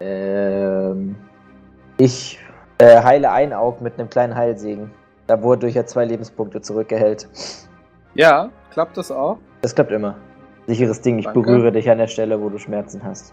[0.00, 1.16] Ähm,
[1.96, 2.38] ich
[2.76, 4.90] äh, heile ein Auge mit einem kleinen Heilsegen.
[5.28, 7.26] Da wodurch er zwei Lebenspunkte zurückerhält.
[8.14, 9.38] Ja, klappt das auch?
[9.62, 10.16] Das klappt immer.
[10.66, 11.40] Sicheres Ding, ich Danke.
[11.40, 13.32] berühre dich an der Stelle, wo du Schmerzen hast.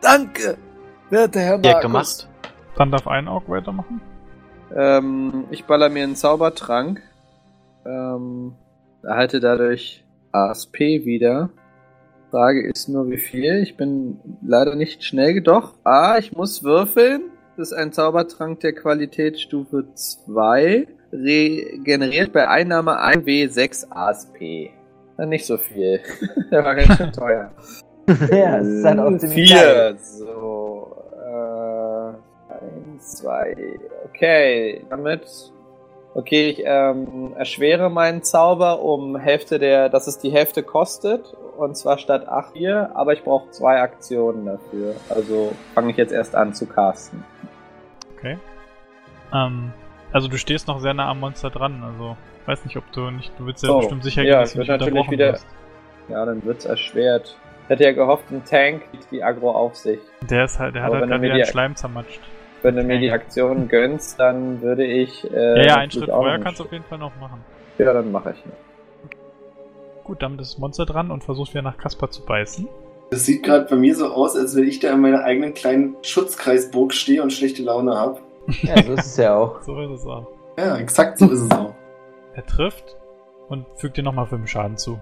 [0.00, 0.56] Danke,
[1.10, 1.82] werter Herr Ja, Markus.
[1.82, 2.28] gemacht.
[2.74, 4.00] Dann darf ein Aug weitermachen.
[4.74, 7.02] Ähm, ich baller mir einen Zaubertrank.
[7.86, 8.54] Ähm,
[9.02, 11.50] erhalte dadurch ASP wieder.
[12.30, 13.62] Frage ist nur wie viel.
[13.62, 15.74] Ich bin leider nicht schnell doch.
[15.84, 17.22] Ah, ich muss würfeln.
[17.56, 20.86] Das ist ein Zaubertrank der Qualitätsstufe 2.
[21.10, 24.70] Regeneriert bei Einnahme 1W6 ASP.
[25.26, 26.00] Nicht so viel.
[26.52, 27.50] Der war ganz schön teuer.
[28.30, 29.96] ja, es ist halt auch ziemlich Vier.
[30.00, 30.67] So.
[32.98, 33.54] Eins, zwei.
[34.08, 35.52] Okay, damit.
[36.14, 41.32] Okay, ich ähm, erschwere meinen Zauber um Hälfte der, dass es die Hälfte kostet.
[41.56, 44.94] Und zwar statt 8 hier, aber ich brauche zwei Aktionen dafür.
[45.10, 47.24] Also fange ich jetzt erst an zu casten.
[48.16, 48.36] Okay.
[49.32, 49.72] Ähm,
[50.12, 52.16] also du stehst noch sehr nah am Monster dran, also
[52.46, 54.54] weiß nicht, ob du nicht, du willst ja So, bestimmt sicher ja, gehen, dass ich
[54.54, 55.46] du nicht natürlich wieder- wirst.
[56.08, 57.36] Ja, dann wird's erschwert.
[57.64, 60.00] Ich hätte ja gehofft, ein Tank die Agro auf sich.
[60.30, 62.20] Der ist halt, der hat Aber halt wenn gerade wieder einen Schleim zermatscht.
[62.62, 65.30] Wenn du mir die Aktion gönnst, dann würde ich.
[65.32, 67.44] Äh, Ja, ja, einen Schritt vorher kannst du auf jeden Fall noch machen.
[67.78, 68.44] Ja, dann mache ich.
[70.04, 72.68] Gut, damit ist das Monster dran und versucht wieder nach Kasper zu beißen.
[73.10, 75.96] Das sieht gerade bei mir so aus, als wenn ich da in meiner eigenen kleinen
[76.02, 78.20] Schutzkreisburg stehe und schlechte Laune habe.
[78.62, 79.60] Ja, so ist es ja auch.
[79.62, 80.26] So ist es auch.
[80.58, 81.74] Ja, exakt so ist es auch.
[82.34, 82.96] Er trifft
[83.48, 85.00] und fügt dir nochmal 5 Schaden zu.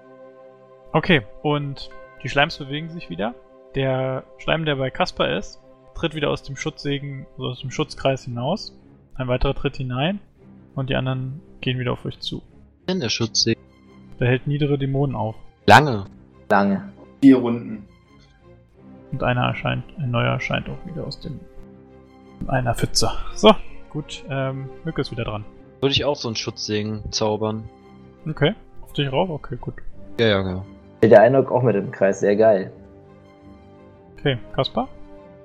[0.91, 1.89] Okay, und
[2.23, 3.33] die Schleims bewegen sich wieder.
[3.75, 5.61] Der Schleim, der bei Kasper ist,
[5.97, 8.77] tritt wieder aus dem Schutzsegen, also aus dem Schutzkreis hinaus.
[9.15, 10.19] Ein weiterer tritt hinein
[10.75, 12.43] und die anderen gehen wieder auf euch zu.
[12.87, 13.61] Denn der Schutzsegen.
[14.19, 15.35] Der hält niedere Dämonen auf.
[15.65, 16.05] Lange.
[16.49, 16.93] Lange.
[17.21, 17.87] Vier Runden.
[19.11, 21.39] Und einer erscheint, ein neuer erscheint auch wieder aus dem
[22.47, 23.09] einer Pfütze.
[23.33, 23.55] So,
[23.89, 25.45] gut, ähm, Mücke ist wieder dran.
[25.81, 27.67] Würde ich auch so einen Schutzsegen zaubern.
[28.29, 29.75] Okay, auf dich rauf, okay, gut.
[30.19, 30.65] Ja, ja, genau.
[31.01, 32.71] Der Eindruck auch mit im Kreis, sehr geil.
[34.17, 34.89] Okay, Kaspar?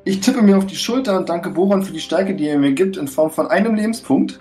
[0.04, 2.72] Ich tippe mir auf die Schulter und danke Boron für die Stärke, die er mir
[2.72, 4.40] gibt, in Form von einem Lebenspunkt.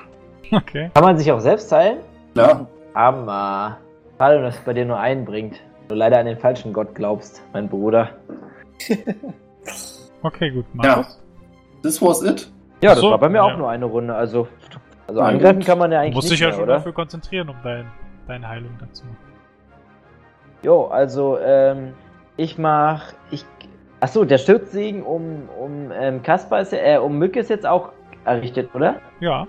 [0.51, 0.89] Okay.
[0.93, 1.99] Kann man sich auch selbst heilen?
[2.33, 2.67] Klar.
[2.93, 3.77] Aber
[4.17, 5.61] schade, dass es bei dir nur einen bringt.
[5.87, 8.09] Du leider an den falschen Gott glaubst, mein Bruder.
[10.23, 10.97] Okay, gut, Ja.
[10.97, 11.19] Markus.
[11.81, 12.51] This was it.
[12.81, 13.43] Ja, das so, war bei mir ja.
[13.43, 14.13] auch nur eine Runde.
[14.13, 14.47] Also,
[15.07, 15.65] also Na angreifen gut.
[15.65, 16.73] kann man ja Du eigentlich musst nicht dich ja mehr, schon oder?
[16.75, 17.87] dafür konzentrieren, um dein,
[18.27, 19.17] deine Heilung dann zu machen.
[20.61, 21.93] Jo, also, ähm,
[22.37, 23.45] ich mach, ich,
[24.01, 27.89] achso, der Stürzsegen um, um, ähm, Kaspar ist äh, um Mücke ist jetzt auch
[28.25, 28.99] errichtet, oder?
[29.19, 29.47] Ja,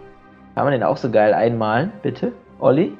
[0.55, 2.33] Kann man den auch so geil einmalen, bitte?
[2.61, 2.97] Olli?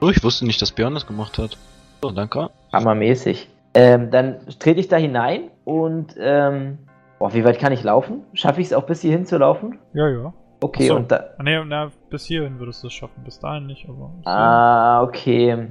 [0.00, 1.56] Oh, ich wusste nicht, dass Björn das gemacht hat.
[2.02, 2.50] So, danke.
[2.72, 3.48] Hammermäßig.
[3.74, 6.78] Ähm, dann trete ich da hinein und, ähm,
[7.18, 8.22] boah, wie weit kann ich laufen?
[8.34, 9.78] Schaffe ich es auch bis hierhin zu laufen?
[9.94, 10.32] ja, ja.
[10.60, 10.96] Okay, so.
[10.96, 14.10] und da, Ah, Nee, na, bis hierhin würdest du es schaffen, bis dahin nicht, aber.
[14.24, 15.68] Ah, okay.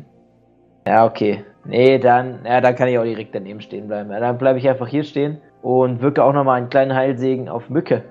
[0.85, 1.43] Ja, okay.
[1.65, 4.11] Nee, dann, ja, dann kann ich auch direkt daneben stehen bleiben.
[4.11, 7.69] Ja, dann bleibe ich einfach hier stehen und wirke auch nochmal einen kleinen Heilsegen auf
[7.69, 8.03] Mücke,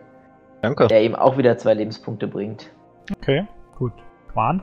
[0.63, 0.87] Danke.
[0.87, 2.71] der ihm auch wieder zwei Lebenspunkte bringt.
[3.19, 3.47] Okay,
[3.77, 3.93] gut.
[4.33, 4.63] Quan?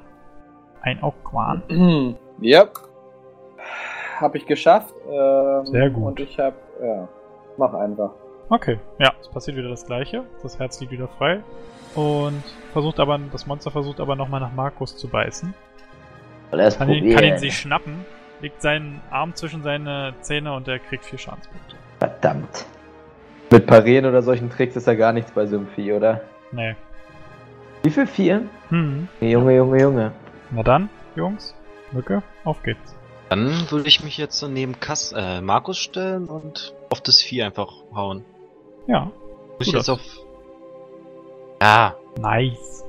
[0.82, 1.64] Ein auch Quan.
[2.42, 2.72] Yep.
[4.22, 4.96] Hab ich geschafft.
[5.12, 6.06] Ähm, Sehr gut.
[6.06, 7.06] Und ich hab, ja,
[7.58, 8.12] mach einfach.
[8.50, 10.24] Okay, ja, es passiert wieder das gleiche.
[10.42, 11.42] Das Herz liegt wieder frei.
[11.96, 12.42] Und
[12.72, 15.54] versucht aber, das Monster versucht aber nochmal nach Markus zu beißen.
[16.52, 18.06] Er Kann ihn, kann ihn sich schnappen,
[18.42, 21.76] legt seinen Arm zwischen seine Zähne und er kriegt vier Schadenspunkte.
[22.00, 22.66] Verdammt.
[23.52, 26.22] Mit Parieren oder solchen Tricks ist ja gar nichts bei so einem Vieh, oder?
[26.52, 26.76] Nee.
[27.84, 28.44] Wie viel Vier?
[28.70, 29.08] Hm.
[29.22, 30.12] Junge, Junge, Junge.
[30.52, 31.56] Na dann, Jungs,
[31.92, 32.96] Mücke, auf geht's.
[33.30, 37.44] Dann würde ich mich jetzt so neben Kas äh, Markus stellen und auf das Vieh
[37.44, 38.24] einfach hauen.
[38.88, 39.12] Ja,
[39.58, 39.90] Muss ich jetzt das.
[39.90, 40.02] auf.
[41.62, 42.84] Ja, nice.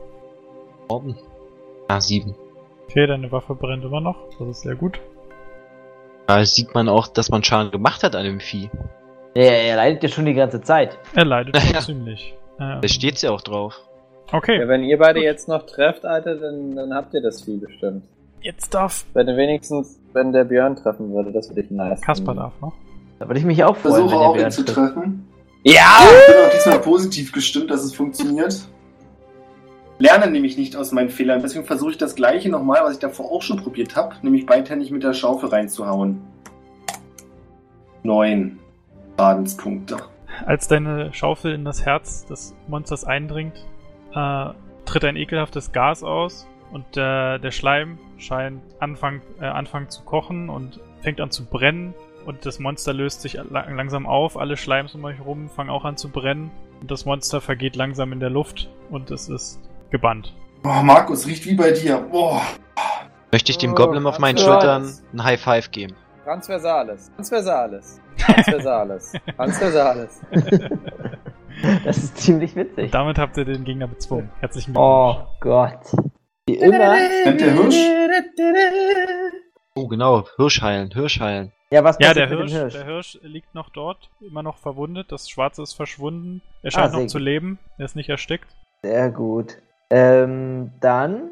[0.88, 1.16] Morden.
[1.88, 2.34] Ah, sieben.
[2.88, 4.16] Okay, deine Waffe brennt immer noch.
[4.38, 5.00] Das ist sehr gut.
[6.30, 8.70] Da sieht man auch, dass man Schaden gemacht hat an dem Vieh.
[9.34, 10.96] Ja, er leidet ja schon die ganze Zeit.
[11.16, 11.80] Er leidet schon Ja.
[11.80, 12.34] ziemlich.
[12.60, 13.74] Ähm, Da steht's ja auch drauf.
[14.32, 15.24] okay, Ja, wenn ihr beide Gut.
[15.24, 18.04] jetzt noch trefft, Alter, dann, dann habt ihr das Vieh bestimmt.
[18.42, 22.00] jetzt darf Wenn ihr wenigstens, wenn der Björn treffen würde, das würde ich nice.
[22.00, 22.40] Kasper finden.
[22.42, 22.74] darf noch.
[23.18, 25.26] Da würde ich mich auch freuen, Versuche wenn auch ihn zu treffen.
[25.64, 25.98] Ja!
[26.28, 28.54] Ich bin auch diesmal positiv gestimmt, dass es funktioniert.
[30.00, 31.42] Lerne nämlich nicht aus meinen Fehlern.
[31.42, 34.90] Deswegen versuche ich das gleiche nochmal, was ich davor auch schon probiert habe, nämlich beidhändig
[34.90, 36.22] mit der Schaufel reinzuhauen.
[38.02, 38.58] Neun
[39.18, 39.98] Schadenspunkte.
[40.46, 43.66] Als deine Schaufel in das Herz des Monsters eindringt,
[44.14, 44.46] äh,
[44.86, 50.48] tritt ein ekelhaftes Gas aus und äh, der Schleim scheint anfangen, äh, anfangen zu kochen
[50.48, 51.92] und fängt an zu brennen
[52.24, 54.38] und das Monster löst sich la langsam auf.
[54.38, 58.14] Alle Schleims um euch herum fangen auch an zu brennen und das Monster vergeht langsam
[58.14, 60.34] in der Luft und es ist gebannt.
[60.64, 61.96] Oh, Markus, riecht wie bei dir.
[61.98, 62.42] Boah.
[63.32, 65.94] Möchte ich dem Oh, Goblin auf meinen Schultern ein High Five geben.
[66.24, 67.10] Transversales.
[67.14, 68.00] Transversales.
[68.18, 69.12] Transversales.
[69.36, 70.20] Transversales.
[71.84, 72.84] Das ist ziemlich witzig.
[72.86, 74.30] Und damit habt ihr den Gegner bezwungen.
[74.40, 75.82] Herzlichen Oh Glückwunsch.
[75.92, 76.04] Gott.
[76.46, 76.96] Wie immer.
[77.24, 77.76] Nennt der Hirsch?
[79.74, 80.24] Oh, genau.
[80.36, 81.52] Hirsch heilen, Hirsch heilen.
[81.70, 82.72] Ja, was Ja, der Hirsch, Hirsch?
[82.74, 85.12] der Hirsch liegt noch dort, immer noch verwundet.
[85.12, 86.42] Das Schwarze ist verschwunden.
[86.62, 87.58] Er scheint Ah, noch zu leben.
[87.78, 88.48] Er ist nicht erstickt.
[88.82, 89.56] Sehr gut.
[89.90, 91.30] Ähm, dann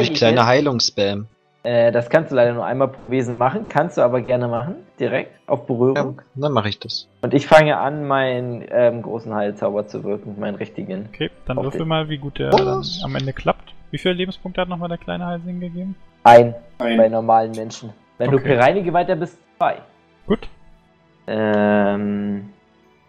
[0.00, 1.26] ich kleine Heilungsspam.
[1.64, 4.76] äh, das kannst du leider nur einmal pro Wesen machen, kannst du aber gerne machen,
[4.98, 6.22] direkt, auf Ja, Berührung.
[6.34, 7.08] dann mache ich das.
[7.22, 11.08] Und ich fange an, meinen ähm, großen Heilzauber zu wirken, meinen richtigen.
[11.12, 13.02] Okay, dann würfel mal, wie gut der Was?
[13.04, 13.74] am Ende klappt.
[13.90, 15.96] Wie viele Lebenspunkte hat nochmal der kleine Halsing gegeben?
[16.22, 17.10] Ein bei Ein.
[17.12, 17.92] normalen Menschen.
[18.18, 18.48] Wenn du Okay.
[18.56, 19.78] Pereinige weiter bist, zwei.
[20.26, 20.48] Gut.
[21.26, 22.50] Ähm,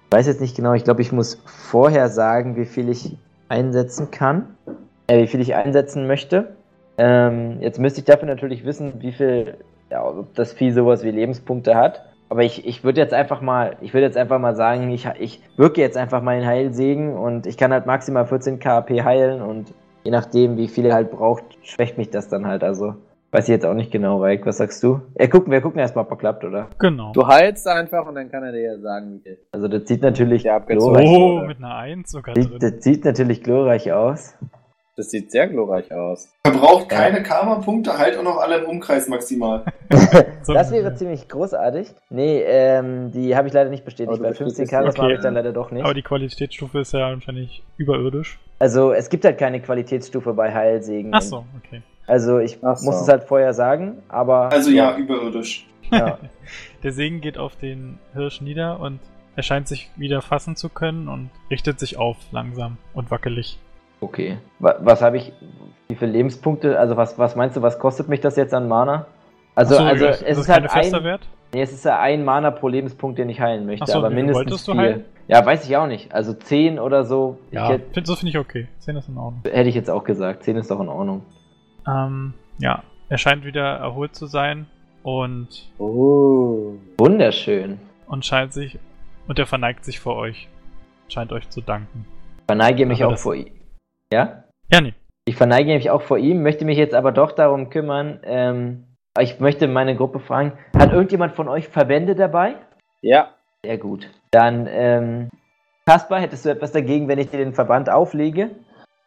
[0.09, 3.15] ich weiß jetzt nicht genau, ich glaube, ich muss vorher sagen, wie viel ich
[3.49, 4.55] einsetzen kann.
[5.11, 6.55] Äh, wie viel ich einsetzen möchte.
[6.97, 9.57] Ähm, jetzt müsste ich dafür natürlich wissen, wie viel,
[9.89, 12.05] ja, ob das Vieh sowas wie Lebenspunkte hat.
[12.29, 15.41] Aber ich, ich würde jetzt einfach mal, ich würde jetzt einfach mal sagen, ich, ich
[15.57, 19.73] wirke jetzt einfach meinen Heilsegen und ich kann halt maximal 14 KP heilen und
[20.05, 22.63] je nachdem, wie viel er halt braucht, schwächt mich das dann halt.
[22.63, 22.95] Also
[23.31, 24.45] weiß ich jetzt auch nicht genau, Reik.
[24.45, 25.01] Was sagst du?
[25.19, 26.67] Ja, gucken, wir gucken erstmal, ob er klappt, oder?
[26.79, 27.11] Genau.
[27.11, 29.37] Du heilst einfach und dann kann er dir ja sagen, wie viel.
[29.51, 31.05] Also das sieht natürlich Ja, abgezogen.
[31.05, 31.47] Oh, oder?
[31.47, 32.59] mit einer 1 sogar sieht, drin.
[32.61, 34.37] das sieht natürlich glorreich aus.
[35.01, 36.31] Das sieht sehr glorreich aus.
[36.45, 39.65] Verbraucht keine Karma-Punkte, halt auch noch alle im Umkreis maximal.
[40.47, 41.93] Das wäre ziemlich großartig.
[42.09, 45.01] Nee, ähm, die habe ich leider nicht bestätigt, weil bestätigst 15 Charisma okay.
[45.01, 45.83] habe ich dann leider doch nicht.
[45.83, 48.39] Aber die Qualitätsstufe ist ja wahrscheinlich überirdisch.
[48.59, 51.11] Also es gibt halt keine Qualitätsstufe bei Heilsegen.
[51.13, 51.81] Ach so, okay.
[52.05, 52.67] Also ich so.
[52.67, 55.67] muss es halt vorher sagen, aber Also ja, überirdisch.
[55.91, 56.19] Ja.
[56.83, 58.99] Der Segen geht auf den Hirsch nieder und
[59.35, 63.57] er scheint sich wieder fassen zu können und richtet sich auf langsam und wackelig.
[64.01, 64.37] Okay.
[64.59, 65.31] Wa- Was habe ich?
[65.87, 66.77] Wie viele Lebenspunkte?
[66.79, 69.05] Also was, was meinst du, was kostet mich das jetzt an Mana?
[69.55, 71.27] Also, Achso, also ist es das ist halt kein fester ein, Wert?
[71.53, 74.45] nee, es ist ja ein Mana pro Lebenspunkt, den ich heilen möchte, Achso, aber mindestens
[74.45, 74.81] wolltest du vier.
[74.81, 75.05] heilen?
[75.27, 76.13] Ja, weiß ich auch nicht.
[76.13, 77.37] Also 10 oder so.
[77.51, 78.67] Ja, Ich hätte, find, so finde ich okay.
[78.79, 79.41] 10 ist in Ordnung.
[79.43, 80.43] hätte ich jetzt auch gesagt.
[80.43, 81.21] 10 ist doch in Ordnung.
[81.87, 84.67] Ähm, ja, er scheint wieder erholt zu sein
[85.03, 86.73] und, Oh.
[86.97, 87.79] Wunderschön.
[88.07, 88.79] und scheint sich
[89.27, 90.47] und er verneigt sich vor euch.
[91.09, 92.05] Scheint euch zu danken.
[92.47, 93.47] Verneige mich Aber auch das- vor ihm.
[94.11, 94.43] Ja?
[94.71, 94.93] Ja, nee.
[95.25, 98.19] Ich verneige mich auch vor ihm, möchte mich jetzt aber doch darum kümmern.
[98.23, 98.83] Ähm,
[99.19, 102.55] ich möchte meine Gruppe fragen, hat irgendjemand von euch Verbände dabei?
[103.01, 103.29] Ja.
[103.63, 104.09] Sehr gut.
[104.31, 105.29] Dann, ähm,
[105.85, 108.51] Kaspar, hättest du etwas dagegen, wenn ich dir den Verband auflege?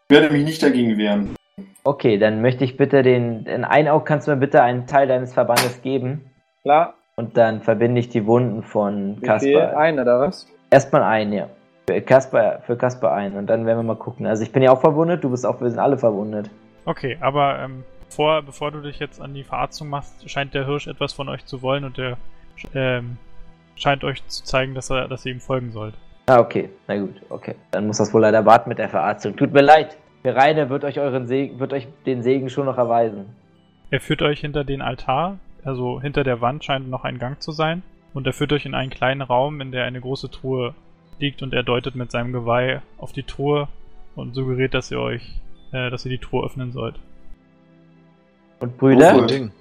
[0.08, 1.34] Ich werde mich nicht dagegen wehren.
[1.82, 5.08] Okay, dann möchte ich bitte den, in ein Auge kannst du mir bitte einen Teil
[5.08, 6.30] deines Verbandes geben.
[6.62, 6.94] Klar.
[7.16, 9.20] Und dann verbinde ich die Wunden von?
[9.22, 9.76] Kaspar.
[9.76, 10.46] Ein oder was?
[10.70, 11.48] Erstmal ein, ja.
[11.86, 13.36] Für Kaspar, für Kaspar ein.
[13.36, 14.26] Und dann werden wir mal gucken.
[14.26, 16.50] Also ich bin ja auch verwundet, du bist auch, wir sind alle verwundet.
[16.86, 20.86] Okay, aber ähm, bevor, bevor du dich jetzt an die Verarztung machst, scheint der Hirsch
[20.86, 22.16] etwas von euch zu wollen und der
[22.74, 23.16] ähm,
[23.76, 25.94] scheint euch zu zeigen, dass er, dass ihr ihm folgen sollt.
[26.26, 26.70] Ah, okay.
[26.86, 27.54] Na gut, okay.
[27.70, 29.36] Dann muss das wohl leider warten mit der Verarztung.
[29.36, 29.96] Tut mir leid.
[30.24, 33.26] Der Reine wird euch euren Segen, wird euch den Segen schon noch erweisen.
[33.90, 37.52] Er führt euch hinter den Altar, also hinter der Wand scheint noch ein Gang zu
[37.52, 37.82] sein.
[38.14, 40.74] Und er führt euch in einen kleinen Raum, in der eine große Truhe
[41.18, 43.68] liegt und er deutet mit seinem Geweih auf die Truhe
[44.14, 45.40] und suggeriert, dass ihr euch,
[45.72, 46.96] äh, dass ihr die Truhe öffnen sollt.
[48.60, 49.26] Und Brüder?
[49.26, 49.52] Ding.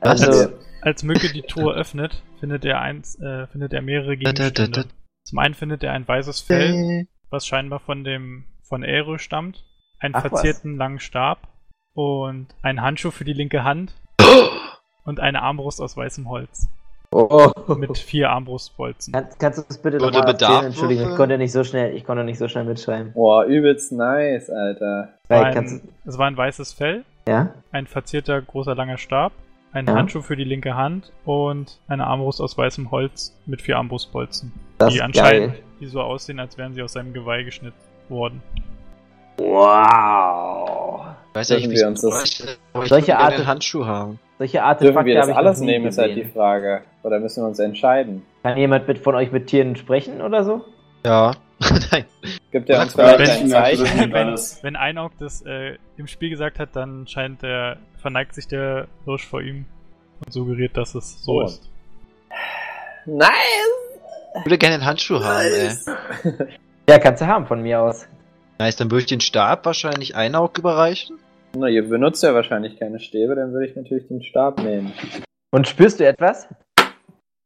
[0.00, 4.86] also, Als Mücke die Truhe öffnet, findet er eins, äh, findet er mehrere Gegenstände.
[5.24, 9.64] Zum einen findet er ein weißes Fell, was scheinbar von dem von Aero stammt,
[9.98, 10.30] einen Ach, was.
[10.30, 11.48] verzierten langen Stab
[11.94, 13.94] und einen Handschuh für die linke Hand
[15.04, 16.68] und eine Armbrust aus weißem Holz
[17.16, 19.12] oh, mit vier Armbrustbolzen.
[19.12, 20.66] Kannst, kannst du das bitte Würde nochmal Bedarf erzählen?
[20.66, 23.12] Entschuldigung, ich konnte nicht so schnell, ich konnte nicht so schnell mitschreiben.
[23.12, 25.08] Boah, übelst nice, Alter.
[25.28, 27.50] War ein, es war ein weißes Fell, ja?
[27.72, 29.32] ein verzierter großer langer Stab,
[29.72, 29.94] ein Ja.
[29.94, 34.92] Handschuh für die linke Hand und eine Armbrust aus weißem Holz mit vier Armbrustbolzen, Das
[34.92, 35.62] die anscheinend geil.
[35.80, 37.76] die so aussehen, als wären sie aus seinem Geweih geschnitten
[38.08, 38.42] worden.
[39.38, 41.06] Wow.
[41.30, 44.18] Ich weiß ja wie wir uns das- ich Solche Art- Handschuh haben.
[44.38, 46.24] Solche Dürfen Artefakte wir das habe ich alles nehmen, ist halt die.
[46.24, 46.82] Frage.
[47.02, 48.22] Oder müssen wir uns entscheiden?
[48.42, 50.64] Kann jemand mit, von euch mit Tieren sprechen oder so?
[51.04, 51.32] Ja.
[51.90, 52.04] Nein.
[52.52, 54.12] Gibt Was uns ein ein Zeichen?
[54.12, 54.62] Wenn, alles.
[54.62, 59.26] wenn Einaug das äh, im Spiel gesagt hat, dann scheint der, verneigt sich der Hirsch
[59.26, 59.64] vor ihm
[60.24, 61.42] und suggeriert, dass es so Oh.
[61.44, 61.70] ist.
[63.06, 63.30] Nein!
[64.40, 65.70] Ich würde gerne einen Handschuh haben, ey.
[66.88, 68.06] Ja, kannst du haben von mir aus.
[68.58, 71.18] Nice, dann würde ich den Stab wahrscheinlich Einaug überreichen.
[71.58, 74.92] Na, ihr benutzt ja wahrscheinlich keine Stäbe, dann würde ich natürlich den Stab nehmen.
[75.50, 76.48] Und spürst du etwas?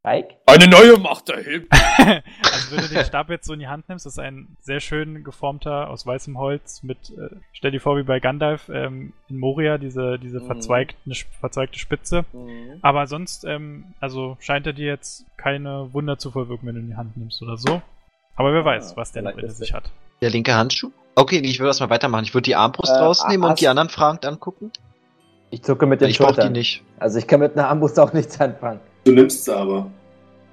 [0.03, 0.35] Mike?
[0.47, 1.67] Eine neue Macht erhebt.
[1.97, 5.23] also wenn du den Stab jetzt so in die Hand nimmst, ist ein sehr schön
[5.23, 9.77] geformter aus weißem Holz mit, äh, stell dir vor wie bei Gandalf ähm, in Moria,
[9.77, 10.47] diese, diese Mhm.
[10.47, 10.95] verzweigte,
[11.39, 12.25] verzweigte Spitze.
[12.81, 16.87] Aber sonst, ähm, also scheint er dir jetzt keine Wunder zu verwirken, wenn du in
[16.87, 17.81] die Hand nimmst oder so.
[18.35, 19.91] Aber wer Ah, weiß, was der noch in sich hat.
[20.19, 20.91] Der linke Handschuh?
[21.15, 22.23] Okay, ich würde erstmal weitermachen.
[22.23, 24.71] Ich würde die Armbrust Äh, rausnehmen und die anderen fragend angucken.
[25.49, 26.53] Ich zucke mit den Ich brauche die Schultern.
[26.53, 26.83] nicht.
[26.99, 28.79] Also ich kann mit einer Armbrust auch nichts anfangen.
[29.03, 29.87] Du nimmst sie aber.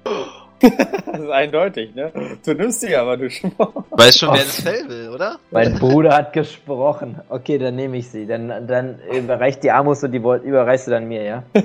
[0.61, 2.11] Das ist eindeutig, ne?
[2.45, 3.85] Du nimmst die aber, du Schmuck.
[3.91, 5.37] Weiß schon, wer das Fell will, oder?
[5.51, 7.21] Mein Bruder hat gesprochen.
[7.29, 8.27] Okay, dann nehme ich sie.
[8.27, 11.43] Dann, dann überreicht die Armbrust und die überreichst du dann mir, ja?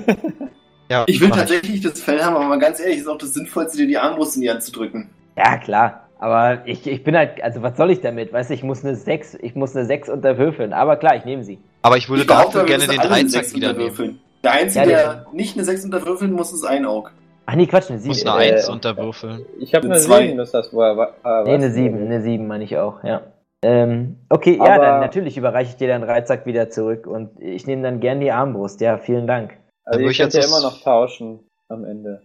[0.89, 3.79] Ja, Ich will tatsächlich das Fell haben, aber mal ganz ehrlich, ist auch das Sinnvollste,
[3.79, 5.09] dir die Armbrust in die Hand zu drücken.
[5.35, 6.04] Ja, klar.
[6.25, 8.33] Aber ich, ich bin halt, also was soll ich damit?
[8.33, 10.73] Weißt du, ich muss eine 6, ich muss eine 6 unterwürfeln.
[10.73, 11.59] Aber klar, ich nehme sie.
[11.83, 13.81] Aber ich würde Ich behaupte, gerne den alle eine Dreizack Sechs wieder nehmen.
[13.81, 14.19] unterwürfeln.
[14.43, 17.11] Der Einzige, Ja, der nicht eine 6 unterwürfeln muss, ist ein Aug.
[17.45, 18.07] Ach nee, Quatsch, eine Ich 7.
[18.09, 19.45] muss eine äh, Eins unterwürfeln.
[19.59, 20.25] Ich habe eine Eine Zwei.
[20.27, 20.85] 7, ist das wohl.
[20.85, 21.45] Äh, was?
[21.45, 23.21] Nee, eine 7, eine 7 meine ich auch, ja.
[23.63, 27.67] Ähm, okay, ja, Aber- dann natürlich überreiche ich dir deinen Dreizack wieder zurück und ich
[27.67, 28.81] nehme dann gern die Armbrust.
[28.81, 29.57] Ja, vielen Dank.
[29.83, 31.39] Also würde ich könnt ja immer noch tauschen
[31.69, 32.21] am Ende.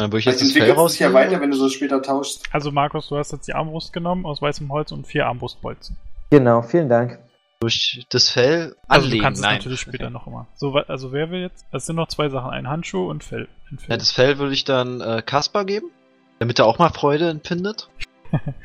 [0.00, 2.02] Dann würde ich jetzt das Fell entwickelt es sich ja weiter, wenn du so später
[2.02, 2.42] tauschst.
[2.52, 5.96] Also Markus, du hast jetzt die Armbrust genommen aus weißem Holz und vier Armbrustbolzen.
[6.30, 7.18] Genau, vielen Dank.
[7.60, 9.18] durch das Fell Also anlegen.
[9.20, 9.56] du kannst es Nein.
[9.58, 10.46] natürlich später noch immer.
[10.56, 11.64] So, also wer will jetzt?
[11.72, 13.48] Es sind noch zwei Sachen, ein Handschuh und Fell.
[13.70, 13.90] Ein Fell.
[13.90, 15.90] Ja, das Fell würde ich dann äh, Kaspar geben,
[16.40, 17.88] damit er auch mal Freude empfindet.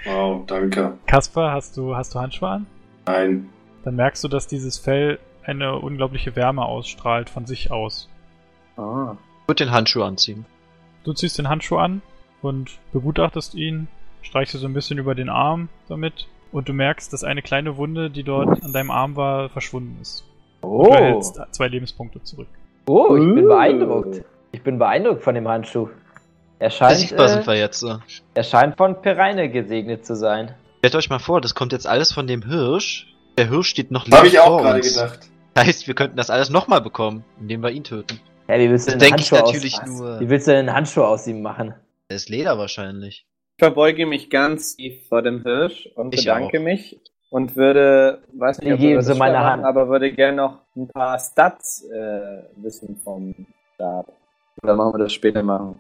[0.06, 0.98] Wow, danke.
[1.06, 2.66] Kasper, hast du, hast du Handschuhe an?
[3.06, 3.50] Nein.
[3.84, 8.10] Dann merkst du, dass dieses Fell eine unglaubliche Wärme ausstrahlt von sich aus.
[8.78, 9.16] Ah.
[9.44, 10.46] Ich würde den Handschuh anziehen.
[11.04, 12.02] Du ziehst den Handschuh an
[12.42, 13.88] und begutachtest ihn,
[14.22, 17.78] streichst dir so ein bisschen über den Arm damit und du merkst, dass eine kleine
[17.78, 20.26] Wunde, die dort an deinem Arm war, verschwunden ist.
[20.62, 22.48] Oh, Du erhältst zwei Lebenspunkte zurück.
[22.88, 24.24] oh ich bin beeindruckt.
[24.52, 25.90] Ich bin beeindruckt von dem Handschuh.
[26.58, 27.84] Er scheint, sichtbar sind äh, wir jetzt.
[27.84, 27.96] äh.
[28.34, 30.54] er scheint von Pereine gesegnet zu sein.
[30.80, 33.08] Stellt euch mal vor, das kommt jetzt alles von dem Hirsch.
[33.38, 35.20] Der Hirsch steht noch Habe lebend ich auch vor gerade gedacht.
[35.58, 38.20] Heißt, wir könnten das alles nochmal bekommen, indem wir ihn töten.
[38.50, 40.20] Ja, wie willst du denn einen denke ich Handschuh natürlich aus, nur.
[40.20, 41.76] Wie willst du denn einen Handschuh aus ihm machen?
[42.08, 43.26] Das ist Leder wahrscheinlich.
[43.58, 46.98] Ich verbeuge mich ganz tief vor dem Hirsch und Ich bedanke mich
[47.30, 49.62] und würde, weiß nicht, Ich ob wir sie meine später Hand.
[49.62, 53.36] machen, aber würde gerne noch ein paar Stats äh, wissen vom
[53.76, 54.12] Stab.
[54.64, 55.80] Oder machen wir das später machen?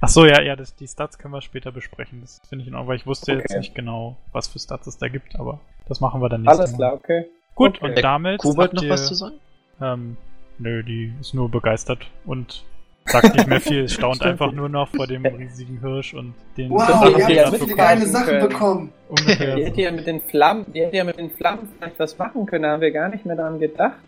[0.00, 2.20] Ach so, ja, ja, das, die Stats können wir später besprechen.
[2.20, 3.58] Das finde ich in Ordnung, weil ich wusste jetzt Okay.
[3.58, 6.72] nicht genau, was für Stats es da gibt, aber das machen wir dann nächstes Alles
[6.72, 6.78] Mal.
[6.78, 7.26] klar, okay.
[7.56, 7.84] Gut, Okay.
[7.88, 8.40] und Der damit.
[8.40, 9.40] Kobold noch ihr, was zu sagen?
[9.80, 10.16] Ähm,
[10.58, 12.64] nö, die ist nur begeistert und
[13.04, 13.88] sagt nicht mehr viel.
[13.88, 17.50] Staunt einfach nur noch vor dem riesigen Hirsch und den Wow, ihr wir habt ja
[17.50, 18.92] so geile Sachen bekommen.
[19.10, 22.46] Die hätte ja mit den Flammen, die hätte ja mit den Flammen vielleicht was machen
[22.46, 23.98] können, da haben wir gar nicht mehr daran gedacht.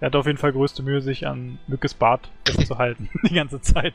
[0.00, 3.94] Er hat auf jeden Fall größte Mühe, sich an Mückes Bart festzuhalten, die ganze Zeit.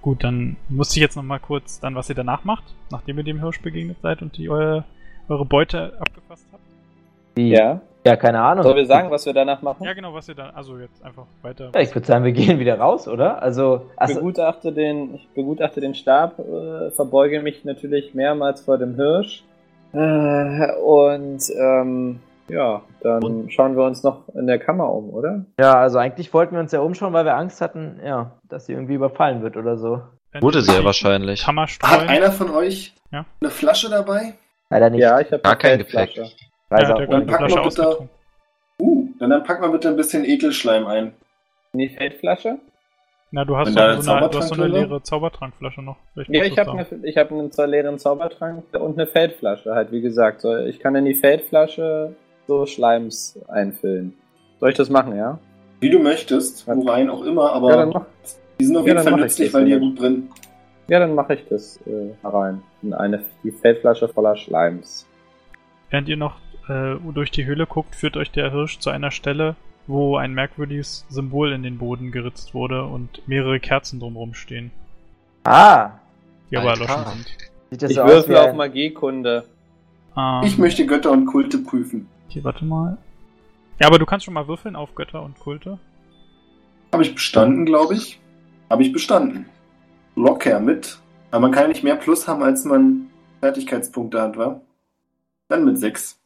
[0.00, 3.24] Gut, dann muss ich jetzt noch mal kurz dann, was ihr danach macht, nachdem ihr
[3.24, 4.84] dem Hirsch begegnet seid und die eure,
[5.28, 6.62] eure Beute abgefasst habt.
[7.36, 7.82] Ja.
[8.08, 8.62] Ja, keine Ahnung.
[8.62, 9.84] Sollen wir sagen, was wir danach machen?
[9.84, 11.70] Ja, genau, was ihr dann, also jetzt einfach weiter.
[11.74, 13.42] Ja, ich würde sagen, wir gehen wieder raus, oder?
[13.42, 18.78] Also, Ich also begutachte den, ich begutachte den Stab, äh, verbeuge mich natürlich mehrmals vor
[18.78, 19.44] dem Hirsch.
[19.92, 25.44] Äh, und ähm, ja, dann schauen wir uns noch in der Kammer um, oder?
[25.60, 28.72] ja, also eigentlich wollten wir uns ja umschauen, weil wir Angst hatten, ja, dass sie
[28.72, 30.00] irgendwie überfallen wird oder so.
[30.32, 31.46] Wenn Wurde sehr die wahrscheinlich.
[31.46, 33.26] Hat einer von euch Ja.
[33.40, 34.34] eine Flasche dabei?
[34.70, 35.00] Leider nicht.
[35.00, 36.18] Ja, ich habe Gar kein Gepäck.
[36.70, 38.08] Ja, der die packen wir bitte-.
[38.80, 41.12] Uh, dann, dann pack mal bitte ein bisschen Ekelschleim ein.
[41.72, 42.58] In die Feldflasche?
[43.30, 45.96] Na, du hast, so, da eine so eine, du hast so eine leere Zaubertrankflasche noch.
[46.14, 50.00] Vielleicht Ja, ich habe eine, ich hab einen leeren Zaubertrank und eine Feldflasche, halt wie
[50.00, 50.40] gesagt.
[50.40, 52.14] So, Ich kann in die Feldflasche
[52.46, 54.14] so Schleims einfüllen.
[54.60, 55.38] Soll ich das machen, ja?
[55.80, 58.06] Wie du möchtest, worein auch immer, aber Ja, dann mach,
[58.58, 60.30] die sind auf ja, jeden dann Fall nützlich, das weil die ja gut brennen.
[60.88, 62.62] ja, dann mache ich das äh, herein.
[62.82, 65.06] In eine die Feldflasche voller Schleims.
[65.90, 66.36] Während ihr noch
[66.68, 69.56] äh, durch die Höhle guckt, führt euch der Hirsch zu einer Stelle,
[69.86, 74.70] wo ein merkwürdiges Symbol in den Boden geritzt wurde und mehrere Kerzen drumherum stehen,
[75.44, 75.92] Ah,
[76.50, 77.26] die aber erloschen sind.
[77.70, 79.44] sieht das Ich so aus würfel wie auf Magiekunde.
[80.16, 82.06] Ähm, Ich möchte Götter und Kulte prüfen.
[82.28, 82.98] Hier, warte mal.
[83.80, 85.78] Ja, aber du kannst schon mal würfeln auf Götter und Kulte.
[86.92, 88.20] Habe ich bestanden, glaube ich.
[88.68, 89.46] Habe ich bestanden.
[90.16, 90.98] Locker mit.
[91.30, 93.08] Aber man kann ja nicht mehr Plus haben, als man
[93.40, 94.60] Fertigkeitspunkte hat, wa?
[95.48, 96.17] Dann mit sechs.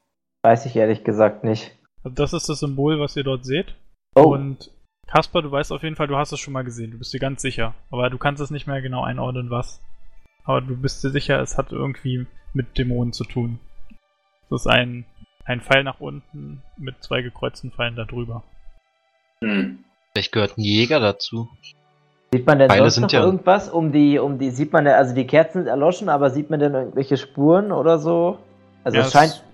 [0.43, 1.73] Weiß ich ehrlich gesagt nicht.
[2.05, 3.75] Also das ist das Symbol, was ihr dort seht.
[4.15, 4.71] Oh, Und
[5.07, 6.91] Kasper, du weißt auf jeden Fall, du hast es schon mal gesehen.
[6.91, 7.75] Du bist dir ganz sicher.
[7.91, 9.81] Aber du kannst es nicht mehr genau einordnen, was.
[10.45, 13.61] Aber du bist dir sicher, es hat irgendwie mit Dämonen zu tun.
[14.51, 15.05] Das ist ein,
[15.45, 18.43] ein Pfeil nach unten mit zwei gekreuzten Pfeilen da drüber.
[19.43, 19.85] Hm.
[20.13, 21.49] Vielleicht gehört ein Jäger dazu.
[22.35, 24.85] sieht man denn Pfeile sonst sind noch ja- irgendwas um die, um die, sieht man
[24.85, 28.39] denn, also die Kerzen sind erloschen, aber sieht man denn irgendwelche Spuren oder so?
[28.85, 29.45] Also Ja, es scheint, es-.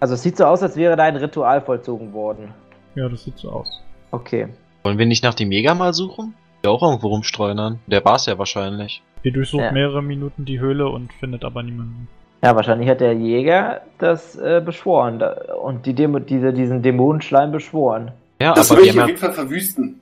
[0.00, 2.52] Also es sieht so aus, als wäre da ein Ritual vollzogen worden.
[2.94, 3.82] Ja, das sieht so aus.
[4.10, 4.48] Okay.
[4.82, 6.34] Wollen wir nicht nach dem Jäger mal suchen?
[6.64, 7.78] Der auch irgendwo rumstreunern.
[7.86, 9.02] Der war's ja wahrscheinlich.
[9.22, 9.72] Ihr durchsucht Ja.
[9.72, 12.08] mehrere Minuten die Höhle und findet aber niemanden.
[12.42, 17.52] Ja, wahrscheinlich hat der Jäger das äh, beschworen da, und die Demo, diese, diesen Dämonenschleim
[17.52, 18.12] beschworen.
[18.40, 20.00] Ja, Das aber würde ich auf jeden Fall verwüsten.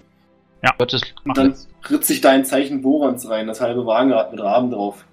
[0.62, 1.68] ja Gottes Mach Dann jetzt.
[1.90, 5.04] ritze ich da ein Zeichen Borons rein, das halbe Wagenrad mit Raben drauf.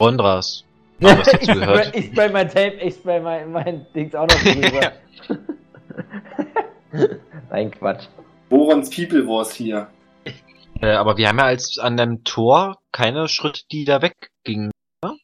[0.00, 0.64] Rondras.
[1.00, 1.86] Ja, was dazu ich, gehört.
[1.86, 4.92] spray, ich spray mein Tape, ich spray mein, mein Dings auch noch drüber.
[7.50, 8.06] Nein, Quatsch.
[8.48, 9.88] Borons People Wars hier.
[10.80, 14.70] Äh, aber wir haben ja als an dem Tor keine Schritte, die da weggingen.
[15.02, 15.16] Oder,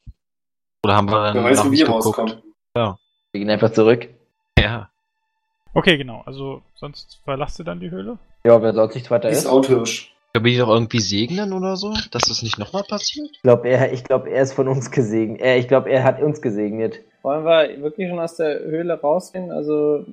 [0.85, 2.07] oder haben wir dann Wer weiß, noch wo nicht wir geguckt?
[2.19, 2.43] rauskommen.
[2.75, 4.09] Wir gehen einfach zurück.
[4.59, 4.91] Ja.
[5.73, 6.23] Okay, genau.
[6.27, 8.19] Also sonst verlasst ihr dann die Höhle?
[8.45, 9.47] Ja, wer sonst nichts weiter Ist ist.
[9.47, 10.14] Outhirsch.
[10.35, 11.95] Können wir die doch irgendwie segnen oder so?
[12.11, 13.29] Dass das nicht nochmal passiert?
[13.35, 15.41] Ich glaube, er, ich glaub, er ist von uns gesegnet.
[15.41, 16.99] Er, ich glaube, er hat uns gesegnet.
[17.23, 19.53] Wollen wir wirklich schon aus der Höhle rausgehen?
[19.53, 20.05] Also.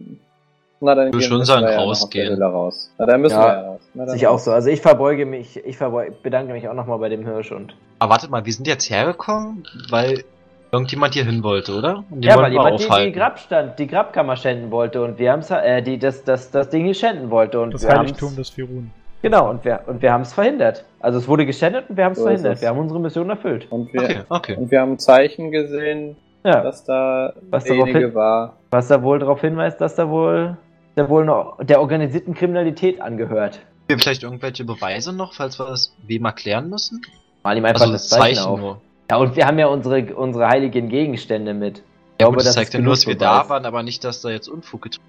[0.80, 2.34] Na, dann Ich will gehen schon müssen sagen, wir ja rausgehen.
[2.34, 2.92] Aus der Höhle raus.
[3.00, 3.82] Na, dann müssen Ja, wir ja raus.
[3.96, 4.52] Na, dann Sich auch so.
[4.52, 7.76] Also ich verbeuge mich, ich verbeuge, bedanke mich auch nochmal bei dem Hirsch und.
[7.98, 10.24] Aber wartet mal, wir sind jetzt hergekommen, weil
[10.72, 12.04] irgendjemand hier hin wollte, oder?
[12.12, 13.14] Und ja, weil jemand die, die aufhalten.
[13.14, 16.94] Grabstand, die Grabkammer schänden wollte und wir haben's, äh, die das, das, das Ding hier
[16.94, 18.92] schänden wollte und Das wir Heiligtum des Firun.
[19.22, 20.86] Genau und wir und wir haben es verhindert.
[21.00, 22.62] Also es wurde geschändet und wir haben es So verhindert.
[22.62, 23.68] Wir haben unsere Mission erfüllt.
[23.72, 24.56] Und wir, Okay, okay.
[24.58, 26.62] und wir haben Zeichen gesehen, Ja.
[26.62, 28.58] dass da Was hin- war.
[28.72, 30.58] Was da wohl darauf hinweist, dass da wohl
[30.98, 33.56] der wohl noch der organisierten Kriminalität angehört.
[33.56, 37.02] Haben wir vielleicht irgendwelche Beweise noch, falls wir das wem erklären müssen?
[37.44, 38.60] Mal ihm einfach Also das Zeichen, Zeichen auf.
[38.60, 38.82] nur.
[39.10, 41.80] Ja, und wir haben ja unsere, unsere heiligen Gegenstände mit.
[41.80, 41.84] Ich
[42.22, 44.22] Ja, glaube, gut, das das zeigt ja nur, dass wir da waren, aber nicht, dass
[44.22, 45.04] da jetzt Unfug getrieben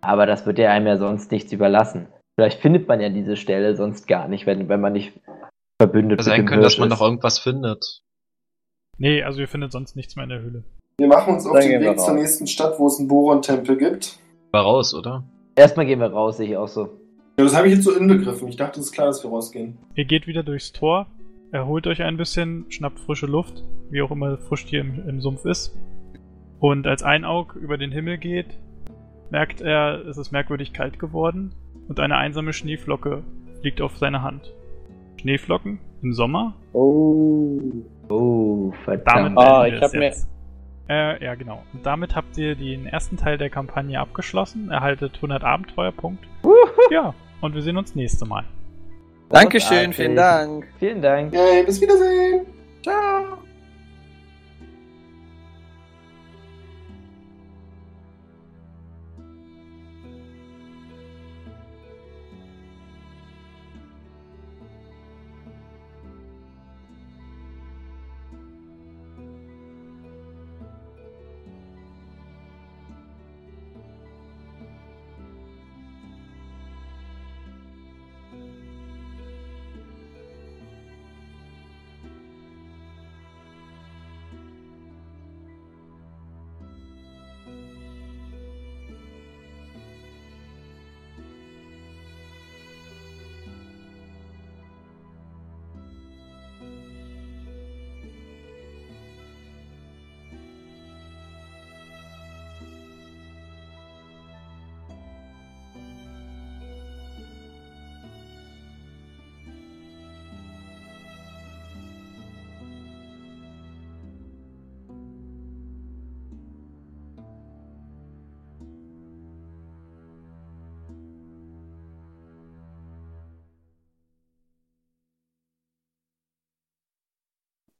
[0.00, 2.06] Aber das wird ja einem ja sonst nichts überlassen.
[2.38, 5.12] Vielleicht findet man ja diese Stelle sonst gar nicht, wenn, wenn man nicht
[5.82, 8.04] Verbündete sein können, dass man noch irgendwas findet.
[8.96, 10.62] Nee, also ihr findet sonst nichts mehr in der Höhle.
[10.98, 14.20] Wir machen uns auf Dann den Weg zur nächsten Stadt, wo es einen Boron-Tempel gibt.
[14.52, 15.24] War raus, oder?
[15.56, 17.00] Erstmal gehen wir raus, sehe ich auch so.
[17.38, 18.46] Ja, das habe ich jetzt so inbegriffen.
[18.46, 19.76] Ich dachte, es ist klar, dass wir rausgehen.
[19.96, 21.08] Ihr geht wieder durchs Tor,
[21.50, 25.44] erholt euch ein bisschen, schnappt frische Luft, wie auch immer frisch hier im, im Sumpf
[25.44, 25.76] ist.
[26.60, 28.60] Und als ein Aug über den Himmel geht,
[29.30, 31.52] merkt er, es ist merkwürdig kalt geworden
[31.88, 33.22] und eine einsame Schneeflocke
[33.60, 34.52] fliegt auf seine Hand.
[35.20, 36.54] Schneeflocken im Sommer?
[36.72, 37.58] Oh.
[38.08, 39.38] Oh, Damit verdammt.
[39.38, 40.28] Ah, beenden wir ich hab mir- jetzt.
[40.88, 41.62] Äh, ja, genau.
[41.74, 46.26] Und damit habt ihr den ersten Teil der Kampagne abgeschlossen, erhaltet 100 Abenteuerpunkte.
[46.90, 48.44] Ja, und wir sehen uns nächste Mal.
[49.28, 50.66] Dankeschön, vielen Dank.
[50.78, 51.34] Vielen Dank.
[51.34, 52.46] Yay, bis Wiedersehen!
[52.82, 53.36] Ciao.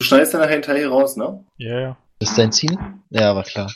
[0.08, 1.44] Schneidest dann nachher hinterher hier raus, ne?
[1.56, 1.96] Ja, ja.
[2.18, 2.76] Das ist dein Ziel?
[3.10, 3.70] Ja, war klar.